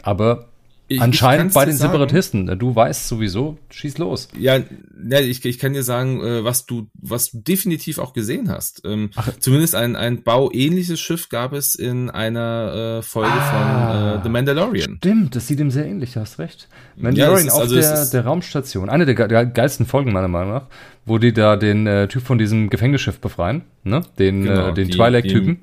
aber 0.04 0.50
ich, 0.88 1.02
Anscheinend 1.02 1.48
ich 1.48 1.56
bei 1.56 1.66
den 1.66 1.76
sagen. 1.76 1.94
Separatisten. 1.94 2.60
Du 2.60 2.76
weißt 2.76 3.08
sowieso, 3.08 3.58
schieß 3.72 3.98
los. 3.98 4.28
Ja, 4.38 4.58
ja 4.58 5.20
ich, 5.20 5.44
ich 5.44 5.58
kann 5.58 5.74
dir 5.74 5.82
sagen, 5.82 6.22
äh, 6.22 6.44
was 6.44 6.68
du, 6.68 6.88
was 6.94 7.32
du 7.32 7.40
definitiv 7.40 7.98
auch 7.98 8.14
gesehen 8.14 8.50
hast. 8.50 8.84
Ähm, 8.86 9.10
zumindest 9.40 9.74
ein, 9.74 9.96
ein 9.96 10.22
bauähnliches 10.22 11.00
Schiff 11.00 11.30
gab 11.30 11.54
es 11.54 11.74
in 11.74 12.12
einer 12.12 13.00
äh, 13.00 13.02
Folge 13.02 13.32
ah, 13.32 14.12
von 14.14 14.20
äh, 14.20 14.24
The 14.24 14.30
Mandalorian. 14.30 14.98
Stimmt, 14.98 15.36
das 15.36 15.48
sieht 15.48 15.60
ihm 15.60 15.72
sehr 15.72 15.88
ähnlich, 15.88 16.18
hast 16.18 16.38
recht. 16.38 16.68
Mandalorian 16.98 17.48
ja, 17.48 17.48
ist, 17.48 17.54
auf 17.54 17.62
also 17.62 17.76
der, 17.76 18.06
der 18.06 18.26
Raumstation. 18.26 18.88
Eine 18.88 19.08
der, 19.08 19.28
der, 19.28 19.46
geilsten 19.48 19.88
Folgen 19.88 20.14
meiner 20.14 20.28
Meinung 20.28 20.54
nach, 20.54 20.68
wo 21.06 21.18
die 21.18 21.34
da 21.34 21.56
den 21.56 21.88
äh, 21.88 22.08
Typ 22.08 22.22
von 22.22 22.38
diesem 22.38 22.70
Gefängnisschiff 22.70 23.20
befreien, 23.20 23.64
ne? 23.84 24.04
Den, 24.20 24.44
genau, 24.44 24.70
äh, 24.70 24.74
den 24.74 24.92
Twilight-Typen. 24.92 25.60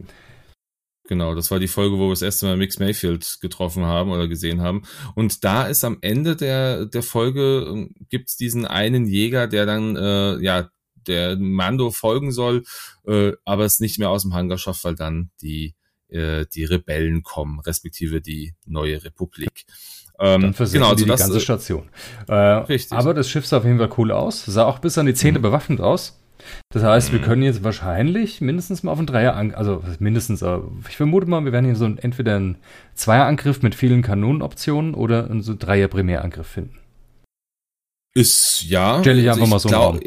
Genau, 1.05 1.35
das 1.35 1.51
war 1.51 1.59
die 1.59 1.69
Folge, 1.69 1.99
wo 1.99 2.07
wir 2.07 2.11
das 2.11 2.23
erste 2.23 2.47
Mal 2.47 2.57
Mix 2.57 2.79
Mayfield 2.79 3.39
getroffen 3.41 3.85
haben 3.85 4.11
oder 4.11 4.29
gesehen 4.29 4.61
haben. 4.61 4.83
Und 5.15 5.43
da 5.45 5.67
ist 5.67 5.85
am 5.85 5.99
Ende 6.01 6.37
der, 6.37 6.87
der 6.87 7.03
Folge, 7.03 7.89
äh, 7.91 8.05
gibt's 8.09 8.37
diesen 8.37 8.67
einen 8.67 9.07
Jäger, 9.07 9.49
der 9.49 9.67
dann, 9.67 9.97
äh, 9.97 10.39
ja, 10.39 10.71
der 11.07 11.37
Mando 11.37 11.91
folgen 11.91 12.31
soll, 12.31 12.63
äh, 13.07 13.33
aber 13.45 13.65
es 13.65 13.81
nicht 13.81 13.99
mehr 13.99 14.11
aus 14.11 14.23
dem 14.23 14.35
Hangar 14.35 14.59
schafft, 14.59 14.85
weil 14.85 14.95
dann 14.95 15.31
die, 15.41 15.75
äh, 16.09 16.47
die 16.55 16.65
Rebellen 16.65 17.25
kommen, 17.25 17.59
respektive 17.59 18.21
die 18.21 18.55
neue 18.65 19.03
Republik. 19.03 19.65
Ähm, 20.21 20.55
dann 20.57 20.71
genau, 20.71 20.91
also 20.91 21.05
die, 21.05 21.11
das, 21.11 21.21
die 21.21 21.25
ganze 21.25 21.39
äh, 21.39 21.41
Station. 21.41 21.89
Äh, 22.29 22.35
richtig. 22.35 22.97
Aber 22.97 23.13
das 23.13 23.29
Schiff 23.29 23.47
sah 23.47 23.59
auf 23.59 23.65
jeden 23.65 23.79
Fall 23.79 23.91
cool 23.99 24.13
aus, 24.13 24.45
sah 24.45 24.67
auch 24.67 24.79
bis 24.79 24.97
an 24.99 25.07
die 25.07 25.15
Zähne 25.15 25.39
mhm. 25.39 25.43
bewaffnet 25.43 25.81
aus. 25.81 26.22
Das 26.71 26.83
heißt, 26.83 27.13
wir 27.13 27.21
mhm. 27.21 27.25
können 27.25 27.43
jetzt 27.43 27.65
wahrscheinlich 27.65 28.41
mindestens 28.41 28.83
mal 28.83 28.93
auf 28.93 28.99
einen 28.99 29.07
Dreier, 29.07 29.37
also 29.37 29.83
mindestens, 29.99 30.45
ich 30.89 30.97
vermute 30.97 31.27
mal, 31.27 31.45
wir 31.45 31.53
werden 31.53 31.67
hier 31.67 31.77
so 31.77 31.85
ein, 31.85 31.99
entweder 31.99 32.37
einen 32.37 32.59
Zweierangriff 32.95 33.63
mit 33.63 33.75
vielen 33.75 34.03
Kanonenoptionen 34.03 34.95
oder 34.95 35.31
einen 35.31 35.43
so 35.43 35.55
Dreier 35.59 35.89
Primärangriff 35.89 36.47
finden. 36.47 36.79
Ist 38.15 38.65
ja. 38.69 39.01
Stelle 39.01 39.23
ich 39.23 39.31
einfach 39.31 39.43
also 39.43 39.45
ich 39.45 39.51
mal 39.51 39.59
so 39.59 39.69
glaub, 39.69 40.01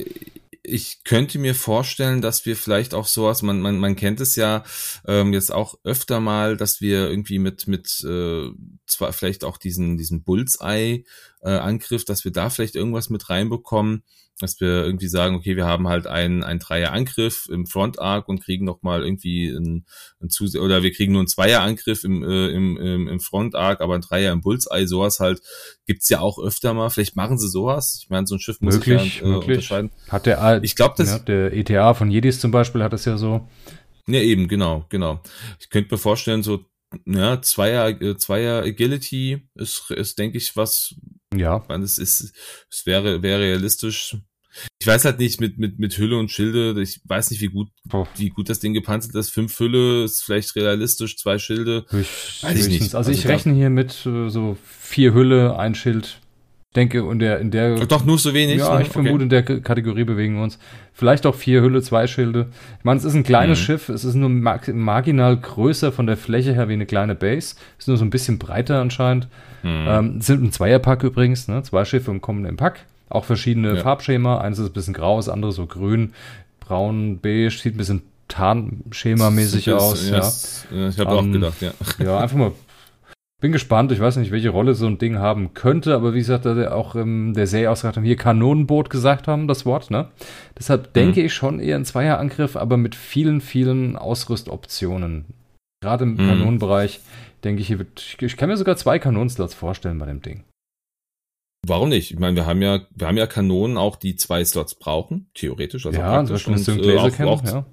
ich 0.68 1.04
könnte 1.04 1.40
mir 1.40 1.56
vorstellen, 1.56 2.22
dass 2.22 2.46
wir 2.46 2.56
vielleicht 2.56 2.94
auch 2.94 3.08
sowas, 3.08 3.42
man, 3.42 3.62
man, 3.62 3.78
man 3.78 3.96
kennt 3.96 4.20
es 4.20 4.36
ja 4.36 4.64
ähm, 5.08 5.34
jetzt 5.34 5.52
auch 5.52 5.76
öfter 5.84 6.20
mal, 6.20 6.58
dass 6.58 6.82
wir 6.82 7.10
irgendwie 7.10 7.40
mit, 7.40 7.68
mit 7.68 8.04
äh, 8.04 8.50
zwar 8.86 9.14
vielleicht 9.14 9.44
auch 9.44 9.58
diesen, 9.58 9.98
diesen 9.98 10.24
Bullseye-Angriff, 10.24 12.02
äh, 12.02 12.06
dass 12.06 12.26
wir 12.26 12.32
da 12.32 12.50
vielleicht 12.50 12.76
irgendwas 12.76 13.10
mit 13.10 13.30
reinbekommen, 13.30 14.04
dass 14.40 14.60
wir 14.60 14.86
irgendwie 14.86 15.08
sagen, 15.08 15.36
okay, 15.36 15.56
wir 15.56 15.66
haben 15.66 15.88
halt 15.88 16.08
einen, 16.08 16.44
einen 16.44 16.60
Dreier-Angriff 16.60 17.48
im 17.50 17.66
Front-Arc 17.66 18.28
und 18.28 18.44
kriegen 18.44 18.66
nochmal 18.66 19.04
irgendwie 19.04 19.50
einen, 19.50 19.86
einen 20.20 20.30
Zuse 20.30 20.62
oder 20.62 20.84
wir 20.84 20.92
kriegen 20.92 21.14
nur 21.14 21.22
einen 21.22 21.28
Zweier-Angriff 21.28 22.04
im, 22.04 22.24
äh, 22.24 22.50
im, 22.50 22.78
im, 22.78 23.08
im 23.08 23.20
Front-Arc, 23.20 23.82
aber 23.82 23.96
ein 23.96 24.02
Dreier 24.02 24.34
im 24.34 24.42
Bullseye, 24.42 24.88
sowas 24.88 25.20
halt 25.20 25.42
gibt's 25.86 26.10
ja 26.10 26.20
auch 26.20 26.40
öfter 26.40 26.74
mal. 26.74 26.90
Vielleicht 26.90 27.16
machen 27.16 27.38
sie 27.38 27.50
sowas. 27.50 28.00
Ich 28.02 28.10
meine, 28.10 28.28
so 28.28 28.36
ein 28.36 28.40
Schiff 28.40 28.60
muss 28.62 28.76
möglich, 28.76 29.02
sich 29.02 29.20
ja, 29.22 29.28
äh, 29.28 29.30
möglich. 29.30 29.58
unterscheiden. 29.58 29.92
Hat 30.10 30.26
der, 30.26 30.64
ich 30.64 30.76
glaube, 30.76 30.96
das 30.98 31.12
ja, 31.12 31.20
der 31.20 31.54
ETA 31.54 31.94
von 31.94 32.12
Jedis 32.12 32.40
zum 32.40 32.52
Beispiel 32.52 32.84
hat 32.84 32.94
das 32.94 33.06
ja 33.06 33.18
so. 33.18 33.48
Ja, 34.08 34.20
eben, 34.20 34.48
genau, 34.48 34.86
genau. 34.90 35.22
Ich 35.60 35.70
könnte 35.70 35.94
mir 35.94 35.98
vorstellen, 35.98 36.44
so 36.44 36.66
ja, 37.06 37.42
Zweier, 37.42 37.90
äh, 38.02 38.18
Zweier 38.18 38.64
Agility 38.64 39.48
ist, 39.56 39.92
ist 39.92 40.20
denke 40.20 40.38
ich, 40.38 40.56
was. 40.56 40.96
Ja. 41.38 41.64
Man, 41.68 41.84
es 41.84 41.98
ist, 41.98 42.34
es 42.72 42.86
wäre, 42.86 43.22
wäre 43.22 43.42
realistisch. 43.42 44.18
Ich 44.80 44.88
weiß 44.88 45.04
halt 45.04 45.20
nicht 45.20 45.42
mit, 45.42 45.58
mit, 45.58 45.80
mit 45.80 45.98
Hülle 45.98 46.18
und 46.18 46.32
Schilde. 46.32 46.80
Ich 46.82 47.02
weiß 47.04 47.32
nicht, 47.32 47.42
wie 47.42 47.48
gut, 47.48 47.70
oh. 47.92 48.06
wie 48.16 48.30
gut 48.30 48.50
das 48.50 48.60
Ding 48.60 48.74
gepanzert 48.74 49.14
ist. 49.16 49.30
Fünf 49.30 49.60
Hülle 49.60 50.06
ist 50.06 50.24
vielleicht 50.24 50.56
realistisch, 50.56 51.18
zwei 51.18 51.38
Schilde. 51.40 51.86
Ich, 51.92 52.44
weiß 52.44 52.60
ich 52.60 52.68
nicht. 52.70 52.82
Also, 52.96 52.98
also 52.98 53.12
ich 53.12 53.28
rechne 53.28 53.54
hier 53.54 53.70
mit 53.70 54.06
äh, 54.06 54.30
so 54.30 54.58
vier 54.64 55.14
Hülle, 55.14 55.58
ein 55.58 55.76
Schild 55.76 56.22
denke, 56.76 57.00
in 57.00 57.20
der, 57.20 57.40
in 57.40 57.52
der. 57.52 57.86
Doch 57.86 58.06
nur 58.06 58.18
so 58.20 58.34
wenig. 58.34 58.58
Ja, 58.58 58.80
ich 58.80 58.90
okay. 58.90 59.04
vermute, 59.04 59.24
in 59.24 59.30
der 59.30 59.44
Kategorie 59.44 60.04
bewegen 60.04 60.36
wir 60.36 60.44
uns. 60.44 60.60
Vielleicht 60.94 61.26
auch 61.26 61.36
vier 61.36 61.62
Hülle, 61.62 61.82
zwei 61.82 62.08
Schilde. 62.08 62.48
Ich 62.78 62.86
meine, 62.86 62.98
es 62.98 63.06
ist 63.06 63.16
ein 63.16 63.24
kleines 63.24 63.60
mhm. 63.60 63.64
Schiff. 63.64 63.90
Es 63.90 64.04
ist 64.04 64.16
nur 64.16 64.30
marginal 64.30 65.38
größer 65.38 65.92
von 65.92 66.08
der 66.08 66.18
Fläche 66.18 66.54
her 66.54 66.70
wie 66.70 66.74
eine 66.74 66.86
kleine 66.86 67.16
Base. 67.16 67.56
Ist 67.78 67.88
nur 67.88 67.98
so 67.98 68.06
ein 68.06 68.10
bisschen 68.10 68.38
breiter 68.38 68.82
anscheinend. 68.82 69.28
Mhm. 69.64 69.86
Ähm, 69.88 70.22
sind 70.22 70.44
ein 70.44 70.52
Zweierpack 70.52 71.04
übrigens, 71.04 71.48
ne? 71.48 71.64
Zwei 71.64 71.86
Schiffe 71.86 72.12
im 72.12 72.58
Pack. 72.58 72.86
Auch 73.10 73.26
verschiedene 73.26 73.76
ja. 73.76 73.82
Farbschema. 73.82 74.40
Eines 74.40 74.60
ist 74.60 74.68
ein 74.68 74.74
bisschen 74.74 74.94
grau, 74.94 75.18
das 75.18 75.30
andere 75.30 75.52
so 75.52 75.66
grün, 75.66 76.14
braun, 76.60 77.20
beige. 77.20 77.52
Sieht 77.52 77.76
ein 77.76 77.78
bisschen 77.78 78.02
Tarnschema-mäßig 78.30 79.72
aus. 79.74 80.10
Ja, 80.10 80.18
ja. 80.76 80.90
Ich 80.90 81.00
habe 81.00 81.12
um, 81.12 81.18
auch 81.18 81.24
ähm, 81.24 81.34
gedacht, 81.34 81.62
ja. 81.62 81.72
Ja, 82.04 82.20
einfach 82.20 82.38
mal 82.38 82.52
bin 83.42 83.52
gespannt. 83.52 83.92
Ich 83.92 84.00
weiß 84.00 84.18
nicht, 84.18 84.32
welche 84.32 84.50
Rolle 84.50 84.74
so 84.76 84.88
ein 84.88 84.98
Ding 84.98 85.18
haben 85.18 85.54
könnte, 85.54 85.96
aber 85.96 86.14
wie 86.14 86.20
gesagt, 86.20 86.48
auch 86.48 86.96
ähm, 86.96 87.34
der 87.34 87.48
Serie 87.48 87.72
ausgesagt 87.72 87.98
haben, 87.98 88.04
hier 88.04 88.16
Kanonenboot 88.16 88.90
gesagt 88.90 89.28
haben, 89.28 89.48
das 89.48 89.66
Wort, 89.66 89.92
ne? 89.92 90.10
Deshalb 90.58 90.88
mhm. 90.88 90.94
denke 90.94 91.22
ich 91.22 91.34
schon 91.34 91.60
eher 91.60 91.76
ein 91.76 91.86
Zweierangriff, 91.86 92.56
aber 92.56 92.78
mit 92.78 92.96
vielen, 92.96 93.42
vielen 93.42 93.98
Ausrüstoptionen. 93.98 95.26
Gerade 95.82 96.06
im 96.06 96.14
mhm. 96.14 96.28
Kanonenbereich 96.28 97.02
denke 97.44 97.62
ich, 97.62 97.68
hier 97.68 97.80
wird, 97.80 98.00
ich, 98.02 98.22
ich 98.22 98.38
kann 98.38 98.50
mir 98.50 98.58
sogar 98.58 98.78
zwei 98.78 99.00
Kanonenslots 99.00 99.54
vorstellen 99.54 100.00
bei 100.00 100.06
dem 100.06 100.22
Ding. 100.22 100.44
Warum 101.68 101.90
nicht? 101.90 102.12
Ich 102.12 102.20
meine, 102.20 102.36
wir 102.36 102.46
haben 102.46 102.62
ja, 102.62 102.82
wir 102.92 103.08
haben 103.08 103.18
ja 103.18 103.28
Kanonen 103.28 103.78
auch, 103.78 103.96
die 103.96 104.16
zwei 104.16 104.46
Slots 104.46 104.76
brauchen, 104.76 105.30
theoretisch. 105.34 105.86
Also 105.86 106.00
ja, 106.00 106.24
zum 106.24 106.36
Beispiel 106.36 106.54
und, 106.54 106.86
äh, 106.86 106.98
auch, 106.98 107.20
auch, 107.20 107.44
ja. 107.44 107.66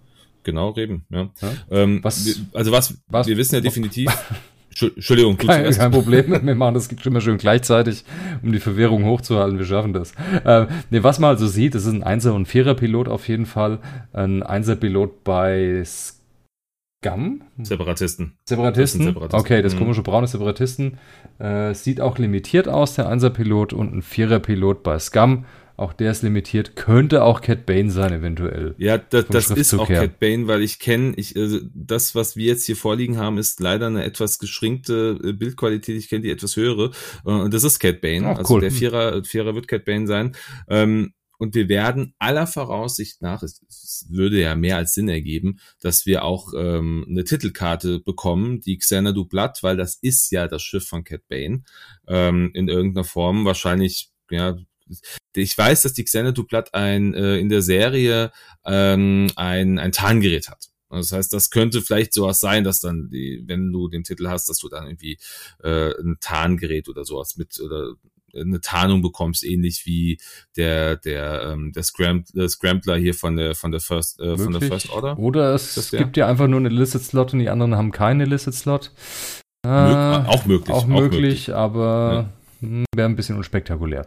Genau, 0.44 0.70
Reben, 0.70 1.06
ja. 1.10 1.30
ja. 1.40 1.52
Ähm, 1.70 2.02
was, 2.02 2.40
also 2.52 2.72
was, 2.72 3.02
was, 3.06 3.26
wir 3.26 3.36
wissen 3.36 3.54
ja 3.54 3.60
definitiv, 3.60 4.10
Entschuldigung, 4.88 5.36
du 5.36 5.46
kein, 5.46 5.70
kein 5.70 5.90
Problem. 5.90 6.30
Wir 6.46 6.54
machen 6.54 6.74
das 6.74 6.88
immer 6.88 7.20
schön 7.20 7.38
gleichzeitig, 7.38 8.04
um 8.42 8.52
die 8.52 8.60
Verwirrung 8.60 9.04
hochzuhalten. 9.04 9.58
Wir 9.58 9.66
schaffen 9.66 9.92
das. 9.92 10.12
Äh, 10.44 10.66
nee, 10.90 11.02
was 11.02 11.18
man 11.18 11.30
also 11.30 11.46
sieht, 11.46 11.74
das 11.74 11.86
ist 11.86 11.92
ein 11.92 12.02
Einser- 12.02 12.34
und 12.34 12.46
Vierer-Pilot 12.46 13.08
auf 13.08 13.28
jeden 13.28 13.46
Fall. 13.46 13.78
Ein 14.12 14.42
Einser-Pilot 14.42 15.24
bei 15.24 15.82
Scum. 17.02 17.42
Separatisten. 17.62 18.34
Separatisten. 18.44 19.04
Separatisten. 19.04 19.40
Okay, 19.40 19.62
das 19.62 19.74
mhm. 19.74 19.78
komische 19.78 20.02
braune 20.02 20.28
Separatisten. 20.28 20.98
Äh, 21.38 21.74
sieht 21.74 22.00
auch 22.00 22.18
limitiert 22.18 22.68
aus, 22.68 22.94
der 22.94 23.08
Einser-Pilot 23.08 23.72
und 23.72 23.94
ein 23.94 24.02
Vierer-Pilot 24.02 24.82
bei 24.82 24.98
Scum. 24.98 25.44
Auch 25.76 25.92
der 25.94 26.12
ist 26.12 26.22
limitiert. 26.22 26.76
Könnte 26.76 27.24
auch 27.24 27.40
Cat 27.40 27.66
Bane 27.66 27.90
sein, 27.90 28.12
eventuell. 28.12 28.74
Ja, 28.78 28.98
das, 28.98 29.26
das 29.26 29.50
ist 29.50 29.74
auch 29.74 29.88
her. 29.88 30.02
Cat 30.02 30.20
Bane, 30.20 30.46
weil 30.46 30.62
ich 30.62 30.78
kenne, 30.78 31.14
ich, 31.16 31.34
also 31.36 31.58
das, 31.74 32.14
was 32.14 32.36
wir 32.36 32.46
jetzt 32.46 32.66
hier 32.66 32.76
vorliegen 32.76 33.16
haben, 33.16 33.38
ist 33.38 33.58
leider 33.58 33.86
eine 33.86 34.04
etwas 34.04 34.38
geschrinkte 34.38 35.18
äh, 35.24 35.32
Bildqualität. 35.32 35.96
Ich 35.96 36.08
kenne 36.08 36.22
die 36.22 36.30
etwas 36.30 36.56
höhere. 36.56 36.92
Äh, 37.24 37.30
und 37.30 37.52
das 37.52 37.64
ist 37.64 37.80
Cat 37.80 38.00
Bane. 38.00 38.28
Oh, 38.28 38.34
also 38.34 38.54
cool. 38.54 38.60
der 38.60 38.70
Vierer, 38.70 39.24
Vierer 39.24 39.54
wird 39.54 39.66
Cat 39.66 39.84
Bane 39.84 40.06
sein. 40.06 40.36
Ähm, 40.68 41.14
und 41.42 41.56
wir 41.56 41.68
werden 41.68 42.14
aller 42.20 42.46
Voraussicht 42.46 43.20
nach, 43.20 43.42
es, 43.42 43.60
es, 43.68 44.06
würde 44.08 44.40
ja 44.40 44.54
mehr 44.54 44.76
als 44.76 44.94
Sinn 44.94 45.08
ergeben, 45.08 45.58
dass 45.80 46.06
wir 46.06 46.22
auch 46.22 46.52
ähm, 46.56 47.04
eine 47.08 47.24
Titelkarte 47.24 47.98
bekommen, 47.98 48.60
die 48.60 48.78
Xanadu 48.78 49.24
Blood, 49.24 49.60
weil 49.62 49.76
das 49.76 49.96
ist 49.96 50.30
ja 50.30 50.46
das 50.46 50.62
Schiff 50.62 50.86
von 50.86 51.02
Cat 51.02 51.26
Bane 51.26 51.64
ähm, 52.06 52.52
in 52.54 52.68
irgendeiner 52.68 53.02
Form. 53.02 53.44
Wahrscheinlich 53.44 54.12
ja, 54.30 54.56
ich 55.34 55.58
weiß, 55.58 55.82
dass 55.82 55.94
die 55.94 56.04
Xanadu 56.04 56.44
Blatt 56.44 56.74
ein, 56.74 57.12
äh, 57.12 57.38
in 57.38 57.48
der 57.48 57.62
Serie 57.62 58.30
ähm, 58.64 59.26
ein, 59.34 59.80
ein 59.80 59.90
Tarngerät 59.90 60.48
hat. 60.48 60.68
Das 60.90 61.10
heißt, 61.10 61.32
das 61.32 61.50
könnte 61.50 61.82
vielleicht 61.82 62.14
sowas 62.14 62.38
sein, 62.38 62.62
dass 62.62 62.78
dann, 62.78 63.10
die, 63.10 63.42
wenn 63.48 63.72
du 63.72 63.88
den 63.88 64.04
Titel 64.04 64.28
hast, 64.28 64.48
dass 64.48 64.58
du 64.58 64.68
dann 64.68 64.86
irgendwie 64.86 65.18
äh, 65.64 65.90
ein 66.00 66.18
Tarngerät 66.20 66.88
oder 66.88 67.04
sowas 67.04 67.36
mit 67.36 67.58
oder 67.58 67.94
eine 68.34 68.60
Tarnung 68.60 69.02
bekommst, 69.02 69.44
ähnlich 69.44 69.82
wie 69.86 70.18
der 70.56 70.96
der 70.96 71.52
ähm, 71.52 71.72
der, 71.72 71.82
Scram 71.82 72.24
der 72.34 72.48
Scrambler 72.48 72.96
hier 72.96 73.14
von 73.14 73.36
der 73.36 73.54
von 73.54 73.72
der 73.72 73.80
First 73.80 74.20
äh, 74.20 74.36
von 74.36 74.52
der 74.52 74.62
First 74.62 74.90
Order. 74.90 75.18
Oder 75.18 75.54
es 75.54 75.90
gibt 75.90 76.16
ja 76.16 76.26
einfach 76.26 76.48
nur 76.48 76.60
eine 76.60 76.68
Illicit 76.68 77.02
Slot 77.02 77.32
und 77.32 77.40
die 77.40 77.48
anderen 77.48 77.76
haben 77.76 77.92
keine 77.92 78.24
Illicit 78.24 78.54
Slot. 78.54 78.92
Äh, 79.64 79.68
auch 79.68 80.46
möglich. 80.46 80.74
Auch, 80.74 80.82
auch 80.82 80.86
möglich, 80.86 81.54
aber 81.54 82.28
ja. 82.60 82.68
Hm, 82.68 82.84
wäre 82.94 83.08
ein 83.08 83.16
bisschen 83.16 83.36
unspektakulär. 83.36 84.06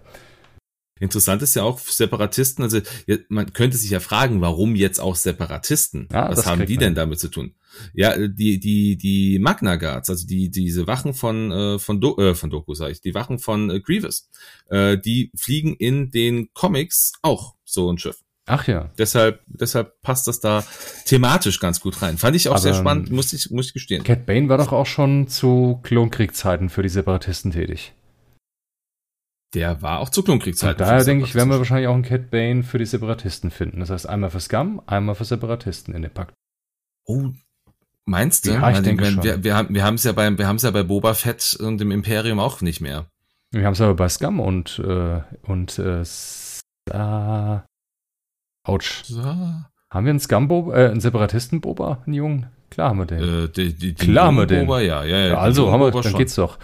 Interessant 0.99 1.41
ist 1.41 1.55
ja 1.55 1.63
auch 1.63 1.79
Separatisten, 1.79 2.63
also 2.63 2.79
man 3.27 3.51
könnte 3.51 3.75
sich 3.75 3.89
ja 3.89 3.99
fragen, 3.99 4.39
warum 4.39 4.75
jetzt 4.75 4.99
auch 4.99 5.15
Separatisten? 5.15 6.07
Ja, 6.11 6.29
Was 6.29 6.45
haben 6.45 6.65
die 6.65 6.77
denn 6.77 6.95
damit 6.95 7.19
zu 7.19 7.27
tun? 7.27 7.53
Ja, 7.93 8.15
die 8.17 8.59
die 8.59 8.97
die 8.97 9.39
Magna 9.39 9.75
Guards, 9.75 10.09
also 10.09 10.27
die 10.27 10.49
diese 10.49 10.87
Wachen 10.87 11.13
von 11.13 11.51
äh, 11.51 11.79
von 11.79 12.01
Do 12.01 12.17
äh, 12.17 12.35
von 12.35 12.49
Doku 12.49 12.73
sage 12.73 12.91
ich, 12.91 13.01
die 13.01 13.13
Wachen 13.13 13.39
von 13.39 13.69
äh, 13.69 13.79
Grievous, 13.79 14.29
äh, 14.69 14.97
die 14.97 15.31
fliegen 15.35 15.75
in 15.75 16.11
den 16.11 16.53
Comics 16.53 17.13
auch 17.21 17.55
so 17.63 17.91
ein 17.91 17.97
Schiff. 17.97 18.17
Ach 18.47 18.67
ja. 18.67 18.91
Deshalb, 18.97 19.41
deshalb 19.47 19.99
passt 20.01 20.27
das 20.27 20.39
da 20.39 20.63
thematisch 21.05 21.59
ganz 21.59 21.79
gut 21.79 22.01
rein. 22.01 22.17
Fand 22.17 22.35
ich 22.35 22.47
auch 22.47 22.53
Aber, 22.53 22.61
sehr 22.61 22.75
spannend, 22.75 23.11
muss 23.11 23.33
ich, 23.33 23.49
muss 23.49 23.67
ich 23.67 23.73
gestehen. 23.73 24.03
Cat 24.03 24.25
Bane 24.27 24.49
war 24.49 24.59
doch 24.59 24.71
auch 24.71 24.85
schon 24.85 25.27
zu 25.27 25.79
Klonkriegzeiten 25.81 26.69
für 26.69 26.83
die 26.83 26.89
Separatisten 26.89 27.51
tätig. 27.51 27.93
Der 29.55 29.81
war 29.81 29.99
auch 29.99 30.09
zu 30.09 30.21
Klonkriegzeiten. 30.21 30.77
Daher 30.77 31.03
denke 31.03 31.25
ich, 31.25 31.33
werden 31.33 31.49
wir 31.49 31.57
wahrscheinlich 31.57 31.87
auch 31.87 31.93
einen 31.93 32.03
Cat 32.03 32.29
Bane 32.29 32.61
für 32.61 32.77
die 32.77 32.85
Separatisten 32.85 33.49
finden. 33.49 33.79
Das 33.79 33.89
heißt, 33.89 34.07
einmal 34.07 34.29
für 34.29 34.41
Scum, 34.41 34.81
einmal 34.85 35.15
für 35.15 35.25
Separatisten 35.25 35.95
in 35.95 36.03
dem 36.03 36.11
Pakt. 36.11 36.33
Oh, 37.05 37.29
meinst 38.05 38.47
du? 38.47 38.51
Ja, 38.51 38.69
ich, 38.69 38.77
ich 38.77 38.83
denke 38.83 39.05
schon. 39.05 39.23
Wir, 39.23 39.43
wir, 39.43 39.67
wir 39.69 39.83
haben 39.83 39.95
es 39.95 40.03
ja 40.03 40.11
bei, 40.11 40.37
wir 40.37 40.47
haben 40.47 40.55
es 40.57 40.63
ja 40.63 40.71
bei 40.71 40.83
Boba 40.83 41.13
Fett 41.13 41.57
und 41.59 41.79
dem 41.79 41.91
Imperium 41.91 42.39
auch 42.39 42.61
nicht 42.61 42.81
mehr. 42.81 43.05
Wir 43.51 43.65
haben 43.65 43.73
es 43.73 43.81
aber 43.81 43.95
bei 43.95 44.09
Scum 44.09 44.39
und, 44.39 44.79
äh, 44.85 45.21
und, 45.43 45.79
äh, 45.79 46.01
äh, 46.91 47.59
Autsch. 48.63 49.03
So. 49.05 49.21
Haben 49.21 50.05
wir 50.05 50.09
einen 50.09 50.19
Scum-Boba, 50.19 50.75
äh, 50.75 50.89
einen 50.89 50.99
Separatisten-Boba, 50.99 52.03
einen 52.05 52.13
Jungen? 52.13 52.47
Klar 52.69 52.89
haben 52.89 52.99
wir 52.99 53.05
den. 53.05 53.45
Äh, 53.45 53.49
die, 53.49 53.73
die, 53.73 53.93
Klar 53.93 54.27
haben 54.27 54.37
wir 54.37 54.45
den. 54.45 54.65
Boba, 54.65 54.81
ja, 54.81 55.03
ja, 55.03 55.27
ja. 55.27 55.37
also 55.37 55.71
haben 55.71 55.79
wir, 55.79 55.91
dann 55.91 56.03
schon. 56.03 56.17
geht's 56.17 56.35
doch. 56.35 56.57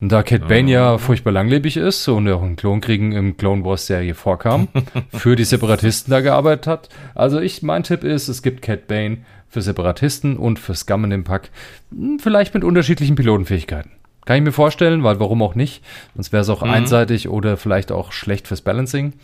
Und 0.00 0.10
da 0.10 0.22
Cat 0.22 0.48
Bane 0.48 0.70
ja 0.70 0.96
furchtbar 0.96 1.30
langlebig 1.30 1.76
ist 1.76 2.08
und 2.08 2.26
auch 2.30 2.42
in 2.42 2.56
Klonkriegen 2.56 3.12
im 3.12 3.36
Clone 3.36 3.64
Wars 3.66 3.86
Serie 3.86 4.14
vorkam, 4.14 4.68
für 5.12 5.36
die 5.36 5.44
Separatisten 5.44 6.10
da 6.10 6.22
gearbeitet 6.22 6.66
hat. 6.66 6.88
Also 7.14 7.38
ich, 7.38 7.62
mein 7.62 7.82
Tipp 7.82 8.02
ist, 8.02 8.28
es 8.28 8.42
gibt 8.42 8.62
Cat 8.62 8.86
Bane 8.86 9.18
für 9.50 9.60
Separatisten 9.60 10.38
und 10.38 10.58
für 10.58 10.74
Scum 10.74 11.04
in 11.04 11.10
dem 11.10 11.24
Pack. 11.24 11.50
Hm, 11.90 12.18
vielleicht 12.18 12.54
mit 12.54 12.64
unterschiedlichen 12.64 13.16
Pilotenfähigkeiten. 13.16 13.92
Kann 14.24 14.36
ich 14.36 14.42
mir 14.42 14.52
vorstellen, 14.52 15.02
weil 15.02 15.20
warum 15.20 15.42
auch 15.42 15.54
nicht? 15.54 15.82
Sonst 16.14 16.32
wäre 16.32 16.42
es 16.42 16.48
auch 16.48 16.62
mhm. 16.62 16.70
einseitig 16.70 17.28
oder 17.28 17.56
vielleicht 17.56 17.92
auch 17.92 18.12
schlecht 18.12 18.48
fürs 18.48 18.62
Balancing. 18.62 19.14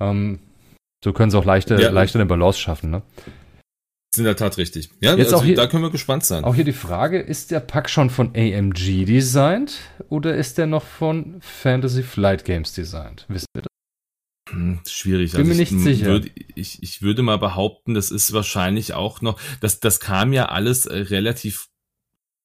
Ähm, 0.00 0.40
so 1.04 1.12
können 1.12 1.30
sie 1.30 1.38
auch 1.38 1.44
leichter, 1.44 1.80
ja. 1.80 1.90
leichter 1.90 2.18
eine 2.18 2.26
Balance 2.26 2.58
schaffen, 2.58 2.90
ne? 2.90 3.02
ist 4.12 4.18
in 4.18 4.24
der 4.24 4.36
Tat 4.36 4.58
richtig. 4.58 4.90
Ja, 5.00 5.14
Jetzt 5.14 5.32
also, 5.32 5.36
auch 5.38 5.44
hier, 5.44 5.56
da 5.56 5.66
können 5.66 5.82
wir 5.82 5.90
gespannt 5.90 6.24
sein. 6.24 6.44
Auch 6.44 6.54
hier 6.54 6.64
die 6.64 6.72
Frage, 6.72 7.18
ist 7.18 7.50
der 7.50 7.60
Pack 7.60 7.88
schon 7.88 8.10
von 8.10 8.32
AMG 8.36 9.06
designt 9.06 9.78
oder 10.10 10.34
ist 10.34 10.58
der 10.58 10.66
noch 10.66 10.84
von 10.84 11.36
Fantasy 11.40 12.02
Flight 12.02 12.44
Games 12.44 12.74
designt? 12.74 13.24
Wissen 13.28 13.46
wir 13.54 13.62
das? 13.62 13.71
Hm, 14.52 14.80
schwierig. 14.86 15.32
Bin 15.32 15.40
also 15.40 15.50
mir 15.50 15.58
nicht 15.58 15.72
ich, 15.72 15.82
sicher. 15.82 16.06
Würde, 16.06 16.30
ich, 16.54 16.82
ich 16.82 17.02
würde 17.02 17.22
mal 17.22 17.38
behaupten, 17.38 17.94
das 17.94 18.10
ist 18.10 18.32
wahrscheinlich 18.32 18.94
auch 18.94 19.20
noch, 19.20 19.40
das, 19.60 19.80
das 19.80 19.98
kam 19.98 20.32
ja 20.32 20.46
alles 20.46 20.86
äh, 20.86 20.98
relativ 20.98 21.68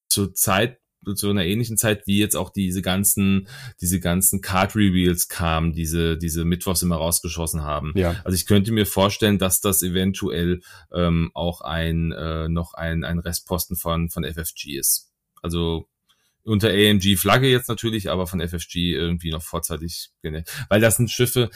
zur 0.10 0.34
Zeit 0.34 0.80
zu 1.16 1.30
einer 1.30 1.45
ähnlichen 1.45 1.78
Zeit 1.78 2.05
wie 2.05 2.20
jetzt 2.20 2.36
auch 2.36 2.49
diese 2.49 2.82
ganzen, 2.82 3.47
diese 3.80 4.01
ganzen 4.01 4.41
Card 4.41 4.76
Reveals 4.76 5.30
kamen, 5.30 5.72
diese, 5.72 6.18
diese 6.18 6.43
Mittwochs 6.43 6.82
immer 6.82 6.97
rausgeschossen 6.97 7.62
haben. 7.62 7.93
Ja. 7.95 8.20
Also 8.26 8.36
ich 8.36 8.45
könnte 8.45 8.74
mir 8.74 8.86
vorstellen, 8.86 9.38
dass 9.38 9.62
das 9.62 9.84
eventuell 9.84 10.60
ähm, 10.91 11.32
auch 11.34 11.62
ein 11.62 12.12
äh, 12.12 12.49
noch 12.49 12.74
ein, 12.74 13.05
ein 13.05 13.20
Restposten 13.20 13.78
von, 13.78 14.10
von 14.10 14.26
FFG 14.26 14.78
ist. 14.78 15.14
Also 15.41 15.88
unter 16.43 16.70
AMG 16.70 17.16
Flagge 17.18 17.47
jetzt 17.47 17.70
natürlich, 17.70 18.10
aber 18.10 18.28
von 18.28 18.45
FFG 18.45 18.93
irgendwie 18.93 19.32
noch 19.32 19.43
vorzeitig, 19.43 20.10
weil 20.70 20.82
das 20.82 20.97
sind 20.97 21.12
Schiffe, 21.12 21.49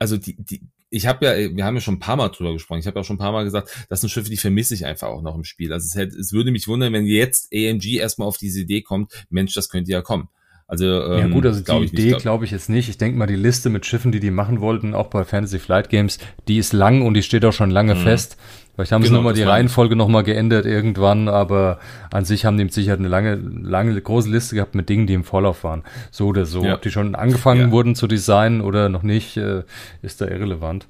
also 0.00 0.16
die, 0.16 0.34
die, 0.36 0.62
ich 0.88 1.06
habe 1.06 1.24
ja, 1.24 1.54
wir 1.54 1.64
haben 1.64 1.76
ja 1.76 1.80
schon 1.80 1.94
ein 1.94 2.00
paar 2.00 2.16
Mal 2.16 2.30
drüber 2.30 2.52
gesprochen. 2.52 2.80
Ich 2.80 2.86
habe 2.86 2.96
ja 2.96 3.02
auch 3.02 3.06
schon 3.06 3.16
ein 3.16 3.20
paar 3.20 3.32
Mal 3.32 3.44
gesagt, 3.44 3.86
das 3.88 4.00
sind 4.00 4.10
Schiffe, 4.10 4.30
die 4.30 4.36
vermisse 4.36 4.74
ich 4.74 4.86
einfach 4.86 5.08
auch 5.08 5.22
noch 5.22 5.36
im 5.36 5.44
Spiel. 5.44 5.72
Also 5.72 5.86
es, 5.86 5.94
hätte, 5.94 6.16
es 6.16 6.32
würde 6.32 6.50
mich 6.50 6.66
wundern, 6.66 6.92
wenn 6.92 7.06
jetzt 7.06 7.52
AMG 7.54 7.98
erstmal 7.98 8.26
auf 8.26 8.38
diese 8.38 8.60
Idee 8.60 8.82
kommt, 8.82 9.26
Mensch, 9.30 9.54
das 9.54 9.68
könnte 9.68 9.92
ja 9.92 10.02
kommen. 10.02 10.28
Also 10.66 10.84
ähm, 10.86 11.18
ja 11.18 11.26
gut, 11.26 11.46
also 11.46 11.60
die 11.62 11.84
Idee 11.86 12.12
glaube 12.12 12.44
ich 12.44 12.50
jetzt 12.50 12.70
nicht. 12.70 12.88
Ich 12.88 12.96
denke 12.96 13.18
mal, 13.18 13.26
die 13.26 13.36
Liste 13.36 13.70
mit 13.70 13.86
Schiffen, 13.86 14.12
die 14.12 14.20
die 14.20 14.30
machen 14.30 14.60
wollten, 14.60 14.94
auch 14.94 15.08
bei 15.08 15.24
Fantasy 15.24 15.58
Flight 15.58 15.90
Games, 15.90 16.18
die 16.48 16.58
ist 16.58 16.72
lang 16.72 17.02
und 17.02 17.14
die 17.14 17.24
steht 17.24 17.44
auch 17.44 17.52
schon 17.52 17.70
lange 17.70 17.96
mhm. 17.96 18.00
fest. 18.00 18.36
Vielleicht 18.80 18.92
haben 18.92 19.02
genau, 19.02 19.10
sie 19.10 19.16
nochmal 19.16 19.34
die 19.34 19.42
Reihenfolge 19.42 19.94
nochmal 19.94 20.22
geändert 20.22 20.64
irgendwann, 20.64 21.28
aber 21.28 21.78
an 22.10 22.24
sich 22.24 22.46
haben 22.46 22.56
die 22.56 22.64
mit 22.64 22.72
Sicherheit 22.72 22.98
eine 22.98 23.08
lange, 23.08 23.34
lange, 23.34 24.00
große 24.00 24.30
Liste 24.30 24.54
gehabt 24.54 24.74
mit 24.74 24.88
Dingen, 24.88 25.06
die 25.06 25.12
im 25.12 25.22
Vorlauf 25.22 25.64
waren. 25.64 25.82
So 26.10 26.28
oder 26.28 26.46
so. 26.46 26.64
Ja. 26.64 26.76
Ob 26.76 26.80
die 26.80 26.90
schon 26.90 27.14
angefangen 27.14 27.60
ja. 27.60 27.70
wurden 27.72 27.94
zu 27.94 28.06
designen 28.06 28.62
oder 28.62 28.88
noch 28.88 29.02
nicht, 29.02 29.36
äh, 29.36 29.64
ist 30.00 30.22
da 30.22 30.28
irrelevant. 30.28 30.86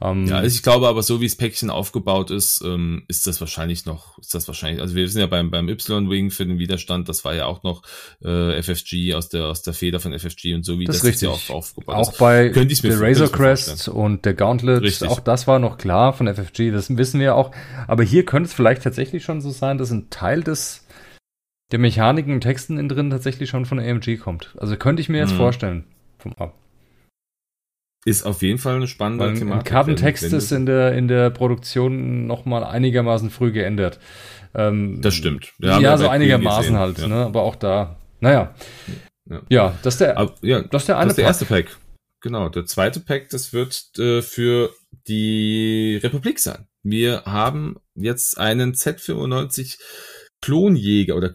Ähm, 0.00 0.26
ja, 0.26 0.36
also 0.36 0.54
ich 0.54 0.62
glaube 0.62 0.88
aber, 0.88 1.02
so 1.02 1.20
wie 1.20 1.26
das 1.26 1.36
Päckchen 1.36 1.70
aufgebaut 1.70 2.30
ist, 2.30 2.62
ähm, 2.64 3.04
ist 3.08 3.26
das 3.26 3.40
wahrscheinlich 3.40 3.86
noch, 3.86 4.18
ist 4.18 4.34
das 4.34 4.48
wahrscheinlich, 4.48 4.80
also 4.80 4.94
wir 4.94 5.04
wissen 5.04 5.20
ja 5.20 5.26
beim, 5.26 5.50
beim 5.50 5.68
Y-Wing 5.68 6.30
für 6.30 6.46
den 6.46 6.58
Widerstand, 6.58 7.08
das 7.08 7.24
war 7.24 7.34
ja 7.34 7.46
auch 7.46 7.62
noch 7.62 7.82
äh, 8.24 8.62
FFG 8.62 9.14
aus 9.14 9.28
der, 9.28 9.46
aus 9.46 9.62
der 9.62 9.74
Feder 9.74 10.00
von 10.00 10.18
FFG 10.18 10.54
und 10.54 10.64
so 10.64 10.78
wie 10.78 10.84
das, 10.84 11.00
das 11.00 11.10
ist 11.10 11.22
ja 11.22 11.30
auch 11.30 11.50
aufgebaut. 11.50 11.94
Auch 11.94 12.18
bei 12.18 12.48
der 12.48 13.00
Razor 13.00 13.30
Crest 13.30 13.88
und 13.88 14.24
der 14.24 14.34
Gauntlet, 14.34 14.82
richtig. 14.82 15.08
auch 15.08 15.20
das 15.20 15.46
war 15.46 15.58
noch 15.58 15.78
klar 15.78 16.12
von 16.12 16.26
FFG, 16.26 16.70
das 16.70 16.96
wissen 16.96 17.20
wir 17.20 17.26
ja 17.26 17.34
auch. 17.34 17.52
Aber 17.86 18.02
hier 18.02 18.24
könnte 18.24 18.48
es 18.48 18.54
vielleicht 18.54 18.82
tatsächlich 18.82 19.24
schon 19.24 19.40
so 19.40 19.50
sein, 19.50 19.78
dass 19.78 19.90
ein 19.90 20.10
Teil 20.10 20.42
des 20.42 20.86
der 21.70 21.78
Mechaniken 21.78 22.34
und 22.34 22.40
Texten 22.40 22.78
in 22.78 22.88
drin 22.88 23.10
tatsächlich 23.10 23.48
schon 23.48 23.64
von 23.64 23.78
AMG 23.78 24.18
kommt. 24.18 24.54
Also 24.58 24.76
könnte 24.76 25.02
ich 25.02 25.08
mir 25.08 25.18
jetzt 25.18 25.30
hm. 25.30 25.36
vorstellen. 25.36 25.84
Vom, 26.18 26.34
ist 28.04 28.24
auf 28.24 28.42
jeden 28.42 28.58
Fall 28.58 28.76
eine 28.76 28.86
spannende 28.86 29.26
Weil 29.26 29.34
Thematik. 29.34 29.66
Kartentext 29.66 30.32
ist 30.32 30.52
in 30.52 30.66
der, 30.66 30.94
in 30.94 31.08
der 31.08 31.30
Produktion 31.30 32.26
nochmal 32.26 32.64
einigermaßen 32.64 33.30
früh 33.30 33.52
geändert. 33.52 33.98
Ähm, 34.54 35.00
das 35.00 35.14
stimmt. 35.14 35.52
Ja, 35.58 35.78
ja 35.78 35.96
so 35.98 36.08
einigermaßen 36.08 36.76
halt, 36.76 36.98
ja. 36.98 37.08
ne? 37.08 37.26
aber 37.26 37.42
auch 37.42 37.56
da. 37.56 37.96
Naja. 38.20 38.54
Ja, 39.28 39.42
ja 39.48 39.78
das 39.82 39.94
ist 39.94 40.00
der, 40.00 40.18
aber, 40.18 40.34
ja, 40.42 40.62
das 40.62 40.82
ist 40.82 40.88
der 40.88 40.98
eine 40.98 41.08
das 41.08 41.16
der 41.16 41.24
erste 41.26 41.44
Pack. 41.44 41.76
Genau, 42.22 42.48
der 42.48 42.66
zweite 42.66 43.00
Pack, 43.00 43.28
das 43.30 43.52
wird 43.52 43.98
äh, 43.98 44.22
für 44.22 44.74
die 45.08 45.98
Republik 46.02 46.38
sein. 46.38 46.66
Wir 46.82 47.22
haben 47.24 47.76
jetzt 47.94 48.38
einen 48.38 48.72
Z95 48.72 49.78
Klonjäger 50.40 51.16
oder 51.16 51.34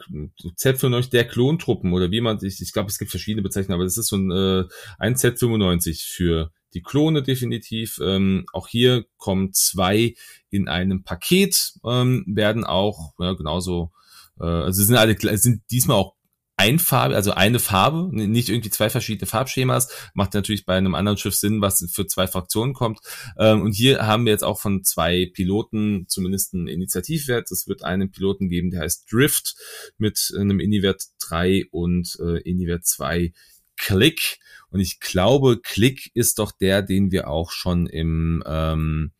Z95 0.57 1.11
der 1.11 1.25
Klontruppen 1.25 1.93
oder 1.93 2.09
wie 2.09 2.21
man 2.21 2.39
sich, 2.39 2.59
ich 2.61 2.73
glaube, 2.73 2.89
es 2.89 2.97
gibt 2.97 3.11
verschiedene 3.11 3.43
Bezeichnungen, 3.43 3.75
aber 3.75 3.83
das 3.83 3.97
ist 3.97 4.07
so 4.07 4.17
ein, 4.17 4.31
äh, 4.31 4.63
ein 4.97 5.15
Z95 5.15 6.07
für 6.07 6.51
die 6.75 6.83
Klone 6.83 7.23
definitiv. 7.23 7.99
Ähm, 8.03 8.45
auch 8.53 8.67
hier 8.67 9.05
kommen 9.17 9.53
zwei 9.53 10.13
in 10.49 10.67
einem 10.67 11.03
Paket, 11.03 11.73
ähm, 11.85 12.23
werden 12.27 12.63
auch 12.63 13.13
ja, 13.17 13.33
genauso, 13.33 13.91
äh, 14.39 14.45
also 14.45 14.83
sind 14.83 14.97
alle 14.97 15.17
sind 15.37 15.63
diesmal 15.71 15.97
auch 15.97 16.15
Einfarbe, 16.57 17.15
also 17.15 17.31
eine 17.31 17.59
Farbe, 17.59 18.09
nicht 18.13 18.47
irgendwie 18.47 18.69
zwei 18.69 18.89
verschiedene 18.89 19.27
Farbschemas, 19.27 19.89
macht 20.13 20.33
natürlich 20.33 20.65
bei 20.65 20.77
einem 20.77 20.95
anderen 20.95 21.17
Schiff 21.17 21.35
Sinn, 21.35 21.59
was 21.59 21.85
für 21.91 22.07
zwei 22.07 22.27
Fraktionen 22.27 22.73
kommt. 22.73 22.99
Ähm, 23.37 23.61
und 23.61 23.73
hier 23.73 24.07
haben 24.07 24.23
wir 24.25 24.31
jetzt 24.31 24.43
auch 24.43 24.59
von 24.59 24.83
zwei 24.83 25.29
Piloten 25.33 26.05
zumindest 26.07 26.53
einen 26.53 26.67
Initiativwert. 26.67 27.51
Es 27.51 27.67
wird 27.67 27.83
einen 27.83 28.09
Piloten 28.09 28.47
geben, 28.47 28.71
der 28.71 28.81
heißt 28.81 29.11
Drift 29.11 29.55
mit 29.97 30.33
einem 30.37 30.61
Ini-Wert 30.61 31.03
3 31.27 31.65
und 31.71 32.17
äh, 32.21 32.39
Ini-Wert 32.49 32.85
2 32.85 33.33
Click. 33.77 34.37
Und 34.69 34.79
ich 34.79 34.99
glaube, 34.99 35.59
Click 35.61 36.11
ist 36.13 36.39
doch 36.39 36.51
der, 36.51 36.81
den 36.81 37.11
wir 37.11 37.29
auch 37.29 37.51
schon 37.51 37.87
im 37.87 38.43
ähm, 38.45 39.11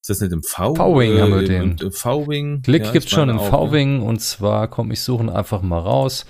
ist 0.00 0.08
das 0.08 0.20
nicht 0.20 0.32
im 0.32 0.42
V? 0.42 0.74
V-Wing 0.74 1.16
äh, 1.16 1.20
haben 1.20 1.34
wir 1.34 1.46
den. 1.46 1.92
V-Wing. 1.92 2.62
Click 2.62 2.86
ja, 2.86 2.92
gibt's 2.92 3.10
schon 3.10 3.28
im 3.28 3.38
V-Wing 3.38 4.00
und 4.00 4.20
zwar, 4.20 4.68
komm, 4.68 4.90
ich 4.90 5.00
suche 5.02 5.32
einfach 5.34 5.60
mal 5.60 5.78
raus. 5.78 6.24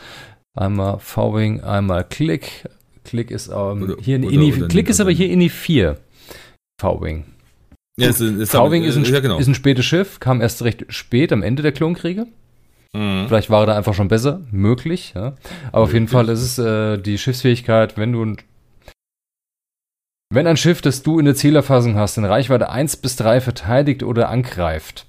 Einmal 0.54 0.98
V-Wing, 0.98 1.60
einmal 1.60 2.04
Click. 2.04 2.68
Click 3.04 3.30
ist 3.30 3.48
ähm, 3.48 3.82
oder, 3.82 3.96
hier 4.02 4.16
in 4.16 4.24
oder, 4.24 4.34
Ini, 4.34 4.54
oder 4.54 4.68
Click 4.68 4.88
ist 4.88 5.00
aber 5.00 5.12
hier 5.12 5.30
Ini 5.30 5.48
4. 5.48 5.98
V-Wing. 6.80 7.24
Ja, 7.96 8.12
V-Wing 8.12 8.82
ist, 8.82 8.96
ein, 8.96 9.04
ja, 9.04 9.20
genau. 9.20 9.38
ist 9.38 9.46
ein 9.46 9.54
spätes 9.54 9.84
Schiff, 9.84 10.18
kam 10.18 10.40
erst 10.40 10.62
recht 10.62 10.86
spät 10.88 11.32
am 11.32 11.42
Ende 11.42 11.62
der 11.62 11.72
Klonkriege. 11.72 12.26
Mhm. 12.92 13.26
Vielleicht 13.28 13.50
war 13.50 13.62
er 13.62 13.66
da 13.66 13.76
einfach 13.76 13.94
schon 13.94 14.08
besser, 14.08 14.40
möglich. 14.50 15.12
Ja. 15.14 15.34
Aber 15.72 15.84
auf 15.84 15.92
jeden 15.92 16.08
Fall 16.08 16.28
ist 16.28 16.42
es 16.42 16.58
äh, 16.58 16.98
die 16.98 17.18
Schiffsfähigkeit, 17.18 17.96
wenn 17.96 18.12
du 18.12 18.24
ein 18.24 18.36
wenn 20.32 20.46
ein 20.46 20.56
Schiff, 20.56 20.80
das 20.80 21.02
du 21.02 21.18
in 21.18 21.24
der 21.24 21.34
Zielerfassung 21.34 21.96
hast, 21.96 22.16
in 22.16 22.24
Reichweite 22.24 22.70
1 22.70 22.98
bis 22.98 23.16
3 23.16 23.40
verteidigt 23.40 24.04
oder 24.04 24.28
angreift, 24.28 25.06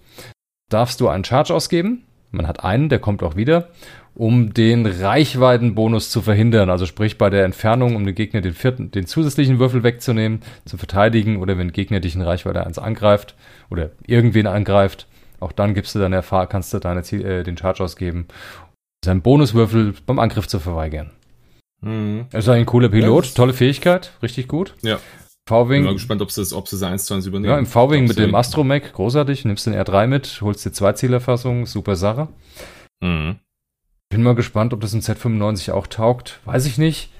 darfst 0.70 1.00
du 1.00 1.10
einen 1.10 1.24
Charge 1.24 1.54
ausgeben. 1.54 2.06
Man 2.32 2.48
hat 2.48 2.64
einen, 2.64 2.90
der 2.90 2.98
kommt 2.98 3.22
auch 3.22 3.36
wieder 3.36 3.68
um 4.14 4.54
den 4.54 4.86
Reichweitenbonus 4.86 6.10
zu 6.10 6.22
verhindern. 6.22 6.70
Also 6.70 6.86
sprich 6.86 7.18
bei 7.18 7.30
der 7.30 7.46
Entfernung, 7.46 7.96
um 7.96 8.06
den 8.06 8.16
Gegner 8.16 8.42
den 8.42 8.54
vierten, 8.54 8.92
den 8.92 9.06
zusätzlichen 9.06 9.60
Würfel 9.60 9.84
wegzunehmen, 9.84 10.42
zu 10.66 10.78
verteidigen 10.78 11.38
oder 11.38 11.58
wenn 11.58 11.72
Gegner 11.72 12.00
dich 12.00 12.16
in 12.16 12.22
Reichweite 12.22 12.66
1 12.66 12.78
angreift 12.78 13.36
oder 13.70 13.92
irgendwen 14.06 14.48
angreift, 14.48 15.08
auch 15.42 15.52
dann 15.52 15.74
gibst 15.74 15.96
du 15.96 16.00
Erfahr 16.00 16.48
kannst 16.48 16.74
du 16.74 16.80
deine 16.80 17.04
Ziel, 17.04 17.26
äh, 17.26 17.44
den 17.44 17.58
Charge 17.58 17.84
ausgeben, 17.84 18.28
seinen 19.04 19.22
Bonuswürfel 19.22 19.94
beim 20.06 20.20
Angriff 20.20 20.48
zu 20.48 20.60
verweigern. 20.60 21.12
Mhm. 21.82 22.28
Er 22.32 22.40
ist 22.40 22.50
ein 22.50 22.66
cooler 22.66 22.90
Pilot, 22.90 23.26
ja, 23.26 23.32
tolle 23.34 23.54
Fähigkeit, 23.54 24.14
richtig 24.22 24.48
gut. 24.48 24.76
Ja. 24.82 25.00
V-Wing. 25.48 25.82
Bin 25.82 25.86
mal 25.86 25.94
gespannt, 25.94 26.22
ob 26.22 26.32
sie 26.32 26.42
es 26.42 26.54
ob 26.54 26.68
sie 26.68 26.86
1 26.86 27.06
zu 27.06 27.16
1 27.16 27.26
übernehmen. 27.26 27.52
Ja, 27.52 27.58
im 27.58 27.66
V-Wing 27.66 28.08
mit 28.08 28.18
dem 28.18 28.36
Astromech, 28.36 28.94
großartig. 28.94 29.44
Nimmst 29.44 29.66
den 29.66 29.74
R3 29.74 30.08
mit, 30.08 30.42
holst 30.42 30.64
die 30.64 30.72
Zweizielerfassung, 30.72 31.66
super 31.66 31.96
Sache. 31.96 32.28
Mhm. 33.02 33.40
Bin 34.10 34.24
mal 34.24 34.36
gespannt, 34.36 34.74
ob 34.74 34.82
das 34.82 34.94
im 34.94 35.00
Z95 35.00 35.72
auch 35.72 35.88
taugt. 35.88 36.40
Weiß 36.46 36.66
ich 36.66 36.78
nicht. 36.78 37.12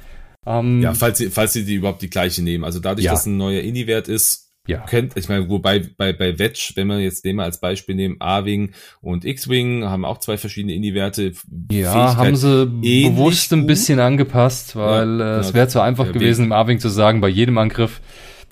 Ähm, 0.46 0.82
ja, 0.82 0.94
falls 0.94 1.18
sie, 1.18 1.30
falls 1.30 1.54
sie 1.54 1.66
die 1.66 1.76
überhaupt 1.76 2.02
die 2.02 2.10
gleiche 2.10 2.44
nehmen. 2.44 2.64
Also 2.64 2.80
dadurch, 2.80 3.06
ja. 3.06 3.12
dass 3.12 3.26
ein 3.26 3.38
neuer 3.38 3.62
Indie-Wert 3.62 4.08
ist, 4.08 4.51
ja. 4.68 4.80
Kennt, 4.80 5.18
ich 5.18 5.28
meine, 5.28 5.50
wobei 5.50 5.80
bei, 5.98 6.14
bei 6.14 6.38
Wedge, 6.38 6.72
wenn 6.76 6.88
wir 6.88 7.00
jetzt 7.00 7.26
den 7.26 7.38
mal 7.38 7.46
als 7.46 7.60
Beispiel 7.60 7.96
nehmen, 7.96 8.18
A-Wing 8.20 8.74
und 9.02 9.26
X-Wing 9.26 9.86
haben 9.86 10.06
auch 10.06 10.20
zwei 10.20 10.38
verschiedene 10.38 10.74
Indie-Werte. 10.76 11.34
Ja, 11.72 12.16
haben 12.16 12.36
sie 12.36 12.68
bewusst 12.68 13.52
ein 13.54 13.66
bisschen 13.66 14.00
angepasst, 14.00 14.76
weil 14.76 15.20
ja, 15.20 15.38
äh, 15.38 15.40
es 15.40 15.48
genau. 15.48 15.56
wäre 15.56 15.68
zu 15.68 15.82
einfach 15.82 16.12
gewesen, 16.12 16.46
im 16.46 16.52
A-Wing 16.52 16.80
zu 16.80 16.90
sagen, 16.90 17.22
bei 17.22 17.30
jedem 17.30 17.58
Angriff, 17.58 18.02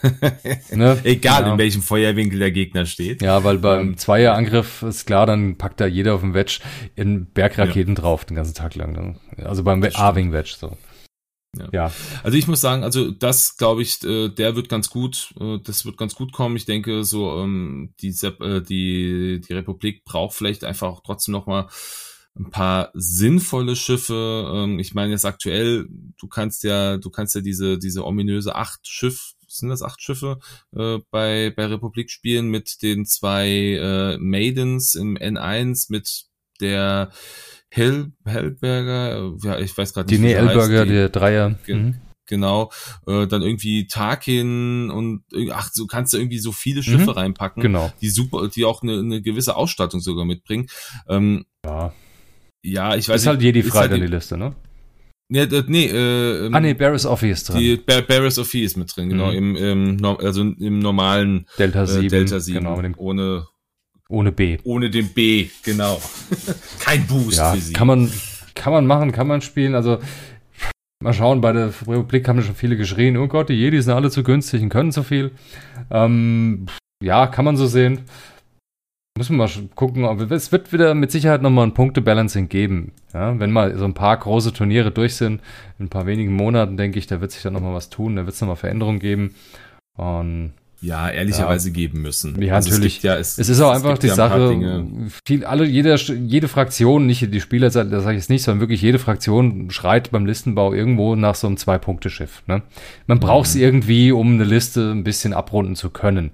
ne? 0.72 0.98
Egal, 1.04 1.44
ja. 1.44 1.52
in 1.52 1.58
welchem 1.58 1.82
Feuerwinkel 1.82 2.40
der 2.40 2.52
Gegner 2.52 2.86
steht. 2.86 3.22
Ja, 3.22 3.44
weil 3.44 3.58
beim 3.58 3.90
ähm, 3.90 3.98
Zweierangriff 3.98 4.82
ist 4.84 5.06
klar, 5.06 5.26
dann 5.26 5.58
packt 5.58 5.80
da 5.80 5.86
jeder 5.86 6.16
auf 6.16 6.22
dem 6.22 6.34
Wedge 6.34 6.60
in 6.96 7.28
Bergraketen 7.28 7.96
ja. 7.96 8.02
drauf 8.02 8.26
den 8.26 8.36
ganzen 8.36 8.56
Tag 8.56 8.76
lang. 8.76 8.94
Ne? 8.94 9.46
Also 9.46 9.64
beim 9.64 9.84
A-Wing-Wedge 9.84 10.56
so. 10.58 10.78
Ja. 11.58 11.70
ja. 11.72 11.92
Also 12.24 12.38
ich 12.38 12.48
muss 12.48 12.62
sagen, 12.62 12.84
also 12.84 13.12
das 13.12 13.58
glaube 13.58 13.82
ich, 13.82 14.04
äh, 14.04 14.30
der 14.30 14.56
wird 14.56 14.70
ganz 14.70 14.90
gut, 14.90 15.34
äh, 15.40 15.58
das 15.64 15.86
wird 15.86 15.98
ganz 15.98 16.16
gut 16.16 16.32
kommen. 16.32 16.56
Ich 16.56 16.66
denke, 16.66 17.04
so 17.04 17.40
ähm, 17.40 17.94
die, 18.02 18.10
äh, 18.10 18.62
die 18.62 19.42
die 19.42 19.54
Republik 19.54 20.06
braucht 20.06 20.36
vielleicht 20.36 20.64
einfach 20.64 21.02
trotzdem 21.04 21.32
noch 21.32 21.48
mal 21.48 21.68
ein 22.36 22.52
paar 22.52 22.92
sinnvolle 22.94 23.76
Schiffe. 23.76 24.52
Ähm, 24.54 24.80
ich 24.80 24.94
meine 24.94 25.12
jetzt 25.12 25.26
aktuell, 25.26 25.88
du 26.20 26.28
kannst 26.28 26.64
ja, 26.64 26.98
du 26.98 27.10
kannst 27.10 27.36
ja 27.36 27.42
diese 27.42 27.80
diese 27.80 28.06
ominöse 28.06 28.56
acht 28.56 28.88
Schiff 28.88 29.34
sind 29.48 29.70
das 29.70 29.82
acht 29.82 30.02
Schiffe 30.02 30.40
äh, 30.76 31.00
bei 31.10 31.52
bei 31.56 31.66
Republik 31.66 32.12
spielen 32.12 32.50
mit 32.50 32.84
den 32.84 33.06
zwei 33.06 33.50
äh, 33.50 34.18
Maidens 34.20 34.94
im 34.94 35.18
N1 35.18 35.88
mit 35.90 36.26
der 36.62 37.12
Hell, 37.72 38.12
Hellberger, 38.26 39.34
ja, 39.44 39.60
ich 39.60 39.78
weiß 39.78 39.94
gerade 39.94 40.10
nicht. 40.10 40.20
Die 40.20 40.26
nee, 40.26 40.34
Hellberger, 40.34 40.86
der 40.86 41.10
Dreier. 41.10 41.56
Ge 41.66 41.76
mhm. 41.76 41.96
Genau. 42.26 42.72
Äh, 43.08 43.26
dann 43.26 43.42
irgendwie 43.42 43.88
Tarkin 43.88 44.92
und 44.92 45.24
ach, 45.52 45.72
so 45.74 45.88
kannst 45.88 46.14
du 46.14 46.18
irgendwie 46.18 46.38
so 46.38 46.52
viele 46.52 46.84
Schiffe 46.84 47.04
mhm. 47.06 47.10
reinpacken, 47.10 47.64
genau. 47.64 47.92
die 48.02 48.10
super, 48.10 48.48
die 48.48 48.66
auch 48.66 48.84
eine, 48.84 49.00
eine 49.00 49.22
gewisse 49.22 49.56
Ausstattung 49.56 50.00
sogar 50.00 50.26
mitbringen. 50.26 50.68
Ähm, 51.08 51.46
ja. 51.66 51.92
Ja, 52.62 52.96
ich 52.96 53.10
weiß 53.10 53.22
ist 53.22 53.28
halt 53.28 53.42
jedi 53.42 53.64
frei 53.64 53.88
halt 53.88 53.94
die 53.94 54.06
Liste, 54.06 54.38
ne? 54.38 54.54
Nee, 55.32 55.48
nee, 55.68 55.86
äh, 55.86 56.48
ähm, 56.48 56.56
ah, 56.56 56.60
nee, 56.60 56.74
Barris 56.74 57.06
Offie 57.06 57.30
ist 57.30 57.50
drin. 57.50 57.60
Die 57.60 57.78
Bar 57.78 58.02
Barris 58.02 58.40
Offie 58.40 58.64
ist 58.64 58.78
mit 58.78 58.96
drin, 58.96 59.10
genau, 59.10 59.28
mhm. 59.28 59.56
im, 59.56 60.00
im, 60.00 60.06
also 60.06 60.42
im 60.42 60.80
normalen 60.80 61.46
Delta 61.58 61.86
7, 61.86 62.06
äh, 62.06 62.10
Delta 62.10 62.40
7 62.40 62.60
genau, 62.60 62.82
ohne 62.98 63.48
ohne 64.10 64.32
B. 64.32 64.58
Ohne 64.64 64.90
den 64.90 65.10
B, 65.10 65.50
genau. 65.64 66.02
Kein 66.80 67.06
Boost 67.06 67.38
ja, 67.38 67.54
für 67.54 67.62
sie. 67.62 67.74
Kann 67.74 67.88
man, 67.88 68.12
kann 68.56 68.74
man 68.74 68.86
machen, 68.86 69.12
kann 69.12 69.28
man 69.28 69.42
spielen. 69.42 69.76
Also 69.76 70.00
mal 71.02 71.14
schauen, 71.14 71.42
bei 71.42 71.54
der 71.54 71.68
Republik 71.88 72.28
haben 72.28 72.42
schon 72.42 72.56
viele 72.56 72.76
geschrien, 72.76 73.18
oh 73.18 73.28
Gott, 73.28 73.50
die 73.50 73.54
Jedi 73.54 73.82
sind 73.82 73.94
alle 73.94 74.10
zu 74.10 74.24
günstig 74.24 74.62
und 74.64 74.70
können 74.70 74.92
zu 74.92 75.04
viel. 75.04 75.32
Ähm, 75.92 76.66
ja, 77.04 77.28
kann 77.28 77.46
man 77.46 77.56
so 77.56 77.68
sehen. 77.68 78.02
Müssen 79.18 79.38
wir 79.38 79.46
mal 79.46 79.70
gucken. 79.76 80.06
Es 80.32 80.52
wird 80.52 80.72
wieder 80.74 80.96
mit 80.96 81.12
Sicherheit 81.12 81.42
nochmal 81.42 81.68
ein 81.68 81.74
Punkte-Balancing 81.74 82.48
geben. 82.50 82.94
Ja, 83.14 83.38
wenn 83.38 83.52
mal 83.52 83.78
so 83.78 83.86
ein 83.86 83.94
paar 83.94 84.18
große 84.18 84.54
Turniere 84.54 84.92
durch 84.92 85.16
sind, 85.16 85.42
in 85.78 85.86
ein 85.86 85.90
paar 85.90 86.06
wenigen 86.06 86.34
Monaten, 86.34 86.78
denke 86.78 87.00
ich, 87.00 87.06
da 87.06 87.22
wird 87.22 87.32
sich 87.32 87.44
dann 87.44 87.54
nochmal 87.54 87.74
was 87.74 87.90
tun, 87.90 88.16
da 88.16 88.26
wird 88.26 88.34
es 88.34 88.42
nochmal 88.42 88.56
Veränderungen 88.56 89.00
geben. 89.00 89.36
Und 89.98 90.54
ja, 90.82 91.10
ehrlicherweise 91.10 91.70
ja. 91.70 91.74
geben 91.74 92.02
müssen. 92.02 92.42
Ja, 92.42 92.56
also 92.56 92.70
natürlich. 92.70 92.98
Es, 92.98 93.04
ja, 93.04 93.18
es, 93.18 93.38
es 93.38 93.50
ist 93.50 93.60
auch 93.60 93.72
einfach 93.72 93.98
die 93.98 94.08
ja 94.08 94.16
Sache, 94.16 94.86
viel, 95.26 95.44
alle, 95.44 95.66
jede, 95.66 95.96
jede 95.96 96.48
Fraktion, 96.48 97.06
nicht 97.06 97.34
die 97.34 97.42
Spieler, 97.42 97.70
das 97.70 97.74
sage 97.74 98.12
ich 98.12 98.22
jetzt 98.22 98.30
nicht, 98.30 98.44
sondern 98.44 98.62
wirklich 98.62 98.82
jede 98.82 99.00
Fraktion 99.00 99.72
schreit 99.72 100.12
beim 100.12 100.26
Listenbau 100.26 100.74
irgendwo 100.74 101.16
nach 101.16 101.36
so 101.36 101.48
einem 101.48 101.58
Zwei-Punkte-Schiff. 101.58 102.44
Ne? 102.48 102.62
Man 103.08 103.20
braucht 103.20 103.48
es 103.48 103.56
mhm. 103.56 103.62
irgendwie, 103.62 104.12
um 104.12 104.34
eine 104.34 104.46
Liste 104.46 104.92
ein 104.92 105.04
bisschen 105.04 105.34
abrunden 105.34 105.76
zu 105.76 105.90
können. 105.90 106.32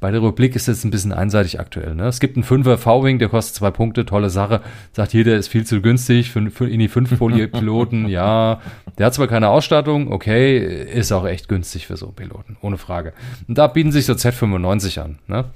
Bei 0.00 0.12
der 0.12 0.22
Republik 0.22 0.54
ist 0.54 0.68
es 0.68 0.84
ein 0.84 0.92
bisschen 0.92 1.12
einseitig 1.12 1.58
aktuell. 1.58 1.96
Ne? 1.96 2.06
Es 2.06 2.20
gibt 2.20 2.36
einen 2.36 2.44
Fünfer 2.44 2.78
V-Wing, 2.78 3.18
der 3.18 3.28
kostet 3.28 3.56
zwei 3.56 3.72
Punkte, 3.72 4.06
tolle 4.06 4.30
Sache. 4.30 4.60
Sagt 4.92 5.12
jeder, 5.12 5.36
ist 5.36 5.48
viel 5.48 5.66
zu 5.66 5.82
günstig 5.82 6.30
für, 6.30 6.52
für 6.52 6.68
in 6.68 6.78
die 6.78 6.86
fünf 6.86 7.18
Piloten. 7.18 8.08
ja, 8.08 8.60
der 8.96 9.06
hat 9.06 9.14
zwar 9.14 9.26
keine 9.26 9.48
Ausstattung, 9.48 10.12
okay, 10.12 10.84
ist 10.84 11.10
auch 11.10 11.26
echt 11.26 11.48
günstig 11.48 11.88
für 11.88 11.96
so 11.96 12.06
einen 12.06 12.14
Piloten, 12.14 12.56
ohne 12.60 12.78
Frage. 12.78 13.12
Und 13.48 13.58
da 13.58 13.66
bieten 13.66 13.90
sich 13.90 14.06
so 14.06 14.12
Z95 14.12 15.00
an. 15.00 15.18
Ne? 15.26 15.46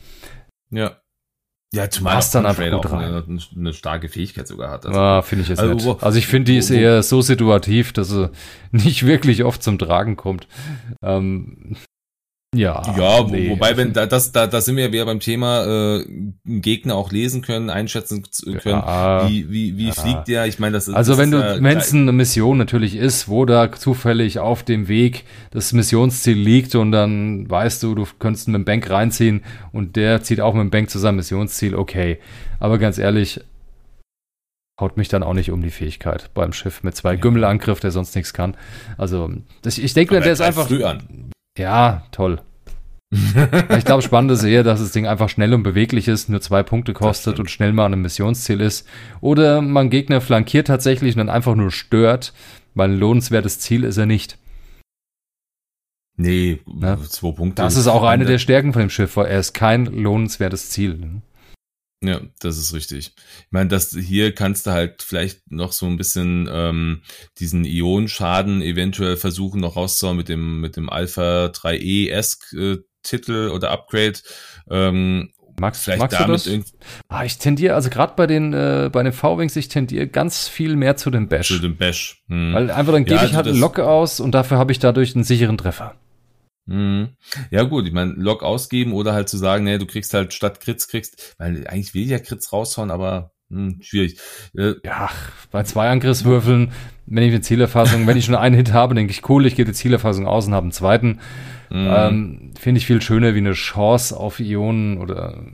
Ja. 0.70 0.96
Ja, 1.74 1.88
zumal 1.88 2.14
Passt 2.14 2.34
dann 2.34 2.44
einfach 2.44 2.68
gut 2.70 2.92
rein. 2.92 3.24
Eine, 3.24 3.38
eine, 3.56 3.72
starke 3.72 4.08
Fähigkeit 4.08 4.46
sogar 4.46 4.72
hat. 4.72 4.84
Also, 4.84 4.98
ah, 4.98 5.22
finde 5.22 5.44
ich 5.44 5.48
jetzt 5.48 5.60
also, 5.60 5.74
nicht. 5.74 6.02
Also 6.02 6.18
ich 6.18 6.26
finde, 6.26 6.52
die 6.52 6.58
ist 6.58 6.68
eher 6.68 7.02
so 7.02 7.22
situativ, 7.22 7.94
dass 7.94 8.10
sie 8.10 8.30
nicht 8.72 9.06
wirklich 9.06 9.44
oft 9.44 9.62
zum 9.62 9.78
Tragen 9.78 10.16
kommt. 10.16 10.48
Ähm, 11.00 11.76
ja. 12.54 12.82
Ja, 12.96 13.24
nee. 13.24 13.48
wobei, 13.50 13.76
wenn 13.76 13.92
da, 13.92 14.06
das, 14.06 14.30
da, 14.30 14.46
da 14.46 14.60
sind 14.60 14.76
wir 14.76 14.84
ja 14.84 14.92
wieder 14.92 15.06
beim 15.06 15.20
Thema, 15.20 15.64
äh, 15.64 16.04
Gegner 16.44 16.96
auch 16.96 17.10
lesen 17.10 17.40
können, 17.40 17.70
einschätzen 17.70 18.24
können, 18.44 18.60
ja, 18.64 19.28
wie, 19.28 19.50
wie, 19.50 19.78
wie 19.78 19.86
ja. 19.86 19.92
fliegt 19.92 20.28
der? 20.28 20.46
Ich 20.46 20.58
meine, 20.58 20.74
das 20.74 20.88
ist. 20.88 20.94
Also 20.94 21.12
das 21.12 21.18
wenn 21.18 21.32
ist 21.32 21.58
du, 21.58 21.62
wenn 21.62 21.78
es 21.78 21.94
eine 21.94 22.12
Mission 22.12 22.58
natürlich 22.58 22.96
ist, 22.96 23.28
wo 23.28 23.46
da 23.46 23.72
zufällig 23.72 24.38
auf 24.38 24.62
dem 24.64 24.88
Weg 24.88 25.24
das 25.50 25.72
Missionsziel 25.72 26.36
liegt 26.36 26.74
und 26.74 26.92
dann 26.92 27.48
weißt 27.50 27.82
du, 27.82 27.94
du 27.94 28.06
könntest 28.18 28.48
mit 28.48 28.56
dem 28.56 28.64
Bank 28.64 28.90
reinziehen 28.90 29.42
und 29.72 29.96
der 29.96 30.22
zieht 30.22 30.40
auch 30.40 30.52
mit 30.52 30.62
dem 30.62 30.70
Bank 30.70 30.90
zu 30.90 30.98
seinem 30.98 31.16
Missionsziel, 31.16 31.74
okay. 31.74 32.18
Aber 32.60 32.78
ganz 32.78 32.98
ehrlich, 32.98 33.40
haut 34.78 34.98
mich 34.98 35.08
dann 35.08 35.22
auch 35.22 35.34
nicht 35.34 35.50
um 35.50 35.62
die 35.62 35.70
Fähigkeit 35.70 36.30
beim 36.34 36.52
Schiff 36.52 36.82
mit 36.82 36.94
zwei. 36.96 37.16
Gümmelangriff, 37.16 37.80
der 37.80 37.92
sonst 37.92 38.14
nichts 38.14 38.34
kann. 38.34 38.56
Also, 38.98 39.30
das, 39.62 39.78
ich 39.78 39.94
denke, 39.94 40.20
der 40.20 40.32
ist 40.32 40.40
einfach. 40.40 40.66
Früh 40.66 40.84
an. 40.84 41.30
Ja, 41.58 42.04
toll. 42.12 42.40
ich 43.76 43.84
glaube, 43.84 44.00
spannend 44.00 44.30
ist 44.30 44.42
eher, 44.42 44.62
dass 44.62 44.80
das 44.80 44.92
Ding 44.92 45.06
einfach 45.06 45.28
schnell 45.28 45.52
und 45.52 45.62
beweglich 45.62 46.08
ist, 46.08 46.30
nur 46.30 46.40
zwei 46.40 46.62
Punkte 46.62 46.94
kostet 46.94 47.38
und 47.38 47.50
schnell 47.50 47.74
mal 47.74 47.84
an 47.84 47.92
einem 47.92 48.02
Missionsziel 48.02 48.60
ist. 48.60 48.88
Oder 49.20 49.60
man 49.60 49.90
Gegner 49.90 50.22
flankiert 50.22 50.68
tatsächlich 50.68 51.14
und 51.14 51.18
dann 51.18 51.28
einfach 51.28 51.54
nur 51.54 51.70
stört, 51.70 52.32
weil 52.74 52.90
ein 52.90 52.98
lohnenswertes 52.98 53.58
Ziel 53.60 53.84
ist 53.84 53.98
er 53.98 54.06
nicht. 54.06 54.38
Nee, 56.16 56.60
ne? 56.66 56.98
zwei 57.08 57.32
Punkte. 57.32 57.62
Das 57.62 57.76
ist 57.76 57.86
auch 57.86 58.04
eine 58.04 58.24
der 58.24 58.38
Stärken 58.38 58.72
von 58.72 58.80
dem 58.80 58.90
Schiff, 58.90 59.16
weil 59.16 59.26
er 59.26 59.40
ist 59.40 59.52
kein 59.52 59.86
lohnenswertes 59.86 60.70
Ziel. 60.70 61.20
Ja, 62.02 62.20
das 62.40 62.58
ist 62.58 62.74
richtig. 62.74 63.14
Ich 63.16 63.52
meine, 63.52 63.68
das 63.68 63.96
hier 63.96 64.34
kannst 64.34 64.66
du 64.66 64.72
halt 64.72 65.02
vielleicht 65.02 65.52
noch 65.52 65.70
so 65.70 65.86
ein 65.86 65.96
bisschen 65.96 66.48
ähm, 66.52 67.02
diesen 67.38 67.64
Ionenschaden 67.64 68.60
eventuell 68.60 69.16
versuchen 69.16 69.60
noch 69.60 69.76
rauszuhauen 69.76 70.16
mit 70.16 70.28
dem 70.28 70.60
mit 70.60 70.76
dem 70.76 70.90
Alpha 70.90 71.46
3E 71.46 72.10
esk 72.10 72.52
äh, 72.54 72.78
Titel 73.04 73.50
oder 73.54 73.70
Upgrade. 73.70 74.18
Ähm, 74.68 75.32
Magst, 75.60 75.84
vielleicht 75.84 76.00
magst 76.00 76.18
damit 76.18 76.46
du 76.46 76.58
das? 76.58 76.74
Ah, 77.08 77.24
ich 77.24 77.38
tendiere, 77.38 77.74
also 77.74 77.90
gerade 77.90 78.14
bei 78.16 78.26
den 78.26 78.52
äh, 78.52 78.90
bei 78.90 79.02
den 79.02 79.12
V-Wings, 79.12 79.54
ich 79.54 79.68
tendiere 79.68 80.08
ganz 80.08 80.48
viel 80.48 80.76
mehr 80.76 80.96
zu 80.96 81.10
dem 81.10 81.28
Bash. 81.28 81.48
Zu 81.48 81.58
dem 81.58 81.76
Bash. 81.76 82.22
Hm. 82.28 82.54
Weil 82.54 82.70
einfach 82.70 82.92
dann 82.92 83.04
gebe 83.04 83.16
ja, 83.16 83.24
ich 83.24 83.34
halt 83.34 83.46
also 83.46 83.50
eine 83.50 83.60
Locke 83.60 83.86
aus 83.86 84.18
und 84.18 84.32
dafür 84.32 84.58
habe 84.58 84.72
ich 84.72 84.78
dadurch 84.78 85.14
einen 85.14 85.24
sicheren 85.24 85.58
Treffer. 85.58 85.94
Mhm. 86.66 87.10
Ja 87.50 87.64
gut, 87.64 87.86
ich 87.86 87.92
meine, 87.92 88.12
Log 88.12 88.42
ausgeben 88.42 88.92
oder 88.92 89.12
halt 89.12 89.28
zu 89.28 89.36
sagen, 89.36 89.64
nee, 89.64 89.78
du 89.78 89.86
kriegst 89.86 90.14
halt 90.14 90.32
statt 90.32 90.60
Crits 90.60 90.88
kriegst, 90.88 91.34
weil 91.38 91.66
eigentlich 91.66 91.94
will 91.94 92.02
ich 92.02 92.10
ja 92.10 92.18
Crits 92.18 92.52
raushauen, 92.52 92.90
aber 92.90 93.32
hm, 93.50 93.78
schwierig. 93.82 94.18
Äh, 94.56 94.74
ja, 94.82 95.10
bei 95.50 95.62
zwei 95.64 95.90
Angriffswürfeln, 95.90 96.72
wenn 97.06 97.22
ich 97.22 97.30
eine 97.30 97.42
Zielerfassung, 97.42 98.06
wenn 98.06 98.16
ich 98.16 98.24
schon 98.24 98.34
einen 98.34 98.54
Hit 98.54 98.72
habe, 98.72 98.94
denke 98.94 99.12
ich, 99.12 99.28
cool, 99.28 99.44
ich 99.44 99.56
gehe 99.56 99.66
die 99.66 99.72
Zielerfassung 99.72 100.26
aus 100.26 100.46
und 100.46 100.54
habe 100.54 100.64
einen 100.64 100.72
zweiten. 100.72 101.20
Mhm. 101.68 101.88
Ähm, 101.90 102.54
Finde 102.58 102.78
ich 102.78 102.86
viel 102.86 103.02
schöner 103.02 103.34
wie 103.34 103.38
eine 103.38 103.52
Chance 103.52 104.16
auf 104.16 104.40
Ionen 104.40 104.98
oder 104.98 105.44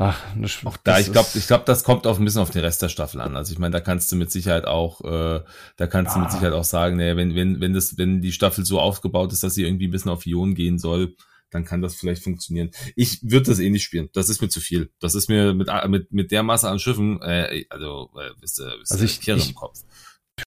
Ach, 0.00 0.22
auch 0.64 0.76
da, 0.76 1.00
ich 1.00 1.10
glaube, 1.10 1.28
ich 1.34 1.48
glaube, 1.48 1.64
das 1.66 1.82
kommt 1.82 2.06
auch 2.06 2.20
ein 2.20 2.24
bisschen 2.24 2.40
auf 2.40 2.50
den 2.50 2.62
Rest 2.62 2.80
der 2.82 2.88
Staffel 2.88 3.20
an. 3.20 3.36
Also 3.36 3.52
ich 3.52 3.58
meine, 3.58 3.72
da 3.72 3.80
kannst 3.80 4.12
du 4.12 4.16
mit 4.16 4.30
Sicherheit 4.30 4.64
auch, 4.64 5.00
äh, 5.00 5.40
da 5.76 5.86
kannst 5.88 6.12
ah. 6.12 6.14
du 6.14 6.20
mit 6.20 6.28
ah. 6.28 6.32
Sicherheit 6.32 6.52
auch 6.52 6.64
sagen, 6.64 6.96
nee, 6.96 7.16
wenn, 7.16 7.34
wenn, 7.34 7.60
wenn 7.60 7.72
das, 7.72 7.98
wenn 7.98 8.20
die 8.20 8.30
Staffel 8.30 8.64
so 8.64 8.78
aufgebaut 8.78 9.32
ist, 9.32 9.42
dass 9.42 9.54
sie 9.54 9.64
irgendwie 9.64 9.88
ein 9.88 9.90
bisschen 9.90 10.12
auf 10.12 10.24
Ionen 10.24 10.54
gehen 10.54 10.78
soll, 10.78 11.16
dann 11.50 11.64
kann 11.64 11.82
das 11.82 11.96
vielleicht 11.96 12.22
funktionieren. 12.22 12.70
Ich 12.94 13.18
würde 13.22 13.46
das 13.46 13.58
eh 13.58 13.70
nicht 13.70 13.82
spielen. 13.82 14.08
Das 14.12 14.28
ist 14.28 14.40
mir 14.40 14.48
zu 14.48 14.60
viel. 14.60 14.92
Das 15.00 15.16
ist 15.16 15.28
mir 15.28 15.52
mit, 15.52 15.68
mit, 15.88 16.12
mit 16.12 16.30
der 16.30 16.44
Masse 16.44 16.68
an 16.68 16.78
Schiffen, 16.78 17.20
äh, 17.22 17.64
also, 17.68 18.10
äh, 18.14 18.30
bist, 18.40 18.60
äh, 18.60 18.70
bist 18.78 18.92
also 18.92 19.04
ich, 19.04 19.26
ich 19.26 19.48
im 19.48 19.54
Kopf. 19.56 19.80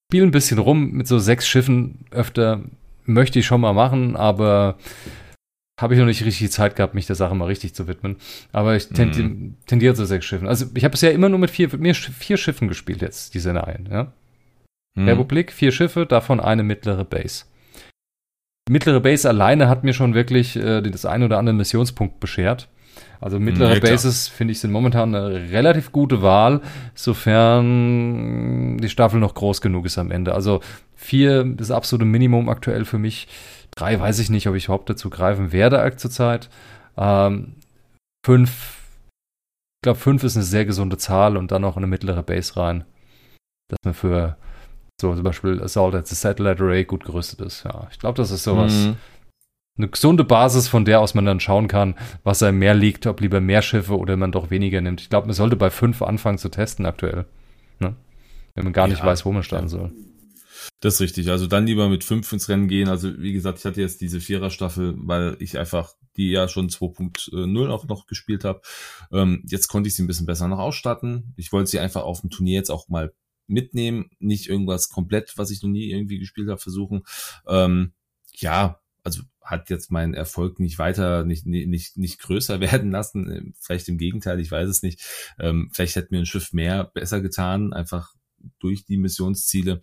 spiele 0.08 0.26
ein 0.26 0.32
bisschen 0.32 0.60
rum 0.60 0.91
mit 0.91 1.08
so 1.08 1.20
sechs 1.20 1.45
Schiffen 1.45 2.06
öfter. 2.12 2.64
Möchte 3.04 3.39
ich 3.39 3.45
schon 3.47 3.60
mal 3.60 3.74
machen, 3.74 4.16
aber 4.16 4.78
habe 5.82 5.94
ich 5.94 6.00
noch 6.00 6.06
nicht 6.06 6.24
richtig 6.24 6.52
Zeit 6.52 6.76
gehabt, 6.76 6.94
mich 6.94 7.08
der 7.08 7.16
Sache 7.16 7.36
mal 7.36 7.46
richtig 7.46 7.74
zu 7.74 7.88
widmen. 7.88 8.18
Aber 8.52 8.76
ich 8.76 8.88
tendi 8.88 9.24
mhm. 9.24 9.56
tendiere 9.66 9.96
zu 9.96 10.06
sechs 10.06 10.26
Schiffen. 10.26 10.48
Also 10.48 10.68
ich 10.74 10.84
habe 10.84 10.92
bisher 10.92 11.14
immer 11.14 11.30
nur 11.30 11.40
mit 11.40 11.50
vier, 11.50 11.68
mit 11.72 11.82
mir 11.82 11.96
vier 11.96 12.38
Schiffen 12.38 12.68
gespielt 12.68 13.02
jetzt, 13.02 13.34
diese 13.34 13.54
Reihen, 13.54 13.90
ja. 13.92 14.14
Mhm. 14.96 15.08
Republik, 15.08 15.52
vier 15.52 15.72
Schiffe, 15.72 16.06
davon 16.06 16.40
eine 16.40 16.64
mittlere 16.64 17.06
Base. 17.06 17.46
Mittlere 18.70 19.00
Base 19.00 19.28
alleine 19.28 19.68
hat 19.68 19.84
mir 19.84 19.94
schon 19.94 20.14
wirklich 20.14 20.56
äh, 20.56 20.82
das 20.82 21.06
ein 21.06 21.24
oder 21.24 21.38
andere 21.38 21.56
Missionspunkt 21.56 22.20
beschert. 22.20 22.70
Also 23.20 23.40
mittlere 23.40 23.76
ja, 23.76 23.80
Bases, 23.80 24.28
finde 24.28 24.52
ich, 24.52 24.60
sind 24.60 24.72
momentan 24.72 25.14
eine 25.14 25.52
relativ 25.52 25.92
gute 25.92 26.24
Wahl, 26.24 26.62
sofern 26.96 28.80
die 28.80 28.90
Staffel 28.90 29.20
noch 29.20 29.36
groß 29.36 29.62
genug 29.62 29.86
ist 29.86 30.00
am 30.00 30.10
Ende. 30.10 30.34
Also 30.34 30.62
vier 30.96 31.46
ist 31.46 31.60
das 31.60 31.72
absolute 31.72 32.06
Minimum 32.06 32.50
aktuell 32.50 32.84
für 32.84 32.98
mich. 32.98 33.28
Drei 33.76 33.99
weiß 33.99 34.19
ich 34.19 34.30
nicht, 34.30 34.47
ob 34.47 34.55
ich 34.55 34.65
überhaupt 34.65 34.89
dazu 34.89 35.09
greifen 35.09 35.51
werde 35.51 35.95
zurzeit. 35.97 36.49
Ähm, 36.97 37.55
fünf, 38.26 38.80
ich 39.09 39.84
glaube, 39.84 39.99
fünf 39.99 40.24
ist 40.24 40.36
eine 40.36 40.45
sehr 40.45 40.65
gesunde 40.65 40.97
Zahl 40.97 41.38
und 41.38 41.51
dann 41.51 41.61
noch 41.61 41.78
eine 41.78 41.88
mittlere 41.88 42.24
Base 42.24 42.57
rein. 42.57 42.84
Dass 43.69 43.80
man 43.84 43.93
für 43.93 44.38
so 44.99 45.13
zum 45.13 45.24
Beispiel 45.24 45.61
Assault 45.61 45.95
at 45.95 46.07
the 46.07 46.15
Satellite 46.15 46.63
Array 46.63 46.86
gut 46.86 47.05
gerüstet 47.05 47.41
ist. 47.41 47.63
Ja, 47.63 47.88
ich 47.91 47.99
glaube, 47.99 48.17
das 48.17 48.32
ist 48.32 48.43
sowas. 48.43 48.74
Mhm. 48.74 48.97
Eine 49.78 49.88
gesunde 49.88 50.24
Basis, 50.24 50.67
von 50.67 50.86
der 50.86 50.99
aus 50.99 51.13
man 51.13 51.26
dann 51.26 51.39
schauen 51.39 51.67
kann, 51.67 51.95
was 52.24 52.43
einem 52.43 52.59
mehr 52.59 52.74
liegt, 52.74 53.07
ob 53.07 53.22
lieber 53.22 53.39
mehr 53.39 53.61
Schiffe 53.61 53.97
oder 53.97 54.17
man 54.17 54.32
doch 54.32 54.51
weniger 54.51 54.82
nimmt. 54.82 55.01
Ich 55.01 55.09
glaube, 55.09 55.28
man 55.28 55.34
sollte 55.34 55.55
bei 55.55 55.69
fünf 55.69 56.01
anfangen 56.01 56.38
zu 56.38 56.49
testen 56.49 56.86
aktuell. 56.86 57.26
Ne? 57.80 57.95
Wenn 58.53 58.65
man 58.65 58.74
gar 58.74 58.88
nicht 58.88 58.99
ja, 58.99 59.05
weiß, 59.05 59.26
wo 59.26 59.32
man 59.32 59.43
starten 59.43 59.69
soll. 59.69 59.91
Das 60.82 60.96
ist 60.96 61.02
richtig. 61.02 61.30
Also 61.30 61.48
dann 61.48 61.68
lieber 61.68 61.88
mit 61.90 62.04
fünf 62.04 62.32
ins 62.34 62.50
Rennen 62.50 62.68
gehen. 62.68 62.90
Also 62.90 63.18
wie 63.20 63.34
gesagt, 63.34 63.60
ich 63.60 63.66
hatte 63.66 63.82
jetzt 63.82 64.02
diese 64.02 64.20
Vierer-Staffel, 64.20 64.96
weil 64.98 65.38
ich 65.40 65.58
einfach 65.58 65.94
die 66.18 66.32
ja 66.32 66.48
schon 66.48 66.70
2.0 66.70 67.70
auch 67.70 67.88
noch 67.88 68.08
gespielt 68.08 68.44
habe. 68.44 68.62
Ähm, 69.12 69.44
jetzt 69.48 69.68
konnte 69.68 69.88
ich 69.88 69.96
sie 69.96 70.04
ein 70.04 70.08
bisschen 70.08 70.26
besser 70.26 70.48
noch 70.48 70.60
ausstatten. 70.60 71.34
Ich 71.38 71.52
wollte 71.54 71.70
sie 71.70 71.80
einfach 71.80 72.04
auf 72.04 72.22
dem 72.22 72.30
Turnier 72.30 72.56
jetzt 72.56 72.72
auch 72.72 72.90
mal 72.90 73.14
mitnehmen, 73.48 74.10
nicht 74.20 74.50
irgendwas 74.50 74.90
komplett, 74.90 75.38
was 75.38 75.52
ich 75.52 75.62
noch 75.62 75.70
nie 75.70 75.90
irgendwie 75.90 76.20
gespielt 76.20 76.50
habe, 76.50 76.60
versuchen. 76.60 77.04
Ähm, 77.48 77.94
ja, 78.34 78.82
also 79.04 79.22
hat 79.42 79.70
jetzt 79.70 79.92
meinen 79.92 80.14
Erfolg 80.14 80.60
nicht 80.60 80.80
weiter, 80.80 81.26
nicht, 81.26 81.46
nicht, 81.46 81.98
nicht 81.98 82.20
größer 82.20 82.60
werden 82.60 82.92
lassen. 82.92 83.54
Vielleicht 83.60 83.88
im 83.88 83.98
Gegenteil, 83.98 84.40
ich 84.40 84.52
weiß 84.52 84.70
es 84.70 84.84
nicht. 84.84 85.02
Ähm, 85.40 85.70
vielleicht 85.72 85.96
hätte 85.96 86.10
mir 86.12 86.20
ein 86.20 86.26
Schiff 86.26 86.54
mehr 86.54 86.86
besser 86.86 87.22
getan, 87.22 87.74
einfach 87.74 88.16
durch 88.60 88.86
die 88.86 88.98
Missionsziele. 88.98 89.82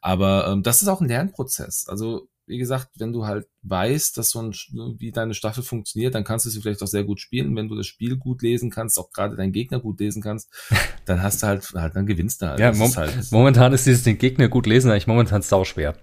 Aber 0.00 0.48
ähm, 0.48 0.62
das 0.62 0.82
ist 0.82 0.88
auch 0.88 1.00
ein 1.00 1.08
Lernprozess. 1.08 1.86
Also 1.88 2.28
wie 2.50 2.58
gesagt, 2.58 2.88
wenn 2.98 3.12
du 3.12 3.26
halt 3.26 3.46
weißt, 3.62 4.18
dass 4.18 4.30
so 4.30 4.42
ein, 4.42 4.52
wie 4.98 5.12
deine 5.12 5.34
Staffel 5.34 5.62
funktioniert, 5.62 6.16
dann 6.16 6.24
kannst 6.24 6.46
du 6.46 6.50
sie 6.50 6.60
vielleicht 6.60 6.82
auch 6.82 6.88
sehr 6.88 7.04
gut 7.04 7.20
spielen. 7.20 7.54
Wenn 7.54 7.68
du 7.68 7.76
das 7.76 7.86
Spiel 7.86 8.16
gut 8.16 8.42
lesen 8.42 8.70
kannst, 8.70 8.98
auch 8.98 9.12
gerade 9.12 9.36
deinen 9.36 9.52
Gegner 9.52 9.78
gut 9.78 10.00
lesen 10.00 10.20
kannst, 10.20 10.50
dann 11.06 11.22
hast 11.22 11.42
du 11.42 11.46
halt, 11.46 11.72
halt 11.74 11.94
dann 11.94 12.06
gewinnst 12.06 12.42
du 12.42 12.46
halt. 12.48 12.58
Ja, 12.58 12.72
mom 12.72 12.88
ist 12.88 12.96
halt 12.96 13.30
momentan 13.30 13.72
ist 13.72 13.86
dieses 13.86 14.02
den 14.02 14.18
Gegner 14.18 14.48
gut 14.48 14.66
lesen 14.66 14.90
eigentlich 14.90 15.06
momentan 15.06 15.42
sau 15.42 15.64
schwer. 15.64 15.96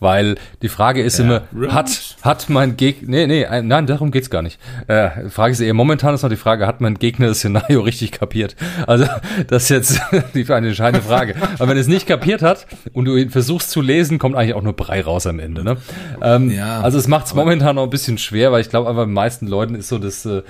Weil 0.00 0.36
die 0.62 0.68
Frage 0.68 1.02
ist 1.02 1.18
ja, 1.18 1.24
immer, 1.24 1.72
hat, 1.72 2.16
hat 2.22 2.48
mein 2.48 2.78
Gegner, 2.78 3.10
nee, 3.10 3.26
nee, 3.26 3.62
nein, 3.62 3.86
darum 3.86 4.10
geht's 4.10 4.30
gar 4.30 4.40
nicht. 4.40 4.58
Äh, 4.86 5.28
Frage 5.28 5.52
ist 5.52 5.60
eher, 5.60 5.74
momentan 5.74 6.14
ist 6.14 6.22
noch 6.22 6.30
die 6.30 6.36
Frage, 6.36 6.66
hat 6.66 6.80
mein 6.80 6.94
Gegner 6.94 7.28
das 7.28 7.38
Szenario 7.38 7.80
richtig 7.82 8.12
kapiert? 8.12 8.56
Also, 8.86 9.04
das 9.46 9.64
ist 9.64 9.68
jetzt 9.68 10.00
die, 10.34 10.50
eine 10.50 10.68
entscheidende 10.68 11.06
Frage. 11.06 11.34
Aber 11.58 11.68
wenn 11.68 11.76
es 11.76 11.86
nicht 11.86 12.06
kapiert 12.06 12.40
hat 12.40 12.66
und 12.94 13.04
du 13.04 13.16
ihn 13.16 13.28
versuchst 13.28 13.70
zu 13.70 13.82
lesen, 13.82 14.18
kommt 14.18 14.36
eigentlich 14.36 14.54
auch 14.54 14.62
nur 14.62 14.72
Brei 14.72 15.02
raus 15.02 15.26
am 15.26 15.38
Ende, 15.38 15.62
ne? 15.62 15.76
Ähm, 16.22 16.50
ja, 16.50 16.80
also, 16.80 16.98
es 16.98 17.06
macht 17.06 17.26
es 17.26 17.34
momentan 17.34 17.76
noch 17.76 17.84
ein 17.84 17.90
bisschen 17.90 18.16
schwer, 18.16 18.52
weil 18.52 18.62
ich 18.62 18.70
glaube, 18.70 18.88
einfach 18.88 19.04
den 19.04 19.12
meisten 19.12 19.46
Leuten 19.46 19.74
ist 19.74 19.88
so 19.88 19.98
das, 19.98 20.24
äh, 20.24 20.42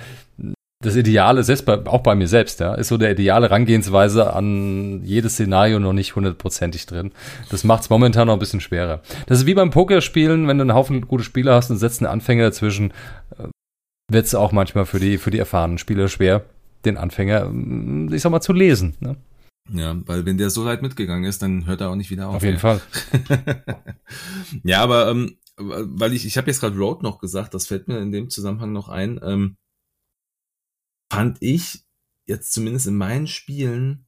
das 0.82 0.96
Ideale, 0.96 1.44
selbst 1.44 1.66
bei, 1.66 1.86
auch 1.86 2.02
bei 2.02 2.14
mir 2.14 2.26
selbst, 2.26 2.60
ja, 2.60 2.74
ist 2.74 2.88
so 2.88 2.96
der 2.96 3.12
ideale 3.12 3.48
Herangehensweise 3.48 4.32
an 4.32 5.04
jedes 5.04 5.34
Szenario 5.34 5.78
noch 5.78 5.92
nicht 5.92 6.16
hundertprozentig 6.16 6.86
drin. 6.86 7.12
Das 7.50 7.64
macht 7.64 7.82
es 7.82 7.90
momentan 7.90 8.28
noch 8.28 8.34
ein 8.34 8.38
bisschen 8.38 8.62
schwerer. 8.62 9.02
Das 9.26 9.40
ist 9.40 9.46
wie 9.46 9.54
beim 9.54 9.70
Pokerspielen, 9.70 10.48
wenn 10.48 10.56
du 10.56 10.62
einen 10.62 10.74
Haufen 10.74 11.02
gute 11.06 11.22
Spieler 11.22 11.54
hast 11.54 11.70
und 11.70 11.76
setzt 11.76 12.00
einen 12.00 12.10
Anfänger 12.10 12.44
dazwischen, 12.44 12.92
äh, 13.38 13.48
wird 14.10 14.24
es 14.24 14.34
auch 14.34 14.52
manchmal 14.52 14.86
für 14.86 14.98
die, 14.98 15.18
für 15.18 15.30
die 15.30 15.38
erfahrenen 15.38 15.76
Spieler 15.76 16.08
schwer, 16.08 16.46
den 16.86 16.96
Anfänger, 16.96 17.50
mm, 17.50 18.14
ich 18.14 18.22
sag 18.22 18.30
mal, 18.30 18.40
zu 18.40 18.54
lesen. 18.54 18.96
Ne? 19.00 19.16
Ja, 19.70 19.94
weil 20.06 20.24
wenn 20.24 20.38
der 20.38 20.48
so 20.48 20.64
weit 20.64 20.80
mitgegangen 20.80 21.24
ist, 21.24 21.42
dann 21.42 21.66
hört 21.66 21.82
er 21.82 21.90
auch 21.90 21.94
nicht 21.94 22.10
wieder 22.10 22.28
auf. 22.28 22.36
Auf 22.36 22.42
jeden 22.42 22.58
Fall. 22.58 22.80
ja, 24.64 24.82
aber 24.82 25.10
ähm, 25.10 25.36
weil 25.58 26.14
ich, 26.14 26.24
ich 26.24 26.38
habe 26.38 26.46
jetzt 26.46 26.60
gerade 26.60 26.78
Road 26.78 27.02
noch 27.02 27.18
gesagt, 27.18 27.52
das 27.52 27.66
fällt 27.66 27.86
mir 27.86 27.98
in 27.98 28.12
dem 28.12 28.30
Zusammenhang 28.30 28.72
noch 28.72 28.88
ein. 28.88 29.20
Ähm, 29.22 29.56
fand 31.10 31.38
ich 31.40 31.84
jetzt 32.26 32.52
zumindest 32.52 32.86
in 32.86 32.96
meinen 32.96 33.26
Spielen 33.26 34.06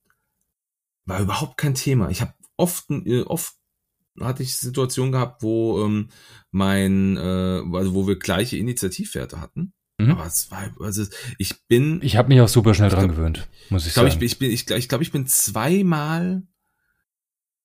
war 1.04 1.20
überhaupt 1.20 1.56
kein 1.56 1.74
Thema. 1.74 2.10
Ich 2.10 2.20
habe 2.20 2.32
oft, 2.56 2.90
äh, 2.90 3.22
oft 3.22 3.54
hatte 4.20 4.42
ich 4.42 4.56
Situationen 4.56 5.12
gehabt, 5.12 5.42
wo 5.42 5.84
ähm, 5.84 6.08
mein, 6.50 7.16
äh, 7.16 7.62
also 7.72 7.94
wo 7.94 8.06
wir 8.06 8.18
gleiche 8.18 8.56
Initiativwerte 8.56 9.40
hatten. 9.40 9.72
Mhm. 9.98 10.12
Aber 10.12 10.26
es 10.26 10.50
war, 10.50 10.74
also 10.80 11.04
ich 11.38 11.66
bin. 11.66 12.00
Ich 12.02 12.16
habe 12.16 12.28
mich 12.28 12.40
auch 12.40 12.48
super 12.48 12.74
schnell 12.74 12.90
dran 12.90 13.08
gewöhnt, 13.08 13.48
muss 13.68 13.82
ich, 13.82 13.88
ich 13.88 13.94
glaub, 13.94 14.08
sagen. 14.08 14.22
Ich, 14.22 14.32
ich 14.32 14.38
bin, 14.38 14.50
ich, 14.50 14.70
ich 14.70 14.88
glaube, 14.88 15.04
ich 15.04 15.12
bin 15.12 15.26
zweimal, 15.26 16.46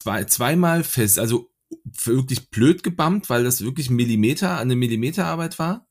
zwei, 0.01 0.23
zweimal 0.23 0.83
fest, 0.83 1.19
also 1.19 1.51
wirklich 1.83 2.49
blöd 2.49 2.81
gebammt, 2.81 3.29
weil 3.29 3.43
das 3.43 3.63
wirklich 3.63 3.89
Millimeter, 3.89 4.57
eine 4.57 4.75
Millimeterarbeit 4.75 5.59
war. 5.59 5.87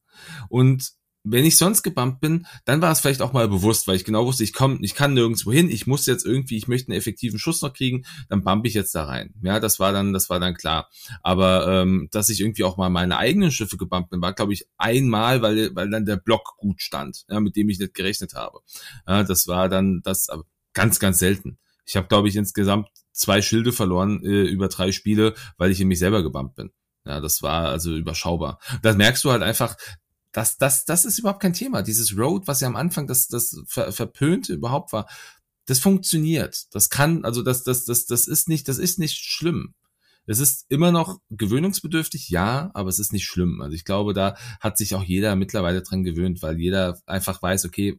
Und 0.48 0.92
wenn 1.28 1.44
ich 1.44 1.58
sonst 1.58 1.82
gebumpt 1.82 2.20
bin, 2.20 2.46
dann 2.64 2.80
war 2.80 2.92
es 2.92 3.00
vielleicht 3.00 3.20
auch 3.20 3.32
mal 3.32 3.48
bewusst, 3.48 3.88
weil 3.88 3.96
ich 3.96 4.04
genau 4.04 4.26
wusste, 4.26 4.44
ich 4.44 4.52
komme, 4.52 4.78
ich 4.82 4.94
kann 4.94 5.14
nirgendwo 5.14 5.52
hin, 5.52 5.68
ich 5.68 5.86
muss 5.86 6.06
jetzt 6.06 6.24
irgendwie, 6.24 6.56
ich 6.56 6.68
möchte 6.68 6.88
einen 6.90 6.98
effektiven 6.98 7.38
Schuss 7.38 7.62
noch 7.62 7.72
kriegen, 7.72 8.04
dann 8.28 8.44
bump 8.44 8.64
ich 8.66 8.74
jetzt 8.74 8.94
da 8.94 9.04
rein. 9.04 9.34
Ja, 9.42 9.58
das 9.58 9.80
war 9.80 9.92
dann, 9.92 10.12
das 10.12 10.30
war 10.30 10.38
dann 10.38 10.54
klar. 10.54 10.88
Aber 11.22 11.66
ähm, 11.68 12.08
dass 12.12 12.28
ich 12.28 12.40
irgendwie 12.40 12.64
auch 12.64 12.76
mal 12.76 12.90
meine 12.90 13.18
eigenen 13.18 13.50
Schiffe 13.50 13.76
gebumpt 13.76 14.10
bin, 14.10 14.22
war 14.22 14.34
glaube 14.34 14.52
ich 14.52 14.66
einmal, 14.78 15.42
weil 15.42 15.74
weil 15.74 15.90
dann 15.90 16.06
der 16.06 16.16
Block 16.16 16.56
gut 16.58 16.80
stand, 16.80 17.24
ja, 17.28 17.40
mit 17.40 17.56
dem 17.56 17.68
ich 17.68 17.78
nicht 17.78 17.94
gerechnet 17.94 18.34
habe. 18.34 18.60
Ja, 19.06 19.24
das 19.24 19.48
war 19.48 19.68
dann 19.68 20.02
das, 20.04 20.28
ganz 20.74 21.00
ganz 21.00 21.18
selten. 21.18 21.58
Ich 21.84 21.96
habe 21.96 22.06
glaube 22.06 22.28
ich 22.28 22.36
insgesamt 22.36 22.88
zwei 23.12 23.42
Schilde 23.42 23.72
verloren 23.72 24.22
äh, 24.24 24.42
über 24.42 24.68
drei 24.68 24.92
Spiele, 24.92 25.34
weil 25.56 25.70
ich 25.72 25.80
in 25.80 25.88
mich 25.88 25.98
selber 25.98 26.22
gebumpt 26.22 26.54
bin. 26.54 26.70
Ja, 27.04 27.20
das 27.20 27.40
war 27.42 27.68
also 27.68 27.96
überschaubar. 27.96 28.58
Das 28.82 28.96
merkst 28.96 29.24
du 29.24 29.30
halt 29.30 29.42
einfach, 29.42 29.76
das, 30.36 30.58
das, 30.58 30.84
das 30.84 31.06
ist 31.06 31.18
überhaupt 31.18 31.40
kein 31.40 31.54
Thema. 31.54 31.80
Dieses 31.80 32.16
Road, 32.18 32.46
was 32.46 32.60
ja 32.60 32.68
am 32.68 32.76
Anfang 32.76 33.06
das, 33.06 33.26
das 33.26 33.62
ver, 33.66 33.90
verpönte 33.90 34.52
überhaupt 34.52 34.92
war, 34.92 35.08
das 35.64 35.78
funktioniert. 35.78 36.66
Das 36.72 36.90
kann, 36.90 37.24
also 37.24 37.40
das, 37.40 37.64
das, 37.64 37.86
das, 37.86 38.04
das 38.04 38.28
ist 38.28 38.46
nicht, 38.46 38.68
das 38.68 38.76
ist 38.76 38.98
nicht 38.98 39.16
schlimm. 39.16 39.74
Es 40.26 40.38
ist 40.38 40.66
immer 40.68 40.92
noch 40.92 41.20
gewöhnungsbedürftig, 41.30 42.28
ja, 42.28 42.70
aber 42.74 42.90
es 42.90 42.98
ist 42.98 43.14
nicht 43.14 43.24
schlimm. 43.24 43.62
Also 43.62 43.74
ich 43.74 43.86
glaube, 43.86 44.12
da 44.12 44.36
hat 44.60 44.76
sich 44.76 44.94
auch 44.94 45.02
jeder 45.02 45.36
mittlerweile 45.36 45.80
dran 45.80 46.04
gewöhnt, 46.04 46.42
weil 46.42 46.60
jeder 46.60 47.00
einfach 47.06 47.40
weiß, 47.40 47.64
okay, 47.64 47.98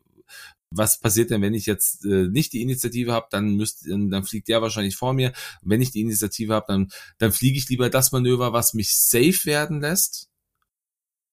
was 0.69 0.99
passiert 0.99 1.31
denn, 1.31 1.41
wenn 1.41 1.55
ich 1.55 1.65
jetzt 1.65 2.05
äh, 2.05 2.27
nicht 2.27 2.53
die 2.53 2.61
Initiative 2.61 3.13
habe, 3.13 3.27
dann 3.31 3.55
müsst, 3.55 3.87
dann 3.87 4.23
fliegt 4.25 4.47
der 4.47 4.61
wahrscheinlich 4.61 4.95
vor 4.95 5.13
mir. 5.13 5.33
Wenn 5.63 5.81
ich 5.81 5.89
die 5.89 6.01
Initiative 6.01 6.53
habe, 6.53 6.65
dann, 6.67 6.89
dann 7.17 7.31
fliege 7.31 7.57
ich 7.57 7.67
lieber 7.69 7.89
das 7.89 8.11
Manöver, 8.11 8.53
was 8.53 8.75
mich 8.75 8.95
safe 8.95 9.45
werden 9.45 9.81
lässt, 9.81 10.29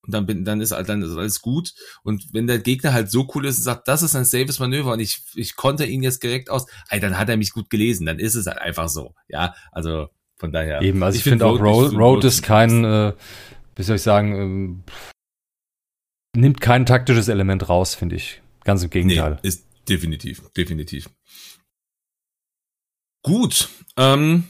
und 0.07 0.13
dann 0.15 0.27
bin, 0.27 0.45
dann 0.45 0.61
ist, 0.61 0.73
dann 0.73 1.03
ist 1.03 1.17
alles 1.17 1.41
gut. 1.41 1.73
Und 2.03 2.33
wenn 2.33 2.47
der 2.47 2.59
Gegner 2.59 2.93
halt 2.93 3.11
so 3.11 3.29
cool 3.35 3.47
ist 3.47 3.59
und 3.59 3.65
sagt, 3.65 3.89
das 3.89 4.03
ist 4.03 4.15
ein 4.15 4.25
safes 4.25 4.59
Manöver 4.59 4.93
und 4.93 5.01
ich, 5.01 5.23
ich 5.35 5.57
konnte 5.57 5.85
ihn 5.87 6.03
jetzt 6.03 6.23
direkt 6.23 6.51
aus, 6.51 6.67
ey, 6.91 7.01
dann 7.01 7.19
hat 7.19 7.29
er 7.29 7.37
mich 7.37 7.53
gut 7.53 7.71
gelesen, 7.71 8.07
dann 8.07 8.19
ist 8.19 8.35
es 8.35 8.47
halt 8.47 8.59
einfach 8.59 8.89
so. 8.89 9.15
Ja, 9.29 9.55
also 9.73 10.09
von 10.37 10.53
daher. 10.53 10.83
Eben, 10.83 11.03
also 11.03 11.17
ich, 11.17 11.21
ich 11.21 11.31
finde 11.31 11.47
find 11.47 11.61
auch 11.61 11.65
Road, 11.65 11.95
Road 11.95 12.25
ist 12.25 12.43
kein, 12.43 12.85
äh, 12.85 13.13
wie 13.77 13.83
soll 13.83 13.97
ich 13.97 14.03
sagen, 14.03 14.35
ähm, 14.35 14.85
nimmt 16.37 16.61
kein 16.61 16.87
taktisches 16.87 17.29
Element 17.29 17.69
raus, 17.69 17.95
finde 17.95 18.17
ich. 18.17 18.43
Ganz 18.65 18.83
im 18.83 18.91
Gegenteil. 18.91 19.39
Nee, 19.43 19.49
ist 19.49 19.67
definitiv, 19.89 20.43
definitiv. 20.57 21.09
Gut, 23.23 23.71
ähm, 23.97 24.45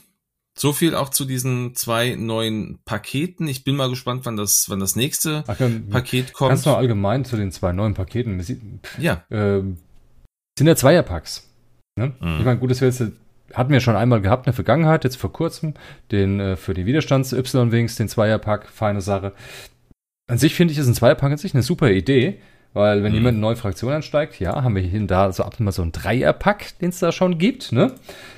so 0.57 0.73
viel 0.73 0.95
auch 0.95 1.09
zu 1.09 1.25
diesen 1.25 1.75
zwei 1.75 2.15
neuen 2.15 2.79
Paketen. 2.85 3.49
Ich 3.49 3.65
bin 3.65 3.77
mal 3.77 3.91
gespannt, 3.91 4.25
wann 4.25 4.37
das, 4.37 4.67
wann 4.69 4.81
das 4.81 4.95
nächste 4.95 5.45
Ach, 5.47 5.57
dann, 5.57 5.89
Paket 5.89 6.33
kommt. 6.33 6.51
Ganz 6.51 6.65
noch 6.65 6.77
allgemein 6.77 7.25
zu 7.25 7.37
den 7.37 7.51
zwei 7.51 7.73
neuen 7.73 7.95
Paketen. 7.95 8.81
Ja. 8.99 9.25
Äh, 9.31 9.63
sind 10.57 10.67
ja 10.67 10.77
Zweierpacks. 10.77 11.51
Ne? 11.99 12.13
Mhm. 12.21 12.39
Ich 12.39 12.45
meine, 12.45 12.59
gut, 12.59 12.71
das 12.71 12.81
wir 12.81 12.89
jetzt, 12.89 13.03
hatten 13.53 13.73
wir 13.73 13.81
schon 13.81 13.97
einmal 13.97 14.21
gehabt 14.21 14.47
in 14.47 14.51
der 14.51 14.55
Vergangenheit, 14.55 15.05
jetzt 15.05 15.17
vor 15.17 15.33
kurzem, 15.33 15.75
den 16.13 16.39
äh, 16.39 16.57
für 16.57 16.75
die 16.75 16.87
Widerstands-Y-Wings, 16.87 17.97
den 17.97 18.09
Zweierpack, 18.09 18.69
feine 18.69 19.01
Sache. 19.01 19.33
An 20.29 20.39
sich 20.39 20.55
finde 20.55 20.73
ich, 20.73 20.79
ist 20.79 20.87
ein 20.87 20.95
Zweierpack 20.95 21.33
an 21.33 21.39
sich 21.39 21.55
eine 21.55 21.63
super 21.63 21.91
Idee. 21.91 22.41
Weil 22.75 23.05
wenn 23.05 23.13
mhm. 23.13 23.19
jemand 23.19 23.35
eine 23.35 23.41
neue 23.41 23.57
Fraktion 23.57 23.93
ansteigt, 23.93 24.41
ja, 24.41 24.63
haben 24.63 24.75
wir 24.75 24.83
hier 24.83 25.01
und 25.01 25.07
da 25.07 25.33
so 25.33 25.45
ab 25.45 25.55
und 25.59 25.65
mal 25.65 25.73
so 25.73 25.83
ein 25.83 25.93
Dreierpack, 25.93 26.79
den 26.81 26.91
es 26.91 26.99
da 26.99 27.13
schon 27.13 27.39
gibt, 27.39 27.71
ne? 27.73 27.93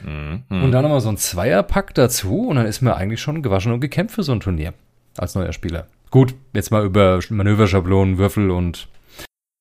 Mhm. 0.05 0.45
Und 0.51 0.73
dann 0.73 0.83
nochmal 0.83 1.01
so 1.01 1.09
ein 1.09 1.17
Zweierpack 1.17 1.95
dazu 1.95 2.47
und 2.49 2.57
dann 2.57 2.67
ist 2.67 2.83
man 2.83 2.93
eigentlich 2.93 3.21
schon 3.21 3.43
gewaschen 3.43 3.73
und 3.73 3.81
gekämpft 3.81 4.15
für 4.15 4.23
so 4.23 4.33
ein 4.33 4.41
Turnier 4.41 4.75
als 5.17 5.35
neuer 5.35 5.55
Spieler. 5.55 5.87
Gut, 6.11 6.35
jetzt 6.53 6.71
mal 6.71 6.85
über 6.85 7.19
Manöverschablonen, 7.31 8.19
Würfel 8.19 8.51
und 8.51 8.89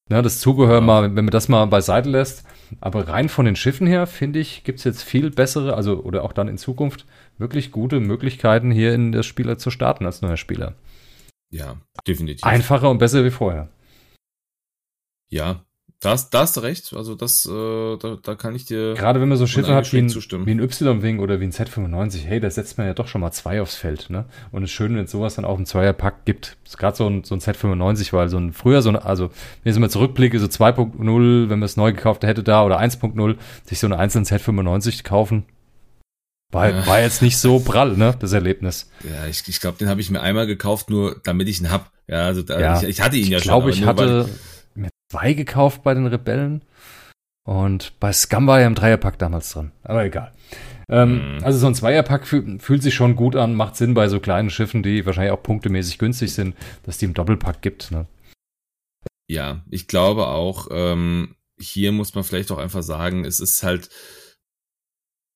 ja, 0.10 0.22
das 0.22 0.39
Zubehör 0.39 0.76
ja. 0.76 0.81
mal, 0.81 1.03
wenn 1.15 1.26
man 1.26 1.31
das 1.31 1.47
mal 1.47 1.65
beiseite 1.65 2.10
lässt. 2.10 2.45
Aber 2.81 3.07
rein 3.07 3.30
von 3.30 3.45
den 3.45 3.56
Schiffen 3.56 3.88
her, 3.88 4.07
finde 4.07 4.39
ich, 4.39 4.64
gibt 4.64 4.80
es 4.80 4.85
jetzt 4.85 5.03
viel 5.03 5.31
bessere, 5.31 5.76
also 5.76 6.03
oder 6.03 6.23
auch 6.23 6.34
dann 6.34 6.47
in 6.47 6.57
Zukunft 6.57 7.06
wirklich 7.38 7.72
gute 7.72 7.99
Möglichkeiten, 7.99 8.72
hier 8.72 8.93
in 8.93 9.11
das 9.14 9.26
Spieler 9.26 9.57
zu 9.57 9.72
starten 9.72 10.06
als 10.06 10.22
neuer 10.22 10.38
Spieler. 10.38 10.73
Ja, 11.49 11.77
definitiv. 12.07 12.43
Einfacher 12.43 12.89
und 12.89 12.97
besser 12.97 13.23
wie 13.23 13.31
vorher. 13.31 13.69
Ja, 15.30 15.65
da 16.06 16.11
hast, 16.11 16.30
da 16.31 16.41
hast 16.41 16.56
du 16.56 16.61
recht. 16.61 16.93
Also 16.93 17.15
das, 17.15 17.45
äh, 17.45 17.97
da, 17.97 18.18
da 18.22 18.35
kann 18.35 18.53
ich 18.53 18.65
dir. 18.65 18.93
Gerade 18.93 19.22
wenn 19.22 19.30
man 19.30 19.38
so 19.38 19.47
Schiffe 19.47 19.73
hat 19.73 19.91
wie 19.91 19.97
ein, 19.97 20.10
wie 20.10 20.52
ein 20.52 20.60
Y-Wing 20.60 21.19
oder 21.19 21.39
wie 21.39 21.45
ein 21.45 21.52
Z95, 21.52 22.26
hey, 22.26 22.39
da 22.39 22.49
setzt 22.49 22.77
man 22.77 22.85
ja 22.85 22.93
doch 22.93 23.07
schon 23.07 23.22
mal 23.22 23.31
zwei 23.31 23.61
aufs 23.61 23.76
Feld, 23.76 24.10
ne? 24.10 24.26
Und 24.52 24.64
es 24.64 24.69
ist 24.69 24.76
schön, 24.76 24.95
wenn 24.95 25.06
es 25.06 25.11
sowas 25.11 25.35
dann 25.35 25.45
auch 25.45 25.57
im 25.57 25.65
Zweierpack 25.65 26.26
gibt. 26.26 26.57
Ist 26.64 26.77
gerade 26.77 26.95
so 26.95 27.07
ein, 27.07 27.23
so 27.23 27.34
ein 27.34 27.41
Z95, 27.41 28.14
weil 28.14 28.30
so 28.30 28.38
ein 28.38 28.53
früher, 28.53 28.81
so 28.81 28.89
ein, 28.89 28.97
also 28.97 29.31
wenn 29.64 29.73
ich 29.73 29.80
mal 29.80 29.89
zurückblicke, 29.89 30.39
so 30.39 30.45
2.0, 30.45 31.49
wenn 31.49 31.60
man 31.60 31.64
es 31.64 31.77
neu 31.77 31.91
gekauft 31.91 32.23
hätte 32.23 32.43
da 32.43 32.64
oder 32.64 32.80
1.0, 32.80 33.35
sich 33.64 33.80
so 33.80 33.88
einen 33.88 33.93
einzelnen 33.93 34.26
Z95 34.26 35.03
kaufen. 35.03 35.45
War, 36.52 36.69
ja. 36.69 36.85
war 36.85 37.02
jetzt 37.02 37.23
nicht 37.23 37.38
so 37.38 37.60
prall, 37.60 37.97
ne, 37.97 38.15
das 38.19 38.31
Erlebnis. 38.31 38.91
Ja, 39.03 39.26
ich, 39.27 39.43
ich 39.47 39.60
glaube, 39.60 39.80
den 39.80 39.89
habe 39.89 40.02
ich 40.02 40.11
mir 40.11 40.22
einmal 40.22 40.45
gekauft, 40.45 40.91
nur 40.91 41.19
damit 41.23 41.49
ich 41.49 41.60
ihn 41.60 41.72
hab. 41.72 41.91
Ja, 42.07 42.27
also 42.27 42.43
da, 42.43 42.60
ja, 42.60 42.77
ich, 42.77 42.88
ich 42.88 43.02
hatte 43.02 43.15
ihn 43.15 43.23
ich 43.23 43.30
ja 43.30 43.39
glaub, 43.39 43.64
schon. 43.64 43.72
Ich 43.72 43.81
glaube, 43.81 44.03
ich 44.03 44.10
hatte. 44.10 44.26
Weil, 44.26 44.55
2 45.15 45.33
gekauft 45.33 45.83
bei 45.83 45.93
den 45.93 46.07
Rebellen. 46.07 46.63
Und 47.47 47.99
bei 47.99 48.11
Scum 48.11 48.47
war 48.47 48.59
ja 48.59 48.67
im 48.67 48.75
Dreierpack 48.75 49.19
damals 49.19 49.51
drin. 49.51 49.71
Aber 49.83 50.03
egal. 50.03 50.33
Ähm, 50.89 51.35
mhm. 51.35 51.43
also 51.43 51.57
so 51.57 51.67
ein 51.67 51.75
Zweierpack 51.75 52.27
fühlt, 52.27 52.61
fühlt 52.61 52.83
sich 52.83 52.93
schon 52.93 53.15
gut 53.15 53.35
an, 53.35 53.55
macht 53.55 53.75
Sinn 53.75 53.93
bei 53.93 54.07
so 54.07 54.19
kleinen 54.19 54.49
Schiffen, 54.49 54.83
die 54.83 55.05
wahrscheinlich 55.05 55.31
auch 55.31 55.41
punktemäßig 55.41 55.97
günstig 55.97 56.33
sind, 56.33 56.55
dass 56.83 56.97
die 56.97 57.05
im 57.05 57.13
Doppelpack 57.13 57.61
gibt. 57.61 57.91
Ne? 57.91 58.07
Ja, 59.27 59.63
ich 59.71 59.87
glaube 59.87 60.27
auch, 60.27 60.67
ähm, 60.71 61.35
hier 61.57 61.91
muss 61.91 62.13
man 62.13 62.23
vielleicht 62.23 62.51
auch 62.51 62.59
einfach 62.59 62.83
sagen, 62.83 63.25
es 63.25 63.39
ist 63.39 63.63
halt, 63.63 63.89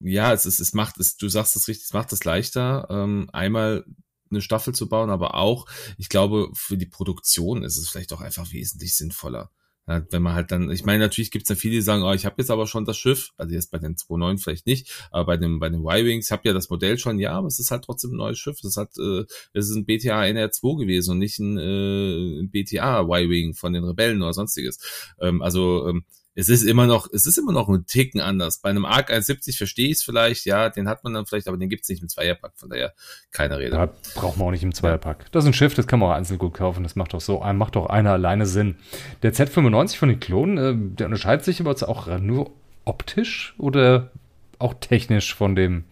ja, 0.01 0.34
es 0.34 0.45
ist, 0.45 0.60
es 0.60 0.73
macht 0.73 0.99
es, 0.99 1.18
du 1.18 1.30
sagst 1.30 1.56
es 1.56 1.68
richtig, 1.68 1.85
es 1.85 1.93
macht 1.93 2.14
es 2.14 2.23
leichter, 2.26 2.88
ähm, 2.91 3.30
einmal 3.34 3.85
eine 4.30 4.41
Staffel 4.41 4.76
zu 4.76 4.88
bauen, 4.88 5.10
aber 5.10 5.34
auch, 5.34 5.68
ich 5.97 6.10
glaube, 6.10 6.49
für 6.53 6.77
die 6.77 6.85
Produktion 6.85 7.64
ist 7.64 7.77
es 7.77 7.89
vielleicht 7.89 8.14
auch 8.14 8.22
einfach 8.22 8.51
wesentlich 8.51 8.95
sinnvoller. 8.95 9.49
Ja, 9.90 10.06
wenn 10.11 10.22
man 10.22 10.36
halt 10.36 10.52
dann, 10.52 10.70
ich 10.70 10.86
meine, 10.86 10.99
natürlich 10.99 11.32
gibt 11.32 11.45
es 11.45 11.48
dann 11.48 11.57
viele, 11.57 11.74
die 11.74 11.82
sagen, 11.82 12.03
oh, 12.03 12.14
ich 12.14 12.24
habe 12.24 12.36
jetzt 12.38 12.52
aber 12.52 12.68
schon 12.68 12.86
das 12.86 12.95
Schiff, 12.95 13.32
also 13.38 13.56
jetzt 13.56 13.72
bei 13.72 13.80
den 13.80 13.95
2.9 13.95 14.38
vielleicht 14.38 14.68
nicht, 14.68 15.07
aber 15.10 15.26
bei 15.26 15.38
dem, 15.38 15.60
bei 15.60 15.70
den 15.70 15.82
Y-Wings, 15.82 16.28
ich 16.28 16.32
habe 16.32 16.48
ja 16.48 16.53
das 16.53 16.70
Modell 16.70 16.99
schon, 16.99 17.18
ja, 17.18 17.32
aber 17.32 17.48
es 17.48 17.57
ist 17.57 17.72
halt 17.72 17.86
trotzdem 17.86 18.11
ein 18.11 18.18
neues 18.18 18.38
Schiff. 18.38 18.64
Es 18.64 18.78
hat, 18.78 18.91
äh, 18.99 19.24
es 19.53 19.68
ist 19.68 19.76
ein 19.76 19.86
BTA 19.86 20.22
NR2 20.22 20.82
gewesen 20.82 21.11
und 21.14 21.18
nicht 21.18 21.40
ein, 21.40 21.57
äh, 21.57 22.44
BTA 22.44 23.02
Y-Wing 23.02 23.56
von 23.56 23.74
den 23.74 23.84
Rebellen 23.84 24.22
oder 24.22 24.34
sonstiges. 24.34 24.78
Ähm, 25.20 25.41
also 25.41 25.88
ähm, 25.88 26.03
es 26.35 26.49
ist 26.49 26.64
immer 26.64 26.85
noch, 26.88 27.07
es 27.11 27.26
ist 27.26 27.38
immer 27.38 27.51
noch 27.51 27.68
ein 27.69 27.85
Ticken 27.85 28.22
anders. 28.22 28.60
Bei 28.60 28.69
einem 28.69 28.85
Arc 28.85 29.10
170 29.10 29.57
verstehe 29.57 29.88
ich 29.88 29.97
es 29.97 30.03
vielleicht, 30.03 30.45
ja, 30.45 30.69
den 30.69 30.88
hat 30.88 31.03
man 31.03 31.14
dann 31.14 31.26
vielleicht, 31.26 31.47
aber 31.47 31.57
den 31.57 31.69
gibt 31.69 31.84
es 31.84 31.89
nicht 31.89 32.01
im 32.01 32.10
Zweierpack, 32.10 32.53
von 32.56 32.69
daher 32.69 32.93
keine 33.31 33.57
Rede. 33.57 33.76
Ja, 33.76 33.89
braucht 34.15 34.38
man 34.38 34.47
auch 34.47 34.51
nicht 34.51 34.64
im 34.64 34.73
Zweierpack. 34.73 35.31
Das 35.31 35.43
ist 35.43 35.49
ein 35.49 35.53
Schiff, 35.53 35.73
das 35.73 35.88
kann 35.88 35.99
man 35.99 36.10
auch 36.10 36.15
einzeln 36.15 36.38
gut 36.38 36.53
kaufen, 36.53 36.84
das 36.84 36.95
macht 36.95 37.14
doch 37.14 37.22
so, 37.22 37.39
macht 37.53 37.76
doch 37.76 37.88
einer 37.88 38.11
alleine 38.11 38.45
Sinn. 38.45 38.77
Der 39.23 39.34
Z95 39.34 39.97
von 39.97 40.10
den 40.10 40.19
Klonen, 40.19 40.57
äh, 40.57 40.95
der 40.95 41.07
unterscheidet 41.07 41.43
sich 41.43 41.60
aber 41.60 41.72
auch 41.88 42.07
nur 42.19 42.51
optisch 42.85 43.56
oder 43.57 44.11
auch 44.60 44.73
technisch 44.76 45.34
von 45.34 45.56
dem 45.56 45.85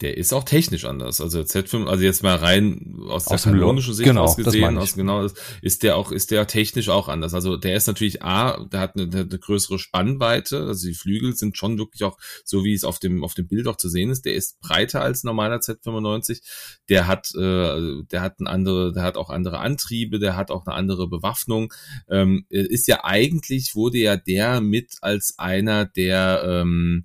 der 0.00 0.16
ist 0.16 0.32
auch 0.32 0.44
technisch 0.44 0.84
anders. 0.84 1.20
Also 1.20 1.40
Z5, 1.40 1.86
also 1.86 2.02
jetzt 2.02 2.22
mal 2.22 2.36
rein 2.36 2.96
aus, 3.08 3.28
aus 3.28 3.42
der 3.42 3.52
kanonischen 3.52 3.92
Sicht 3.92 4.08
genau, 4.08 4.24
ausgesehen, 4.24 4.78
aus 4.78 4.94
genau 4.94 5.26
ist 5.60 5.82
der 5.82 5.96
auch 5.96 6.10
ist 6.10 6.30
der 6.30 6.46
technisch 6.46 6.88
auch 6.88 7.08
anders. 7.08 7.34
Also 7.34 7.56
der 7.56 7.76
ist 7.76 7.86
natürlich 7.86 8.22
a, 8.22 8.64
der 8.64 8.80
hat 8.80 8.96
eine, 8.96 9.04
eine 9.04 9.38
größere 9.38 9.78
Spannweite, 9.78 10.66
also 10.66 10.86
die 10.86 10.94
Flügel 10.94 11.34
sind 11.36 11.56
schon 11.56 11.78
wirklich 11.78 12.04
auch 12.04 12.16
so 12.44 12.64
wie 12.64 12.72
es 12.72 12.84
auf 12.84 12.98
dem 12.98 13.22
auf 13.22 13.34
dem 13.34 13.46
Bild 13.46 13.66
auch 13.66 13.76
zu 13.76 13.88
sehen 13.88 14.10
ist. 14.10 14.24
Der 14.24 14.34
ist 14.34 14.58
breiter 14.60 15.02
als 15.02 15.22
normaler 15.22 15.58
Z95. 15.58 16.40
Der 16.88 17.06
hat 17.06 17.34
äh, 17.34 18.02
der 18.10 18.22
hat 18.22 18.40
ein 18.40 18.46
andere, 18.46 18.92
der 18.92 19.02
hat 19.02 19.16
auch 19.16 19.28
andere 19.28 19.58
Antriebe, 19.58 20.18
der 20.18 20.34
hat 20.36 20.50
auch 20.50 20.66
eine 20.66 20.74
andere 20.74 21.08
Bewaffnung. 21.08 21.72
Ähm, 22.08 22.46
ist 22.48 22.88
ja 22.88 23.04
eigentlich 23.04 23.74
wurde 23.74 23.98
ja 23.98 24.16
der 24.16 24.60
mit 24.62 24.96
als 25.02 25.38
einer 25.38 25.84
der 25.84 26.42
ähm, 26.44 27.04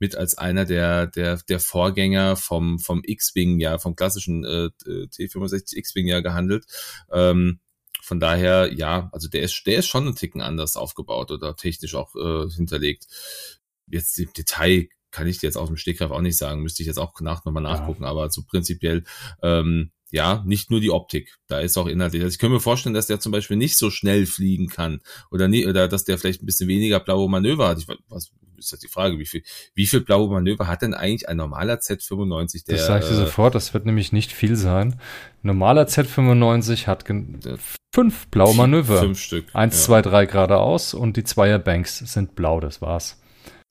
mit 0.00 0.16
als 0.16 0.36
einer 0.36 0.64
der, 0.64 1.06
der, 1.06 1.36
der 1.48 1.60
Vorgänger 1.60 2.34
vom, 2.34 2.78
vom 2.78 3.02
X-Wing, 3.04 3.60
ja, 3.60 3.78
vom 3.78 3.94
klassischen 3.94 4.44
äh, 4.44 4.70
T65 4.84 5.76
X-Wing 5.76 6.08
ja 6.08 6.20
gehandelt. 6.20 6.64
Ähm, 7.12 7.60
von 8.02 8.18
daher, 8.18 8.72
ja, 8.72 9.10
also 9.12 9.28
der 9.28 9.42
ist, 9.42 9.62
der 9.66 9.76
ist 9.76 9.86
schon 9.86 10.08
ein 10.08 10.16
Ticken 10.16 10.40
anders 10.40 10.74
aufgebaut 10.76 11.30
oder 11.30 11.54
technisch 11.54 11.94
auch 11.94 12.16
äh, 12.16 12.48
hinterlegt. 12.50 13.06
Jetzt 13.86 14.18
im 14.18 14.32
Detail 14.32 14.88
kann 15.10 15.26
ich 15.26 15.38
dir 15.38 15.46
jetzt 15.46 15.56
aus 15.56 15.68
dem 15.68 15.76
Stegreif 15.76 16.10
auch 16.10 16.20
nicht 16.20 16.38
sagen, 16.38 16.62
müsste 16.62 16.82
ich 16.82 16.86
jetzt 16.86 16.98
auch 16.98 17.20
nach 17.20 17.44
nochmal 17.44 17.62
nachgucken, 17.62 18.04
ja. 18.04 18.08
aber 18.08 18.30
so 18.30 18.42
prinzipiell, 18.42 19.04
ähm, 19.42 19.92
ja, 20.12 20.42
nicht 20.46 20.70
nur 20.70 20.80
die 20.80 20.90
Optik, 20.90 21.36
da 21.46 21.60
ist 21.60 21.76
auch 21.76 21.86
inhaltlich. 21.86 22.22
Also 22.22 22.34
ich 22.34 22.38
könnte 22.38 22.54
mir 22.54 22.60
vorstellen, 22.60 22.94
dass 22.94 23.06
der 23.06 23.20
zum 23.20 23.32
Beispiel 23.32 23.56
nicht 23.56 23.76
so 23.76 23.90
schnell 23.90 24.26
fliegen 24.26 24.68
kann 24.68 25.00
oder 25.30 25.46
nie, 25.46 25.66
oder 25.66 25.88
dass 25.88 26.04
der 26.04 26.18
vielleicht 26.18 26.42
ein 26.42 26.46
bisschen 26.46 26.68
weniger 26.68 27.00
blaue 27.00 27.28
Manöver 27.28 27.68
hat. 27.68 27.78
Ich, 27.78 27.86
was, 28.08 28.32
ist 28.60 28.72
das 28.72 28.80
die 28.80 28.88
Frage, 28.88 29.18
wie 29.18 29.26
viel, 29.26 29.42
wie 29.74 29.86
viel 29.86 30.00
blaue 30.00 30.30
Manöver 30.30 30.68
hat 30.68 30.82
denn 30.82 30.94
eigentlich 30.94 31.28
ein 31.28 31.36
normaler 31.36 31.80
Z95? 31.80 32.66
Der, 32.66 32.76
das 32.76 32.86
sage 32.86 33.04
ich 33.04 33.10
dir 33.10 33.16
äh, 33.16 33.24
sofort, 33.24 33.54
das 33.54 33.74
wird 33.74 33.86
nämlich 33.86 34.12
nicht 34.12 34.32
viel 34.32 34.56
sein. 34.56 35.00
Normaler 35.42 35.86
Z95 35.86 36.86
hat 36.86 37.04
fünf 37.92 38.28
blaue 38.28 38.54
Manöver. 38.54 39.00
Fünf 39.00 39.18
Stück. 39.18 39.46
Eins, 39.54 39.76
ja. 39.78 39.86
zwei, 39.86 40.02
drei 40.02 40.26
geradeaus 40.26 40.94
und 40.94 41.16
die 41.16 41.24
Zweierbanks 41.24 41.98
sind 41.98 42.36
blau, 42.36 42.60
das 42.60 42.80
war's. 42.80 43.20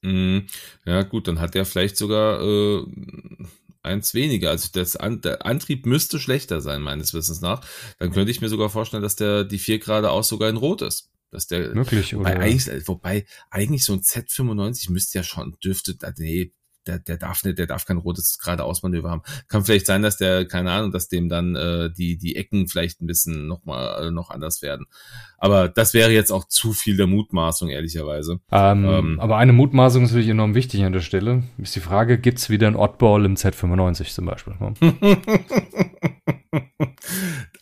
Mhm. 0.01 0.47
Ja, 0.85 1.03
gut, 1.03 1.27
dann 1.27 1.39
hat 1.39 1.55
er 1.55 1.65
vielleicht 1.65 1.97
sogar 1.97 2.41
äh, 2.41 2.85
eins 3.83 4.13
weniger. 4.13 4.49
Also 4.49 4.69
das 4.73 4.95
An 4.95 5.21
der 5.21 5.45
Antrieb 5.45 5.85
müsste 5.85 6.19
schlechter 6.19 6.61
sein, 6.61 6.81
meines 6.81 7.13
Wissens 7.13 7.41
nach. 7.41 7.61
Dann 7.99 8.11
könnte 8.11 8.31
ich 8.31 8.41
mir 8.41 8.49
sogar 8.49 8.69
vorstellen, 8.69 9.03
dass 9.03 9.15
der 9.15 9.43
die 9.43 9.59
vier 9.59 9.79
geradeaus 9.79 10.27
sogar 10.27 10.49
in 10.49 10.57
Rot 10.57 10.81
ist. 10.81 11.09
Dass 11.31 11.47
der, 11.47 11.75
Möglich, 11.75 12.15
wobei 12.15 12.31
oder? 12.31 12.41
Eigentlich, 12.41 12.87
wobei 12.87 13.25
eigentlich 13.51 13.85
so 13.85 13.93
ein 13.93 14.01
Z95 14.01 14.91
müsste 14.91 15.19
ja 15.19 15.23
schon, 15.23 15.55
dürfte, 15.63 15.95
nee, 16.17 16.53
der, 16.89 16.99
der 16.99 17.17
darf 17.17 17.43
nicht, 17.43 17.59
der 17.59 17.67
darf 17.67 17.85
kein 17.85 17.97
rotes 17.97 18.39
geradeausmanöver 18.39 19.09
haben. 19.09 19.21
Kann 19.47 19.63
vielleicht 19.63 19.85
sein, 19.85 20.01
dass 20.01 20.17
der, 20.17 20.45
keine 20.45 20.71
Ahnung, 20.71 20.91
dass 20.91 21.07
dem 21.07 21.29
dann 21.29 21.55
äh, 21.55 21.91
die, 21.91 22.17
die 22.17 22.35
Ecken 22.35 22.67
vielleicht 22.67 23.01
ein 23.01 23.07
bisschen 23.07 23.47
noch 23.47 23.63
mal 23.65 24.07
äh, 24.07 24.11
noch 24.11 24.31
anders 24.31 24.61
werden. 24.61 24.87
Aber 25.37 25.69
das 25.69 25.93
wäre 25.93 26.11
jetzt 26.11 26.31
auch 26.31 26.47
zu 26.47 26.73
viel 26.73 26.97
der 26.97 27.07
Mutmaßung, 27.07 27.69
ehrlicherweise. 27.69 28.39
Ähm, 28.51 28.85
ähm, 28.85 29.19
aber 29.19 29.37
eine 29.37 29.53
Mutmaßung 29.53 30.03
ist 30.03 30.11
natürlich 30.11 30.29
enorm 30.29 30.55
wichtig 30.55 30.83
an 30.83 30.93
der 30.93 31.01
Stelle. 31.01 31.43
Ist 31.57 31.75
die 31.75 31.79
Frage, 31.79 32.17
gibt's 32.17 32.49
wieder 32.49 32.67
ein 32.67 32.75
Oddball 32.75 33.25
im 33.25 33.35
Z95 33.35 34.13
zum 34.13 34.25
Beispiel? 34.25 34.55
Ne? 34.59 34.73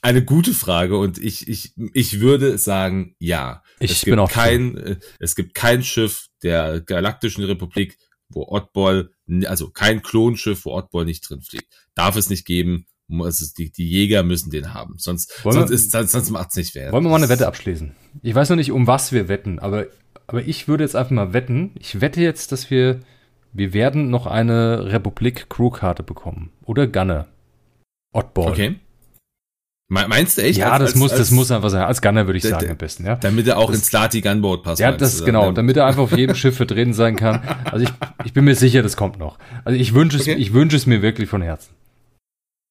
eine 0.01 0.23
gute 0.23 0.53
Frage 0.53 0.97
und 0.97 1.17
ich, 1.17 1.47
ich, 1.47 1.73
ich 1.93 2.19
würde 2.19 2.57
sagen, 2.57 3.15
ja. 3.19 3.61
Ich 3.79 3.91
es 3.91 4.05
bin 4.05 4.19
auch 4.19 4.31
kein. 4.31 4.77
Äh, 4.77 4.95
es 5.19 5.35
gibt 5.35 5.53
kein 5.53 5.83
Schiff 5.83 6.27
der 6.43 6.81
Galaktischen 6.81 7.43
Republik, 7.43 7.97
wo 8.29 8.47
Oddball, 8.47 9.11
also 9.45 9.69
kein 9.69 10.01
Klonschiff, 10.01 10.65
wo 10.65 10.73
Oddball 10.73 11.05
nicht 11.05 11.27
drin 11.27 11.41
fliegt. 11.41 11.67
Darf 11.95 12.15
es 12.15 12.29
nicht 12.29 12.45
geben. 12.45 12.85
Also 13.09 13.45
die, 13.57 13.71
die 13.71 13.89
Jäger 13.89 14.23
müssen 14.23 14.51
den 14.51 14.73
haben. 14.73 14.95
Sonst, 14.97 15.31
sonst, 15.43 15.71
ist, 15.71 15.91
sonst, 15.91 16.11
sonst 16.11 16.29
macht's 16.29 16.55
nicht 16.57 16.75
wert. 16.75 16.91
Wollen 16.91 17.05
wir 17.05 17.09
mal 17.09 17.17
eine 17.17 17.29
Wette 17.29 17.47
abschließen? 17.47 17.95
Ich 18.21 18.35
weiß 18.35 18.49
noch 18.49 18.57
nicht, 18.57 18.71
um 18.71 18.85
was 18.85 19.11
wir 19.11 19.29
wetten, 19.29 19.59
aber, 19.59 19.87
aber 20.27 20.43
ich 20.43 20.67
würde 20.67 20.83
jetzt 20.83 20.95
einfach 20.95 21.11
mal 21.11 21.33
wetten. 21.33 21.71
Ich 21.79 22.01
wette 22.01 22.21
jetzt, 22.21 22.51
dass 22.51 22.69
wir, 22.69 22.99
wir 23.53 23.73
werden 23.73 24.09
noch 24.09 24.25
eine 24.27 24.91
Republik-Crew-Karte 24.91 26.03
bekommen. 26.03 26.51
Oder 26.65 26.87
Gunner. 26.87 27.27
Oddball. 28.11 28.51
Okay. 28.51 28.79
Meinst 29.89 30.37
du 30.37 30.41
echt? 30.41 30.59
Ja, 30.59 30.71
als, 30.71 30.79
das 30.79 30.89
als, 30.91 30.95
muss, 30.95 31.11
als, 31.11 31.19
das 31.19 31.31
muss 31.31 31.49
einfach 31.49 31.69
sein. 31.69 31.83
Als 31.83 32.01
Gunner 32.01 32.27
würde 32.27 32.37
ich 32.37 32.43
sagen 32.43 32.69
am 32.69 32.77
besten, 32.77 33.05
ja. 33.05 33.15
Damit 33.15 33.47
er 33.47 33.57
auch 33.57 33.67
das, 33.67 33.77
ins 33.77 33.87
Slati 33.87 34.19
Gunboat 34.19 34.63
passt. 34.63 34.81
Ja, 34.81 34.91
das, 34.91 35.23
genau. 35.23 35.53
Damit 35.53 35.77
er 35.77 35.85
einfach 35.85 36.01
auf 36.03 36.11
jedem 36.11 36.35
Schiff 36.35 36.57
vertreten 36.57 36.93
sein 36.93 37.15
kann. 37.15 37.41
Also 37.63 37.85
ich, 37.85 37.89
ich 38.25 38.33
bin 38.33 38.43
mir 38.43 38.55
sicher, 38.55 38.83
das 38.83 38.97
kommt 38.97 39.17
noch. 39.17 39.39
Also 39.63 39.79
ich 39.79 39.93
wünsche 39.93 40.17
es, 40.17 40.23
okay. 40.23 40.33
ich 40.33 40.51
wünsche 40.51 40.75
es 40.75 40.87
mir 40.87 41.01
wirklich 41.01 41.29
von 41.29 41.41
Herzen. 41.41 41.73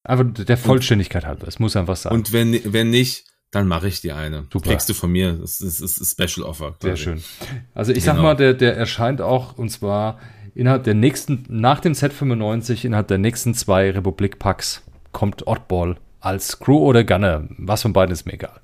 Einfach 0.04 0.26
der 0.44 0.58
Vollständigkeit 0.58 1.22
und, 1.22 1.28
halber. 1.28 1.48
Es 1.48 1.58
muss 1.58 1.74
einfach 1.74 1.96
sein. 1.96 2.12
Und 2.12 2.34
wenn, 2.34 2.60
wenn 2.64 2.90
nicht, 2.90 3.24
dann 3.50 3.66
mache 3.66 3.88
ich 3.88 4.02
dir 4.02 4.14
eine. 4.16 4.44
Super. 4.52 4.70
Kriegst 4.70 4.88
du 4.90 4.92
von 4.92 5.10
mir. 5.10 5.32
Das 5.32 5.62
ist, 5.62 5.80
das 5.80 5.96
ist 5.96 6.12
Special 6.12 6.46
Offer. 6.46 6.76
Sehr 6.82 6.96
schön. 6.96 7.22
Also 7.74 7.92
ich 7.92 8.04
genau. 8.04 8.16
sag 8.16 8.22
mal, 8.22 8.36
der, 8.36 8.52
der 8.52 8.76
erscheint 8.76 9.22
auch, 9.22 9.56
und 9.56 9.70
zwar 9.70 10.18
innerhalb 10.54 10.84
der 10.84 10.94
nächsten, 10.94 11.44
nach 11.48 11.80
dem 11.80 11.94
Z95, 11.94 12.84
innerhalb 12.84 13.08
der 13.08 13.18
nächsten 13.18 13.54
zwei 13.54 13.90
Republik-Packs 13.90 14.82
kommt 15.12 15.46
Oddball 15.46 15.96
als 16.26 16.58
Crew 16.58 16.78
oder 16.78 17.04
Gunner. 17.04 17.48
Was 17.56 17.82
von 17.82 17.92
beiden 17.92 18.12
ist 18.12 18.26
mir 18.26 18.34
egal. 18.34 18.60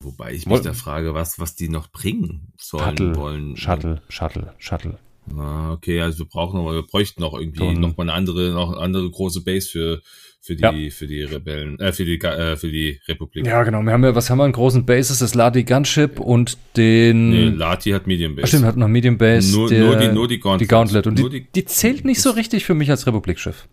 Wobei 0.00 0.32
ich 0.32 0.46
mich 0.46 0.48
Woll 0.48 0.62
da 0.62 0.72
frage, 0.72 1.14
was, 1.14 1.38
was 1.38 1.54
die 1.54 1.68
noch 1.68 1.88
bringen 1.88 2.52
sollen, 2.58 2.84
Shuttle, 2.84 3.16
wollen. 3.16 3.56
Shuttle, 3.56 4.02
Shuttle, 4.08 4.54
Shuttle. 4.58 4.98
Ah, 5.36 5.72
okay, 5.72 6.00
also 6.00 6.20
wir 6.20 6.26
brauchen 6.26 6.58
noch, 6.58 6.72
wir 6.72 6.82
bräuchten 6.82 7.20
noch 7.20 7.34
irgendwie 7.34 7.60
so 7.60 7.72
noch 7.72 7.96
mal 7.96 8.04
eine 8.04 8.14
andere, 8.14 8.50
noch 8.50 8.72
eine 8.72 8.80
andere 8.80 9.08
große 9.08 9.44
Base 9.44 9.68
für, 9.68 10.00
für 10.40 10.56
die, 10.56 10.62
ja. 10.62 10.90
für 10.90 11.06
die 11.06 11.22
Rebellen, 11.22 11.78
äh, 11.78 11.92
für 11.92 12.04
die, 12.04 12.18
äh, 12.18 12.56
für 12.56 12.72
die 12.72 12.98
Republik. 13.06 13.46
Ja, 13.46 13.62
genau. 13.62 13.82
Wir 13.82 13.92
haben 13.92 14.02
ja, 14.02 14.16
was 14.16 14.28
haben 14.28 14.38
wir 14.38 14.44
an 14.44 14.50
großen 14.50 14.84
Bases? 14.84 15.20
Das 15.20 15.34
Lati 15.34 15.62
Gunship 15.62 16.18
und 16.18 16.58
den. 16.76 17.30
Nee, 17.30 17.48
Lati 17.50 17.90
hat 17.90 18.08
Medium 18.08 18.34
Base. 18.34 18.44
Ach, 18.44 18.48
stimmt, 18.48 18.64
hat 18.64 18.76
noch 18.76 18.88
Medium 18.88 19.18
Base. 19.18 19.54
Nur, 19.54 19.68
der, 19.68 19.84
nur 19.84 19.96
die, 19.96 20.08
nur 20.08 20.26
die 20.26 20.40
Gauntlet. 20.40 20.62
Die 20.62 20.70
Gauntlet. 20.70 21.06
Und 21.06 21.18
die, 21.18 21.28
die, 21.28 21.46
die 21.54 21.64
zählt 21.66 22.04
nicht 22.04 22.20
so 22.20 22.30
richtig 22.30 22.64
für 22.64 22.74
mich 22.74 22.90
als 22.90 23.06
Republikschiff. 23.06 23.68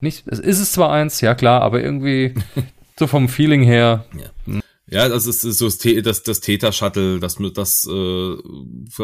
Nicht, 0.00 0.26
es 0.26 0.38
ist 0.38 0.60
es 0.60 0.72
zwar 0.72 0.90
eins, 0.90 1.20
ja 1.20 1.34
klar, 1.34 1.62
aber 1.62 1.82
irgendwie 1.82 2.34
so 2.98 3.06
vom 3.06 3.28
Feeling 3.28 3.62
her. 3.62 4.04
Ja. 4.46 4.60
Ja, 4.92 5.08
das 5.08 5.26
ist, 5.26 5.42
so 5.42 5.68
das, 6.02 6.22
das 6.24 6.40
Theta-Shuttle, 6.40 7.20
das, 7.20 7.38
das 7.54 7.86
äh, 7.86 8.36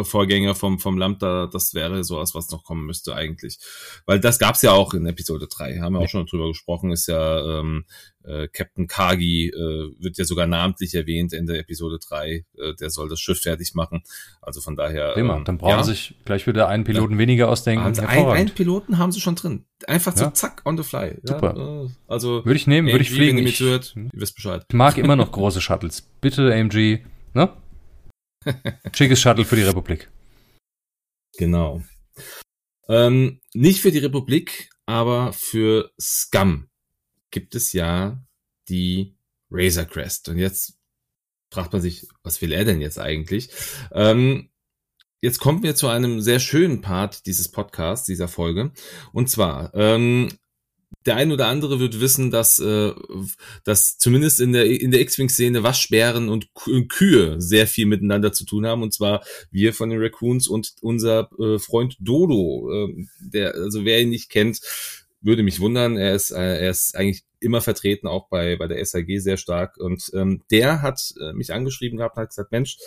Vorgänger 0.02 0.56
vom, 0.56 0.80
vom 0.80 0.98
Lambda, 0.98 1.46
das 1.46 1.74
wäre 1.74 2.02
sowas, 2.02 2.34
was 2.34 2.50
noch 2.50 2.64
kommen 2.64 2.86
müsste 2.86 3.14
eigentlich. 3.14 3.60
Weil 4.04 4.18
das 4.18 4.40
gab's 4.40 4.62
ja 4.62 4.72
auch 4.72 4.94
in 4.94 5.06
Episode 5.06 5.46
3, 5.46 5.78
haben 5.78 5.92
wir 5.92 6.00
auch 6.00 6.08
schon 6.08 6.26
drüber 6.26 6.48
gesprochen, 6.48 6.90
ist 6.90 7.06
ja 7.06 7.60
ähm, 7.60 7.84
äh, 8.26 8.48
Captain 8.48 8.86
Kagi, 8.86 9.48
äh, 9.48 10.02
wird 10.02 10.18
ja 10.18 10.24
sogar 10.24 10.46
namentlich 10.46 10.94
erwähnt 10.94 11.32
in 11.32 11.46
der 11.46 11.58
Episode 11.60 11.98
3, 11.98 12.44
äh, 12.58 12.74
der 12.78 12.90
soll 12.90 13.08
das 13.08 13.20
Schiff 13.20 13.40
fertig 13.40 13.74
machen. 13.74 14.02
Also 14.42 14.60
von 14.60 14.76
daher. 14.76 15.12
Prima, 15.12 15.36
ähm, 15.36 15.44
dann 15.44 15.58
brauchen 15.58 15.78
ja. 15.78 15.84
sie 15.84 15.92
sich 15.92 16.14
gleich 16.24 16.46
wieder 16.46 16.68
einen 16.68 16.84
Piloten 16.84 17.14
ja. 17.14 17.18
weniger 17.18 17.48
ausdenken. 17.48 17.84
Haben 17.84 17.94
sie 17.94 18.06
ein, 18.06 18.26
einen 18.26 18.50
Piloten 18.50 18.98
haben 18.98 19.12
sie 19.12 19.20
schon 19.20 19.36
drin. 19.36 19.64
Einfach 19.86 20.16
so 20.16 20.24
ja. 20.24 20.34
zack, 20.34 20.62
on 20.64 20.76
the 20.76 20.82
fly. 20.82 21.16
Super. 21.22 21.86
Äh, 21.86 21.90
also 22.08 22.44
würde 22.44 22.56
ich 22.56 22.66
nehmen, 22.66 22.88
würde 22.88 23.02
ich 23.02 23.10
fliegen. 23.10 23.38
Wenn 23.38 23.46
ihr 23.46 23.54
zuhört, 23.54 23.94
ihr 23.96 24.10
wisst 24.12 24.34
Bescheid. 24.34 24.64
Ich 24.68 24.74
mag 24.74 24.98
immer 24.98 25.16
noch 25.16 25.32
große 25.32 25.60
Shuttles. 25.60 26.02
Bitte, 26.20 26.52
AMG, 26.52 27.00
ne? 27.34 27.52
Schickes 28.92 29.20
Shuttle 29.20 29.44
für 29.44 29.56
die 29.56 29.62
Republik. 29.62 30.10
Genau. 31.38 31.82
Ähm, 32.88 33.40
nicht 33.52 33.80
für 33.80 33.90
die 33.90 33.98
Republik, 33.98 34.70
aber 34.86 35.32
für 35.32 35.90
Scum 36.00 36.68
gibt 37.30 37.54
es 37.54 37.72
ja 37.72 38.24
die 38.68 39.16
Razor 39.50 39.84
Crest. 39.84 40.28
Und 40.28 40.38
jetzt 40.38 40.78
fragt 41.50 41.72
man 41.72 41.82
sich, 41.82 42.06
was 42.22 42.40
will 42.42 42.52
er 42.52 42.64
denn 42.64 42.80
jetzt 42.80 42.98
eigentlich? 42.98 43.50
Ähm, 43.92 44.50
jetzt 45.20 45.38
kommen 45.38 45.62
wir 45.62 45.74
zu 45.74 45.88
einem 45.88 46.20
sehr 46.20 46.40
schönen 46.40 46.80
Part 46.80 47.26
dieses 47.26 47.50
Podcasts, 47.50 48.06
dieser 48.06 48.28
Folge. 48.28 48.72
Und 49.12 49.30
zwar, 49.30 49.72
ähm, 49.74 50.28
der 51.06 51.16
ein 51.16 51.30
oder 51.30 51.46
andere 51.46 51.78
wird 51.78 52.00
wissen, 52.00 52.30
dass, 52.30 52.58
äh, 52.58 52.92
dass 53.64 53.96
zumindest 53.96 54.40
in 54.40 54.52
der, 54.52 54.66
in 54.66 54.90
der 54.90 55.00
X-Wing-Szene 55.00 55.62
Waschbären 55.62 56.28
und 56.28 56.48
Kühe 56.88 57.40
sehr 57.40 57.66
viel 57.66 57.86
miteinander 57.86 58.32
zu 58.32 58.44
tun 58.44 58.66
haben. 58.66 58.82
Und 58.82 58.92
zwar 58.92 59.24
wir 59.50 59.72
von 59.72 59.90
den 59.90 60.00
Raccoons 60.00 60.48
und 60.48 60.74
unser 60.80 61.30
äh, 61.38 61.58
Freund 61.58 61.96
Dodo, 62.00 62.70
äh, 62.72 63.06
der, 63.20 63.54
also 63.54 63.84
wer 63.84 64.00
ihn 64.00 64.10
nicht 64.10 64.30
kennt, 64.30 64.60
würde 65.20 65.42
mich 65.42 65.60
wundern. 65.60 65.96
Er 65.96 66.14
ist, 66.14 66.30
äh, 66.30 66.60
er 66.60 66.70
ist 66.70 66.96
eigentlich 66.96 67.24
immer 67.40 67.60
vertreten, 67.60 68.06
auch 68.06 68.28
bei, 68.28 68.56
bei 68.56 68.66
der 68.66 68.84
SAG 68.84 69.18
sehr 69.18 69.36
stark. 69.36 69.76
Und 69.78 70.10
ähm, 70.14 70.42
der 70.50 70.82
hat 70.82 71.00
äh, 71.20 71.32
mich 71.32 71.52
angeschrieben 71.52 71.98
gehabt 71.98 72.16
und 72.16 72.22
hat 72.22 72.30
gesagt, 72.30 72.52
Mensch, 72.52 72.78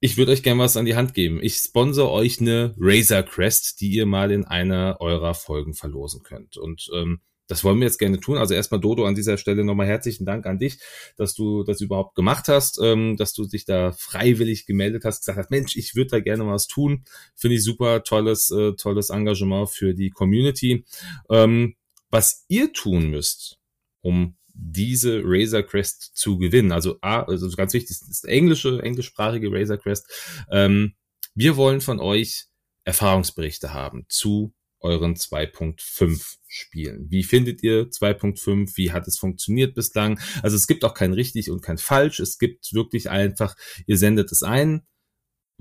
ich 0.00 0.16
würde 0.16 0.32
euch 0.32 0.42
gerne 0.42 0.60
was 0.60 0.76
an 0.76 0.84
die 0.84 0.96
Hand 0.96 1.14
geben. 1.14 1.38
Ich 1.42 1.56
sponsor 1.56 2.10
euch 2.10 2.40
eine 2.40 2.74
Razer 2.76 3.22
Crest, 3.22 3.80
die 3.80 3.92
ihr 3.92 4.06
mal 4.06 4.32
in 4.32 4.44
einer 4.44 4.96
eurer 5.00 5.34
Folgen 5.34 5.74
verlosen 5.74 6.22
könnt. 6.24 6.56
Und 6.56 6.90
ähm, 6.92 7.20
das 7.52 7.64
wollen 7.64 7.78
wir 7.80 7.86
jetzt 7.86 7.98
gerne 7.98 8.18
tun. 8.18 8.38
Also 8.38 8.54
erstmal 8.54 8.80
Dodo 8.80 9.04
an 9.04 9.14
dieser 9.14 9.36
Stelle 9.36 9.62
nochmal 9.62 9.86
herzlichen 9.86 10.24
Dank 10.24 10.46
an 10.46 10.58
dich, 10.58 10.78
dass 11.16 11.34
du 11.34 11.64
das 11.64 11.82
überhaupt 11.82 12.14
gemacht 12.14 12.48
hast, 12.48 12.80
ähm, 12.82 13.18
dass 13.18 13.34
du 13.34 13.46
dich 13.46 13.66
da 13.66 13.92
freiwillig 13.92 14.64
gemeldet 14.64 15.04
hast, 15.04 15.20
gesagt 15.20 15.38
hast, 15.38 15.50
Mensch, 15.50 15.76
ich 15.76 15.94
würde 15.94 16.12
da 16.12 16.20
gerne 16.20 16.46
was 16.46 16.66
tun. 16.66 17.04
Finde 17.34 17.56
ich 17.56 17.62
super, 17.62 18.04
tolles, 18.04 18.50
äh, 18.50 18.72
tolles 18.72 19.10
Engagement 19.10 19.68
für 19.68 19.92
die 19.92 20.08
Community. 20.08 20.86
Ähm, 21.28 21.74
was 22.10 22.46
ihr 22.48 22.72
tun 22.72 23.10
müsst, 23.10 23.58
um 24.00 24.36
diese 24.54 25.20
Razor 25.22 25.62
Crest 25.62 26.12
zu 26.14 26.38
gewinnen. 26.38 26.72
Also, 26.72 26.98
also 27.02 27.50
ganz 27.54 27.74
wichtig, 27.74 27.98
das 27.98 28.08
ist 28.08 28.24
englische, 28.24 28.80
englischsprachige 28.82 29.52
Razor 29.52 29.76
Crest. 29.76 30.10
Ähm, 30.50 30.94
wir 31.34 31.56
wollen 31.56 31.82
von 31.82 32.00
euch 32.00 32.46
Erfahrungsberichte 32.84 33.74
haben 33.74 34.06
zu 34.08 34.54
euren 34.82 35.14
2.5 35.14 36.36
Spielen. 36.48 37.10
Wie 37.10 37.22
findet 37.22 37.62
ihr 37.62 37.90
2.5? 37.90 38.76
Wie 38.76 38.92
hat 38.92 39.08
es 39.08 39.18
funktioniert 39.18 39.74
bislang? 39.74 40.20
Also 40.42 40.56
es 40.56 40.66
gibt 40.66 40.84
auch 40.84 40.94
kein 40.94 41.12
richtig 41.12 41.50
und 41.50 41.62
kein 41.62 41.78
falsch. 41.78 42.20
Es 42.20 42.38
gibt 42.38 42.72
wirklich 42.74 43.10
einfach, 43.10 43.56
ihr 43.86 43.96
sendet 43.96 44.30
es 44.32 44.42
ein 44.42 44.82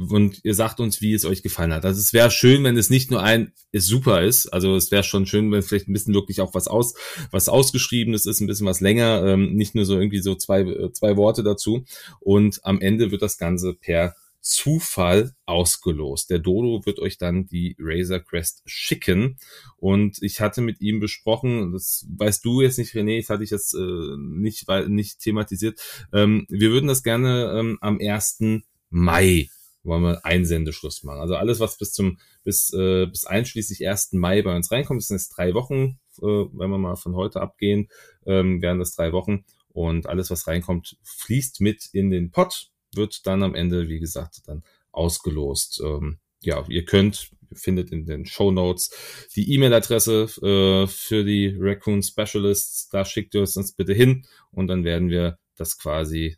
und 0.09 0.43
ihr 0.43 0.55
sagt 0.55 0.79
uns, 0.79 1.01
wie 1.01 1.13
es 1.13 1.25
euch 1.25 1.43
gefallen 1.43 1.73
hat. 1.73 1.85
Also 1.85 1.99
es 1.99 2.13
wäre 2.13 2.31
schön, 2.31 2.63
wenn 2.63 2.77
es 2.77 2.89
nicht 2.89 3.11
nur 3.11 3.21
ein 3.21 3.53
ist 3.71 3.87
super 3.87 4.23
ist. 4.23 4.47
Also 4.47 4.75
es 4.75 4.91
wäre 4.91 5.03
schon 5.03 5.25
schön, 5.25 5.51
wenn 5.51 5.61
vielleicht 5.61 5.87
ein 5.87 5.93
bisschen 5.93 6.13
wirklich 6.13 6.41
auch 6.41 6.53
was 6.53 6.67
aus, 6.67 6.95
was 7.31 7.49
ausgeschriebenes 7.49 8.25
ist, 8.25 8.41
ein 8.41 8.47
bisschen 8.47 8.65
was 8.65 8.81
länger, 8.81 9.23
ähm, 9.25 9.53
nicht 9.53 9.75
nur 9.75 9.85
so 9.85 9.95
irgendwie 9.97 10.21
so 10.21 10.35
zwei, 10.35 10.61
äh, 10.61 10.91
zwei 10.91 11.17
Worte 11.17 11.43
dazu. 11.43 11.85
Und 12.19 12.59
am 12.63 12.81
Ende 12.81 13.11
wird 13.11 13.21
das 13.21 13.37
Ganze 13.37 13.73
per 13.73 14.15
Zufall 14.41 15.33
ausgelost. 15.45 16.29
Der 16.29 16.39
Dodo 16.39 16.85
wird 16.85 16.99
euch 16.99 17.17
dann 17.17 17.45
die 17.45 17.75
Razor 17.79 18.19
Crest 18.19 18.63
schicken. 18.65 19.37
Und 19.77 20.17
ich 20.21 20.41
hatte 20.41 20.61
mit 20.61 20.81
ihm 20.81 20.99
besprochen, 20.99 21.71
das 21.71 22.07
weißt 22.17 22.43
du 22.43 22.61
jetzt 22.61 22.77
nicht, 22.77 22.93
René, 22.93 23.19
das 23.19 23.29
hatte 23.29 23.43
ich 23.43 23.51
jetzt 23.51 23.73
äh, 23.73 24.17
nicht, 24.17 24.67
nicht 24.87 25.19
thematisiert. 25.19 25.79
Ähm, 26.11 26.45
wir 26.49 26.71
würden 26.71 26.87
das 26.87 27.03
gerne 27.03 27.53
ähm, 27.57 27.77
am 27.81 27.99
1. 28.01 28.63
Mai 28.89 29.49
wollen 29.83 30.03
wir 30.03 30.25
Einsendeschluss 30.25 31.03
machen. 31.03 31.21
Also 31.21 31.35
alles, 31.35 31.59
was 31.59 31.77
bis 31.77 31.91
zum, 31.91 32.19
bis, 32.43 32.71
äh, 32.73 33.07
bis 33.07 33.25
einschließlich 33.25 33.87
1. 33.87 34.13
Mai 34.13 34.41
bei 34.41 34.55
uns 34.55 34.71
reinkommt, 34.71 35.01
das 35.01 35.07
sind 35.07 35.17
jetzt 35.17 35.35
drei 35.35 35.53
Wochen, 35.53 35.99
äh, 36.19 36.21
wenn 36.21 36.69
wir 36.69 36.77
mal 36.77 36.95
von 36.95 37.15
heute 37.15 37.41
abgehen, 37.41 37.87
ähm, 38.25 38.61
wären 38.61 38.79
das 38.79 38.93
drei 38.93 39.11
Wochen. 39.11 39.43
Und 39.69 40.07
alles, 40.07 40.29
was 40.29 40.47
reinkommt, 40.47 40.97
fließt 41.03 41.61
mit 41.61 41.89
in 41.93 42.09
den 42.11 42.31
Pot, 42.31 42.71
wird 42.95 43.25
dann 43.27 43.43
am 43.43 43.55
Ende, 43.55 43.87
wie 43.89 43.99
gesagt, 43.99 44.41
dann 44.45 44.63
ausgelost. 44.91 45.81
Ähm, 45.83 46.19
ja, 46.41 46.65
ihr 46.67 46.85
könnt, 46.85 47.31
ihr 47.49 47.57
findet 47.57 47.91
in 47.91 48.05
den 48.05 48.25
Show 48.25 48.51
Notes 48.51 48.89
die 49.35 49.53
E-Mail-Adresse 49.53 50.23
äh, 50.41 50.87
für 50.87 51.23
die 51.23 51.55
Raccoon 51.57 52.01
Specialists. 52.03 52.89
Da 52.89 53.05
schickt 53.05 53.35
ihr 53.35 53.43
es 53.43 53.57
uns 53.57 53.73
bitte 53.73 53.93
hin 53.93 54.25
und 54.51 54.67
dann 54.67 54.83
werden 54.83 55.09
wir 55.09 55.37
das 55.55 55.77
quasi 55.77 56.37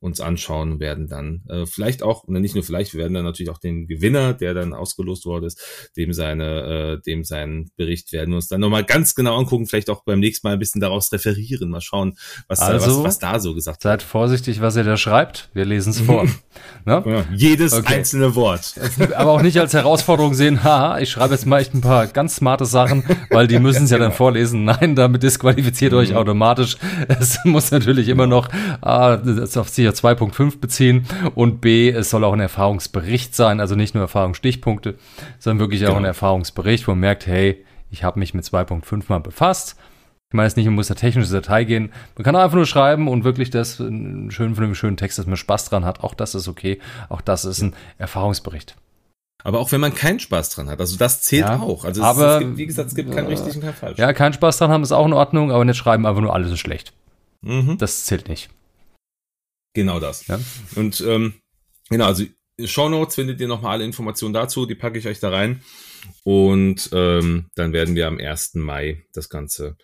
uns 0.00 0.20
anschauen 0.20 0.80
werden 0.80 1.08
dann 1.08 1.42
äh, 1.48 1.66
vielleicht 1.66 2.02
auch, 2.02 2.24
und 2.24 2.40
nicht 2.40 2.54
nur 2.54 2.64
vielleicht, 2.64 2.94
wir 2.94 3.00
werden 3.00 3.12
dann 3.12 3.24
natürlich 3.24 3.50
auch 3.50 3.58
den 3.58 3.86
Gewinner, 3.86 4.32
der 4.32 4.54
dann 4.54 4.72
ausgelost 4.72 5.26
worden 5.26 5.44
ist, 5.44 5.60
dem 5.94 6.14
seine, 6.14 6.98
äh, 6.98 7.02
dem 7.02 7.22
seinen 7.22 7.70
Bericht 7.76 8.10
werden 8.12 8.30
wir 8.30 8.36
uns 8.36 8.48
dann 8.48 8.62
nochmal 8.62 8.84
ganz 8.84 9.14
genau 9.14 9.36
angucken, 9.36 9.66
vielleicht 9.66 9.90
auch 9.90 10.02
beim 10.04 10.18
nächsten 10.20 10.46
Mal 10.46 10.54
ein 10.54 10.58
bisschen 10.58 10.80
daraus 10.80 11.12
referieren, 11.12 11.68
mal 11.68 11.82
schauen, 11.82 12.16
was, 12.48 12.60
also, 12.60 12.86
da, 12.86 12.96
was, 12.98 13.04
was 13.04 13.18
da 13.18 13.40
so 13.40 13.54
gesagt 13.54 13.84
wird. 13.84 13.92
Seid 13.92 14.02
vorsichtig, 14.02 14.62
was 14.62 14.74
ihr 14.76 14.84
da 14.84 14.96
schreibt. 14.96 15.50
Wir 15.52 15.66
lesen 15.66 15.90
es 15.90 16.00
vor. 16.00 16.24
ne? 16.86 17.02
ja, 17.04 17.24
jedes 17.34 17.74
okay. 17.74 17.96
einzelne 17.96 18.34
Wort. 18.34 18.74
Aber 19.14 19.32
auch 19.32 19.42
nicht 19.42 19.60
als 19.60 19.74
Herausforderung 19.74 20.32
sehen, 20.32 20.64
haha, 20.64 20.98
ich 20.98 21.10
schreibe 21.10 21.34
jetzt 21.34 21.44
mal 21.44 21.60
echt 21.60 21.74
ein 21.74 21.82
paar 21.82 22.06
ganz 22.06 22.36
smarte 22.36 22.64
Sachen, 22.64 23.04
weil 23.28 23.46
die 23.46 23.58
müssen 23.58 23.84
es 23.84 23.90
ja 23.90 23.98
dann 23.98 24.12
vorlesen. 24.12 24.64
Nein, 24.64 24.94
damit 24.94 25.22
disqualifiziert 25.22 25.92
mhm. 25.92 25.98
euch 25.98 26.14
automatisch. 26.14 26.78
Es 27.06 27.38
muss 27.44 27.70
natürlich 27.70 28.08
immer 28.08 28.26
noch 28.26 28.48
ah, 28.80 29.18
das 29.18 29.58
auf 29.58 29.68
sich 29.68 29.89
ja 29.90 30.10
2.5 30.10 30.60
beziehen 30.60 31.06
und 31.34 31.60
B, 31.60 31.90
es 31.90 32.10
soll 32.10 32.24
auch 32.24 32.32
ein 32.32 32.40
Erfahrungsbericht 32.40 33.34
sein, 33.34 33.60
also 33.60 33.74
nicht 33.74 33.94
nur 33.94 34.02
Erfahrungsstichpunkte, 34.02 34.96
sondern 35.38 35.60
wirklich 35.60 35.80
genau. 35.80 35.92
auch 35.92 35.96
ein 35.96 36.04
Erfahrungsbericht, 36.04 36.86
wo 36.86 36.92
man 36.92 37.00
merkt, 37.00 37.26
hey, 37.26 37.64
ich 37.90 38.04
habe 38.04 38.18
mich 38.18 38.34
mit 38.34 38.44
2.5 38.44 39.04
mal 39.08 39.18
befasst. 39.18 39.76
Ich 40.28 40.36
meine 40.36 40.46
es 40.46 40.54
nicht, 40.54 40.66
man 40.66 40.76
muss 40.76 40.86
da 40.86 40.94
technische 40.94 41.32
Datei 41.32 41.64
gehen. 41.64 41.92
Man 42.16 42.24
kann 42.24 42.36
einfach 42.36 42.54
nur 42.54 42.66
schreiben 42.66 43.08
und 43.08 43.24
wirklich 43.24 43.50
das 43.50 43.80
einen 43.80 44.30
schönen, 44.30 44.54
von 44.54 44.62
einem 44.62 44.76
schönen 44.76 44.96
Text, 44.96 45.18
dass 45.18 45.26
man 45.26 45.36
Spaß 45.36 45.64
dran 45.64 45.84
hat. 45.84 46.04
Auch 46.04 46.14
das 46.14 46.36
ist 46.36 46.46
okay. 46.46 46.78
Auch 47.08 47.20
das 47.20 47.44
ist 47.44 47.60
ein 47.62 47.74
Erfahrungsbericht. 47.98 48.76
Aber 49.42 49.58
auch 49.58 49.72
wenn 49.72 49.80
man 49.80 49.94
keinen 49.94 50.20
Spaß 50.20 50.50
dran 50.50 50.68
hat, 50.68 50.78
also 50.78 50.96
das 50.96 51.22
zählt 51.22 51.46
ja, 51.46 51.58
auch. 51.58 51.84
Also 51.84 52.02
aber, 52.04 52.26
es, 52.26 52.34
es 52.34 52.38
gibt, 52.40 52.56
wie 52.58 52.66
gesagt, 52.66 52.88
es 52.90 52.94
gibt 52.94 53.12
keinen 53.12 53.26
richtig 53.26 53.56
und 53.56 53.62
keinen 53.62 53.74
falsch. 53.74 53.98
Ja, 53.98 54.12
keinen 54.12 54.32
Spaß 54.34 54.58
dran 54.58 54.70
haben 54.70 54.82
ist 54.82 54.92
auch 54.92 55.06
in 55.06 55.14
Ordnung, 55.14 55.50
aber 55.50 55.64
nicht 55.64 55.78
schreiben 55.78 56.06
einfach 56.06 56.20
nur 56.20 56.32
alles 56.32 56.52
ist 56.52 56.60
schlecht. 56.60 56.92
Mhm. 57.40 57.78
Das 57.78 58.04
zählt 58.04 58.28
nicht. 58.28 58.50
Genau 59.72 60.00
das. 60.00 60.26
Ja. 60.26 60.40
Und 60.76 61.00
ähm, 61.06 61.34
genau, 61.88 62.06
also 62.06 62.24
Show 62.64 62.88
Notes 62.88 63.14
findet 63.14 63.40
ihr 63.40 63.48
nochmal 63.48 63.72
alle 63.72 63.84
Informationen 63.84 64.34
dazu, 64.34 64.66
die 64.66 64.74
packe 64.74 64.98
ich 64.98 65.06
euch 65.06 65.20
da 65.20 65.30
rein. 65.30 65.62
Und 66.24 66.90
ähm, 66.92 67.46
dann 67.54 67.72
werden 67.72 67.94
wir 67.94 68.06
am 68.06 68.18
1. 68.18 68.54
Mai 68.54 69.04
das 69.12 69.28
Ganze 69.28 69.76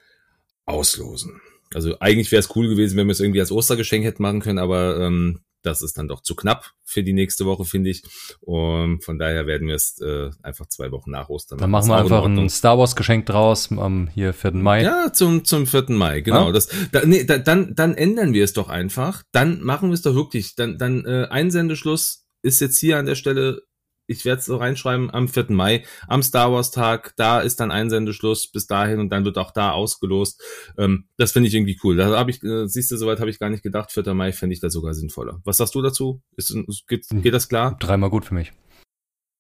auslosen. 0.65 1.41
Also 1.75 1.99
eigentlich 2.01 2.31
wäre 2.33 2.41
es 2.41 2.55
cool 2.55 2.69
gewesen, 2.69 2.97
wenn 2.97 3.07
wir 3.07 3.13
es 3.13 3.21
irgendwie 3.21 3.41
als 3.41 3.53
Ostergeschenk 3.53 4.05
hätten 4.05 4.23
machen 4.23 4.41
können, 4.41 4.59
aber 4.59 5.01
ähm, 5.01 5.41
das 5.67 5.83
ist 5.83 5.99
dann 5.99 6.09
doch 6.09 6.23
zu 6.23 6.35
knapp 6.35 6.73
für 6.85 7.03
die 7.03 7.13
nächste 7.13 7.45
Woche, 7.45 7.65
finde 7.65 7.91
ich. 7.91 8.03
Und 8.41 9.05
von 9.05 9.19
daher 9.19 9.47
werden 9.47 9.69
wir 9.69 9.75
es 9.75 10.01
äh, 10.01 10.31
einfach 10.43 10.67
zwei 10.67 10.91
Wochen 10.93 11.11
nach 11.11 11.29
Ostern 11.29 11.59
Dann 11.59 11.71
machen 11.71 11.89
wir 11.89 11.97
einfach 11.97 12.25
ein 12.25 12.49
Star 12.49 12.79
Wars 12.79 12.97
Geschenk 12.97 13.27
draus 13.27 13.71
am 13.73 14.09
hier 14.09 14.33
4. 14.33 14.53
Mai. 14.53 14.83
Ja, 14.83 15.13
zum, 15.13 15.45
zum 15.45 15.67
4. 15.67 15.87
Mai, 15.89 16.21
genau. 16.21 16.47
Ja? 16.47 16.53
Das, 16.53 16.69
da, 16.93 17.05
nee, 17.05 17.25
da, 17.25 17.39
dann, 17.39 17.75
dann 17.75 17.95
ändern 17.95 18.33
wir 18.33 18.45
es 18.45 18.53
doch 18.53 18.69
einfach. 18.69 19.23
Dann 19.33 19.63
machen 19.63 19.91
wir 19.91 19.95
es 19.95 20.03
doch 20.03 20.15
wirklich. 20.15 20.55
Dann, 20.55 20.79
dann 20.79 21.05
äh, 21.05 21.27
Einsendeschluss 21.29 22.25
ist 22.43 22.61
jetzt 22.61 22.79
hier 22.79 22.99
an 22.99 23.07
der 23.07 23.17
Stelle 23.17 23.63
ich 24.07 24.25
werde 24.25 24.41
es 24.41 24.47
so 24.47 24.57
reinschreiben, 24.57 25.13
am 25.13 25.29
4. 25.29 25.47
Mai, 25.51 25.85
am 26.09 26.23
Star 26.23 26.53
Wars 26.53 26.71
Tag, 26.71 27.15
da 27.17 27.41
ist 27.41 27.61
dann 27.61 27.71
Einsendeschluss 27.71 28.51
bis 28.51 28.67
dahin 28.67 29.01
und 29.01 29.11
dann 29.11 29.25
wird 29.25 29.39
auch 29.39 29.51
da 29.51 29.73
ausgelost. 29.73 30.43
Ähm, 30.79 31.09
das 31.17 31.33
finde 31.33 31.49
ich 31.49 31.55
irgendwie 31.55 31.79
cool. 31.83 31.97
Da 31.97 32.17
habe 32.17 32.31
ich, 32.31 32.43
äh, 32.43 32.67
siehst 32.67 32.91
du, 32.91 32.97
soweit 32.97 33.21
habe 33.21 33.31
ich 33.31 33.39
gar 33.39 33.51
nicht 33.51 33.63
gedacht. 33.63 33.93
4. 33.93 34.15
Mai 34.15 34.33
fände 34.33 34.55
ich 34.55 34.61
da 34.61 34.71
sogar 34.71 34.95
sinnvoller. 34.95 35.41
Was 35.45 35.57
sagst 35.59 35.75
du 35.75 35.83
dazu? 35.83 36.23
Ist, 36.37 36.55
geht, 36.87 37.07
geht 37.11 37.35
das 37.35 37.49
klar? 37.49 37.77
Dreimal 37.79 38.11
gut 38.11 38.25
für 38.25 38.35
mich. 38.35 38.53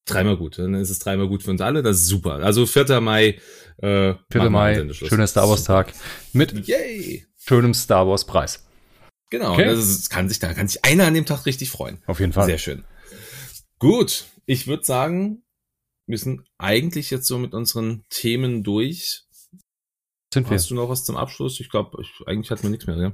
dreimal 0.07 0.37
gut. 0.37 0.59
Dann 0.59 0.75
ist 0.75 0.91
es 0.91 0.99
dreimal 1.01 1.29
gut 1.29 1.43
für 1.43 1.51
uns 1.51 1.61
alle. 1.61 1.83
Das 1.83 1.97
ist 1.97 2.07
super. 2.07 2.35
Also 2.35 2.67
4. 2.67 3.01
Mai. 3.01 3.39
Äh, 3.79 4.15
4. 4.31 4.51
Mai, 4.51 4.89
schöner 4.93 5.27
Star 5.27 5.49
Wars 5.49 5.65
Tag 5.65 5.93
mit 6.33 6.67
Yay. 6.67 7.27
schönem 7.37 7.75
Star 7.75 8.07
Wars 8.07 8.25
Preis. 8.25 8.65
Genau. 9.31 9.55
Okay. 9.55 9.65
Das 9.65 10.09
kann 10.09 10.29
sich, 10.29 10.39
da 10.39 10.55
kann 10.55 10.69
sich 10.69 10.85
einer 10.85 11.07
an 11.07 11.15
dem 11.15 11.27
Tag 11.27 11.47
richtig 11.47 11.71
freuen. 11.71 11.99
Auf 12.07 12.21
jeden 12.21 12.33
Fall. 12.33 12.47
Sehr 12.47 12.59
schön. 12.59 12.85
Gut. 13.79 14.25
Ich 14.48 14.66
würde 14.66 14.85
sagen, 14.85 15.43
wir 16.09 16.18
sind 16.18 16.44
eigentlich 16.59 17.10
jetzt 17.10 17.27
so 17.27 17.39
mit 17.39 17.52
unseren 17.52 18.05
Themen 18.09 18.62
durch. 18.62 19.24
Sind 20.32 20.48
wir. 20.48 20.56
Hast 20.56 20.70
du 20.70 20.74
noch 20.74 20.89
was 20.89 21.05
zum 21.05 21.16
Abschluss? 21.16 21.60
Ich 21.60 21.68
glaube, 21.68 22.02
eigentlich 22.27 22.51
hatten 22.51 22.62
wir 22.62 22.70
nichts 22.70 22.86
mehr, 22.86 22.97
ja? 22.97 23.12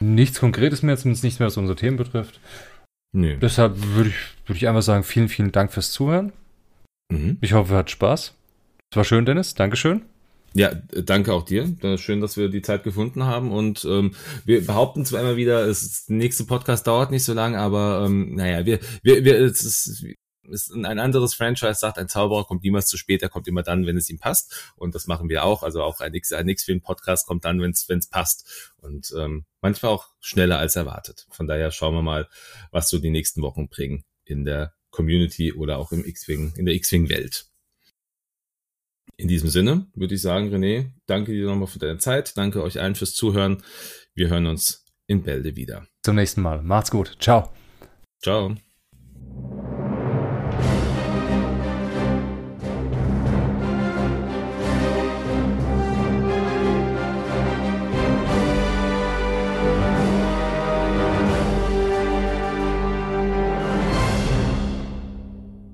Nichts 0.00 0.40
Konkretes 0.40 0.82
mehr, 0.82 0.96
zumindest 0.96 1.24
nichts 1.24 1.38
mehr, 1.38 1.46
was 1.46 1.56
unsere 1.56 1.76
Themen 1.76 1.96
betrifft. 1.96 2.40
Nee. 3.12 3.36
Deshalb 3.36 3.76
würde 3.76 4.10
ich, 4.10 4.48
würde 4.48 4.56
ich 4.58 4.68
einfach 4.68 4.82
sagen, 4.82 5.04
vielen, 5.04 5.28
vielen 5.28 5.52
Dank 5.52 5.72
fürs 5.72 5.92
Zuhören. 5.92 6.32
Mhm. 7.10 7.38
Ich 7.40 7.52
hoffe, 7.52 7.74
ihr 7.74 7.76
hattet 7.78 7.90
Spaß. 7.90 8.34
Es 8.90 8.96
war 8.96 9.04
schön, 9.04 9.24
Dennis. 9.24 9.54
Dankeschön. 9.54 10.02
Ja, 10.52 10.72
danke 10.74 11.32
auch 11.32 11.44
dir. 11.44 11.76
Schön, 11.96 12.20
dass 12.20 12.36
wir 12.36 12.48
die 12.48 12.62
Zeit 12.62 12.84
gefunden 12.84 13.24
haben. 13.24 13.50
Und 13.52 13.84
ähm, 13.84 14.14
wir 14.44 14.64
behaupten 14.64 15.04
zwar 15.04 15.20
immer 15.20 15.36
wieder, 15.36 15.64
es, 15.66 16.06
der 16.06 16.16
nächste 16.16 16.44
Podcast 16.44 16.86
dauert 16.86 17.10
nicht 17.10 17.24
so 17.24 17.34
lang, 17.34 17.56
aber 17.56 18.04
ähm, 18.06 18.36
naja, 18.36 18.64
wir, 18.64 18.78
wir, 19.02 19.24
wir, 19.24 19.40
es 19.40 19.64
ist, 19.64 20.04
ist 20.50 20.72
ein 20.72 20.98
anderes 20.98 21.34
Franchise 21.34 21.74
sagt, 21.74 21.98
ein 21.98 22.08
Zauberer 22.08 22.44
kommt 22.44 22.62
niemals 22.62 22.86
zu 22.86 22.96
spät, 22.96 23.22
er 23.22 23.28
kommt 23.28 23.48
immer 23.48 23.62
dann, 23.62 23.86
wenn 23.86 23.96
es 23.96 24.10
ihm 24.10 24.18
passt. 24.18 24.72
Und 24.76 24.94
das 24.94 25.06
machen 25.06 25.28
wir 25.28 25.44
auch. 25.44 25.62
Also 25.62 25.82
auch 25.82 26.00
ein 26.00 26.14
X, 26.14 26.32
ein 26.32 26.48
X-Film-Podcast 26.48 27.26
kommt 27.26 27.44
dann, 27.44 27.60
wenn 27.60 27.70
es 27.70 28.08
passt. 28.08 28.72
Und 28.78 29.12
ähm, 29.16 29.44
manchmal 29.60 29.92
auch 29.92 30.08
schneller 30.20 30.58
als 30.58 30.76
erwartet. 30.76 31.26
Von 31.30 31.46
daher 31.46 31.70
schauen 31.70 31.94
wir 31.94 32.02
mal, 32.02 32.28
was 32.70 32.88
so 32.88 32.98
die 32.98 33.10
nächsten 33.10 33.42
Wochen 33.42 33.68
bringen 33.68 34.04
in 34.24 34.44
der 34.44 34.74
Community 34.90 35.52
oder 35.52 35.78
auch 35.78 35.92
im 35.92 36.04
X-Wing, 36.04 36.54
in 36.56 36.66
der 36.66 36.74
X-Wing-Welt. 36.74 37.46
In 39.16 39.28
diesem 39.28 39.48
Sinne 39.48 39.86
würde 39.94 40.14
ich 40.14 40.22
sagen, 40.22 40.52
René, 40.52 40.90
danke 41.06 41.32
dir 41.32 41.46
nochmal 41.46 41.68
für 41.68 41.78
deine 41.78 41.98
Zeit. 41.98 42.36
Danke 42.36 42.62
euch 42.62 42.80
allen 42.80 42.94
fürs 42.94 43.14
Zuhören. 43.14 43.62
Wir 44.14 44.28
hören 44.28 44.46
uns 44.46 44.84
in 45.06 45.22
Bälde 45.22 45.56
wieder. 45.56 45.86
Zum 46.02 46.16
nächsten 46.16 46.42
Mal. 46.42 46.62
Macht's 46.62 46.90
gut. 46.90 47.16
Ciao. 47.20 47.52
Ciao. 48.22 48.56